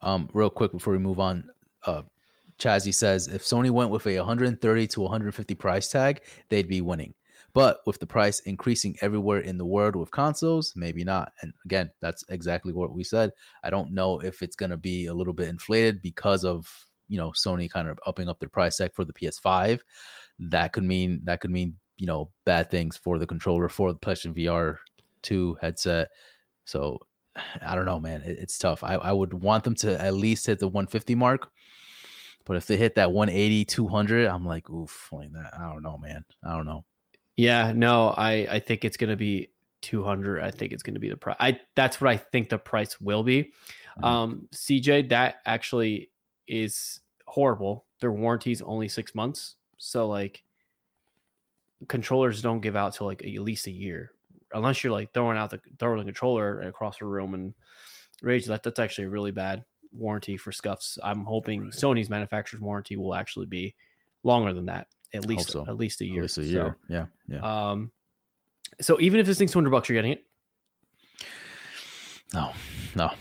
um 0.02 0.28
real 0.32 0.50
quick 0.50 0.72
before 0.72 0.92
we 0.92 0.98
move 0.98 1.20
on 1.20 1.50
uh 1.84 2.02
Chazzy 2.58 2.94
says 2.94 3.28
if 3.28 3.42
Sony 3.42 3.70
went 3.70 3.90
with 3.90 4.06
a 4.06 4.16
130 4.18 4.86
to 4.86 5.00
150 5.00 5.54
price 5.54 5.88
tag 5.88 6.22
they'd 6.48 6.68
be 6.68 6.80
winning 6.80 7.14
but 7.54 7.80
with 7.86 8.00
the 8.00 8.06
price 8.06 8.40
increasing 8.40 8.96
everywhere 9.00 9.38
in 9.38 9.56
the 9.56 9.64
world 9.64 9.94
with 9.94 10.10
consoles, 10.10 10.74
maybe 10.74 11.04
not. 11.04 11.32
And 11.40 11.54
again, 11.64 11.88
that's 12.00 12.24
exactly 12.28 12.72
what 12.72 12.92
we 12.92 13.04
said. 13.04 13.30
I 13.62 13.70
don't 13.70 13.92
know 13.92 14.18
if 14.18 14.42
it's 14.42 14.56
going 14.56 14.70
to 14.70 14.76
be 14.76 15.06
a 15.06 15.14
little 15.14 15.32
bit 15.32 15.48
inflated 15.48 16.02
because 16.02 16.44
of, 16.44 16.68
you 17.08 17.16
know, 17.16 17.30
Sony 17.30 17.70
kind 17.70 17.88
of 17.88 17.98
upping 18.06 18.28
up 18.28 18.40
their 18.40 18.48
price 18.48 18.78
tag 18.78 18.92
for 18.92 19.04
the 19.04 19.12
PS5. 19.12 19.78
That 20.38 20.72
could 20.72 20.84
mean 20.84 21.20
that 21.24 21.40
could 21.40 21.50
mean, 21.50 21.76
you 21.96 22.06
know, 22.06 22.30
bad 22.44 22.70
things 22.70 22.96
for 22.96 23.18
the 23.18 23.26
controller 23.26 23.68
for 23.68 23.92
the 23.92 23.98
PlayStation 23.98 24.36
VR 24.36 24.78
2 25.22 25.58
headset. 25.60 26.08
So 26.64 26.98
I 27.66 27.74
don't 27.74 27.86
know, 27.86 28.00
man. 28.00 28.22
It, 28.22 28.38
it's 28.38 28.58
tough. 28.58 28.82
I, 28.82 28.94
I 28.94 29.12
would 29.12 29.34
want 29.34 29.64
them 29.64 29.74
to 29.76 30.00
at 30.00 30.14
least 30.14 30.46
hit 30.46 30.58
the 30.58 30.68
150 30.68 31.14
mark. 31.14 31.50
But 32.46 32.56
if 32.58 32.66
they 32.66 32.76
hit 32.76 32.96
that 32.96 33.10
180, 33.10 33.64
200, 33.64 34.26
I'm 34.26 34.44
like, 34.44 34.68
oof, 34.68 35.08
like 35.12 35.32
that. 35.32 35.54
I 35.58 35.72
don't 35.72 35.82
know, 35.82 35.96
man. 35.96 36.24
I 36.44 36.54
don't 36.54 36.66
know. 36.66 36.84
Yeah, 37.36 37.72
no, 37.74 38.14
I 38.16 38.46
I 38.50 38.60
think 38.60 38.84
it's 38.84 38.96
going 38.96 39.10
to 39.10 39.16
be 39.16 39.50
200. 39.82 40.42
I 40.42 40.50
think 40.50 40.72
it's 40.72 40.82
going 40.82 40.94
to 40.94 41.00
be 41.00 41.08
the 41.08 41.16
price. 41.16 41.36
I 41.40 41.58
that's 41.74 42.00
what 42.00 42.10
I 42.10 42.16
think 42.16 42.48
the 42.48 42.58
price 42.58 43.00
will 43.00 43.22
be. 43.22 43.44
Mm-hmm. 43.44 44.04
Um 44.04 44.48
CJ 44.54 45.08
that 45.08 45.36
actually 45.46 46.10
is 46.46 47.00
horrible. 47.26 47.86
Their 48.00 48.12
warranty 48.12 48.52
is 48.52 48.62
only 48.62 48.88
6 48.88 49.14
months. 49.14 49.56
So 49.78 50.08
like 50.08 50.42
controllers 51.88 52.42
don't 52.42 52.60
give 52.60 52.76
out 52.76 52.94
till 52.94 53.06
like 53.06 53.22
at 53.22 53.40
least 53.40 53.66
a 53.66 53.70
year 53.70 54.10
unless 54.52 54.82
you're 54.82 54.92
like 54.92 55.12
throwing 55.12 55.36
out 55.36 55.50
the 55.50 55.60
throwing 55.78 56.04
controller 56.04 56.60
across 56.62 56.98
the 56.98 57.04
room 57.04 57.34
and 57.34 57.54
rage 58.22 58.46
that 58.46 58.62
that's 58.62 58.78
actually 58.78 59.04
a 59.04 59.10
really 59.10 59.32
bad 59.32 59.64
warranty 59.92 60.36
for 60.36 60.50
SCUFs. 60.50 60.98
I'm 61.02 61.24
hoping 61.24 61.70
Sony's 61.70 62.08
manufacturer's 62.08 62.60
warranty 62.60 62.96
will 62.96 63.14
actually 63.14 63.46
be 63.46 63.74
longer 64.22 64.52
than 64.52 64.66
that 64.66 64.86
at 65.14 65.26
least 65.26 65.50
so. 65.50 65.64
at 65.66 65.76
least 65.76 66.00
a 66.00 66.04
year. 66.04 66.18
At 66.18 66.22
least 66.22 66.38
a 66.38 66.44
year. 66.44 66.76
So, 66.88 66.92
yeah. 66.92 67.06
Yeah. 67.28 67.70
Um, 67.70 67.92
so 68.80 69.00
even 69.00 69.20
if 69.20 69.26
this 69.26 69.38
thing's 69.38 69.52
two 69.52 69.58
hundred 69.58 69.70
bucks, 69.70 69.88
you're 69.88 69.96
getting 69.96 70.12
it. 70.12 70.24
No, 72.32 72.52
no. 72.96 73.12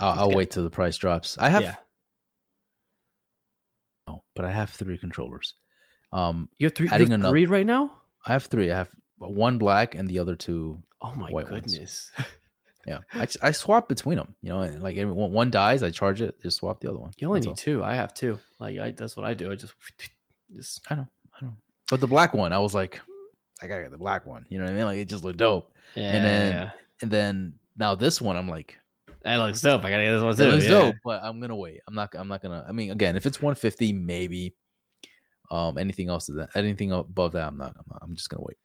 I'll, 0.00 0.20
I'll 0.20 0.32
wait 0.32 0.50
till 0.50 0.64
the 0.64 0.70
price 0.70 0.96
drops. 0.96 1.36
I 1.38 1.50
have. 1.50 1.62
Yeah. 1.62 1.74
No, 4.08 4.24
but 4.34 4.44
I 4.44 4.50
have 4.50 4.70
three 4.70 4.96
controllers. 4.96 5.54
Um, 6.14 6.48
you 6.58 6.66
have 6.66 6.74
three. 6.74 6.88
Adding 6.88 7.10
you 7.10 7.18
have 7.18 7.28
three 7.28 7.46
right 7.46 7.66
now. 7.66 7.90
I 8.24 8.32
have 8.32 8.44
three. 8.44 8.70
I 8.70 8.76
have 8.76 8.88
one 9.18 9.58
black 9.58 9.96
and 9.96 10.08
the 10.08 10.20
other 10.20 10.36
two. 10.36 10.80
Oh 11.02 11.12
my 11.14 11.30
goodness. 11.30 12.12
yeah, 12.86 13.00
I, 13.12 13.26
I 13.42 13.50
swap 13.50 13.88
between 13.88 14.16
them. 14.16 14.34
You 14.40 14.50
know, 14.50 14.60
like 14.80 14.96
one 14.96 15.50
dies, 15.50 15.82
I 15.82 15.90
charge 15.90 16.22
it, 16.22 16.40
just 16.40 16.58
swap 16.58 16.80
the 16.80 16.88
other 16.88 17.00
one. 17.00 17.10
You 17.18 17.26
only 17.26 17.40
that's 17.40 17.46
need 17.46 17.50
all. 17.50 17.56
two. 17.56 17.84
I 17.84 17.96
have 17.96 18.14
two. 18.14 18.38
Like 18.60 18.78
I, 18.78 18.92
that's 18.92 19.16
what 19.16 19.26
I 19.26 19.34
do. 19.34 19.50
I 19.50 19.56
just, 19.56 19.74
just 20.56 20.80
I 20.88 20.94
know. 20.94 21.08
I 21.36 21.40
don't. 21.40 21.56
But 21.90 22.00
the 22.00 22.06
black 22.06 22.32
one, 22.32 22.52
I 22.52 22.58
was 22.60 22.74
like, 22.74 23.00
I 23.60 23.66
gotta 23.66 23.82
get 23.82 23.90
the 23.90 23.98
black 23.98 24.24
one. 24.24 24.46
You 24.48 24.58
know 24.58 24.64
what 24.64 24.72
I 24.72 24.76
mean? 24.76 24.84
Like 24.84 24.98
it 24.98 25.08
just 25.08 25.24
looked 25.24 25.38
dope. 25.38 25.72
Yeah. 25.96 26.12
And 26.12 26.24
then 26.24 26.72
and 27.02 27.10
then 27.10 27.54
now 27.76 27.96
this 27.96 28.20
one, 28.20 28.36
I'm 28.36 28.48
like, 28.48 28.78
that 29.22 29.36
looks 29.36 29.60
dope. 29.60 29.84
I 29.84 29.90
gotta 29.90 30.04
get 30.04 30.12
this 30.12 30.22
one 30.22 30.36
too. 30.36 30.42
It 30.44 30.52
looks 30.52 30.64
yeah. 30.64 30.70
dope, 30.70 30.96
but 31.04 31.22
I'm 31.24 31.40
gonna 31.40 31.56
wait. 31.56 31.80
I'm 31.88 31.94
not. 31.94 32.14
I'm 32.14 32.28
not 32.28 32.40
gonna. 32.40 32.64
I 32.68 32.72
mean, 32.72 32.92
again, 32.92 33.16
if 33.16 33.26
it's 33.26 33.42
150, 33.42 33.92
maybe. 33.92 34.54
Um, 35.50 35.78
anything 35.78 36.08
else 36.08 36.26
that? 36.26 36.50
Anything 36.54 36.92
above 36.92 37.32
that, 37.32 37.48
I'm 37.48 37.56
not. 37.56 37.74
I'm, 37.76 37.84
not, 37.90 37.98
I'm 38.02 38.14
just 38.14 38.30
gonna 38.30 38.44
wait. 38.44 38.58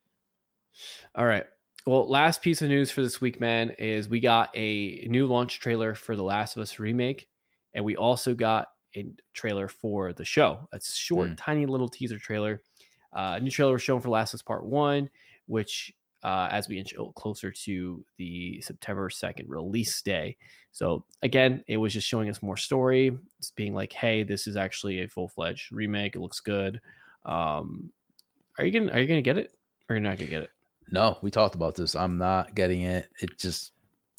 All 1.15 1.25
right. 1.25 1.45
Well, 1.85 2.07
last 2.09 2.41
piece 2.41 2.61
of 2.61 2.69
news 2.69 2.91
for 2.91 3.01
this 3.01 3.21
week, 3.21 3.39
man, 3.39 3.71
is 3.79 4.09
we 4.09 4.19
got 4.19 4.49
a 4.55 5.05
new 5.09 5.27
launch 5.27 5.59
trailer 5.59 5.95
for 5.95 6.15
The 6.15 6.23
Last 6.23 6.55
of 6.55 6.61
Us 6.61 6.77
remake, 6.77 7.27
and 7.73 7.83
we 7.83 7.95
also 7.95 8.33
got 8.33 8.67
a 8.95 9.07
trailer 9.33 9.67
for 9.67 10.13
the 10.13 10.25
show. 10.25 10.67
A 10.73 10.79
short, 10.81 11.29
mm. 11.29 11.37
tiny 11.37 11.65
little 11.65 11.89
teaser 11.89 12.19
trailer. 12.19 12.61
Uh, 13.13 13.35
a 13.37 13.39
new 13.39 13.49
trailer 13.49 13.73
was 13.73 13.81
shown 13.81 14.01
for 14.01 14.09
Last 14.09 14.33
of 14.33 14.39
Us 14.39 14.41
Part 14.41 14.65
One, 14.65 15.09
which 15.47 15.91
uh, 16.23 16.49
as 16.51 16.67
we 16.67 16.77
inch 16.77 16.93
closer 17.15 17.51
to 17.51 18.03
the 18.17 18.61
September 18.61 19.09
2nd 19.09 19.45
release 19.47 20.01
day. 20.01 20.37
So 20.71 21.05
again, 21.23 21.63
it 21.67 21.77
was 21.77 21.93
just 21.93 22.07
showing 22.07 22.29
us 22.29 22.41
more 22.41 22.57
story. 22.57 23.17
It's 23.37 23.51
being 23.51 23.73
like, 23.73 23.93
hey, 23.93 24.23
this 24.23 24.47
is 24.47 24.57
actually 24.57 25.01
a 25.01 25.07
full 25.07 25.27
fledged 25.27 25.71
remake. 25.71 26.15
It 26.15 26.19
looks 26.19 26.39
good. 26.39 26.81
Um, 27.25 27.91
are 28.57 28.65
you 28.65 28.71
gonna 28.71 28.91
are 28.91 28.99
you 28.99 29.07
gonna 29.07 29.21
get 29.21 29.37
it 29.37 29.53
or 29.89 29.95
you're 29.95 30.01
not 30.01 30.17
gonna 30.17 30.29
get 30.29 30.43
it? 30.43 30.49
No, 30.91 31.17
we 31.21 31.31
talked 31.31 31.55
about 31.55 31.75
this. 31.75 31.95
I'm 31.95 32.17
not 32.17 32.55
getting 32.55 32.81
it. 32.81 33.09
It 33.21 33.37
just 33.37 33.71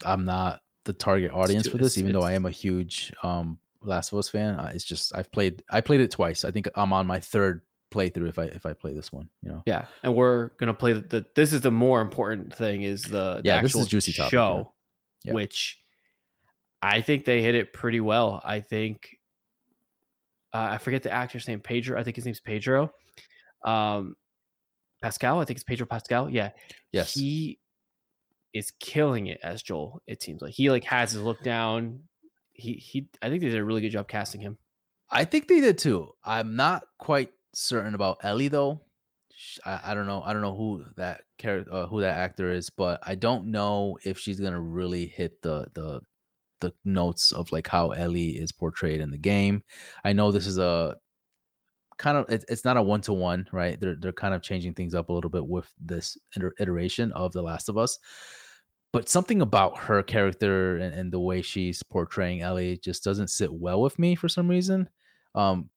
I'm 0.05 0.25
not 0.25 0.61
the 0.85 0.93
target 0.93 1.33
audience 1.33 1.69
for 1.69 1.79
this, 1.79 1.99
even 1.99 2.13
though 2.13 2.23
I 2.23 2.33
am 2.33 2.47
a 2.47 2.51
huge 2.51 3.13
um 3.23 3.59
Last 3.83 4.13
of 4.13 4.19
Us 4.19 4.29
fan. 4.29 4.59
It's 4.75 4.85
just 4.85 5.15
I've 5.15 5.31
played 5.33 5.63
I 5.71 5.81
played 5.81 6.01
it 6.01 6.11
twice. 6.11 6.45
I 6.45 6.51
think 6.51 6.69
I'm 6.75 6.93
on 6.93 7.07
my 7.07 7.21
third 7.21 7.63
playthrough 7.91 8.29
if 8.29 8.39
I 8.39 8.45
if 8.45 8.67
I 8.67 8.73
play 8.73 8.95
this 8.95 9.13
one. 9.13 9.29
You 9.43 9.51
know. 9.51 9.63
Yeah, 9.67 9.87
and 10.03 10.15
we're 10.15 10.49
gonna 10.59 10.75
play 10.75 10.93
the. 10.93 11.01
the 11.01 11.27
this 11.35 11.53
is 11.53 11.61
the 11.61 11.71
more 11.71 12.01
important 12.01 12.55
thing 12.55 12.83
is 12.83 13.03
the, 13.03 13.41
yeah 13.45 13.57
the 13.57 13.63
this 13.63 13.75
is 13.75 13.87
juicy 13.87 14.13
topic, 14.13 14.31
show, 14.31 14.73
yeah. 15.25 15.33
which 15.33 15.79
I 16.83 17.01
think 17.01 17.25
they 17.25 17.43
hit 17.43 17.55
it 17.55 17.73
pretty 17.73 18.01
well. 18.01 18.41
I 18.45 18.61
think 18.61 19.19
uh, 20.53 20.69
I 20.73 20.79
forget 20.79 21.03
the 21.03 21.13
actor's 21.13 21.47
name, 21.47 21.61
Pedro. 21.61 21.99
I 21.99 22.05
think 22.05 22.17
his 22.17 22.25
name's 22.25 22.41
Pedro. 22.41 22.93
Um, 23.65 24.17
Pascal. 25.03 25.41
I 25.41 25.45
think 25.45 25.59
it's 25.59 25.65
Pedro 25.65 25.87
Pascal. 25.87 26.29
Yeah. 26.29 26.51
Yes. 26.93 27.15
He 27.15 27.59
is 28.53 28.73
killing 28.81 29.27
it 29.27 29.41
as 29.43 29.63
Joel. 29.63 30.03
It 30.07 30.23
seems 30.23 30.43
like 30.43 30.53
he 30.53 30.71
like 30.71 30.85
has 30.85 31.13
his 31.13 31.23
look 31.23 31.43
down. 31.43 32.01
He 32.53 32.75
he. 32.75 33.09
I 33.23 33.29
think 33.29 33.43
they 33.43 33.49
did 33.49 33.59
a 33.59 33.65
really 33.65 33.81
good 33.81 33.91
job 33.91 34.09
casting 34.09 34.41
him. 34.41 34.59
I 35.11 35.25
think 35.25 35.49
they 35.49 35.61
did 35.61 35.79
too. 35.79 36.15
I'm 36.25 36.57
not 36.57 36.85
quite 36.99 37.31
certain 37.55 37.95
about 37.95 38.19
Ellie 38.23 38.49
though. 38.49 38.81
I, 39.65 39.81
I 39.87 39.95
don't 39.95 40.07
know. 40.07 40.23
I 40.23 40.33
don't 40.33 40.43
know 40.43 40.55
who 40.55 40.85
that 40.97 41.23
character, 41.39 41.73
uh, 41.73 41.87
who 41.87 42.01
that 42.03 42.19
actor 42.19 42.53
is, 42.53 42.71
but 42.71 43.01
I 43.07 43.15
don't 43.15 43.47
know 43.47 43.99
if 44.05 44.19
she's 44.19 44.41
gonna 44.41 44.61
really 44.61 45.07
hit 45.07 45.41
the 45.43 45.67
the 45.75 46.01
the 46.61 46.73
notes 46.85 47.33
of 47.33 47.51
like 47.53 47.67
how 47.67 47.91
Ellie 47.91 48.31
is 48.31 48.53
portrayed 48.53 49.01
in 49.01 49.11
the 49.11 49.19
game. 49.19 49.63
I 50.05 50.13
know 50.13 50.31
this 50.31 50.47
is 50.47 50.59
a 50.59 50.97
kind 51.99 52.17
of 52.17 52.31
it, 52.31 52.45
it's 52.49 52.65
not 52.65 52.77
a 52.77 52.83
one 52.83 53.01
to 53.03 53.13
one, 53.13 53.47
right? 53.53 53.81
They're 53.81 53.97
they're 53.97 54.13
kind 54.13 54.35
of 54.35 54.43
changing 54.43 54.75
things 54.75 54.95
up 54.95 55.09
a 55.09 55.13
little 55.13 55.31
bit 55.31 55.47
with 55.47 55.71
this 55.81 56.19
iteration 56.59 57.13
of 57.13 57.33
The 57.33 57.43
Last 57.43 57.69
of 57.69 57.79
Us. 57.79 57.99
But 58.93 59.09
something 59.09 59.41
about 59.41 59.79
her 59.79 60.03
character 60.03 60.79
and, 60.79 60.93
and 60.93 61.13
the 61.13 61.21
way 61.21 61.43
she's 61.43 61.83
portraying 61.83 62.41
Ellie 62.43 62.77
just 62.79 63.05
doesn't 63.05 63.31
sit 63.31 63.53
well 63.53 63.81
with 63.81 63.99
me 63.99 64.17
for 64.17 64.29
some 64.29 64.49
reason. 64.49 64.89
Um, 65.35 65.71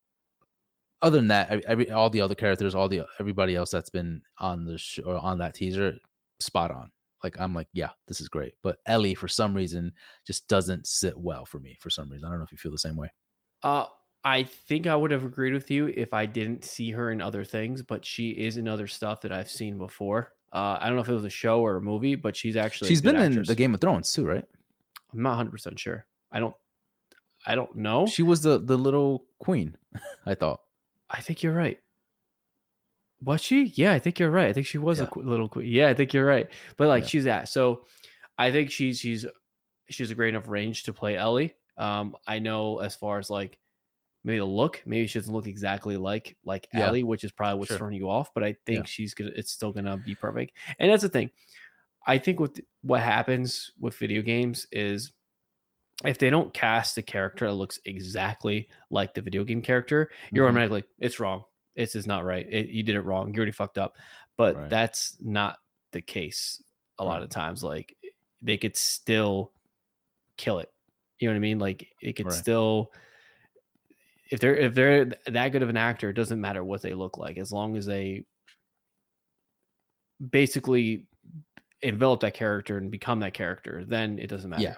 other 1.03 1.17
than 1.17 1.27
that, 1.27 1.51
every 1.65 1.91
all 1.91 2.09
the 2.09 2.21
other 2.21 2.33
characters, 2.33 2.73
all 2.73 2.87
the 2.87 3.05
everybody 3.19 3.55
else 3.55 3.69
that's 3.69 3.89
been 3.89 4.21
on 4.39 4.65
the 4.65 4.77
show 4.77 5.03
or 5.03 5.17
on 5.17 5.37
that 5.39 5.53
teaser, 5.53 5.95
spot 6.39 6.71
on. 6.71 6.89
Like 7.23 7.39
I'm 7.39 7.53
like, 7.53 7.67
yeah, 7.73 7.89
this 8.07 8.19
is 8.19 8.29
great. 8.29 8.53
But 8.63 8.77
Ellie, 8.85 9.13
for 9.13 9.27
some 9.27 9.53
reason, 9.53 9.91
just 10.25 10.47
doesn't 10.47 10.87
sit 10.87 11.17
well 11.17 11.45
for 11.45 11.59
me. 11.59 11.77
For 11.79 11.89
some 11.89 12.09
reason, 12.09 12.25
I 12.25 12.31
don't 12.31 12.39
know 12.39 12.45
if 12.45 12.51
you 12.51 12.57
feel 12.57 12.71
the 12.71 12.77
same 12.77 12.95
way. 12.95 13.09
Uh, 13.61 13.85
I 14.23 14.43
think 14.43 14.87
I 14.87 14.95
would 14.95 15.11
have 15.11 15.25
agreed 15.25 15.53
with 15.53 15.69
you 15.69 15.87
if 15.87 16.13
I 16.13 16.25
didn't 16.25 16.63
see 16.63 16.91
her 16.91 17.11
in 17.11 17.21
other 17.21 17.43
things, 17.43 17.81
but 17.81 18.05
she 18.05 18.29
is 18.29 18.57
in 18.57 18.67
other 18.67 18.87
stuff 18.87 19.21
that 19.21 19.31
I've 19.31 19.49
seen 19.49 19.77
before. 19.77 20.31
Uh, 20.53 20.77
I 20.79 20.87
don't 20.87 20.95
know 20.95 21.01
if 21.01 21.09
it 21.09 21.13
was 21.13 21.25
a 21.25 21.29
show 21.29 21.61
or 21.61 21.77
a 21.77 21.81
movie, 21.81 22.15
but 22.15 22.35
she's 22.35 22.55
actually 22.55 22.89
she's 22.89 23.01
been 23.01 23.15
actress. 23.15 23.35
in 23.37 23.43
the 23.43 23.55
Game 23.55 23.73
of 23.73 23.81
Thrones 23.81 24.11
too, 24.11 24.25
right? 24.25 24.45
I'm 25.13 25.21
not 25.21 25.31
100 25.31 25.51
percent 25.51 25.79
sure. 25.79 26.05
I 26.31 26.39
don't, 26.39 26.55
I 27.45 27.55
don't 27.55 27.75
know. 27.75 28.05
She 28.05 28.23
was 28.23 28.41
the 28.41 28.59
the 28.59 28.77
little 28.77 29.25
queen. 29.39 29.75
I 30.25 30.35
thought. 30.35 30.61
I 31.13 31.21
think 31.21 31.43
you're 31.43 31.53
right. 31.53 31.79
Was 33.21 33.41
she? 33.41 33.65
Yeah, 33.75 33.93
I 33.93 33.99
think 33.99 34.19
you're 34.19 34.31
right. 34.31 34.49
I 34.49 34.53
think 34.53 34.67
she 34.67 34.79
was 34.79 34.99
yeah. 34.99 35.07
a 35.15 35.19
little 35.19 35.47
queen. 35.47 35.67
Yeah, 35.67 35.87
I 35.87 35.93
think 35.93 36.13
you're 36.13 36.25
right. 36.25 36.49
But 36.75 36.87
like 36.87 37.03
yeah. 37.03 37.09
she's 37.09 37.23
that. 37.23 37.47
So 37.47 37.85
I 38.37 38.51
think 38.51 38.71
she's 38.71 38.99
she's 38.99 39.25
she's 39.89 40.11
a 40.11 40.15
great 40.15 40.33
enough 40.33 40.47
range 40.47 40.83
to 40.83 40.93
play 40.93 41.15
Ellie. 41.15 41.53
Um, 41.77 42.15
I 42.27 42.39
know 42.39 42.79
as 42.79 42.95
far 42.95 43.19
as 43.19 43.29
like 43.29 43.59
maybe 44.23 44.39
the 44.39 44.45
look, 44.45 44.81
maybe 44.85 45.07
she 45.07 45.19
doesn't 45.19 45.33
look 45.33 45.47
exactly 45.47 45.95
like 45.95 46.35
like 46.43 46.67
yeah. 46.73 46.87
Ellie, 46.87 47.03
which 47.03 47.23
is 47.23 47.31
probably 47.31 47.59
what's 47.59 47.69
sure. 47.69 47.77
throwing 47.77 47.93
you 47.93 48.09
off. 48.09 48.33
But 48.33 48.43
I 48.43 48.55
think 48.65 48.79
yeah. 48.79 48.85
she's 48.85 49.13
gonna 49.13 49.31
it's 49.35 49.51
still 49.51 49.71
gonna 49.71 49.97
be 49.97 50.15
perfect. 50.15 50.53
And 50.79 50.91
that's 50.91 51.03
the 51.03 51.09
thing. 51.09 51.29
I 52.05 52.17
think 52.17 52.39
what 52.39 52.59
what 52.81 53.01
happens 53.01 53.71
with 53.79 53.95
video 53.95 54.21
games 54.21 54.67
is 54.71 55.13
if 56.03 56.17
they 56.17 56.29
don't 56.29 56.53
cast 56.53 56.97
a 56.97 57.01
character 57.01 57.47
that 57.47 57.53
looks 57.53 57.79
exactly 57.85 58.67
like 58.89 59.13
the 59.13 59.21
video 59.21 59.43
game 59.43 59.61
character, 59.61 60.09
you're 60.31 60.45
mm-hmm. 60.45 60.57
automatically 60.57 60.83
it's 60.99 61.19
wrong. 61.19 61.43
This 61.75 61.95
is 61.95 62.07
not 62.07 62.25
right. 62.25 62.45
It, 62.49 62.69
you 62.69 62.83
did 62.83 62.95
it 62.95 63.01
wrong. 63.01 63.33
You 63.33 63.37
already 63.37 63.51
fucked 63.51 63.77
up. 63.77 63.97
But 64.37 64.55
right. 64.55 64.69
that's 64.69 65.17
not 65.21 65.57
the 65.91 66.01
case 66.01 66.61
a 66.99 67.05
lot 67.05 67.23
of 67.23 67.29
times. 67.29 67.63
Like 67.63 67.95
they 68.41 68.57
could 68.57 68.75
still 68.75 69.51
kill 70.37 70.59
it. 70.59 70.71
You 71.19 71.27
know 71.27 71.33
what 71.33 71.37
I 71.37 71.41
mean? 71.41 71.59
Like 71.59 71.87
it 72.01 72.13
could 72.13 72.27
right. 72.27 72.35
still 72.35 72.91
if 74.29 74.39
they're 74.39 74.55
if 74.55 74.73
they're 74.73 75.05
that 75.27 75.49
good 75.49 75.61
of 75.61 75.69
an 75.69 75.77
actor, 75.77 76.09
it 76.09 76.13
doesn't 76.15 76.41
matter 76.41 76.63
what 76.63 76.81
they 76.81 76.93
look 76.93 77.17
like 77.17 77.37
as 77.37 77.51
long 77.51 77.77
as 77.77 77.85
they 77.85 78.25
basically 80.31 81.05
envelop 81.81 82.21
that 82.21 82.33
character 82.33 82.77
and 82.77 82.89
become 82.89 83.19
that 83.19 83.33
character, 83.33 83.83
then 83.85 84.17
it 84.17 84.27
doesn't 84.27 84.49
matter. 84.49 84.63
Yeah. 84.63 84.75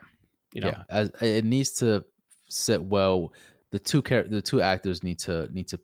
You 0.56 0.62
know, 0.62 0.68
yeah. 0.70 0.84
As, 0.90 1.12
it 1.22 1.46
needs 1.46 1.72
to 1.74 2.04
sit 2.50 2.82
well. 2.82 3.34
The 3.72 3.80
two 3.80 4.02
char- 4.02 4.28
the 4.28 4.42
two 4.42 4.62
actors 4.62 5.04
need 5.04 5.20
to 5.20 5.50
need 5.54 5.68
to 5.68 5.80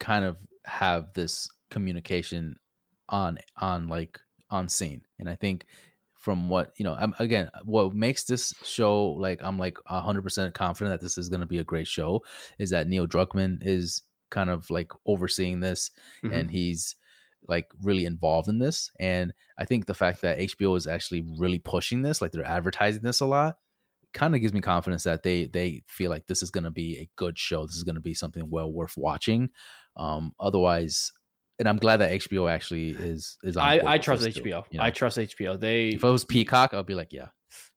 kind 0.00 0.24
of 0.24 0.36
have 0.64 1.12
this 1.14 1.48
communication 1.70 2.56
on 3.08 3.38
on 3.60 3.88
like 3.88 4.18
on 4.50 4.68
scene, 4.68 5.02
and 5.18 5.28
I 5.28 5.36
think 5.36 5.66
from 6.26 6.48
what 6.48 6.72
you 6.76 6.82
know 6.82 6.96
I'm, 6.98 7.14
again 7.20 7.48
what 7.62 7.94
makes 7.94 8.24
this 8.24 8.52
show 8.64 9.10
like 9.10 9.38
i'm 9.44 9.60
like 9.60 9.78
100% 9.88 10.54
confident 10.54 10.92
that 10.92 11.00
this 11.00 11.18
is 11.18 11.28
going 11.28 11.38
to 11.38 11.46
be 11.46 11.60
a 11.60 11.64
great 11.64 11.86
show 11.86 12.20
is 12.58 12.70
that 12.70 12.88
neil 12.88 13.06
druckmann 13.06 13.58
is 13.62 14.02
kind 14.28 14.50
of 14.50 14.68
like 14.68 14.90
overseeing 15.06 15.60
this 15.60 15.92
mm-hmm. 16.24 16.34
and 16.34 16.50
he's 16.50 16.96
like 17.46 17.68
really 17.80 18.06
involved 18.06 18.48
in 18.48 18.58
this 18.58 18.90
and 18.98 19.32
i 19.56 19.64
think 19.64 19.86
the 19.86 19.94
fact 19.94 20.20
that 20.22 20.40
hbo 20.40 20.76
is 20.76 20.88
actually 20.88 21.24
really 21.38 21.60
pushing 21.60 22.02
this 22.02 22.20
like 22.20 22.32
they're 22.32 22.44
advertising 22.44 23.02
this 23.02 23.20
a 23.20 23.24
lot 23.24 23.58
kind 24.16 24.34
of 24.34 24.40
gives 24.40 24.52
me 24.52 24.60
confidence 24.60 25.04
that 25.04 25.22
they 25.22 25.46
they 25.46 25.82
feel 25.86 26.10
like 26.10 26.26
this 26.26 26.42
is 26.42 26.50
going 26.50 26.64
to 26.64 26.70
be 26.70 26.98
a 26.98 27.08
good 27.16 27.38
show 27.38 27.66
this 27.66 27.76
is 27.76 27.84
going 27.84 27.94
to 27.94 28.00
be 28.00 28.14
something 28.14 28.48
well 28.50 28.72
worth 28.72 28.96
watching 28.96 29.48
um 29.96 30.32
otherwise 30.40 31.12
and 31.58 31.68
I'm 31.68 31.78
glad 31.78 31.98
that 31.98 32.10
HBO 32.10 32.50
actually 32.50 32.90
is 32.90 33.38
is. 33.42 33.56
I 33.56 33.80
I 33.84 33.98
trust 33.98 34.24
HBO. 34.24 34.64
you 34.70 34.78
know? 34.78 34.84
I 34.84 34.90
trust 34.90 35.18
HBO. 35.18 35.58
They 35.58 35.88
if 35.88 36.04
it 36.04 36.08
was 36.08 36.24
Peacock, 36.24 36.74
I'll 36.74 36.82
be 36.82 36.94
like, 36.94 37.12
yeah. 37.12 37.28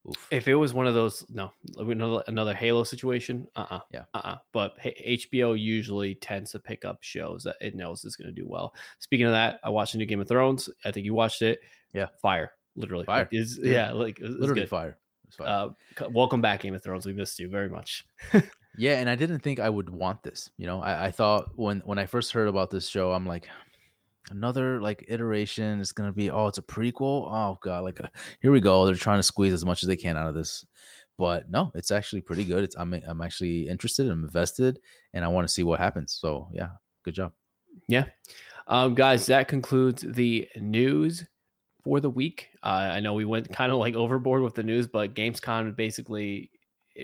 Oof. 0.07 0.27
If 0.31 0.47
it 0.47 0.55
was 0.55 0.73
one 0.73 0.87
of 0.87 0.93
those, 0.93 1.25
no, 1.29 1.51
another 1.77 2.23
another 2.27 2.53
Halo 2.53 2.83
situation, 2.83 3.47
uh, 3.55 3.59
uh-uh, 3.69 3.75
uh 3.75 3.79
yeah, 3.91 4.03
uh, 4.13 4.17
uh-uh. 4.17 4.37
But 4.53 4.77
HBO 4.83 5.59
usually 5.59 6.15
tends 6.15 6.51
to 6.51 6.59
pick 6.59 6.85
up 6.85 6.99
shows 7.01 7.43
that 7.43 7.57
it 7.61 7.75
knows 7.75 8.05
is 8.05 8.15
going 8.15 8.33
to 8.33 8.41
do 8.41 8.47
well. 8.47 8.73
Speaking 8.99 9.25
of 9.25 9.33
that, 9.33 9.59
I 9.63 9.69
watched 9.69 9.95
a 9.95 9.97
new 9.97 10.05
Game 10.05 10.21
of 10.21 10.27
Thrones. 10.27 10.69
I 10.85 10.91
think 10.91 11.05
you 11.05 11.13
watched 11.13 11.41
it. 11.41 11.59
Yeah, 11.93 12.07
fire, 12.21 12.53
literally 12.75 13.05
fire. 13.05 13.27
Is 13.31 13.59
yeah, 13.61 13.91
like 13.91 14.19
literally 14.21 14.65
fire. 14.65 14.97
Uh, 15.39 15.69
welcome 16.11 16.41
back, 16.41 16.61
Game 16.61 16.73
of 16.73 16.84
Thrones. 16.84 17.05
We 17.05 17.13
missed 17.13 17.39
you 17.39 17.49
very 17.49 17.69
much. 17.69 18.05
yeah, 18.77 18.99
and 18.99 19.09
I 19.09 19.15
didn't 19.15 19.39
think 19.39 19.59
I 19.59 19.69
would 19.69 19.89
want 19.89 20.23
this. 20.23 20.49
You 20.57 20.67
know, 20.67 20.82
I, 20.82 21.07
I 21.07 21.11
thought 21.11 21.49
when 21.55 21.82
when 21.82 21.99
I 21.99 22.05
first 22.05 22.32
heard 22.32 22.47
about 22.47 22.69
this 22.69 22.88
show, 22.88 23.11
I'm 23.11 23.25
like, 23.25 23.47
another 24.32 24.82
like 24.82 25.05
iteration 25.07 25.80
is 25.80 25.91
going 25.91 26.09
to 26.09 26.15
be 26.15 26.30
oh 26.30 26.47
it's 26.47 26.57
a 26.57 26.63
prequel? 26.63 27.27
Oh 27.32 27.57
god 27.61 27.84
like 27.84 27.99
a, 27.99 28.05
uh, 28.05 28.09
here 28.41 28.51
we 28.51 28.59
go. 28.59 28.86
They're 28.86 28.95
trying 28.95 29.19
to 29.19 29.23
squeeze 29.23 29.53
as 29.53 29.65
much 29.65 29.84
as 29.84 29.88
they 29.88 29.95
can 29.95 30.17
out 30.17 30.27
of 30.27 30.36
this. 30.36 30.65
But 31.17 31.49
no 31.49 31.71
it's 31.75 31.91
actually 31.91 32.21
pretty 32.21 32.45
good. 32.45 32.63
It's 32.63 32.75
i'm, 32.77 32.93
I'm 33.07 33.21
actually 33.21 33.67
interested 33.67 34.09
i'm 34.09 34.23
invested 34.23 34.80
and 35.13 35.25
i 35.25 35.27
want 35.27 35.47
to 35.47 35.53
see 35.53 35.63
what 35.63 35.80
happens. 35.80 36.17
So 36.19 36.49
yeah 36.53 36.69
good 37.03 37.15
job. 37.15 37.34
Yeah. 37.88 38.05
Um 38.67 38.93
guys 38.95 39.25
that 39.27 39.47
concludes 39.47 40.05
the 40.07 40.47
news 40.57 41.25
for 41.84 41.99
the 41.99 42.09
week 42.09 42.49
uh, 42.63 42.91
i 42.93 42.99
know 42.99 43.13
we 43.13 43.25
went 43.25 43.51
kind 43.51 43.71
of 43.71 43.77
like 43.77 43.95
overboard 43.95 44.41
with 44.41 44.55
the 44.55 44.63
news 44.63 44.88
but 44.88 45.13
gamescom 45.13 45.75
basically 45.75 46.49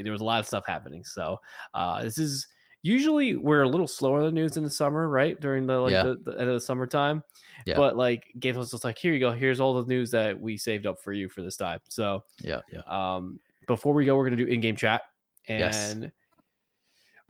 there 0.03 0.11
was 0.11 0.21
a 0.21 0.25
lot 0.25 0.39
of 0.39 0.47
stuff 0.47 0.63
happening 0.67 1.03
so 1.03 1.39
uh 1.73 2.01
this 2.03 2.17
is 2.17 2.47
usually 2.85 3.35
we're 3.35 3.63
a 3.63 3.67
little 3.67 3.87
slower 3.87 4.23
than 4.23 4.35
news 4.35 4.57
in 4.57 4.63
the 4.63 4.69
summer, 4.69 5.09
right? 5.09 5.41
During 5.41 5.65
the 5.65 5.79
like 5.79 5.91
yeah. 5.91 6.03
the, 6.03 6.19
the, 6.23 6.31
end 6.33 6.49
of 6.49 6.53
the 6.53 6.61
summertime. 6.61 7.23
Yeah. 7.65 7.77
But 7.77 7.97
like 7.97 8.31
Gabe 8.39 8.55
was 8.55 8.69
just 8.69 8.83
like, 8.83 8.99
here 8.99 9.11
you 9.11 9.19
go. 9.19 9.31
Here's 9.31 9.59
all 9.59 9.81
the 9.81 9.89
news 9.89 10.11
that 10.11 10.39
we 10.39 10.55
saved 10.55 10.85
up 10.85 11.01
for 11.01 11.11
you 11.11 11.27
for 11.27 11.41
this 11.41 11.57
time. 11.57 11.79
So 11.89 12.23
yeah, 12.41 12.61
yeah. 12.71 12.81
Um, 12.85 13.39
before 13.65 13.95
we 13.95 14.05
go, 14.05 14.15
we're 14.15 14.25
gonna 14.25 14.35
do 14.35 14.45
in-game 14.45 14.75
chat. 14.75 15.01
And 15.47 15.59
yes. 15.59 16.11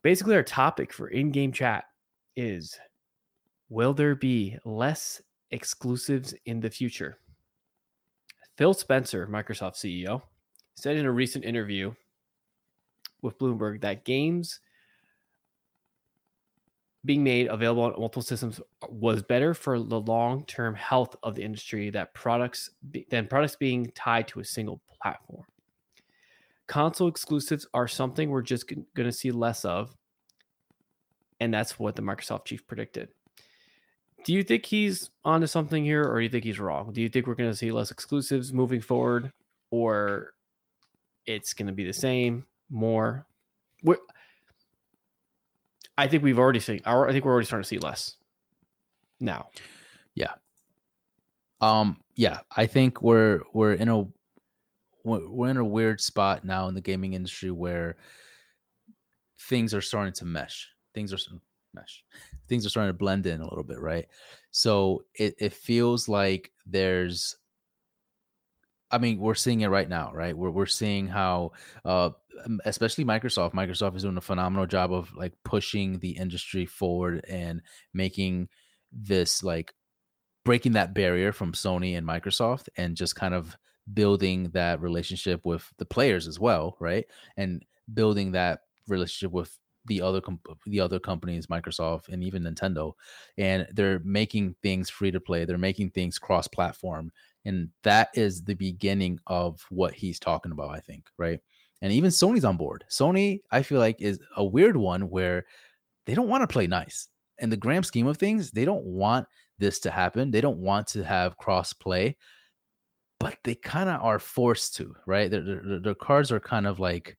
basically 0.01 0.35
our 0.35 0.43
topic 0.43 0.91
for 0.91 1.07
in-game 1.07 1.53
chat 1.53 1.85
is 2.35 2.77
will 3.69 3.93
there 3.93 4.15
be 4.15 4.57
less 4.65 5.21
exclusives 5.51 6.35
in 6.45 6.59
the 6.59 6.69
future? 6.69 7.17
Phil 8.57 8.73
Spencer, 8.73 9.27
Microsoft 9.27 9.75
CEO, 9.75 10.21
said 10.75 10.95
in 10.95 11.05
a 11.05 11.11
recent 11.11 11.43
interview 11.43 11.93
with 13.21 13.37
Bloomberg 13.37 13.81
that 13.81 14.05
games 14.05 14.59
being 17.03 17.23
made 17.23 17.47
available 17.47 17.83
on 17.83 17.91
multiple 17.99 18.21
systems 18.21 18.59
was 18.89 19.21
better 19.21 19.53
for 19.53 19.79
the 19.79 19.99
long-term 19.99 20.73
health 20.73 21.15
of 21.21 21.35
the 21.35 21.43
industry 21.43 21.89
that 21.91 22.13
products 22.13 22.71
be, 22.91 23.05
than 23.11 23.27
products 23.27 23.55
being 23.55 23.91
tied 23.95 24.27
to 24.27 24.39
a 24.39 24.43
single 24.43 24.81
platform. 25.01 25.43
Console 26.67 27.07
exclusives 27.07 27.67
are 27.73 27.87
something 27.87 28.29
we're 28.29 28.41
just 28.41 28.67
going 28.67 28.85
to 28.95 29.11
see 29.11 29.31
less 29.31 29.65
of, 29.65 29.95
and 31.39 31.53
that's 31.53 31.77
what 31.77 31.95
the 31.95 32.01
Microsoft 32.01 32.45
chief 32.45 32.65
predicted. 32.65 33.09
Do 34.25 34.33
you 34.33 34.43
think 34.43 34.65
he's 34.65 35.11
onto 35.23 35.45
something 35.45 35.85
here, 35.85 36.03
or 36.03 36.17
do 36.17 36.23
you 36.23 36.29
think 36.29 36.43
he's 36.43 36.59
wrong? 36.59 36.91
Do 36.91 36.99
you 36.99 37.09
think 37.09 37.27
we're 37.27 37.35
going 37.35 37.51
to 37.51 37.55
see 37.55 37.71
less 37.71 37.91
exclusives 37.91 38.51
moving 38.51 38.81
forward, 38.81 39.31
or 39.69 40.33
it's 41.27 41.53
going 41.53 41.67
to 41.67 41.73
be 41.73 41.85
the 41.85 41.93
same, 41.93 42.43
more? 42.71 43.27
We're, 43.83 43.97
I 45.95 46.07
think 46.07 46.23
we've 46.23 46.39
already 46.39 46.59
seen. 46.59 46.81
I 46.85 47.11
think 47.11 47.23
we're 47.23 47.33
already 47.33 47.45
starting 47.45 47.63
to 47.63 47.69
see 47.69 47.77
less 47.77 48.15
now. 49.19 49.49
Yeah. 50.15 50.33
Um. 51.61 52.01
Yeah. 52.15 52.39
I 52.57 52.65
think 52.65 53.03
we're 53.03 53.41
we're 53.53 53.73
in 53.73 53.89
a 53.89 54.07
we're 55.03 55.49
in 55.49 55.57
a 55.57 55.63
weird 55.63 56.01
spot 56.01 56.43
now 56.43 56.67
in 56.67 56.73
the 56.73 56.81
gaming 56.81 57.13
industry 57.13 57.51
where 57.51 57.95
things 59.39 59.71
are 59.75 59.81
starting 59.81 60.13
to 60.13 60.25
mesh. 60.25 60.67
Things 60.95 61.13
are 61.13 61.19
mesh. 61.75 62.03
Things 62.47 62.65
are 62.65 62.69
starting 62.69 62.93
to 62.93 62.97
blend 62.97 63.25
in 63.25 63.41
a 63.41 63.43
little 63.43 63.63
bit, 63.63 63.79
right? 63.79 64.07
So 64.51 65.03
it, 65.13 65.35
it 65.39 65.53
feels 65.53 66.07
like 66.07 66.51
there's 66.65 67.35
I 68.91 68.97
mean, 68.97 69.19
we're 69.19 69.35
seeing 69.35 69.61
it 69.61 69.67
right 69.67 69.89
now, 69.89 70.11
right? 70.13 70.37
We're 70.37 70.51
we're 70.51 70.65
seeing 70.67 71.07
how, 71.07 71.51
uh, 71.83 72.11
especially 72.65 73.03
Microsoft. 73.03 73.53
Microsoft 73.53 73.95
is 73.95 74.03
doing 74.03 74.17
a 74.17 74.21
phenomenal 74.21 74.67
job 74.67 74.93
of 74.93 75.13
like 75.15 75.33
pushing 75.43 75.99
the 75.99 76.11
industry 76.11 76.65
forward 76.65 77.25
and 77.27 77.61
making 77.93 78.47
this 78.91 79.43
like 79.43 79.73
breaking 80.45 80.73
that 80.73 80.93
barrier 80.93 81.31
from 81.33 81.53
Sony 81.53 81.97
and 81.97 82.07
Microsoft, 82.07 82.69
and 82.77 82.95
just 82.95 83.15
kind 83.15 83.33
of 83.33 83.57
building 83.93 84.49
that 84.51 84.81
relationship 84.81 85.41
with 85.43 85.67
the 85.77 85.85
players 85.85 86.27
as 86.27 86.39
well, 86.39 86.77
right? 86.79 87.05
And 87.37 87.65
building 87.91 88.31
that 88.31 88.61
relationship 88.87 89.31
with 89.31 89.57
the 89.85 90.01
other 90.01 90.21
comp- 90.21 90.59
the 90.65 90.79
other 90.79 90.99
companies, 90.99 91.47
Microsoft 91.47 92.09
and 92.09 92.23
even 92.23 92.43
Nintendo, 92.43 92.93
and 93.37 93.67
they're 93.73 93.99
making 94.03 94.55
things 94.61 94.89
free 94.89 95.11
to 95.11 95.19
play. 95.19 95.45
They're 95.45 95.57
making 95.57 95.91
things 95.91 96.19
cross 96.19 96.47
platform, 96.47 97.11
and 97.45 97.69
that 97.83 98.09
is 98.13 98.43
the 98.43 98.55
beginning 98.55 99.19
of 99.27 99.65
what 99.69 99.93
he's 99.93 100.19
talking 100.19 100.51
about. 100.51 100.69
I 100.69 100.79
think, 100.79 101.05
right? 101.17 101.39
And 101.81 101.91
even 101.91 102.09
Sony's 102.09 102.45
on 102.45 102.57
board. 102.57 102.85
Sony, 102.89 103.41
I 103.51 103.61
feel 103.61 103.79
like, 103.79 104.01
is 104.01 104.19
a 104.37 104.43
weird 104.43 104.77
one 104.77 105.09
where 105.09 105.45
they 106.05 106.15
don't 106.15 106.29
want 106.29 106.41
to 106.41 106.51
play 106.51 106.67
nice. 106.67 107.07
In 107.39 107.49
the 107.49 107.57
grand 107.57 107.85
scheme 107.85 108.07
of 108.07 108.17
things, 108.17 108.51
they 108.51 108.65
don't 108.65 108.85
want 108.85 109.27
this 109.59 109.79
to 109.79 109.91
happen. 109.91 110.31
They 110.31 110.41
don't 110.41 110.59
want 110.59 110.87
to 110.87 111.03
have 111.03 111.37
cross 111.37 111.73
play, 111.73 112.17
but 113.19 113.37
they 113.43 113.55
kind 113.55 113.89
of 113.89 114.01
are 114.01 114.19
forced 114.19 114.75
to, 114.75 114.95
right? 115.05 115.29
Their, 115.29 115.43
their, 115.43 115.79
their 115.79 115.95
cards 115.95 116.31
are 116.31 116.39
kind 116.39 116.65
of 116.65 116.79
like, 116.79 117.17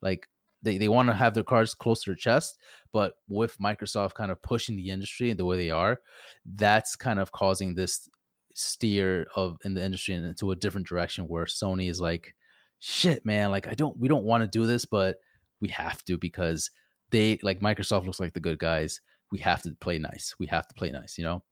like 0.00 0.26
they, 0.62 0.78
they 0.78 0.88
want 0.88 1.08
to 1.08 1.14
have 1.14 1.34
their 1.34 1.44
cards 1.44 1.74
close 1.74 2.02
to 2.02 2.10
their 2.10 2.16
chest, 2.16 2.58
but 2.92 3.14
with 3.28 3.58
Microsoft 3.58 4.14
kind 4.14 4.30
of 4.30 4.42
pushing 4.42 4.76
the 4.76 4.90
industry 4.90 5.32
the 5.32 5.44
way 5.44 5.56
they 5.56 5.70
are, 5.70 6.00
that's 6.44 6.96
kind 6.96 7.18
of 7.18 7.32
causing 7.32 7.74
this 7.74 8.08
steer 8.54 9.26
of 9.36 9.56
in 9.64 9.74
the 9.74 9.84
industry 9.84 10.14
into 10.14 10.50
a 10.50 10.56
different 10.56 10.86
direction 10.86 11.24
where 11.24 11.44
Sony 11.44 11.88
is 11.88 12.00
like, 12.00 12.34
shit, 12.78 13.24
man, 13.24 13.50
like 13.50 13.68
I 13.68 13.74
don't 13.74 13.96
we 13.98 14.08
don't 14.08 14.24
want 14.24 14.42
to 14.42 14.58
do 14.58 14.66
this, 14.66 14.84
but 14.84 15.16
we 15.60 15.68
have 15.68 16.04
to 16.06 16.18
because 16.18 16.70
they 17.10 17.38
like 17.42 17.60
Microsoft 17.60 18.06
looks 18.06 18.20
like 18.20 18.32
the 18.32 18.40
good 18.40 18.58
guys. 18.58 19.00
We 19.30 19.38
have 19.38 19.62
to 19.62 19.72
play 19.80 19.98
nice. 19.98 20.34
We 20.38 20.46
have 20.46 20.66
to 20.68 20.74
play 20.74 20.90
nice, 20.90 21.16
you 21.16 21.24
know. 21.24 21.42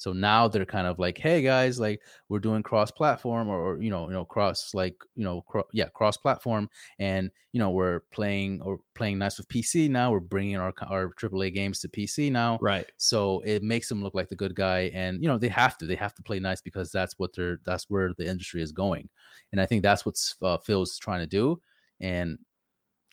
So 0.00 0.14
now 0.14 0.48
they're 0.48 0.64
kind 0.64 0.86
of 0.86 0.98
like, 0.98 1.18
hey 1.18 1.42
guys, 1.42 1.78
like 1.78 2.00
we're 2.30 2.38
doing 2.38 2.62
cross 2.62 2.90
platform 2.90 3.50
or, 3.50 3.60
or, 3.60 3.82
you 3.82 3.90
know, 3.90 4.06
you 4.06 4.14
know, 4.14 4.24
cross 4.24 4.72
like, 4.72 4.94
you 5.14 5.24
know, 5.24 5.42
cro- 5.42 5.68
yeah, 5.74 5.88
cross 5.92 6.16
platform, 6.16 6.70
and 6.98 7.30
you 7.52 7.58
know, 7.58 7.68
we're 7.68 8.00
playing 8.10 8.62
or 8.62 8.78
playing 8.94 9.18
nice 9.18 9.36
with 9.36 9.46
PC 9.48 9.90
now. 9.90 10.10
We're 10.10 10.20
bringing 10.20 10.56
our 10.56 10.72
our 10.88 11.12
AAA 11.20 11.52
games 11.52 11.80
to 11.80 11.88
PC 11.90 12.32
now, 12.32 12.58
right? 12.62 12.86
So 12.96 13.42
it 13.44 13.62
makes 13.62 13.90
them 13.90 14.02
look 14.02 14.14
like 14.14 14.30
the 14.30 14.36
good 14.36 14.54
guy, 14.54 14.90
and 14.94 15.22
you 15.22 15.28
know, 15.28 15.36
they 15.36 15.48
have 15.48 15.76
to, 15.78 15.86
they 15.86 15.96
have 15.96 16.14
to 16.14 16.22
play 16.22 16.40
nice 16.40 16.62
because 16.62 16.90
that's 16.90 17.18
what 17.18 17.36
they're, 17.36 17.60
that's 17.66 17.90
where 17.90 18.14
the 18.16 18.26
industry 18.26 18.62
is 18.62 18.72
going, 18.72 19.06
and 19.52 19.60
I 19.60 19.66
think 19.66 19.82
that's 19.82 20.06
what 20.06 20.16
uh, 20.40 20.56
Phil's 20.56 20.98
trying 20.98 21.20
to 21.20 21.26
do, 21.26 21.60
and 22.00 22.38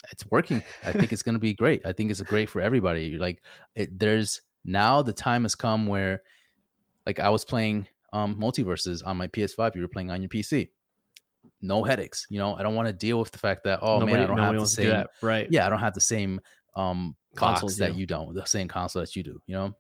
it's 0.09 0.25
working. 0.31 0.63
I 0.85 0.93
think 0.93 1.11
it's 1.11 1.23
going 1.23 1.35
to 1.35 1.39
be 1.39 1.53
great. 1.53 1.85
I 1.85 1.91
think 1.91 2.11
it's 2.11 2.21
great 2.21 2.49
for 2.49 2.61
everybody. 2.61 3.17
Like, 3.17 3.43
it, 3.75 3.99
there's 3.99 4.41
now 4.63 5.01
the 5.01 5.11
time 5.11 5.43
has 5.43 5.55
come 5.55 5.87
where 5.87 6.21
like 7.07 7.19
I 7.19 7.29
was 7.29 7.43
playing 7.45 7.87
um 8.13 8.35
MultiVersus 8.35 9.01
on 9.05 9.17
my 9.17 9.27
PS5, 9.27 9.75
you 9.75 9.81
were 9.81 9.87
playing 9.87 10.11
on 10.11 10.21
your 10.21 10.29
PC. 10.29 10.69
No 11.61 11.83
headaches. 11.83 12.27
You 12.29 12.37
know, 12.37 12.55
I 12.55 12.61
don't 12.61 12.75
want 12.75 12.87
to 12.87 12.93
deal 12.93 13.17
with 13.19 13.31
the 13.31 13.39
fact 13.39 13.63
that 13.63 13.79
oh 13.81 13.99
nobody, 13.99 14.17
man, 14.17 14.23
I 14.23 14.27
don't 14.27 14.37
have 14.37 14.59
the 14.59 14.67
same 14.67 15.05
right. 15.23 15.47
Yeah, 15.49 15.65
I 15.65 15.69
don't 15.69 15.79
have 15.79 15.95
the 15.95 16.01
same 16.01 16.39
um 16.75 17.15
consoles 17.35 17.77
that 17.77 17.95
you 17.95 18.05
don't, 18.05 18.35
the 18.35 18.45
same 18.45 18.67
console 18.67 19.01
that 19.01 19.15
you 19.15 19.23
do, 19.23 19.41
you 19.47 19.55
know. 19.55 19.73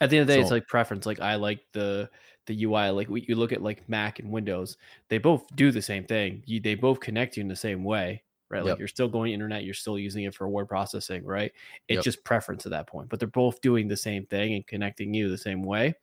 At 0.00 0.10
the 0.10 0.16
end 0.16 0.22
of 0.22 0.26
the 0.26 0.34
day, 0.34 0.40
so, 0.40 0.42
it's 0.42 0.50
like 0.50 0.66
preference. 0.66 1.06
Like 1.06 1.20
I 1.20 1.36
like 1.36 1.60
the 1.72 2.10
the 2.46 2.64
UI. 2.64 2.88
Like 2.90 3.08
we, 3.08 3.24
you 3.28 3.36
look 3.36 3.52
at 3.52 3.62
like 3.62 3.88
Mac 3.88 4.18
and 4.18 4.30
Windows, 4.30 4.76
they 5.08 5.18
both 5.18 5.46
do 5.54 5.70
the 5.70 5.82
same 5.82 6.04
thing. 6.04 6.42
You, 6.46 6.60
they 6.60 6.74
both 6.74 6.98
connect 6.98 7.36
you 7.36 7.42
in 7.42 7.48
the 7.48 7.54
same 7.54 7.84
way, 7.84 8.22
right? 8.50 8.62
Like 8.62 8.72
yep. 8.72 8.78
you're 8.78 8.88
still 8.88 9.08
going 9.08 9.32
internet, 9.32 9.64
you're 9.64 9.74
still 9.74 9.98
using 9.98 10.24
it 10.24 10.34
for 10.34 10.48
word 10.48 10.68
processing, 10.68 11.24
right? 11.24 11.52
It's 11.88 11.98
yep. 11.98 12.04
just 12.04 12.24
preference 12.24 12.66
at 12.66 12.70
that 12.70 12.88
point, 12.88 13.08
but 13.08 13.20
they're 13.20 13.28
both 13.28 13.60
doing 13.60 13.86
the 13.86 13.96
same 13.96 14.26
thing 14.26 14.54
and 14.54 14.66
connecting 14.66 15.14
you 15.14 15.28
the 15.28 15.38
same 15.38 15.62
way. 15.62 15.94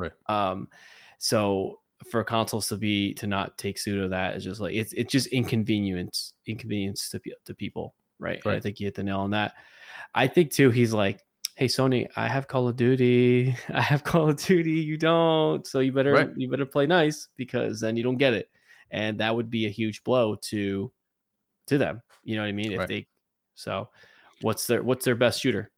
Right. 0.00 0.12
Um, 0.26 0.68
so 1.18 1.80
for 2.08 2.24
consoles 2.24 2.68
to 2.68 2.76
be 2.76 3.12
to 3.14 3.26
not 3.26 3.58
take 3.58 3.78
suit 3.78 4.02
of 4.02 4.10
that 4.10 4.36
is 4.36 4.44
just 4.44 4.60
like 4.60 4.74
it's 4.74 4.92
it's 4.94 5.12
just 5.12 5.26
inconvenience 5.28 6.32
inconvenience 6.46 7.10
to 7.10 7.20
to 7.44 7.54
people, 7.54 7.94
right? 8.18 8.44
right. 8.44 8.56
I 8.56 8.60
think 8.60 8.80
you 8.80 8.86
hit 8.86 8.94
the 8.94 9.02
nail 9.02 9.20
on 9.20 9.30
that. 9.30 9.54
I 10.14 10.26
think 10.26 10.50
too. 10.50 10.70
He's 10.70 10.92
like, 10.92 11.20
hey 11.56 11.66
Sony, 11.66 12.08
I 12.16 12.26
have 12.26 12.48
Call 12.48 12.68
of 12.68 12.76
Duty. 12.76 13.54
I 13.68 13.82
have 13.82 14.02
Call 14.02 14.30
of 14.30 14.36
Duty. 14.36 14.72
You 14.72 14.96
don't, 14.96 15.66
so 15.66 15.80
you 15.80 15.92
better 15.92 16.12
right. 16.12 16.30
you 16.36 16.48
better 16.48 16.66
play 16.66 16.86
nice 16.86 17.28
because 17.36 17.80
then 17.80 17.96
you 17.96 18.02
don't 18.02 18.18
get 18.18 18.34
it, 18.34 18.48
and 18.90 19.20
that 19.20 19.34
would 19.34 19.50
be 19.50 19.66
a 19.66 19.70
huge 19.70 20.02
blow 20.02 20.36
to 20.48 20.90
to 21.66 21.78
them. 21.78 22.02
You 22.24 22.36
know 22.36 22.42
what 22.42 22.48
I 22.48 22.52
mean? 22.52 22.72
If 22.72 22.78
right. 22.78 22.88
they 22.88 23.06
so, 23.54 23.90
what's 24.40 24.66
their 24.66 24.82
what's 24.82 25.04
their 25.04 25.14
best 25.14 25.40
shooter? 25.40 25.70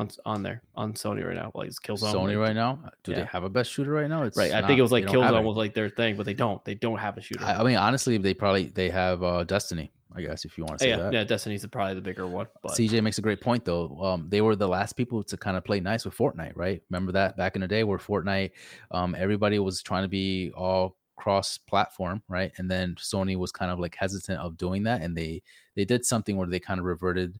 On 0.00 0.10
on 0.24 0.42
there 0.42 0.62
on 0.74 0.92
Sony 0.94 1.24
right 1.24 1.36
now. 1.36 1.50
Like 1.54 1.68
it's 1.68 1.78
Killzone. 1.78 2.12
Sony 2.12 2.40
right 2.40 2.54
now. 2.54 2.80
Do 3.04 3.12
yeah. 3.12 3.18
they 3.18 3.24
have 3.26 3.44
a 3.44 3.48
best 3.48 3.70
shooter 3.70 3.92
right 3.92 4.08
now? 4.08 4.22
It's 4.24 4.36
right. 4.36 4.52
I 4.52 4.66
think 4.66 4.78
it 4.78 4.82
was 4.82 4.92
like 4.92 5.04
Killzone 5.04 5.44
was 5.44 5.56
like 5.56 5.74
their 5.74 5.88
thing, 5.88 6.16
but 6.16 6.26
they 6.26 6.34
don't. 6.34 6.64
They 6.64 6.74
don't 6.74 6.98
have 6.98 7.16
a 7.16 7.20
shooter. 7.20 7.44
I, 7.44 7.54
I 7.54 7.62
mean, 7.62 7.76
honestly, 7.76 8.18
they 8.18 8.34
probably 8.34 8.66
they 8.66 8.90
have 8.90 9.22
uh 9.22 9.44
Destiny. 9.44 9.92
I 10.14 10.22
guess 10.22 10.44
if 10.44 10.58
you 10.58 10.64
want 10.64 10.78
to 10.78 10.84
say 10.84 10.88
yeah, 10.90 10.96
that. 10.96 11.12
Yeah, 11.12 11.24
Destiny's 11.24 11.64
probably 11.66 11.94
the 11.94 12.00
bigger 12.00 12.26
one. 12.26 12.48
But. 12.62 12.72
CJ 12.72 13.02
makes 13.02 13.18
a 13.18 13.22
great 13.22 13.40
point 13.40 13.64
though. 13.64 13.96
Um, 14.02 14.26
they 14.28 14.40
were 14.40 14.56
the 14.56 14.66
last 14.66 14.94
people 14.94 15.22
to 15.22 15.36
kind 15.36 15.56
of 15.56 15.64
play 15.64 15.80
nice 15.80 16.04
with 16.04 16.16
Fortnite, 16.16 16.52
right? 16.56 16.82
Remember 16.90 17.12
that 17.12 17.36
back 17.36 17.54
in 17.54 17.60
the 17.60 17.68
day 17.68 17.84
where 17.84 17.98
Fortnite, 17.98 18.50
um, 18.90 19.14
everybody 19.16 19.58
was 19.58 19.82
trying 19.82 20.02
to 20.02 20.08
be 20.08 20.50
all 20.56 20.96
cross-platform, 21.16 22.22
right? 22.28 22.50
And 22.56 22.70
then 22.70 22.96
Sony 22.96 23.36
was 23.36 23.52
kind 23.52 23.70
of 23.70 23.78
like 23.78 23.94
hesitant 23.94 24.40
of 24.40 24.56
doing 24.56 24.82
that, 24.84 25.02
and 25.02 25.16
they 25.16 25.42
they 25.76 25.84
did 25.84 26.04
something 26.04 26.36
where 26.36 26.48
they 26.48 26.60
kind 26.60 26.80
of 26.80 26.86
reverted, 26.86 27.38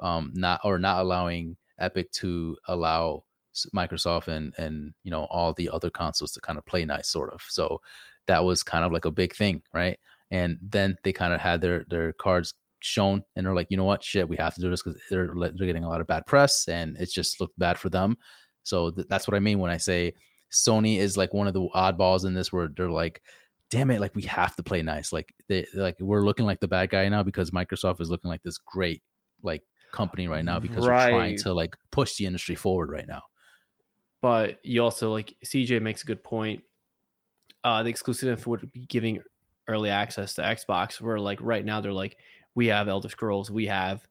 um, 0.00 0.32
not 0.34 0.60
or 0.64 0.78
not 0.78 1.00
allowing 1.00 1.56
Epic 1.80 2.10
to 2.12 2.56
allow 2.68 3.24
Microsoft 3.74 4.28
and 4.28 4.54
and 4.58 4.94
you 5.02 5.10
know 5.10 5.24
all 5.24 5.52
the 5.52 5.68
other 5.70 5.90
consoles 5.90 6.32
to 6.32 6.40
kind 6.40 6.58
of 6.58 6.66
play 6.66 6.84
nice, 6.84 7.08
sort 7.08 7.32
of. 7.32 7.42
So 7.48 7.80
that 8.26 8.44
was 8.44 8.62
kind 8.62 8.84
of 8.84 8.92
like 8.92 9.04
a 9.04 9.10
big 9.10 9.34
thing, 9.34 9.62
right? 9.74 9.98
And 10.30 10.58
then 10.62 10.96
they 11.02 11.12
kind 11.12 11.32
of 11.32 11.40
had 11.40 11.60
their 11.60 11.84
their 11.88 12.12
cards 12.12 12.54
shown, 12.80 13.22
and 13.36 13.44
they're 13.44 13.54
like, 13.54 13.68
you 13.70 13.76
know 13.76 13.84
what, 13.84 14.04
shit, 14.04 14.28
we 14.28 14.36
have 14.36 14.54
to 14.54 14.60
do 14.60 14.70
this 14.70 14.82
because 14.82 15.00
they're 15.10 15.34
they're 15.34 15.66
getting 15.66 15.84
a 15.84 15.88
lot 15.88 16.00
of 16.00 16.06
bad 16.06 16.26
press, 16.26 16.68
and 16.68 16.96
it 16.98 17.10
just 17.10 17.40
looked 17.40 17.58
bad 17.58 17.78
for 17.78 17.88
them. 17.88 18.16
So 18.62 18.90
th- 18.90 19.08
that's 19.08 19.26
what 19.26 19.36
I 19.36 19.40
mean 19.40 19.58
when 19.58 19.70
I 19.70 19.78
say 19.78 20.14
Sony 20.52 20.98
is 20.98 21.16
like 21.16 21.34
one 21.34 21.46
of 21.46 21.54
the 21.54 21.68
oddballs 21.74 22.24
in 22.24 22.34
this, 22.34 22.52
where 22.52 22.68
they're 22.68 22.90
like, 22.90 23.22
damn 23.70 23.90
it, 23.90 24.00
like 24.00 24.14
we 24.14 24.22
have 24.22 24.56
to 24.56 24.62
play 24.62 24.82
nice. 24.82 25.12
Like 25.12 25.34
they 25.48 25.66
like 25.74 25.96
we're 26.00 26.24
looking 26.24 26.46
like 26.46 26.60
the 26.60 26.68
bad 26.68 26.90
guy 26.90 27.08
now 27.08 27.22
because 27.22 27.50
Microsoft 27.50 28.00
is 28.00 28.10
looking 28.10 28.30
like 28.30 28.42
this 28.42 28.58
great 28.58 29.02
like 29.42 29.62
company 29.92 30.28
right 30.28 30.44
now 30.44 30.58
because 30.58 30.86
right. 30.86 31.12
we're 31.12 31.18
trying 31.18 31.38
to 31.38 31.52
like 31.52 31.76
push 31.90 32.16
the 32.16 32.26
industry 32.26 32.54
forward 32.54 32.90
right 32.90 33.06
now. 33.06 33.22
But 34.22 34.58
you 34.62 34.82
also 34.82 35.10
like 35.10 35.34
CJ 35.44 35.80
makes 35.80 36.02
a 36.02 36.06
good 36.06 36.22
point. 36.22 36.62
Uh, 37.64 37.82
the 37.82 37.90
exclusive 37.90 38.46
would 38.46 38.70
be 38.72 38.86
giving 38.86 39.20
early 39.68 39.90
access 39.90 40.34
to 40.34 40.42
Xbox. 40.42 41.00
Where 41.00 41.18
like 41.18 41.38
right 41.40 41.64
now 41.64 41.80
they're 41.80 41.92
like, 41.92 42.16
we 42.54 42.66
have 42.66 42.88
Elder 42.88 43.08
Scrolls, 43.08 43.50
we 43.50 43.66
have 43.66 44.06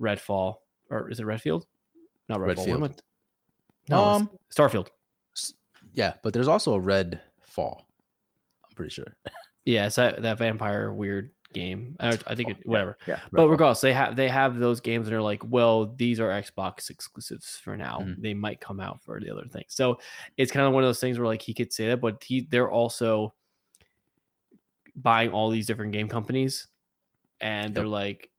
Redfall, 0.00 0.56
or 0.90 1.10
is 1.10 1.20
it 1.20 1.26
Redfield? 1.26 1.66
Not 2.28 2.40
Redfall. 2.40 2.56
Redfield. 2.56 3.02
No, 3.88 4.04
um, 4.04 4.30
Starfield. 4.54 4.88
Yeah, 5.94 6.14
but 6.22 6.32
there's 6.32 6.48
also 6.48 6.74
a 6.74 6.80
Red 6.80 7.20
Fall. 7.40 7.86
I'm 8.64 8.74
pretty 8.74 8.90
sure. 8.90 9.16
Yeah, 9.64 9.86
it's 9.86 9.96
that, 9.96 10.22
that 10.22 10.38
vampire 10.38 10.92
weird 10.92 11.32
game. 11.56 11.96
I, 11.98 12.18
I 12.26 12.34
think 12.34 12.50
it, 12.50 12.56
whatever. 12.64 12.98
Yeah. 13.06 13.20
But 13.32 13.48
regardless, 13.48 13.80
they 13.80 13.92
have 13.92 14.14
they 14.14 14.28
have 14.28 14.58
those 14.58 14.80
games 14.80 15.08
that 15.08 15.14
are 15.14 15.22
like, 15.22 15.42
well, 15.44 15.86
these 15.96 16.20
are 16.20 16.28
Xbox 16.28 16.90
exclusives 16.90 17.58
for 17.62 17.76
now. 17.76 18.00
Mm-hmm. 18.02 18.22
They 18.22 18.34
might 18.34 18.60
come 18.60 18.78
out 18.78 19.02
for 19.02 19.18
the 19.18 19.30
other 19.30 19.46
things. 19.50 19.68
So 19.68 19.98
it's 20.36 20.52
kind 20.52 20.66
of 20.66 20.72
one 20.72 20.82
of 20.84 20.88
those 20.88 21.00
things 21.00 21.18
where 21.18 21.26
like 21.26 21.42
he 21.42 21.54
could 21.54 21.72
say 21.72 21.88
that, 21.88 22.00
but 22.00 22.22
he 22.22 22.46
they're 22.50 22.70
also 22.70 23.34
buying 24.94 25.30
all 25.30 25.50
these 25.50 25.66
different 25.66 25.92
game 25.92 26.08
companies, 26.08 26.68
and 27.40 27.68
yep. 27.68 27.74
they're 27.74 27.86
like, 27.86 28.30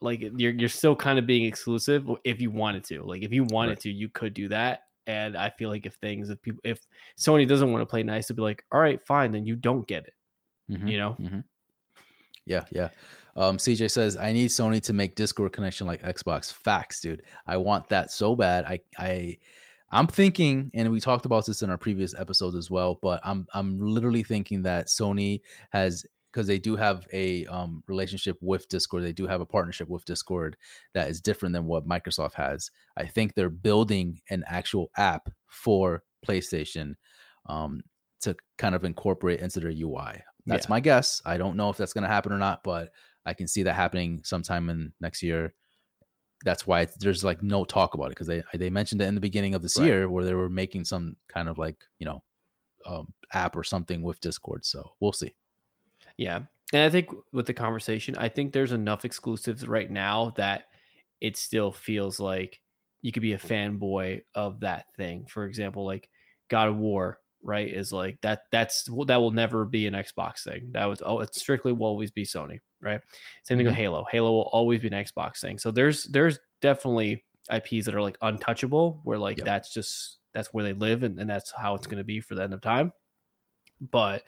like 0.00 0.22
you're 0.36 0.52
you're 0.52 0.68
still 0.68 0.94
kind 0.94 1.18
of 1.18 1.26
being 1.26 1.44
exclusive 1.44 2.08
if 2.24 2.40
you 2.40 2.50
wanted 2.50 2.84
to. 2.84 3.02
Like 3.02 3.22
if 3.22 3.32
you 3.32 3.44
wanted 3.44 3.70
right. 3.70 3.80
to, 3.80 3.92
you 3.92 4.08
could 4.08 4.34
do 4.34 4.48
that. 4.48 4.82
And 5.08 5.36
I 5.38 5.50
feel 5.50 5.70
like 5.70 5.86
if 5.86 5.94
things 5.94 6.28
if 6.30 6.40
people 6.42 6.60
if 6.64 6.80
Sony 7.18 7.48
doesn't 7.48 7.72
want 7.72 7.82
to 7.82 7.86
play 7.86 8.02
nice, 8.02 8.26
to 8.28 8.34
be 8.34 8.42
like, 8.42 8.64
all 8.70 8.80
right, 8.80 9.04
fine, 9.06 9.32
then 9.32 9.46
you 9.46 9.56
don't 9.56 9.86
get 9.88 10.06
it. 10.06 10.14
Mm-hmm. 10.70 10.86
You 10.86 10.98
know. 10.98 11.16
Mm-hmm. 11.18 11.40
Yeah, 12.48 12.64
yeah. 12.70 12.88
Um, 13.36 13.56
CJ 13.56 13.90
says, 13.90 14.16
I 14.16 14.32
need 14.32 14.50
Sony 14.50 14.82
to 14.82 14.92
make 14.92 15.14
Discord 15.14 15.52
connection 15.52 15.86
like 15.86 16.02
Xbox. 16.02 16.52
Facts, 16.52 17.00
dude. 17.00 17.22
I 17.46 17.56
want 17.56 17.88
that 17.88 18.10
so 18.10 18.34
bad. 18.34 18.64
I 18.64 18.80
I 18.98 19.38
I'm 19.90 20.06
thinking, 20.06 20.70
and 20.74 20.90
we 20.90 21.00
talked 21.00 21.24
about 21.24 21.46
this 21.46 21.62
in 21.62 21.70
our 21.70 21.78
previous 21.78 22.14
episodes 22.14 22.56
as 22.56 22.70
well, 22.70 22.98
but 23.00 23.20
I'm 23.24 23.46
I'm 23.54 23.78
literally 23.78 24.22
thinking 24.22 24.62
that 24.62 24.88
Sony 24.88 25.40
has 25.70 26.04
because 26.32 26.46
they 26.46 26.58
do 26.58 26.76
have 26.76 27.06
a 27.12 27.46
um, 27.46 27.82
relationship 27.86 28.36
with 28.40 28.68
Discord. 28.68 29.02
They 29.02 29.12
do 29.12 29.26
have 29.26 29.40
a 29.40 29.46
partnership 29.46 29.88
with 29.88 30.04
Discord 30.04 30.56
that 30.94 31.08
is 31.08 31.20
different 31.20 31.52
than 31.52 31.64
what 31.64 31.88
Microsoft 31.88 32.34
has. 32.34 32.70
I 32.96 33.06
think 33.06 33.34
they're 33.34 33.48
building 33.48 34.20
an 34.30 34.44
actual 34.46 34.90
app 34.96 35.30
for 35.46 36.02
PlayStation 36.26 36.94
um, 37.46 37.80
to 38.22 38.36
kind 38.56 38.74
of 38.74 38.84
incorporate 38.84 39.40
into 39.40 39.60
their 39.60 39.70
UI. 39.70 40.22
That's 40.46 40.66
yeah. 40.66 40.70
my 40.70 40.80
guess. 40.80 41.22
I 41.24 41.36
don't 41.36 41.56
know 41.56 41.70
if 41.70 41.76
that's 41.76 41.92
going 41.92 42.02
to 42.02 42.08
happen 42.08 42.32
or 42.32 42.38
not, 42.38 42.62
but 42.62 42.90
I 43.26 43.34
can 43.34 43.46
see 43.46 43.62
that 43.64 43.74
happening 43.74 44.22
sometime 44.24 44.70
in 44.70 44.92
next 45.00 45.22
year. 45.22 45.54
That's 46.44 46.66
why 46.66 46.86
there's 46.98 47.24
like 47.24 47.42
no 47.42 47.64
talk 47.64 47.94
about 47.94 48.06
it 48.06 48.10
because 48.10 48.28
they 48.28 48.42
they 48.54 48.70
mentioned 48.70 49.02
it 49.02 49.06
in 49.06 49.14
the 49.14 49.20
beginning 49.20 49.54
of 49.54 49.62
this 49.62 49.78
right. 49.78 49.86
year 49.86 50.08
where 50.08 50.24
they 50.24 50.34
were 50.34 50.48
making 50.48 50.84
some 50.84 51.16
kind 51.28 51.48
of 51.48 51.58
like 51.58 51.76
you 51.98 52.06
know 52.06 52.22
um, 52.86 53.12
app 53.32 53.56
or 53.56 53.64
something 53.64 54.02
with 54.02 54.20
Discord. 54.20 54.64
So 54.64 54.92
we'll 55.00 55.12
see. 55.12 55.34
Yeah. 56.16 56.40
And 56.72 56.82
I 56.82 56.90
think 56.90 57.08
with 57.32 57.46
the 57.46 57.54
conversation, 57.54 58.16
I 58.16 58.28
think 58.28 58.52
there's 58.52 58.72
enough 58.72 59.04
exclusives 59.04 59.66
right 59.66 59.90
now 59.90 60.32
that 60.36 60.64
it 61.20 61.36
still 61.36 61.72
feels 61.72 62.20
like 62.20 62.60
you 63.02 63.12
could 63.12 63.22
be 63.22 63.32
a 63.32 63.38
fanboy 63.38 64.22
of 64.34 64.60
that 64.60 64.86
thing. 64.96 65.26
For 65.26 65.44
example, 65.44 65.84
like 65.84 66.08
God 66.48 66.68
of 66.68 66.76
War, 66.76 67.18
right? 67.42 67.68
Is 67.68 67.92
like 67.92 68.20
that 68.22 68.42
that's 68.50 68.88
that 69.06 69.20
will 69.20 69.30
never 69.30 69.64
be 69.64 69.86
an 69.86 69.94
Xbox 69.94 70.42
thing. 70.44 70.70
That 70.72 70.86
was 70.86 71.02
oh, 71.04 71.20
it 71.20 71.34
strictly 71.34 71.72
will 71.72 71.86
always 71.86 72.10
be 72.10 72.24
Sony, 72.24 72.60
right? 72.80 73.00
Same 73.44 73.58
thing 73.58 73.66
mm-hmm. 73.66 73.66
with 73.66 73.76
Halo. 73.76 74.06
Halo 74.10 74.32
will 74.32 74.50
always 74.52 74.80
be 74.80 74.88
an 74.88 74.94
Xbox 74.94 75.40
thing. 75.40 75.58
So 75.58 75.70
there's 75.70 76.04
there's 76.04 76.38
definitely 76.60 77.24
IPs 77.52 77.86
that 77.86 77.94
are 77.94 78.02
like 78.02 78.18
untouchable, 78.22 79.00
where 79.04 79.18
like 79.18 79.38
yep. 79.38 79.46
that's 79.46 79.72
just 79.72 80.18
that's 80.34 80.52
where 80.52 80.64
they 80.64 80.72
live 80.72 81.02
and, 81.02 81.18
and 81.18 81.28
that's 81.28 81.52
how 81.52 81.74
it's 81.74 81.86
gonna 81.86 82.04
be 82.04 82.20
for 82.20 82.34
the 82.34 82.42
end 82.42 82.54
of 82.54 82.60
time. 82.60 82.92
But 83.80 84.24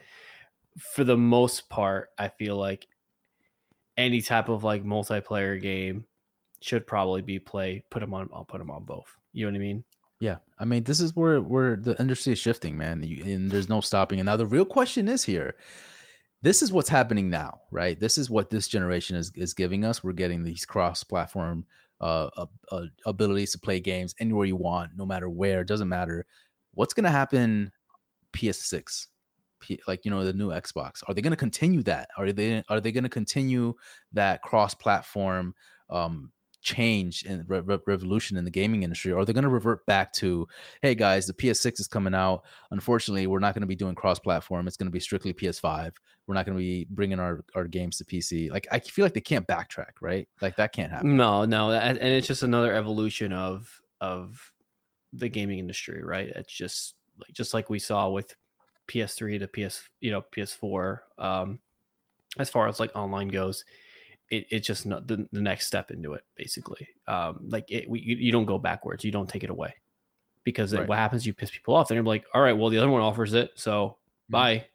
for 0.79 1.05
the 1.05 1.17
most 1.17 1.69
part, 1.69 2.11
I 2.19 2.29
feel 2.29 2.57
like 2.57 2.87
any 3.97 4.23
type 4.23 4.49
of 4.49 4.65
like 4.65 4.85
multiplayer 4.85 5.61
game 5.61 6.05
should 6.61 6.87
probably 6.87 7.23
be 7.23 7.39
play. 7.39 7.85
Put 7.91 8.01
them 8.01 8.15
on. 8.15 8.29
I'll 8.33 8.45
put 8.45 8.59
them 8.59 8.71
on 8.71 8.85
both. 8.85 9.17
You 9.33 9.47
know 9.47 9.53
what 9.53 9.57
I 9.57 9.61
mean? 9.61 9.85
Yeah, 10.21 10.37
I 10.59 10.67
mean 10.67 10.85
this 10.85 11.01
is 11.01 11.17
where 11.17 11.41
where 11.41 11.77
the 11.77 11.99
industry 11.99 12.35
is 12.35 12.39
shifting, 12.39 12.77
man, 12.77 13.03
and 13.03 13.51
there's 13.51 13.71
no 13.71 13.81
stopping. 13.81 14.21
And 14.21 14.27
now 14.27 14.37
the 14.37 14.47
real 14.47 14.67
question 14.67 15.09
is 15.09 15.25
here. 15.25 15.57
This 16.43 16.63
is 16.63 16.73
what's 16.73 16.89
happening 16.89 17.29
now, 17.29 17.61
right? 17.71 17.99
This 17.99 18.17
is 18.17 18.31
what 18.31 18.51
this 18.51 18.69
generation 18.69 19.17
is 19.17 19.33
is 19.35 19.55
giving 19.55 19.85
us. 19.85 20.05
We're 20.05 20.13
getting 20.13 20.45
these 20.45 20.67
cross-platform 20.67 21.65
uh, 22.03 22.29
uh, 22.37 22.47
uh 22.71 22.87
abilities 23.07 23.53
to 23.53 23.59
play 23.59 23.81
games 23.81 24.15
anywhere 24.21 24.47
you 24.47 24.57
want, 24.57 24.93
no 24.97 25.07
matter 25.07 25.31
where. 25.31 25.63
It 25.63 25.69
doesn't 25.69 25.89
matter. 25.89 26.27
What's 26.75 26.95
to 27.05 27.11
happen 27.11 27.73
PS6? 28.35 29.07
like 29.87 30.05
you 30.05 30.11
know 30.11 30.25
the 30.25 30.33
new 30.33 30.49
Xbox? 30.49 31.03
Are 31.07 31.15
they 31.15 31.21
to 31.33 31.37
continue 31.37 31.83
that? 31.85 32.09
Are 32.17 32.33
they 32.33 32.63
are 32.69 32.81
they 32.81 32.93
to 33.05 33.11
continue 33.11 33.75
that 34.13 34.43
cross 34.43 34.75
platform 34.75 35.55
um, 35.91 36.33
change 36.63 37.25
and 37.25 37.49
re- 37.49 37.61
re- 37.61 37.79
revolution 37.87 38.37
in 38.37 38.45
the 38.45 38.51
gaming 38.51 38.83
industry? 38.83 39.13
Or 39.13 39.25
they're 39.25 39.27
they 39.27 39.33
going 39.33 39.45
to 39.45 39.51
revert 39.51 39.85
back 39.87 40.13
to, 40.15 40.47
hey 40.83 40.95
guys, 40.95 41.27
the 41.27 41.33
PS6 41.33 41.81
is 41.81 41.89
coming 41.89 42.15
out. 42.15 42.43
Unfortunately, 42.71 43.27
we're 43.27 43.39
not 43.39 43.55
going 43.55 43.63
to 43.63 43.67
be 43.67 43.77
doing 43.77 43.95
cross 43.95 44.19
platform. 44.19 44.67
It's 44.67 44.77
going 44.77 44.89
to 44.89 44.93
be 44.93 45.01
strictly 45.01 45.33
PS5. 45.33 45.93
We're 46.27 46.35
not 46.35 46.47
going 46.47 46.57
to 46.57 46.63
be 46.63 46.87
bringing 46.91 47.19
our, 47.19 47.45
our 47.55 47.65
games 47.65 47.99
to 47.99 48.05
PC. 48.05 48.51
Like 48.51 48.69
I 48.71 48.79
feel 48.79 49.05
like 49.05 49.15
they 49.15 49.21
can't 49.21 49.47
backtrack, 49.47 49.93
right? 50.01 50.29
Like 50.41 50.57
that 50.57 50.73
can't 50.73 50.93
happen. 50.93 51.17
No, 51.17 51.45
no, 51.45 51.73
and 51.73 51.99
it's 51.99 52.27
just 52.27 52.43
another 52.43 52.75
evolution 52.75 53.33
of 53.33 53.81
of 54.01 54.53
the 55.13 55.29
gaming 55.29 55.59
industry, 55.59 56.03
right? 56.03 56.29
It's 56.29 56.53
just 56.53 56.95
like 57.19 57.33
just 57.33 57.55
like 57.55 57.69
we 57.69 57.79
saw 57.79 58.09
with 58.11 58.35
PS3 58.89 59.41
to 59.41 59.69
PS, 59.69 59.83
you 60.01 60.11
know, 60.11 60.23
PS4. 60.35 60.99
Um, 61.19 61.59
as 62.39 62.51
far 62.51 62.69
as 62.69 62.79
like 62.79 62.95
online 62.95 63.29
goes, 63.29 63.65
it, 64.31 64.47
it's 64.51 64.67
just 64.67 64.87
not 64.87 65.07
the, 65.07 65.29
the 65.33 65.41
next 65.41 65.67
step 65.67 65.91
into 65.91 66.15
it, 66.15 66.23
basically. 66.37 66.89
Um, 67.07 67.41
like 67.49 67.71
it, 67.71 67.89
we, 67.89 68.01
you, 68.01 68.17
you 68.17 68.33
don't 68.33 68.47
go 68.47 68.59
backwards, 68.59 69.05
you 69.05 69.11
don't 69.11 69.29
take 69.29 69.45
it 69.45 69.51
away 69.51 69.75
because 70.45 70.75
right. 70.75 70.89
what 70.89 70.99
happens, 70.99 71.27
you 71.27 71.35
piss 71.35 71.51
people 71.51 71.75
off. 71.75 71.89
Then 71.89 71.97
they're 71.97 72.05
like, 72.05 72.25
all 72.33 72.43
right, 72.43 72.57
well, 72.57 72.71
the 72.71 72.79
other 72.79 72.89
one 72.89 73.03
offers 73.03 73.35
it, 73.35 73.51
so 73.57 73.87
mm-hmm. 73.89 74.33
bye, 74.33 74.67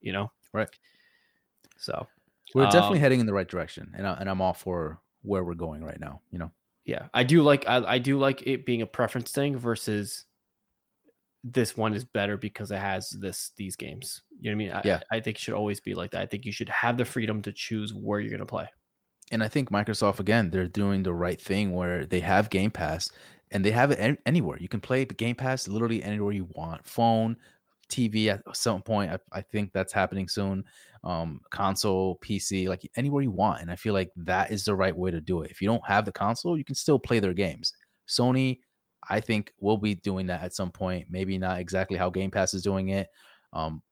you 0.00 0.12
know, 0.12 0.30
right? 0.52 0.68
So 1.78 2.06
we're 2.54 2.64
definitely 2.66 2.98
um, 2.98 3.02
heading 3.02 3.20
in 3.20 3.26
the 3.26 3.32
right 3.32 3.48
direction, 3.48 3.92
and 3.96 4.06
I, 4.06 4.14
and 4.14 4.30
I'm 4.30 4.40
all 4.40 4.54
for 4.54 5.00
where 5.22 5.42
we're 5.44 5.54
going 5.54 5.82
right 5.82 5.98
now. 5.98 6.20
You 6.30 6.38
know, 6.38 6.50
yeah, 6.84 7.06
I 7.12 7.24
do 7.24 7.42
like 7.42 7.68
I, 7.68 7.84
I 7.84 7.98
do 7.98 8.18
like 8.18 8.46
it 8.46 8.64
being 8.64 8.82
a 8.82 8.86
preference 8.86 9.32
thing 9.32 9.56
versus 9.56 10.26
this 11.44 11.76
one 11.76 11.92
is 11.92 12.04
better 12.04 12.36
because 12.36 12.70
it 12.70 12.78
has 12.78 13.10
this 13.10 13.50
these 13.56 13.74
games. 13.74 14.22
You 14.40 14.50
know 14.50 14.56
what 14.56 14.62
I 14.62 14.74
mean? 14.74 14.82
Yeah. 14.84 15.00
I, 15.10 15.16
I 15.16 15.20
think 15.20 15.38
it 15.38 15.40
should 15.40 15.54
always 15.54 15.80
be 15.80 15.94
like 15.94 16.12
that. 16.12 16.22
I 16.22 16.26
think 16.26 16.44
you 16.44 16.52
should 16.52 16.68
have 16.68 16.96
the 16.96 17.04
freedom 17.04 17.42
to 17.42 17.52
choose 17.52 17.92
where 17.92 18.20
you're 18.20 18.30
gonna 18.30 18.46
play. 18.46 18.68
And 19.30 19.42
I 19.42 19.48
think 19.48 19.70
Microsoft 19.70 20.20
again, 20.20 20.50
they're 20.50 20.68
doing 20.68 21.02
the 21.02 21.14
right 21.14 21.40
thing 21.40 21.72
where 21.72 22.04
they 22.04 22.20
have 22.20 22.50
Game 22.50 22.70
Pass 22.70 23.10
and 23.50 23.64
they 23.64 23.70
have 23.70 23.90
it 23.90 24.18
anywhere. 24.26 24.58
You 24.60 24.68
can 24.68 24.80
play 24.80 25.04
Game 25.04 25.36
Pass 25.36 25.68
literally 25.68 26.02
anywhere 26.02 26.32
you 26.32 26.48
want. 26.52 26.86
Phone, 26.86 27.36
TV 27.88 28.28
at 28.28 28.42
some 28.56 28.82
point. 28.82 29.10
I, 29.10 29.18
I 29.32 29.40
think 29.42 29.72
that's 29.72 29.92
happening 29.92 30.28
soon. 30.28 30.64
Um, 31.04 31.40
console, 31.50 32.18
PC, 32.24 32.68
like 32.68 32.88
anywhere 32.96 33.22
you 33.22 33.30
want. 33.30 33.62
And 33.62 33.70
I 33.70 33.76
feel 33.76 33.94
like 33.94 34.10
that 34.16 34.50
is 34.50 34.64
the 34.64 34.74
right 34.74 34.96
way 34.96 35.10
to 35.10 35.20
do 35.20 35.42
it. 35.42 35.50
If 35.50 35.60
you 35.60 35.68
don't 35.68 35.86
have 35.86 36.04
the 36.04 36.12
console, 36.12 36.56
you 36.56 36.64
can 36.64 36.74
still 36.74 36.98
play 36.98 37.18
their 37.18 37.34
games. 37.34 37.72
Sony 38.08 38.58
I 39.08 39.20
think 39.20 39.52
we'll 39.58 39.76
be 39.76 39.94
doing 39.94 40.26
that 40.26 40.42
at 40.42 40.54
some 40.54 40.70
point. 40.70 41.06
Maybe 41.10 41.38
not 41.38 41.58
exactly 41.58 41.96
how 41.96 42.10
Game 42.10 42.30
Pass 42.30 42.54
is 42.54 42.62
doing 42.62 42.90
it, 42.90 43.08
um, 43.52 43.82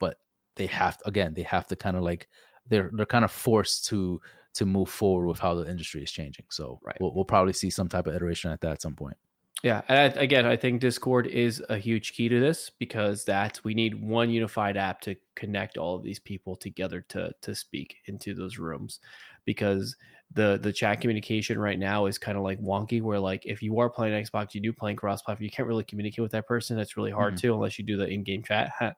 but 0.00 0.18
they 0.56 0.66
have 0.66 0.98
again 1.04 1.34
they 1.34 1.42
have 1.42 1.66
to 1.68 1.76
kind 1.76 1.96
of 1.96 2.02
like 2.02 2.28
they're 2.68 2.90
they're 2.94 3.06
kind 3.06 3.24
of 3.24 3.30
forced 3.30 3.86
to 3.86 4.20
to 4.56 4.66
move 4.66 4.88
forward 4.88 5.26
with 5.26 5.38
how 5.38 5.54
the 5.54 5.68
industry 5.68 6.02
is 6.02 6.10
changing. 6.10 6.46
So 6.50 6.80
right. 6.82 6.96
we'll, 7.00 7.14
we'll 7.14 7.24
probably 7.24 7.52
see 7.52 7.70
some 7.70 7.88
type 7.88 8.06
of 8.06 8.14
iteration 8.14 8.50
at 8.50 8.60
that 8.62 8.72
at 8.72 8.82
some 8.82 8.94
point. 8.94 9.16
Yeah, 9.62 9.82
and 9.88 9.98
I, 9.98 10.20
again, 10.20 10.44
I 10.44 10.56
think 10.56 10.80
Discord 10.80 11.26
is 11.26 11.62
a 11.70 11.78
huge 11.78 12.12
key 12.12 12.28
to 12.28 12.40
this 12.40 12.70
because 12.78 13.24
that 13.24 13.58
we 13.64 13.74
need 13.74 14.00
one 14.00 14.28
unified 14.28 14.76
app 14.76 15.00
to 15.02 15.16
connect 15.34 15.78
all 15.78 15.96
of 15.96 16.02
these 16.02 16.18
people 16.18 16.56
together 16.56 17.00
to 17.08 17.32
to 17.40 17.54
speak 17.54 17.96
into 18.06 18.34
those 18.34 18.58
rooms 18.58 19.00
because 19.46 19.96
the 20.34 20.58
the 20.62 20.72
chat 20.72 21.00
communication 21.00 21.58
right 21.58 21.78
now 21.78 22.06
is 22.06 22.18
kind 22.18 22.36
of 22.36 22.44
like 22.44 22.60
wonky 22.60 23.00
where 23.00 23.18
like 23.18 23.46
if 23.46 23.62
you 23.62 23.78
are 23.78 23.88
playing 23.88 24.24
xbox 24.24 24.54
you 24.54 24.60
do 24.60 24.72
playing 24.72 24.96
cross 24.96 25.22
platform 25.22 25.44
you 25.44 25.50
can't 25.50 25.68
really 25.68 25.84
communicate 25.84 26.20
with 26.20 26.32
that 26.32 26.48
person 26.48 26.76
That's 26.76 26.96
really 26.96 27.12
hard 27.12 27.34
mm-hmm. 27.34 27.46
to 27.46 27.54
unless 27.54 27.78
you 27.78 27.84
do 27.84 27.96
the 27.96 28.08
in-game 28.08 28.42
chat 28.42 28.72
yeah, 28.80 28.92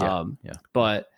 um 0.00 0.36
yeah 0.42 0.54
but 0.72 1.10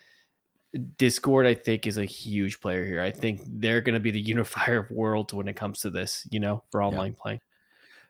discord 0.77 1.47
i 1.47 1.55
think 1.55 1.87
is 1.87 1.99
a 1.99 2.05
huge 2.05 2.61
player 2.61 2.85
here 2.85 3.01
i 3.01 3.11
think 3.11 3.41
they're 3.47 3.81
going 3.81 3.95
to 3.95 4.01
be 4.01 4.11
the 4.11 4.21
unifier 4.35 4.79
of 4.79 4.91
worlds 4.91 5.33
when 5.33 5.49
it 5.49 5.55
comes 5.55 5.81
to 5.81 5.91
this 5.91 6.27
you 6.31 6.41
know 6.41 6.63
for 6.71 6.83
online 6.83 7.13
yeah. 7.13 7.23
playing 7.23 7.41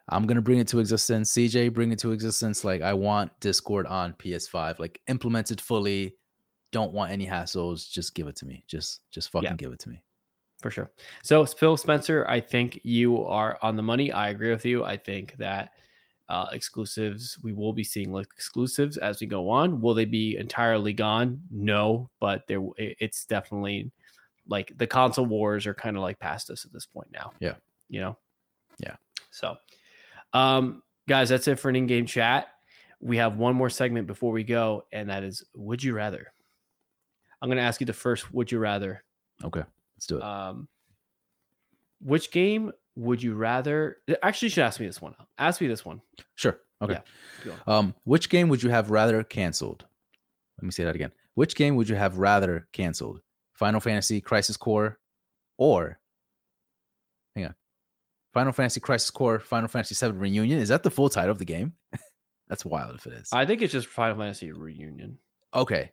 i'm 0.09 0.26
going 0.26 0.36
to 0.36 0.43
bring 0.43 0.59
it 0.59 0.68
to 0.68 0.78
existence 0.78 1.32
cj 1.32 1.72
bring 1.72 1.93
it 1.93 1.98
to 1.98 2.12
existence 2.12 2.64
like 2.64 2.82
i 2.82 2.93
want 2.93 3.30
discord 3.40 3.86
on 3.86 4.12
ps5 4.14 4.78
like 4.78 5.01
implemented 5.09 5.60
fully 5.60 6.14
don't 6.72 6.93
want 6.93 7.10
any 7.10 7.26
hassles 7.26 7.90
just 7.90 8.14
give 8.14 8.26
it 8.26 8.36
to 8.36 8.47
me 8.47 8.64
just 8.66 9.01
just 9.10 9.30
fucking 9.30 9.51
yeah. 9.51 9.56
give 9.56 9.72
it 9.72 9.78
to 9.78 9.88
me 9.88 10.02
for 10.60 10.70
sure. 10.70 10.90
So, 11.22 11.44
Phil 11.44 11.76
Spencer, 11.76 12.26
I 12.28 12.40
think 12.40 12.80
you 12.82 13.24
are 13.24 13.59
on 13.62 13.76
the 13.76 13.82
money. 13.82 14.10
I 14.10 14.30
agree 14.30 14.51
with 14.51 14.64
you. 14.64 14.84
I 14.84 14.97
think 14.97 15.36
that 15.36 15.72
uh, 16.28 16.46
exclusives, 16.52 17.38
we 17.42 17.52
will 17.52 17.72
be 17.72 17.84
seeing 17.84 18.12
like 18.12 18.26
exclusives 18.34 18.96
as 18.96 19.20
we 19.20 19.26
go 19.26 19.48
on. 19.48 19.80
Will 19.80 19.94
they 19.94 20.04
be 20.04 20.36
entirely 20.36 20.92
gone? 20.92 21.40
No, 21.50 22.10
but 22.20 22.46
there, 22.48 22.60
it's 22.76 23.24
definitely 23.24 23.90
like 24.48 24.76
the 24.76 24.86
console 24.86 25.26
wars 25.26 25.66
are 25.66 25.74
kind 25.74 25.96
of 25.96 26.02
like 26.02 26.18
past 26.18 26.50
us 26.50 26.64
at 26.64 26.72
this 26.72 26.86
point 26.86 27.08
now. 27.12 27.32
Yeah. 27.40 27.54
You 27.88 28.00
know? 28.00 28.18
Yeah. 28.78 28.96
So, 29.30 29.56
um, 30.32 30.82
guys, 31.08 31.28
that's 31.28 31.48
it 31.48 31.58
for 31.58 31.68
an 31.68 31.76
in 31.76 31.86
game 31.86 32.06
chat. 32.06 32.48
We 33.00 33.18
have 33.18 33.36
one 33.36 33.54
more 33.54 33.70
segment 33.70 34.06
before 34.06 34.32
we 34.32 34.42
go, 34.42 34.86
and 34.92 35.10
that 35.10 35.22
is 35.22 35.44
Would 35.54 35.82
You 35.84 35.94
Rather? 35.94 36.32
I'm 37.40 37.48
going 37.48 37.58
to 37.58 37.62
ask 37.62 37.80
you 37.80 37.86
the 37.86 37.92
first 37.92 38.32
Would 38.32 38.50
You 38.50 38.58
Rather. 38.58 39.04
Okay. 39.44 39.62
Let's 39.96 40.06
do 40.06 40.16
it. 40.16 40.22
Um, 40.22 40.68
which 42.00 42.30
game 42.30 42.72
would 42.97 43.23
you 43.23 43.35
rather? 43.35 43.98
Actually, 44.23 44.47
you 44.47 44.51
should 44.51 44.64
ask 44.64 44.81
me 44.81 44.86
this 44.86 45.01
one. 45.01 45.14
Ask 45.39 45.60
me 45.60 45.66
this 45.66 45.85
one. 45.85 46.01
Sure. 46.35 46.59
Okay. 46.82 47.01
Yeah. 47.44 47.52
Um, 47.66 47.94
which 48.05 48.28
game 48.28 48.48
would 48.48 48.62
you 48.62 48.70
have 48.70 48.90
rather 48.90 49.23
canceled? 49.23 49.85
Let 50.59 50.64
me 50.64 50.70
say 50.70 50.85
that 50.85 50.94
again. 50.94 51.12
Which 51.35 51.55
game 51.55 51.77
would 51.77 51.89
you 51.89 51.97
have 51.97 52.18
rather 52.18 52.66
canceled? 52.73 53.20
Final 53.52 53.81
Fantasy 53.81 54.20
Crisis 54.20 54.56
Core 54.56 54.98
or 55.59 55.98
hang 57.35 57.47
on. 57.47 57.55
Final 58.35 58.52
Fantasy 58.52 58.81
Crisis 58.81 59.10
Core, 59.10 59.39
Final 59.39 59.68
Fantasy 59.68 59.94
7 59.94 60.18
Reunion. 60.18 60.59
Is 60.59 60.68
that 60.68 60.82
the 60.82 60.90
full 60.90 61.09
title 61.09 61.31
of 61.31 61.39
the 61.39 61.44
game? 61.44 61.74
That's 62.48 62.64
wild 62.64 62.94
if 62.97 63.06
it 63.06 63.14
is. 63.14 63.28
I 63.32 63.47
think 63.47 63.62
it's 63.62 63.73
just 63.73 63.86
Final 63.89 64.16
Fantasy 64.18 64.52
Reunion. 64.52 65.18
Okay. 65.55 65.93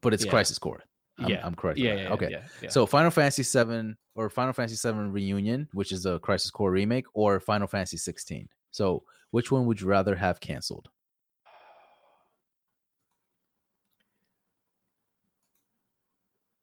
But 0.00 0.14
it's 0.14 0.24
yeah. 0.24 0.30
Crisis 0.30 0.58
Core. 0.58 0.82
I'm, 1.18 1.30
yeah, 1.30 1.40
I'm 1.44 1.54
correct. 1.54 1.78
Yeah, 1.78 1.94
yeah, 1.94 2.12
okay. 2.12 2.40
Yeah. 2.62 2.68
So 2.68 2.86
Final 2.86 3.10
Fantasy 3.10 3.42
Seven 3.42 3.96
or 4.14 4.30
Final 4.30 4.52
Fantasy 4.52 4.76
Seven 4.76 5.12
Reunion, 5.12 5.68
which 5.72 5.92
is 5.92 6.06
a 6.06 6.18
Crisis 6.18 6.50
Core 6.50 6.70
remake, 6.70 7.06
or 7.14 7.40
Final 7.40 7.66
Fantasy 7.66 7.96
16. 7.96 8.48
So 8.70 9.02
which 9.30 9.50
one 9.50 9.66
would 9.66 9.80
you 9.80 9.86
rather 9.86 10.14
have 10.14 10.40
canceled? 10.40 10.88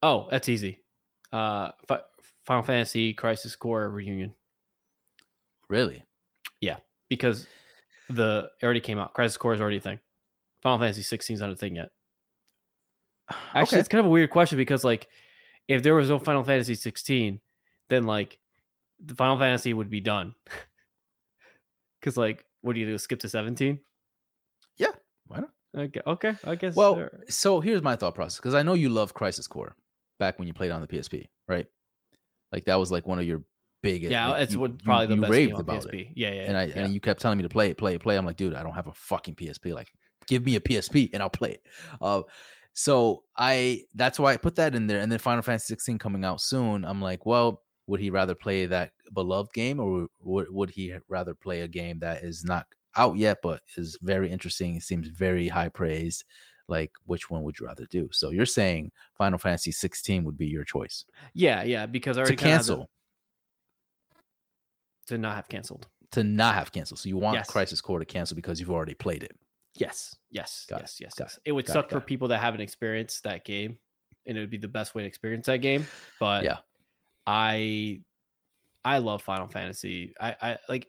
Oh, 0.02 0.28
that's 0.30 0.50
easy. 0.50 0.82
Uh, 1.34 1.72
Final 2.46 2.64
Fantasy 2.64 3.14
Crisis 3.14 3.56
Core 3.56 3.90
reunion. 3.90 4.36
Really? 5.68 6.04
Yeah, 6.62 6.78
because 7.10 7.48
the 8.10 8.50
it 8.62 8.66
already 8.66 8.82
came 8.82 9.00
out. 9.00 9.14
Crisis 9.14 9.38
Core 9.38 9.56
is 9.56 9.62
already 9.62 9.78
a 9.78 9.82
thing. 9.82 10.00
Final 10.62 10.78
Fantasy 10.80 11.02
16 11.02 11.36
is 11.36 11.42
not 11.42 11.50
a 11.50 11.56
thing 11.56 11.76
yet. 11.76 11.90
Actually, 13.54 13.78
okay. 13.78 13.80
it's 13.80 13.90
kind 13.90 14.00
of 14.00 14.06
a 14.06 14.10
weird 14.10 14.30
question 14.30 14.58
because 14.58 14.84
like 14.84 15.08
if 15.68 15.84
there 15.84 15.96
was 15.96 16.10
no 16.10 16.20
Final 16.20 16.44
Fantasy 16.44 16.76
16, 16.76 17.40
then 17.90 18.04
like 18.06 18.38
the 19.04 19.16
Final 19.16 19.38
Fantasy 19.38 19.74
would 19.74 19.90
be 19.90 20.02
done. 20.02 20.36
Because 22.00 22.18
like, 22.18 22.46
what 22.62 22.74
do 22.74 22.80
you 22.80 22.86
do? 22.86 23.00
Skip 23.00 23.20
to 23.22 23.30
17? 23.30 23.80
Yeah, 24.78 24.90
why 25.26 25.40
not? 25.40 25.50
Okay, 25.76 26.02
okay, 26.06 26.36
I 26.44 26.54
guess. 26.54 26.76
Well, 26.76 27.10
so 27.30 27.60
here's 27.60 27.82
my 27.82 27.96
thought 27.96 28.14
process 28.14 28.38
because 28.38 28.54
I 28.54 28.62
know 28.62 28.76
you 28.76 28.90
love 28.90 29.16
Crisis 29.16 29.48
Core 29.48 29.76
back 30.20 30.38
when 30.38 30.48
you 30.48 30.54
played 30.54 30.70
on 30.70 30.82
the 30.82 30.88
PSP, 30.88 31.30
right? 31.48 31.66
Like 32.52 32.66
that 32.66 32.76
was 32.76 32.92
like 32.92 33.08
one 33.08 33.18
of 33.18 33.26
your 33.26 33.42
biggest. 33.82 34.12
Yeah, 34.12 34.30
like, 34.30 34.44
it's 34.44 34.54
you, 34.54 34.60
what 34.60 34.84
probably 34.84 35.08
you, 35.08 35.16
the 35.16 35.22
best 35.22 35.32
raved 35.32 35.60
about 35.60 35.84
PSP. 35.84 35.94
It. 36.02 36.08
Yeah, 36.16 36.32
yeah. 36.32 36.42
And 36.44 36.58
I 36.58 36.66
yeah. 36.66 36.80
and 36.80 36.94
you 36.94 37.00
kept 37.00 37.22
telling 37.22 37.40
me 37.40 37.44
to 37.44 37.50
play 37.50 37.72
it, 37.72 37.78
play 37.78 37.96
it, 37.96 38.02
play. 38.02 38.18
I'm 38.18 38.26
like, 38.26 38.38
dude, 38.38 38.54
I 38.54 38.64
don't 38.64 38.74
have 38.74 38.88
a 38.88 38.94
fucking 38.94 39.34
PSP. 39.34 39.74
Like, 39.74 39.92
give 40.28 40.46
me 40.46 40.56
a 40.56 40.60
PSP 40.60 41.10
and 41.12 41.24
I'll 41.24 41.30
play 41.30 41.54
it. 41.54 41.64
Uh, 42.00 42.22
so 42.76 43.24
I 43.38 43.84
that's 43.96 44.20
why 44.20 44.34
I 44.34 44.38
put 44.38 44.56
that 44.58 44.76
in 44.76 44.86
there. 44.86 45.00
And 45.00 45.10
then 45.10 45.18
Final 45.18 45.42
Fantasy 45.42 45.68
16 45.68 45.98
coming 45.98 46.26
out 46.26 46.42
soon. 46.42 46.84
I'm 46.84 47.02
like, 47.02 47.26
well, 47.26 47.64
would 47.88 48.02
he 48.02 48.10
rather 48.10 48.36
play 48.36 48.66
that 48.66 48.92
beloved 49.14 49.54
game 49.54 49.80
or 49.80 50.08
would, 50.22 50.48
would 50.52 50.70
he 50.70 50.94
rather 51.08 51.34
play 51.34 51.62
a 51.62 51.70
game 51.70 52.00
that 52.00 52.24
is 52.24 52.44
not 52.44 52.66
out 52.98 53.16
yet 53.16 53.38
but 53.42 53.62
is 53.78 53.98
very 54.02 54.30
interesting? 54.30 54.76
It 54.76 54.84
seems 54.84 55.08
very 55.08 55.48
high 55.48 55.70
praised. 55.70 56.26
Like, 56.68 56.92
which 57.06 57.30
one 57.30 57.44
would 57.44 57.60
you 57.60 57.68
rather 57.68 57.86
do? 57.86 58.10
So 58.12 58.32
you're 58.32 58.46
saying 58.46 58.92
Final 59.18 59.38
Fantasy 59.38 59.72
16 59.72 60.26
would 60.26 60.38
be 60.38 60.48
your 60.48 60.66
choice? 60.66 61.06
Yeah, 61.34 61.64
yeah, 61.64 61.86
because 61.86 62.18
I 62.18 62.22
already 62.22 62.36
to 62.36 62.44
cancel. 62.44 62.90
To 65.08 65.18
not 65.18 65.36
have 65.36 65.48
canceled. 65.48 65.88
To 66.12 66.24
not 66.24 66.56
have 66.56 66.72
canceled. 66.72 67.00
So 67.00 67.08
you 67.08 67.18
want 67.18 67.36
yes. 67.36 67.50
Crisis 67.50 67.80
Core 67.80 68.00
to 68.00 68.06
cancel 68.06 68.36
because 68.36 68.60
you've 68.60 68.72
already 68.72 68.96
played 68.96 69.24
it. 69.24 69.38
Yes, 69.76 70.16
yes, 70.32 70.66
got 70.70 70.82
yes, 70.82 71.00
it. 71.00 71.04
yes, 71.04 71.14
yes. 71.20 71.40
It, 71.44 71.50
it 71.50 71.52
would 71.52 71.66
got 71.66 71.74
suck 71.74 71.86
it, 71.86 71.92
for 71.92 72.00
people 72.00 72.28
that 72.30 72.40
haven't 72.40 72.62
experienced 72.62 73.24
that 73.24 73.44
game, 73.44 73.78
and 74.26 74.38
it 74.38 74.42
would 74.42 74.50
be 74.50 74.58
the 74.58 74.68
best 74.68 74.96
way 74.96 75.04
to 75.04 75.08
experience 75.08 75.46
that 75.48 75.58
game. 75.58 75.86
But 76.20 76.44
yeah, 76.44 76.58
I 77.28 78.02
I 78.84 79.00
love 79.00 79.22
Final 79.22 79.48
Fantasy. 79.48 80.14
I, 80.20 80.36
I 80.42 80.58
like 80.70 80.88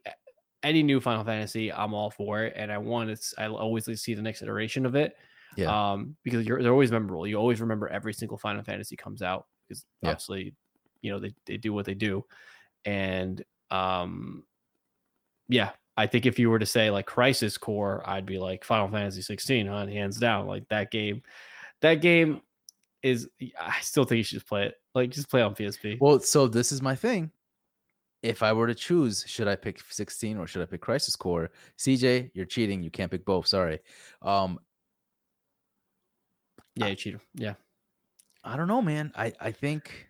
any 0.62 0.82
new 0.82 1.00
Final 1.00 1.24
Fantasy. 1.24 1.72
I'm 1.72 1.94
all 1.94 2.10
for 2.10 2.44
it, 2.44 2.52
and 2.56 2.70
I 2.70 2.78
want 2.78 3.10
it. 3.10 3.24
I 3.38 3.46
always 3.46 3.86
see 4.00 4.14
the 4.14 4.22
next 4.22 4.42
iteration 4.42 4.86
of 4.86 4.94
it. 4.94 5.16
Yeah. 5.56 5.92
Um, 5.92 6.16
because 6.22 6.46
you're 6.46 6.62
they're 6.62 6.72
always 6.72 6.92
memorable. 6.92 7.26
You 7.26 7.36
always 7.36 7.60
remember 7.60 7.88
every 7.88 8.12
single 8.12 8.38
Final 8.38 8.62
Fantasy 8.62 8.96
comes 8.96 9.22
out 9.22 9.46
because 9.66 9.84
yeah. 10.02 10.10
obviously, 10.10 10.54
you 11.02 11.10
know 11.10 11.18
they 11.18 11.34
they 11.46 11.56
do 11.56 11.72
what 11.72 11.86
they 11.86 11.94
do, 11.94 12.24
and 12.84 13.42
um, 13.70 14.44
yeah. 15.48 15.70
I 15.96 16.06
think 16.06 16.26
if 16.26 16.38
you 16.38 16.50
were 16.50 16.58
to 16.58 16.66
say 16.66 16.90
like 16.90 17.06
Crisis 17.06 17.56
Core, 17.56 18.02
I'd 18.04 18.26
be 18.26 18.38
like 18.38 18.64
Final 18.64 18.88
Fantasy 18.88 19.22
16, 19.22 19.66
huh? 19.66 19.86
Hands 19.86 20.16
down. 20.16 20.46
Like 20.46 20.68
that 20.68 20.90
game, 20.90 21.22
that 21.80 21.96
game 21.96 22.42
is. 23.02 23.28
I 23.58 23.80
still 23.80 24.04
think 24.04 24.18
you 24.18 24.22
should 24.24 24.36
just 24.40 24.48
play 24.48 24.66
it. 24.66 24.74
Like 24.94 25.10
just 25.10 25.30
play 25.30 25.42
on 25.42 25.54
PSP. 25.54 25.98
Well, 26.00 26.20
so 26.20 26.48
this 26.48 26.72
is 26.72 26.82
my 26.82 26.94
thing. 26.94 27.30
If 28.22 28.42
I 28.42 28.52
were 28.52 28.66
to 28.66 28.74
choose, 28.74 29.24
should 29.26 29.46
I 29.46 29.56
pick 29.56 29.80
16 29.88 30.38
or 30.38 30.46
should 30.46 30.62
I 30.62 30.66
pick 30.66 30.80
Crisis 30.80 31.14
Core? 31.16 31.50
CJ, 31.78 32.30
you're 32.34 32.46
cheating. 32.46 32.82
You 32.82 32.90
can't 32.90 33.10
pick 33.10 33.24
both. 33.24 33.46
Sorry. 33.46 33.78
Um 34.22 34.58
Yeah, 36.74 36.88
you 36.88 36.96
cheater. 36.96 37.20
Yeah. 37.34 37.54
I 38.42 38.56
don't 38.56 38.68
know, 38.68 38.82
man. 38.82 39.12
I 39.14 39.32
I 39.40 39.52
think 39.52 40.08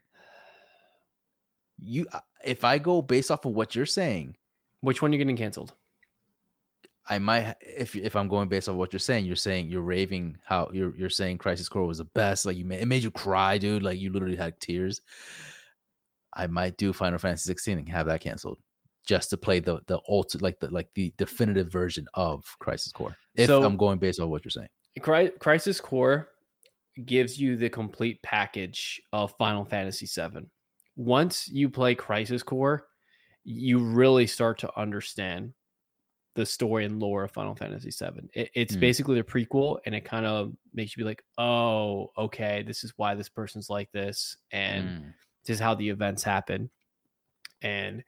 you 1.78 2.06
uh, 2.12 2.20
if 2.44 2.64
I 2.64 2.78
go 2.78 3.02
based 3.02 3.30
off 3.30 3.44
of 3.44 3.52
what 3.52 3.74
you're 3.74 3.86
saying, 3.86 4.36
which 4.80 5.02
one 5.02 5.10
are 5.10 5.14
you 5.14 5.18
getting 5.18 5.36
canceled? 5.36 5.74
I 7.08 7.18
might 7.18 7.54
if 7.60 7.94
if 7.94 8.16
I'm 8.16 8.28
going 8.28 8.48
based 8.48 8.68
on 8.68 8.76
what 8.76 8.92
you're 8.92 9.00
saying, 9.00 9.26
you're 9.26 9.36
saying 9.36 9.68
you're 9.68 9.82
raving 9.82 10.38
how 10.44 10.68
you're 10.72 10.94
you're 10.96 11.10
saying 11.10 11.38
Crisis 11.38 11.68
Core 11.68 11.86
was 11.86 11.98
the 11.98 12.04
best. 12.04 12.46
Like 12.46 12.56
you 12.56 12.64
made 12.64 12.80
it 12.80 12.86
made 12.86 13.04
you 13.04 13.10
cry, 13.10 13.58
dude. 13.58 13.82
Like 13.82 14.00
you 14.00 14.10
literally 14.10 14.36
had 14.36 14.58
tears. 14.60 15.00
I 16.34 16.46
might 16.48 16.76
do 16.76 16.92
Final 16.92 17.18
Fantasy 17.18 17.46
16 17.46 17.78
and 17.78 17.88
have 17.88 18.06
that 18.06 18.20
canceled 18.20 18.58
just 19.06 19.30
to 19.30 19.36
play 19.36 19.60
the 19.60 19.80
the 19.86 20.00
ultimate 20.08 20.42
like 20.42 20.58
the 20.58 20.68
like 20.70 20.88
the 20.94 21.14
definitive 21.16 21.70
version 21.70 22.06
of 22.14 22.44
Crisis 22.58 22.92
Core. 22.92 23.16
If 23.36 23.46
so, 23.46 23.62
I'm 23.62 23.76
going 23.76 23.98
based 23.98 24.20
on 24.20 24.28
what 24.28 24.44
you're 24.44 24.50
saying. 24.50 24.68
Crisis 25.38 25.80
Core 25.80 26.30
gives 27.04 27.38
you 27.38 27.56
the 27.56 27.70
complete 27.70 28.20
package 28.22 29.00
of 29.12 29.34
Final 29.38 29.64
Fantasy 29.64 30.06
7. 30.06 30.50
Once 30.96 31.48
you 31.48 31.68
play 31.68 31.94
Crisis 31.94 32.42
Core, 32.42 32.86
you 33.46 33.78
really 33.78 34.26
start 34.26 34.58
to 34.58 34.78
understand 34.78 35.54
the 36.34 36.44
story 36.44 36.84
and 36.84 37.00
lore 37.00 37.24
of 37.24 37.30
Final 37.30 37.54
Fantasy 37.54 37.90
VII. 37.90 38.28
It, 38.34 38.50
it's 38.54 38.76
mm. 38.76 38.80
basically 38.80 39.16
the 39.16 39.24
prequel, 39.24 39.78
and 39.86 39.94
it 39.94 40.04
kind 40.04 40.26
of 40.26 40.52
makes 40.74 40.96
you 40.96 41.02
be 41.02 41.08
like, 41.08 41.22
"Oh, 41.38 42.10
okay, 42.18 42.62
this 42.66 42.82
is 42.82 42.92
why 42.96 43.14
this 43.14 43.28
person's 43.28 43.70
like 43.70 43.90
this, 43.92 44.36
and 44.50 44.88
mm. 44.88 45.14
this 45.44 45.54
is 45.54 45.60
how 45.60 45.74
the 45.74 45.88
events 45.88 46.24
happen." 46.24 46.70
And 47.62 48.02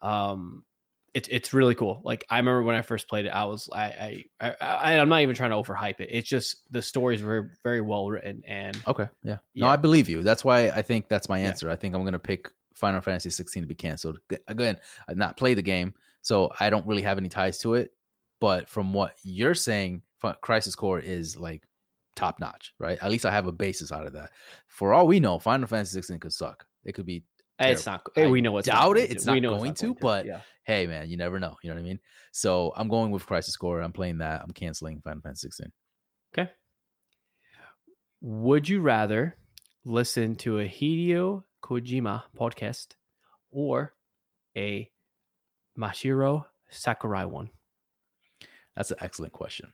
um, 0.00 0.64
it's 1.12 1.28
it's 1.28 1.52
really 1.52 1.74
cool. 1.74 2.00
Like 2.02 2.24
I 2.30 2.38
remember 2.38 2.62
when 2.62 2.76
I 2.76 2.82
first 2.82 3.08
played 3.08 3.26
it, 3.26 3.30
I 3.30 3.44
was 3.44 3.68
I 3.72 4.24
I, 4.40 4.54
I 4.60 4.92
am 4.94 5.10
not 5.10 5.20
even 5.20 5.36
trying 5.36 5.50
to 5.50 5.56
overhype 5.56 6.00
it. 6.00 6.08
It's 6.10 6.28
just 6.28 6.62
the 6.70 6.80
story 6.80 7.14
is 7.14 7.20
very 7.20 7.48
very 7.62 7.82
well 7.82 8.08
written 8.08 8.42
and 8.46 8.80
okay, 8.86 9.08
yeah. 9.22 9.36
yeah. 9.52 9.66
No, 9.66 9.70
I 9.70 9.76
believe 9.76 10.08
you. 10.08 10.22
That's 10.22 10.44
why 10.44 10.70
I 10.70 10.80
think 10.80 11.08
that's 11.08 11.28
my 11.28 11.38
answer. 11.38 11.66
Yeah. 11.66 11.74
I 11.74 11.76
think 11.76 11.94
I'm 11.94 12.04
gonna 12.04 12.18
pick 12.18 12.48
Final 12.78 13.00
Fantasy 13.00 13.30
16 13.30 13.62
to 13.62 13.66
be 13.66 13.74
canceled. 13.74 14.18
Again, 14.46 14.78
I've 15.08 15.16
not 15.16 15.36
played 15.36 15.58
the 15.58 15.62
game. 15.62 15.94
So 16.22 16.50
I 16.58 16.70
don't 16.70 16.86
really 16.86 17.02
have 17.02 17.18
any 17.18 17.28
ties 17.28 17.58
to 17.58 17.74
it. 17.74 17.92
But 18.40 18.68
from 18.68 18.92
what 18.92 19.14
you're 19.22 19.54
saying, 19.54 20.02
Crisis 20.42 20.74
Core 20.74 21.00
is 21.00 21.36
like 21.36 21.62
top 22.14 22.38
notch, 22.40 22.74
right? 22.78 22.98
At 23.00 23.10
least 23.10 23.26
I 23.26 23.30
have 23.30 23.46
a 23.46 23.52
basis 23.52 23.92
out 23.92 24.06
of 24.06 24.12
that. 24.12 24.30
For 24.66 24.92
all 24.92 25.06
we 25.06 25.20
know, 25.20 25.38
Final 25.38 25.66
Fantasy 25.66 25.94
16 25.94 26.20
could 26.20 26.32
suck. 26.32 26.66
It 26.84 26.92
could 26.92 27.06
be. 27.06 27.24
Terrible. 27.58 27.76
It's 27.76 27.86
not. 27.86 28.02
I 28.16 28.26
we 28.28 28.40
know 28.40 28.56
it's 28.58 28.68
doubt 28.68 28.98
it. 28.98 29.10
It's 29.10 29.26
not, 29.26 29.32
going, 29.32 29.44
it's 29.44 29.50
not 29.50 29.58
going 29.58 29.74
to, 29.74 29.86
to, 29.86 29.94
but 30.00 30.26
yeah. 30.26 30.40
hey, 30.62 30.86
man, 30.86 31.10
you 31.10 31.16
never 31.16 31.40
know. 31.40 31.56
You 31.62 31.70
know 31.70 31.74
what 31.74 31.80
I 31.80 31.84
mean? 31.84 31.98
So 32.30 32.72
I'm 32.76 32.88
going 32.88 33.10
with 33.10 33.26
Crisis 33.26 33.56
Core. 33.56 33.80
I'm 33.80 33.92
playing 33.92 34.18
that. 34.18 34.42
I'm 34.42 34.52
canceling 34.52 35.00
Final 35.00 35.22
Fantasy 35.22 35.48
16. 35.48 35.72
Okay. 36.32 36.52
Would 38.20 38.68
you 38.68 38.80
rather 38.80 39.36
listen 39.84 40.36
to 40.36 40.60
a 40.60 40.68
Hideo 40.68 41.42
Kojima 41.68 42.22
podcast 42.38 42.88
or 43.50 43.92
a 44.56 44.90
Masahiro 45.78 46.46
Sakurai 46.70 47.26
one? 47.26 47.50
That's 48.74 48.90
an 48.90 48.96
excellent 49.00 49.32
question. 49.34 49.72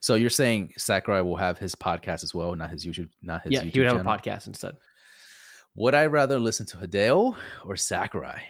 So 0.00 0.14
you're 0.14 0.30
saying 0.30 0.74
Sakurai 0.76 1.22
will 1.22 1.36
have 1.36 1.58
his 1.58 1.74
podcast 1.74 2.22
as 2.22 2.34
well, 2.34 2.54
not 2.54 2.70
his 2.70 2.84
YouTube, 2.84 3.08
not 3.22 3.42
his. 3.42 3.52
Yeah, 3.52 3.62
YouTube 3.62 3.72
he 3.72 3.80
would 3.80 3.88
have 3.88 3.96
channel? 3.96 4.12
a 4.12 4.18
podcast 4.18 4.46
instead. 4.46 4.76
Would 5.74 5.94
I 5.94 6.06
rather 6.06 6.38
listen 6.38 6.66
to 6.66 6.76
Hideo 6.76 7.36
or 7.64 7.76
Sakurai? 7.76 8.42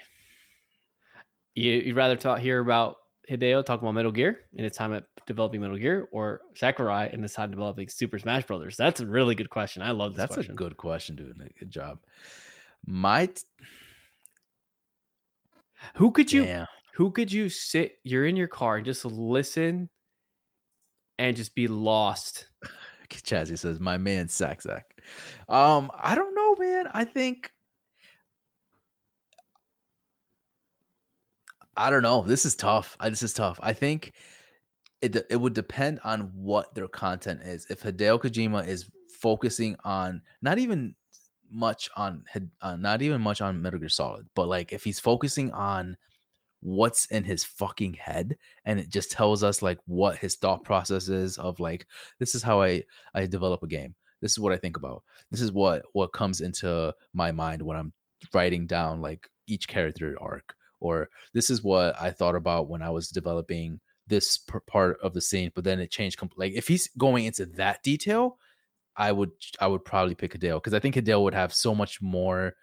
You, 1.55 1.83
would 1.87 1.97
rather 1.97 2.17
talk 2.17 2.39
hear 2.39 2.61
about 2.61 2.97
Hideo 3.31 3.65
talking 3.65 3.87
about 3.87 3.95
Metal 3.95 4.13
Gear 4.13 4.41
and 4.57 4.65
his 4.65 4.77
time 4.77 4.95
at 4.95 5.05
developing 5.27 5.61
Metal 5.61 5.77
Gear, 5.77 6.09
or 6.13 6.41
Sakurai 6.55 7.09
and 7.13 7.23
his 7.23 7.33
time 7.33 7.51
developing 7.51 7.89
Super 7.89 8.19
Smash 8.19 8.45
Brothers? 8.45 8.77
That's 8.77 9.01
a 9.01 9.07
really 9.07 9.35
good 9.35 9.51
question. 9.51 9.83
I 9.83 9.91
love 9.91 10.17
That's 10.17 10.35
question. 10.35 10.53
a 10.53 10.57
good 10.57 10.77
question, 10.77 11.17
dude. 11.17 11.37
Good 11.59 11.71
job. 11.71 11.99
My 12.87 13.27
t- 13.27 13.43
who 15.95 16.11
could 16.11 16.33
you 16.33 16.45
yeah. 16.45 16.67
who 16.95 17.11
could 17.11 17.33
you 17.33 17.49
sit 17.49 17.93
you're 18.05 18.27
in 18.27 18.37
your 18.37 18.49
car 18.49 18.77
and 18.77 18.85
just 18.85 19.05
listen 19.05 19.89
and 21.19 21.37
just 21.37 21.55
be 21.55 21.69
lost? 21.69 22.49
Chazzy 23.11 23.59
says, 23.59 23.81
my 23.81 23.97
man 23.97 24.29
Sack 24.29 24.61
Sack. 24.61 24.85
Um, 25.49 25.91
I 25.99 26.15
don't 26.15 26.35
know, 26.35 26.57
man. 26.57 26.89
I 26.93 27.05
think 27.05 27.51
I 31.77 31.91
don't 31.91 32.03
know. 32.03 32.23
This 32.23 32.45
is 32.45 32.57
tough. 32.57 32.97
I, 32.99 33.09
this 33.09 33.23
is 33.23 33.33
tough. 33.33 33.59
I 33.63 33.73
think 33.73 34.13
it 35.01 35.17
it 35.31 35.37
would 35.37 35.55
depend 35.55 36.01
on 36.05 36.33
what 36.35 36.75
their 36.75 36.89
content 36.89 37.43
is. 37.43 37.67
If 37.71 37.83
Hideo 37.83 38.21
Kojima 38.21 38.67
is 38.67 38.91
focusing 39.21 39.77
on 39.85 40.21
not 40.43 40.59
even 40.59 40.95
much 41.51 41.89
on 41.97 42.25
uh, 42.63 42.77
not 42.77 43.03
even 43.03 43.21
much 43.21 43.41
on 43.41 43.63
Metal 43.63 43.79
Gear 43.79 43.89
Solid, 43.89 44.27
but 44.35 44.49
like 44.49 44.73
if 44.73 44.85
he's 44.85 45.01
focusing 45.01 45.51
on 45.53 45.97
what's 46.61 47.07
in 47.07 47.25
his 47.25 47.45
fucking 47.45 47.95
head 47.95 48.37
and 48.65 48.81
it 48.81 48.89
just 48.89 49.13
tells 49.13 49.45
us 49.45 49.63
like 49.63 49.79
what 49.87 50.17
his 50.17 50.35
thought 50.37 50.65
process 50.65 51.09
is 51.09 51.39
of 51.39 51.61
like 51.61 51.87
this 52.19 52.35
is 52.35 52.43
how 52.43 52.61
I 52.61 52.83
I 53.15 53.27
develop 53.27 53.63
a 53.63 53.69
game. 53.69 53.95
This 54.21 54.33
is 54.33 54.41
what 54.41 54.53
I 54.53 54.57
think 54.57 54.77
about. 54.77 55.03
This 55.31 55.41
is 55.41 55.53
what 55.53 55.83
what 55.93 56.13
comes 56.13 56.41
into 56.41 56.95
my 57.15 57.31
mind 57.31 57.63
when 57.63 57.77
I'm 57.77 57.93
writing 58.35 58.67
down 58.67 59.01
like 59.01 59.29
each 59.47 59.69
character 59.69 60.17
arc 60.21 60.55
or 60.81 61.09
this 61.35 61.51
is 61.51 61.63
what 61.63 62.01
I 62.01 62.11
thought 62.11 62.35
about 62.35 62.69
when 62.69 62.83
I 62.83 62.91
was 62.91 63.09
developing 63.09 63.81
this 64.07 64.39
part 64.67 64.99
of 65.03 65.13
the 65.13 65.21
scene 65.21 65.53
but 65.55 65.65
then 65.65 65.81
it 65.81 65.91
changed 65.91 66.19
completely 66.19 66.49
like 66.49 66.59
if 66.59 66.67
he's 66.67 66.89
going 66.97 67.27
into 67.27 67.45
that 67.45 67.83
detail 67.83 68.39
I 68.99 69.13
would 69.13 69.31
I 69.61 69.67
would 69.69 69.85
probably 69.85 70.15
pick 70.15 70.35
Hideo 70.35 70.57
because 70.57 70.75
I 70.75 70.81
think 70.81 70.97
Hideo 70.97 71.23
would 71.23 71.35
have 71.35 71.55
so 71.55 71.75
much 71.75 72.03
more 72.03 72.55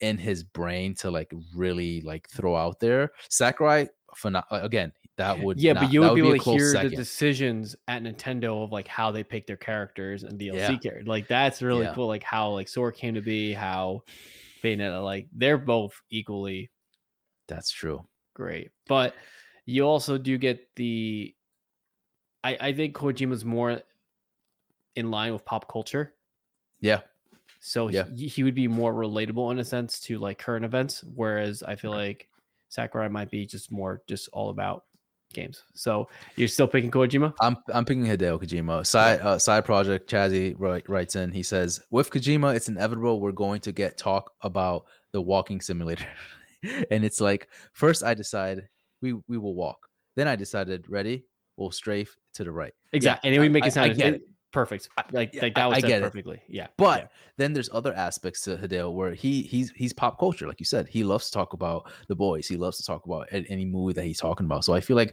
in 0.00 0.18
his 0.18 0.42
brain 0.42 0.94
to 0.96 1.10
like 1.10 1.32
really 1.54 2.00
like 2.02 2.28
throw 2.28 2.54
out 2.56 2.80
there. 2.80 3.12
Sakurai, 3.30 3.86
phenom- 4.16 4.44
again, 4.50 4.92
that 5.16 5.38
would 5.40 5.58
yeah, 5.58 5.72
not, 5.72 5.84
but 5.84 5.92
you 5.92 6.00
would 6.00 6.10
would 6.10 6.14
be 6.16 6.28
able 6.28 6.38
to 6.44 6.50
hear 6.50 6.72
second. 6.72 6.90
the 6.90 6.96
decisions 6.96 7.74
at 7.88 8.02
Nintendo 8.02 8.62
of 8.64 8.72
like 8.72 8.88
how 8.88 9.10
they 9.10 9.22
pick 9.24 9.46
their 9.46 9.56
characters 9.56 10.24
and 10.24 10.38
DLC 10.38 10.54
Yeah. 10.54 10.66
characters. 10.78 11.06
Like 11.06 11.28
that's 11.28 11.62
really 11.62 11.84
Yeah. 11.86 11.94
cool. 11.94 12.08
Like 12.08 12.22
how 12.24 12.50
like 12.50 12.68
Sora 12.68 12.92
came 12.92 13.14
to 13.14 13.22
be, 13.22 13.52
how 13.54 14.02
Bayonetta, 14.62 15.02
like 15.02 15.28
they're 15.32 15.56
both 15.58 15.94
equally 16.10 16.70
That's 17.48 17.70
true. 17.70 18.04
great. 18.34 18.72
But 18.88 19.14
you 19.64 19.84
also 19.84 20.18
do 20.18 20.36
get 20.38 20.68
the 20.76 21.34
I, 22.44 22.56
I 22.60 22.72
think 22.74 22.94
Kojima's 22.94 23.44
more 23.44 23.80
in 24.96 25.10
line 25.10 25.32
with 25.32 25.44
pop 25.44 25.70
culture. 25.70 26.14
Yeah, 26.80 27.00
So 27.60 27.88
Yeah. 27.88 28.04
he, 28.14 28.26
he 28.28 28.42
would 28.42 28.54
be 28.54 28.68
more 28.68 28.92
relatable 28.94 29.50
in 29.52 29.58
a 29.58 29.64
sense 29.64 29.98
to 30.00 30.18
like 30.18 30.38
current 30.38 30.64
events, 30.64 31.04
whereas 31.14 31.62
I 31.62 31.74
feel 31.76 31.90
like 31.90 32.28
Sakurai 32.68 33.08
might 33.08 33.30
be 33.30 33.46
just 33.46 33.70
more 33.72 34.02
just 34.06 34.28
all 34.32 34.50
about 34.50 34.84
games. 35.32 35.62
So 35.74 36.08
you're 36.36 36.48
still 36.48 36.68
picking 36.68 36.90
Kojima? 36.90 37.32
I'm 37.40 37.56
I'm 37.72 37.84
picking 37.84 38.04
Hideo 38.04 38.40
Kojima. 38.42 38.84
Side 38.86 39.20
uh, 39.20 39.38
side 39.38 39.64
project. 39.64 40.10
Chazzy 40.10 40.54
write, 40.58 40.88
writes 40.88 41.16
in. 41.16 41.30
He 41.32 41.42
says, 41.42 41.80
"With 41.90 42.10
Kojima, 42.10 42.54
it's 42.54 42.68
inevitable 42.68 43.20
we're 43.20 43.32
going 43.32 43.60
to 43.62 43.72
get 43.72 43.96
talk 43.96 44.32
about 44.42 44.84
the 45.12 45.20
walking 45.22 45.60
simulator." 45.60 46.06
and 46.90 47.04
it's 47.04 47.20
like, 47.20 47.48
first 47.72 48.02
I 48.04 48.14
decide 48.14 48.68
we 49.00 49.14
we 49.28 49.38
will 49.38 49.54
walk. 49.54 49.88
Then 50.16 50.28
I 50.28 50.36
decided, 50.36 50.88
ready, 50.88 51.24
we'll 51.56 51.70
strafe 51.70 52.16
to 52.34 52.44
the 52.44 52.52
right. 52.52 52.72
Exactly. 52.92 53.28
and 53.28 53.36
it 53.36 53.40
would 53.40 53.52
make 53.52 53.64
I- 53.64 53.68
it 53.68 53.72
sound 53.72 53.90
I 54.02 54.06
it- 54.06 54.22
perfect. 54.56 54.88
Like 55.12 55.34
yeah, 55.34 55.42
like 55.42 55.54
that 55.54 55.66
was 55.66 55.78
I 55.78 55.80
said 55.82 55.88
get 55.88 56.00
it. 56.00 56.04
perfectly. 56.04 56.40
Yeah. 56.48 56.68
But 56.78 57.00
yeah. 57.00 57.06
then 57.36 57.52
there's 57.52 57.68
other 57.72 57.92
aspects 57.92 58.40
to 58.42 58.56
Hideo 58.56 58.90
where 58.90 59.12
he 59.12 59.42
he's 59.42 59.70
he's 59.72 59.92
pop 59.92 60.18
culture, 60.18 60.48
like 60.48 60.58
you 60.58 60.64
said. 60.64 60.88
He 60.88 61.04
loves 61.04 61.26
to 61.26 61.32
talk 61.32 61.52
about 61.52 61.92
the 62.08 62.16
boys. 62.16 62.48
He 62.48 62.56
loves 62.56 62.78
to 62.78 62.82
talk 62.82 63.04
about 63.04 63.28
any 63.30 63.66
movie 63.66 63.92
that 63.92 64.04
he's 64.04 64.18
talking 64.18 64.46
about. 64.46 64.64
So 64.64 64.72
I 64.72 64.80
feel 64.80 64.96
like 64.96 65.12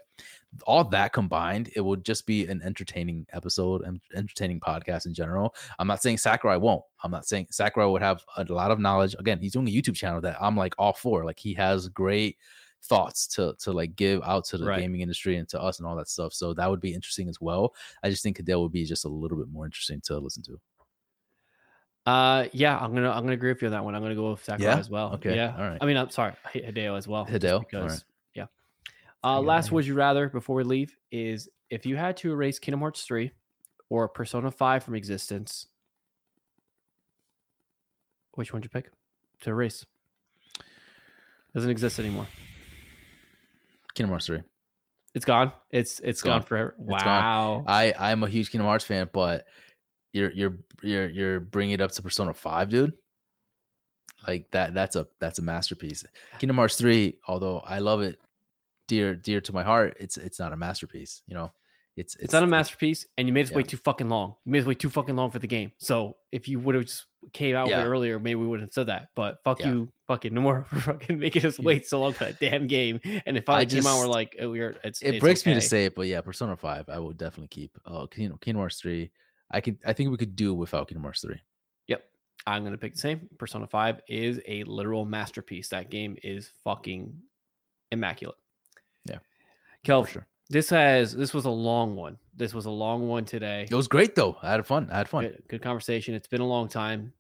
all 0.65 0.85
that 0.85 1.11
combined, 1.11 1.71
it 1.75 1.81
would 1.81 2.05
just 2.05 2.25
be 2.25 2.47
an 2.47 2.61
entertaining 2.63 3.25
episode 3.33 3.81
and 3.81 3.99
entertaining 4.15 4.61
podcast 4.61 5.05
in 5.07 5.13
general. 5.13 5.53
I'm 5.77 5.87
not 5.87 6.01
saying 6.01 6.19
Sakurai 6.19 6.57
won't. 6.57 6.83
I'm 7.03 7.11
not 7.11 7.25
saying 7.25 7.47
Sakurai 7.51 7.87
would 7.87 8.01
have 8.01 8.21
a 8.37 8.45
lot 8.45 8.71
of 8.71 8.79
knowledge. 8.79 9.13
Again, 9.19 9.39
he's 9.39 9.51
doing 9.51 9.67
a 9.67 9.71
YouTube 9.71 9.95
channel 9.95 10.21
that 10.21 10.37
I'm 10.39 10.55
like 10.55 10.73
all 10.77 10.93
for. 10.93 11.25
Like 11.25 11.39
he 11.39 11.53
has 11.55 11.89
great 11.89 12.37
thoughts 12.85 13.27
to 13.27 13.55
to 13.59 13.71
like 13.71 13.95
give 13.95 14.21
out 14.23 14.43
to 14.45 14.57
the 14.57 14.65
Right. 14.65 14.79
gaming 14.81 15.01
industry 15.01 15.37
and 15.37 15.47
to 15.49 15.61
us 15.61 15.79
and 15.79 15.87
all 15.87 15.95
that 15.95 16.09
stuff. 16.09 16.33
So 16.33 16.53
that 16.53 16.69
would 16.69 16.81
be 16.81 16.93
interesting 16.93 17.29
as 17.29 17.39
well. 17.39 17.73
I 18.03 18.09
just 18.09 18.23
think 18.23 18.37
Hideo 18.37 18.61
would 18.61 18.71
be 18.73 18.83
just 18.85 19.05
a 19.05 19.09
little 19.09 19.37
bit 19.37 19.47
more 19.49 19.65
interesting 19.65 20.01
to 20.01 20.17
listen 20.19 20.43
to. 20.43 20.59
Uh 22.05 22.47
yeah, 22.51 22.77
I'm 22.77 22.93
gonna 22.93 23.09
I'm 23.09 23.23
gonna 23.23 23.31
agree 23.33 23.51
with 23.53 23.61
you 23.61 23.67
on 23.69 23.71
that 23.71 23.85
one. 23.85 23.95
I'm 23.95 24.01
gonna 24.01 24.15
go 24.15 24.31
with 24.31 24.43
Sakurai 24.43 24.71
Yeah? 24.73 24.77
as 24.77 24.89
well. 24.89 25.13
Okay, 25.13 25.35
Yeah. 25.35 25.55
all 25.57 25.63
right. 25.69 25.77
I 25.79 25.85
mean 25.85 25.95
I'm 25.95 26.09
sorry, 26.09 26.33
Hideo 26.53 26.97
as 26.97 27.07
well. 27.07 27.25
Hideo? 27.25 27.61
Because 27.61 27.91
right. 27.93 28.03
yeah. 28.33 28.45
Uh 29.23 29.39
get 29.39 29.47
last 29.47 29.71
would 29.71 29.85
you 29.85 29.93
rather 29.95 30.27
before 30.27 30.57
we 30.57 30.63
leave 30.63 30.97
is 31.11 31.47
if 31.69 31.85
you 31.85 31.95
had 31.95 32.17
to 32.17 32.31
erase 32.31 32.59
Kingdom 32.59 32.81
Hearts 32.81 33.03
3 33.03 33.31
or 33.89 34.09
Persona 34.09 34.51
5 34.51 34.83
from 34.83 34.95
existence, 34.95 35.67
which 38.33 38.51
one 38.51 38.57
would 38.59 38.65
you 38.65 38.69
pick 38.69 38.91
to 39.41 39.49
erase? 39.51 39.85
Doesn't 41.55 41.69
exist 41.69 41.99
anymore. 41.99 42.27
Kingdom 43.95 44.11
Hearts 44.11 44.27
3. 44.27 44.41
It's 45.15 45.25
gone. 45.25 45.51
It's 45.69 45.99
it's 45.99 46.21
gone, 46.21 46.39
gone. 46.39 46.47
forever. 46.47 46.75
It's 46.79 47.03
gone. 47.03 47.23
Wow. 47.23 47.63
I 47.67 47.93
I'm 47.99 48.23
a 48.23 48.29
huge 48.29 48.49
Kingdom 48.49 48.67
Hearts 48.67 48.83
fan, 48.83 49.09
but 49.13 49.45
you're 50.11 50.31
you're 50.31 50.57
you're 50.81 51.09
you're 51.09 51.39
bringing 51.39 51.73
it 51.73 51.81
up 51.81 51.91
to 51.91 52.01
Persona 52.01 52.33
Five, 52.33 52.69
dude. 52.69 52.93
Like 54.27 54.49
that 54.51 54.73
that's 54.73 54.95
a 54.95 55.07
that's 55.19 55.37
a 55.37 55.43
masterpiece. 55.43 56.03
Kingdom 56.39 56.57
Hearts 56.57 56.77
Three, 56.77 57.17
although 57.27 57.59
I 57.59 57.79
love 57.79 58.01
it, 58.01 58.19
dear 58.87 59.15
dear 59.15 59.39
to 59.41 59.53
my 59.53 59.63
heart, 59.63 59.97
it's 59.99 60.17
it's 60.17 60.39
not 60.39 60.53
a 60.53 60.57
masterpiece. 60.57 61.21
You 61.27 61.35
know, 61.35 61.51
it's 61.95 62.15
it's, 62.15 62.33
not 62.33 62.43
a 62.43 62.47
masterpiece, 62.47 63.05
and 63.17 63.27
you 63.27 63.33
made 63.33 63.49
it 63.49 63.55
yeah. 63.55 63.61
too 63.61 63.77
fucking 63.77 64.09
long. 64.09 64.35
You 64.45 64.51
made 64.51 64.59
it 64.59 64.65
way 64.65 64.73
too 64.73 64.89
fucking 64.89 65.15
long 65.15 65.29
for 65.29 65.39
the 65.39 65.47
game. 65.47 65.71
So 65.77 66.17
if 66.31 66.47
you 66.47 66.59
would 66.59 66.73
have 66.73 66.85
just 66.85 67.05
came 67.33 67.55
out 67.55 67.69
Yeah. 67.69 67.83
earlier, 67.83 68.19
maybe 68.19 68.35
we 68.35 68.47
wouldn't 68.47 68.69
have 68.69 68.73
said 68.73 68.87
that. 68.87 69.09
But 69.15 69.43
fuck 69.43 69.59
Yeah. 69.59 69.67
you, 69.67 69.93
fucking 70.07 70.33
no 70.33 70.41
more 70.41 70.65
fucking 70.81 71.19
making 71.19 71.45
us 71.45 71.59
wait 71.59 71.87
so 71.87 72.01
long 72.01 72.13
for 72.13 72.25
that 72.25 72.39
damn 72.39 72.65
game. 72.65 72.99
And 73.25 73.37
if 73.37 73.47
I 73.47 73.65
came 73.65 73.85
out, 73.85 73.99
we're 73.99 74.07
like, 74.07 74.35
oh, 74.41 74.49
we're 74.49 74.75
it's 74.83 75.01
It 75.01 75.15
it's 75.15 75.19
breaks 75.19 75.45
me 75.45 75.53
to 75.53 75.61
say 75.61 75.85
it, 75.85 75.95
but 75.95 76.07
yeah, 76.07 76.21
Persona 76.21 76.57
Five, 76.57 76.89
I 76.89 76.97
would 76.97 77.17
definitely 77.17 77.49
keep. 77.49 77.77
Uh, 77.85 78.07
Kingdom, 78.07 78.39
Kingdom 78.41 78.61
Hearts 78.61 78.79
Three, 78.81 79.11
I 79.51 79.61
could 79.61 79.77
I 79.85 79.93
think 79.93 80.09
we 80.09 80.17
could 80.17 80.35
do 80.35 80.53
without 80.53 80.87
Kingdom 80.87 81.03
Hearts 81.03 81.21
Three. 81.21 81.39
Yep. 81.87 82.03
I'm 82.47 82.63
gonna 82.63 82.77
pick 82.77 82.95
the 82.95 82.99
same. 82.99 83.29
Persona 83.37 83.67
5 83.67 84.01
is 84.07 84.39
a 84.47 84.63
literal 84.63 85.05
masterpiece. 85.05 85.69
That 85.69 85.91
game 85.91 86.17
is 86.23 86.49
fucking 86.63 87.13
immaculate. 87.91 88.37
Yeah, 89.05 89.19
Kel, 89.83 90.05
sure. 90.05 90.25
This 90.49 90.69
has 90.69 91.15
this 91.15 91.33
was 91.33 91.45
a 91.45 91.49
long 91.49 91.95
one. 91.95 92.17
This 92.35 92.53
was 92.53 92.65
a 92.65 92.71
long 92.71 93.07
one 93.07 93.25
today. 93.25 93.67
It 93.69 93.75
was 93.75 93.87
great 93.87 94.15
though. 94.15 94.37
I 94.41 94.51
had 94.51 94.65
fun. 94.65 94.89
I 94.91 94.97
had 94.97 95.09
fun. 95.09 95.25
Good, 95.25 95.43
good 95.47 95.61
conversation. 95.61 96.13
It's 96.13 96.27
been 96.27 96.41
a 96.41 96.47
long 96.47 96.67
time 96.67 97.13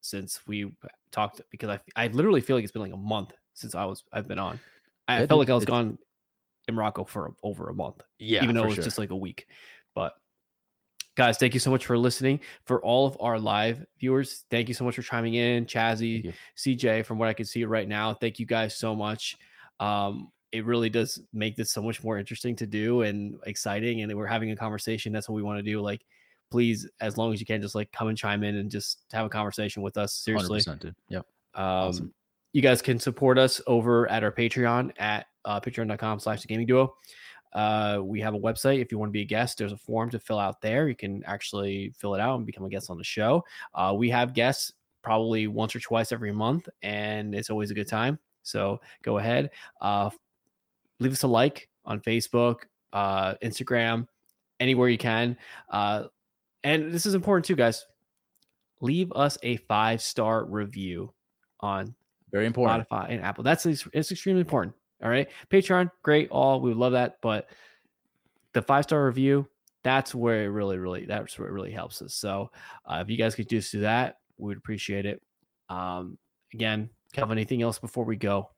since 0.00 0.40
we 0.46 0.72
talked 1.10 1.40
because 1.50 1.70
I 1.70 1.80
I 1.96 2.08
literally 2.08 2.40
feel 2.40 2.56
like 2.56 2.62
it's 2.64 2.72
been 2.72 2.82
like 2.82 2.92
a 2.92 2.96
month 2.96 3.32
since 3.54 3.74
I 3.74 3.84
was 3.84 4.04
I've 4.12 4.28
been 4.28 4.38
on. 4.38 4.60
I 5.08 5.20
Yeah, 5.20 5.26
felt 5.26 5.38
like 5.38 5.50
I 5.50 5.54
was 5.54 5.64
gone 5.64 5.98
in 6.68 6.74
Morocco 6.74 7.04
for 7.04 7.34
over 7.42 7.70
a 7.70 7.74
month 7.74 8.02
Yeah, 8.18 8.42
even 8.42 8.54
though 8.54 8.64
it 8.64 8.68
was 8.68 8.74
sure. 8.76 8.84
just 8.84 8.98
like 8.98 9.10
a 9.10 9.16
week. 9.16 9.46
But 9.94 10.12
guys, 11.16 11.38
thank 11.38 11.54
you 11.54 11.60
so 11.60 11.70
much 11.70 11.86
for 11.86 11.98
listening. 11.98 12.40
For 12.66 12.82
all 12.84 13.06
of 13.06 13.16
our 13.20 13.38
live 13.40 13.84
viewers, 13.98 14.44
thank 14.50 14.68
you 14.68 14.74
so 14.74 14.84
much 14.84 14.94
for 14.94 15.02
chiming 15.02 15.34
in. 15.34 15.66
Chazzy. 15.66 16.32
CJ, 16.56 17.04
from 17.04 17.18
what 17.18 17.28
I 17.28 17.32
can 17.32 17.46
see 17.46 17.64
right 17.64 17.88
now, 17.88 18.14
thank 18.14 18.38
you 18.38 18.46
guys 18.46 18.76
so 18.76 18.94
much. 18.94 19.36
Um, 19.80 20.30
it 20.52 20.64
really 20.64 20.88
does 20.88 21.20
make 21.32 21.56
this 21.56 21.72
so 21.72 21.82
much 21.82 22.02
more 22.02 22.18
interesting 22.18 22.56
to 22.56 22.66
do 22.66 23.02
and 23.02 23.38
exciting. 23.46 24.02
And 24.02 24.14
we're 24.14 24.26
having 24.26 24.50
a 24.50 24.56
conversation. 24.56 25.12
That's 25.12 25.28
what 25.28 25.36
we 25.36 25.42
want 25.42 25.58
to 25.58 25.62
do. 25.62 25.80
Like, 25.80 26.04
please, 26.50 26.88
as 27.00 27.16
long 27.16 27.32
as 27.32 27.40
you 27.40 27.46
can, 27.46 27.60
just 27.60 27.74
like 27.74 27.92
come 27.92 28.08
and 28.08 28.16
chime 28.16 28.42
in 28.42 28.56
and 28.56 28.70
just 28.70 29.04
have 29.12 29.26
a 29.26 29.28
conversation 29.28 29.82
with 29.82 29.96
us. 29.96 30.14
Seriously. 30.14 30.60
100%, 30.60 30.80
dude. 30.80 30.94
Yep. 31.08 31.26
Um, 31.54 31.64
Awesome. 31.64 32.14
You 32.54 32.62
guys 32.62 32.80
can 32.80 32.98
support 32.98 33.38
us 33.38 33.60
over 33.66 34.10
at 34.10 34.24
our 34.24 34.32
Patreon 34.32 34.92
at 34.98 35.26
uh, 35.44 35.60
patreon.com 35.60 36.18
slash 36.18 36.40
the 36.40 36.48
gaming 36.48 36.66
duo. 36.66 36.94
Uh, 37.52 38.00
we 38.02 38.20
have 38.20 38.34
a 38.34 38.38
website. 38.38 38.80
If 38.80 38.90
you 38.90 38.98
want 38.98 39.10
to 39.10 39.12
be 39.12 39.22
a 39.22 39.26
guest, 39.26 39.58
there's 39.58 39.72
a 39.72 39.76
form 39.76 40.10
to 40.10 40.18
fill 40.18 40.38
out 40.38 40.60
there. 40.60 40.88
You 40.88 40.96
can 40.96 41.22
actually 41.24 41.92
fill 41.96 42.14
it 42.14 42.20
out 42.20 42.36
and 42.36 42.46
become 42.46 42.64
a 42.64 42.68
guest 42.68 42.90
on 42.90 42.98
the 42.98 43.04
show. 43.04 43.44
Uh, 43.74 43.94
we 43.96 44.10
have 44.10 44.34
guests 44.34 44.72
probably 45.02 45.46
once 45.46 45.74
or 45.76 45.80
twice 45.80 46.12
every 46.12 46.32
month, 46.32 46.68
and 46.82 47.34
it's 47.34 47.50
always 47.50 47.70
a 47.70 47.74
good 47.74 47.88
time. 47.88 48.18
So 48.42 48.80
go 49.02 49.18
ahead, 49.18 49.50
uh, 49.80 50.10
leave 51.00 51.12
us 51.12 51.22
a 51.22 51.28
like 51.28 51.68
on 51.84 52.00
Facebook, 52.00 52.60
uh, 52.92 53.34
Instagram, 53.42 54.06
anywhere 54.60 54.88
you 54.88 54.98
can. 54.98 55.36
Uh, 55.70 56.04
and 56.64 56.92
this 56.92 57.06
is 57.06 57.14
important 57.14 57.44
too, 57.44 57.56
guys. 57.56 57.86
Leave 58.80 59.12
us 59.12 59.38
a 59.42 59.56
five 59.56 60.00
star 60.00 60.44
review 60.44 61.12
on 61.60 61.94
Very 62.30 62.46
important. 62.46 62.88
Spotify 62.88 63.10
and 63.10 63.22
Apple. 63.22 63.44
That's 63.44 63.66
it's 63.66 64.12
extremely 64.12 64.40
important. 64.40 64.74
All 65.02 65.10
right, 65.10 65.28
Patreon, 65.50 65.90
great, 66.02 66.28
all 66.30 66.60
we 66.60 66.70
would 66.70 66.78
love 66.78 66.92
that, 66.92 67.18
but 67.22 67.48
the 68.52 68.62
five 68.62 68.84
star 68.84 69.06
review, 69.06 69.46
that's 69.84 70.12
where 70.14 70.44
it 70.44 70.48
really, 70.48 70.78
really, 70.78 71.06
that's 71.06 71.38
where 71.38 71.48
it 71.48 71.52
really 71.52 71.70
helps 71.70 72.02
us. 72.02 72.14
So 72.14 72.50
uh, 72.84 72.98
if 73.02 73.08
you 73.08 73.16
guys 73.16 73.36
could 73.36 73.48
just 73.48 73.70
do 73.70 73.80
that, 73.80 74.16
we 74.38 74.48
would 74.48 74.58
appreciate 74.58 75.06
it. 75.06 75.22
Um, 75.68 76.18
again, 76.52 76.90
Kevin, 77.12 77.38
anything 77.38 77.62
else 77.62 77.78
before 77.78 78.04
we 78.04 78.16
go? 78.16 78.50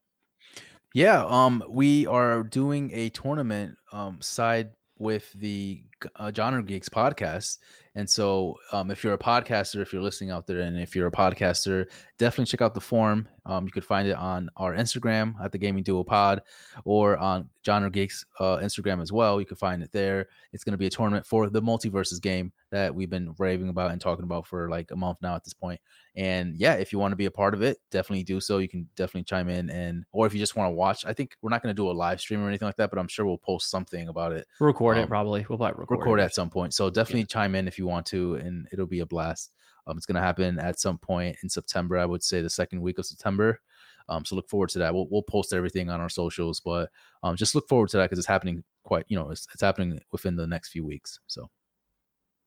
Yeah, 0.95 1.25
um, 1.27 1.63
we 1.69 2.07
are 2.07 2.43
doing 2.43 2.91
a 2.93 3.11
tournament 3.11 3.77
um 3.93 4.21
side 4.21 4.71
with 4.99 5.33
the 5.35 5.83
uh, 6.17 6.33
Genre 6.35 6.63
Geeks 6.63 6.89
podcast, 6.89 7.59
and 7.95 8.09
so 8.09 8.57
um, 8.73 8.91
if 8.91 9.03
you're 9.03 9.15
a 9.15 9.19
podcaster, 9.19 9.81
if 9.81 9.93
you're 9.93 10.03
listening 10.03 10.31
out 10.31 10.47
there, 10.47 10.61
and 10.61 10.79
if 10.79 10.95
you're 10.95 11.09
a 11.09 11.13
podcaster, 11.13 11.87
definitely 12.19 12.47
check 12.47 12.63
out 12.63 12.75
the 12.75 12.81
form 12.81 13.29
Um, 13.47 13.65
you 13.67 13.73
could 13.73 13.85
find 13.85 14.07
it 14.07 14.17
on 14.17 14.49
our 14.57 14.75
Instagram 14.75 15.35
at 15.43 15.51
the 15.51 15.59
Gaming 15.59 15.83
Duo 15.83 16.05
Pod, 16.05 16.43
or 16.85 17.17
on 17.19 17.49
Genre 17.67 17.91
Geeks 17.91 18.25
uh, 18.39 18.59
Instagram 18.59 19.03
as 19.03 19.13
well. 19.13 19.41
You 19.41 19.47
can 19.47 19.57
find 19.57 19.83
it 19.83 19.91
there. 19.93 20.29
It's 20.53 20.63
going 20.65 20.73
to 20.73 20.79
be 20.79 20.87
a 20.87 20.91
tournament 20.91 21.27
for 21.27 21.51
the 21.51 21.61
MultiVersus 21.61 22.21
game 22.21 22.53
that 22.71 22.95
we've 22.95 23.11
been 23.11 23.35
raving 23.39 23.69
about 23.69 23.91
and 23.91 24.01
talking 24.01 24.25
about 24.25 24.47
for 24.47 24.69
like 24.71 24.91
a 24.93 24.97
month 24.97 25.19
now 25.21 25.35
at 25.35 25.45
this 25.45 25.55
point. 25.55 25.81
And 26.17 26.57
yeah, 26.57 26.75
if 26.75 26.93
you 26.93 26.99
want 26.99 27.13
to 27.13 27.17
be 27.17 27.27
a 27.27 27.31
part 27.31 27.55
of 27.55 27.63
it, 27.63 27.79
definitely 27.91 28.25
do 28.25 28.41
so. 28.41 28.59
You 28.59 28.69
can 28.69 28.89
definitely 28.97 29.25
chime 29.25 29.49
in 29.49 29.71
and 29.71 30.05
or 30.13 30.27
if 30.27 30.33
you 30.35 30.41
just 30.41 30.57
want 30.57 30.69
to 30.71 30.75
watch, 30.75 31.05
I 31.05 31.13
think 31.13 31.37
we're 31.43 31.51
not 31.51 31.63
going 31.63 31.75
to 31.75 31.81
do 31.81 31.91
a 31.91 31.93
live 31.93 32.21
stream 32.21 32.43
or 32.43 32.49
anything 32.49 32.67
like 32.67 32.77
that, 32.77 32.91
but 32.91 32.99
I'm 32.99 33.09
sure 33.09 33.27
we'll 33.27 33.39
post 33.39 33.71
something 33.71 34.09
about 34.09 34.33
it. 34.33 34.47
We'll 34.61 34.69
record 34.69 34.97
it 34.97 35.03
Um, 35.03 35.09
probably. 35.09 35.47
We'll 35.49 35.59
probably 35.59 35.81
record, 35.81 35.90
Record 35.91 36.21
at 36.21 36.35
some 36.35 36.49
point. 36.49 36.73
So 36.73 36.89
definitely 36.89 37.25
chime 37.25 37.55
in 37.55 37.69
if 37.69 37.79
you 37.79 37.87
want 37.87 38.07
to, 38.07 38.37
and 38.37 38.67
it'll 38.73 38.87
be 38.87 39.01
a 39.01 39.07
blast. 39.07 39.53
Um, 39.87 39.97
it's 39.97 40.07
going 40.07 40.17
to 40.17 40.23
happen 40.23 40.59
at 40.59 40.79
some 40.79 40.99
point 40.99 41.37
in 41.43 41.49
September. 41.49 41.99
I 41.99 42.07
would 42.07 42.23
say 42.23 42.41
the 42.41 42.51
second 42.51 42.81
week 42.81 42.99
of 42.99 43.07
September. 43.07 43.61
Um, 44.09 44.25
so 44.25 44.37
look 44.37 44.49
forward 44.49 44.71
to 44.71 44.79
that. 44.81 44.95
We'll, 44.95 45.07
we'll 45.11 45.23
post 45.23 45.53
everything 45.53 45.91
on 45.91 46.01
our 46.01 46.09
socials, 46.09 46.61
but 46.61 46.91
um, 47.23 47.37
just 47.37 47.55
look 47.55 47.69
forward 47.69 47.91
to 47.91 47.97
that 47.99 48.05
because 48.05 48.19
it's 48.19 48.29
happening 48.29 48.65
quite, 48.83 49.05
you 49.09 49.19
know, 49.19 49.31
it's, 49.31 49.47
it's 49.53 49.63
happening 49.63 50.01
within 50.13 50.37
the 50.37 50.47
next 50.47 50.71
few 50.71 50.85
weeks. 50.85 51.21
So 51.27 51.49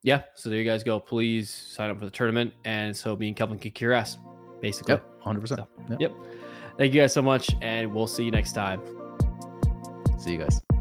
yeah, 0.04 0.24
so 0.36 0.50
there 0.50 0.60
you 0.60 0.70
guys 0.70 0.84
go. 0.84 1.00
Please 1.00 1.50
sign 1.50 1.90
up 1.90 1.98
for 2.00 2.06
the 2.06 2.12
tournament, 2.12 2.54
and 2.66 2.96
so 2.96 3.16
me 3.16 3.28
and 3.28 3.36
Kelvin 3.36 3.58
kick 3.58 3.80
your 3.80 3.94
ass, 3.94 4.18
basically. 4.62 4.96
Yep, 4.96 5.06
hundred 5.22 5.42
percent. 5.42 5.62
Yep. 5.98 6.12
Thank 6.78 6.94
you 6.94 7.02
guys 7.02 7.14
so 7.14 7.22
much, 7.22 7.56
and 7.62 7.94
we'll 7.94 8.08
see 8.08 8.26
you 8.26 8.32
next 8.32 8.52
time. 8.52 8.82
See 10.20 10.34
you 10.34 10.40
guys. 10.40 10.73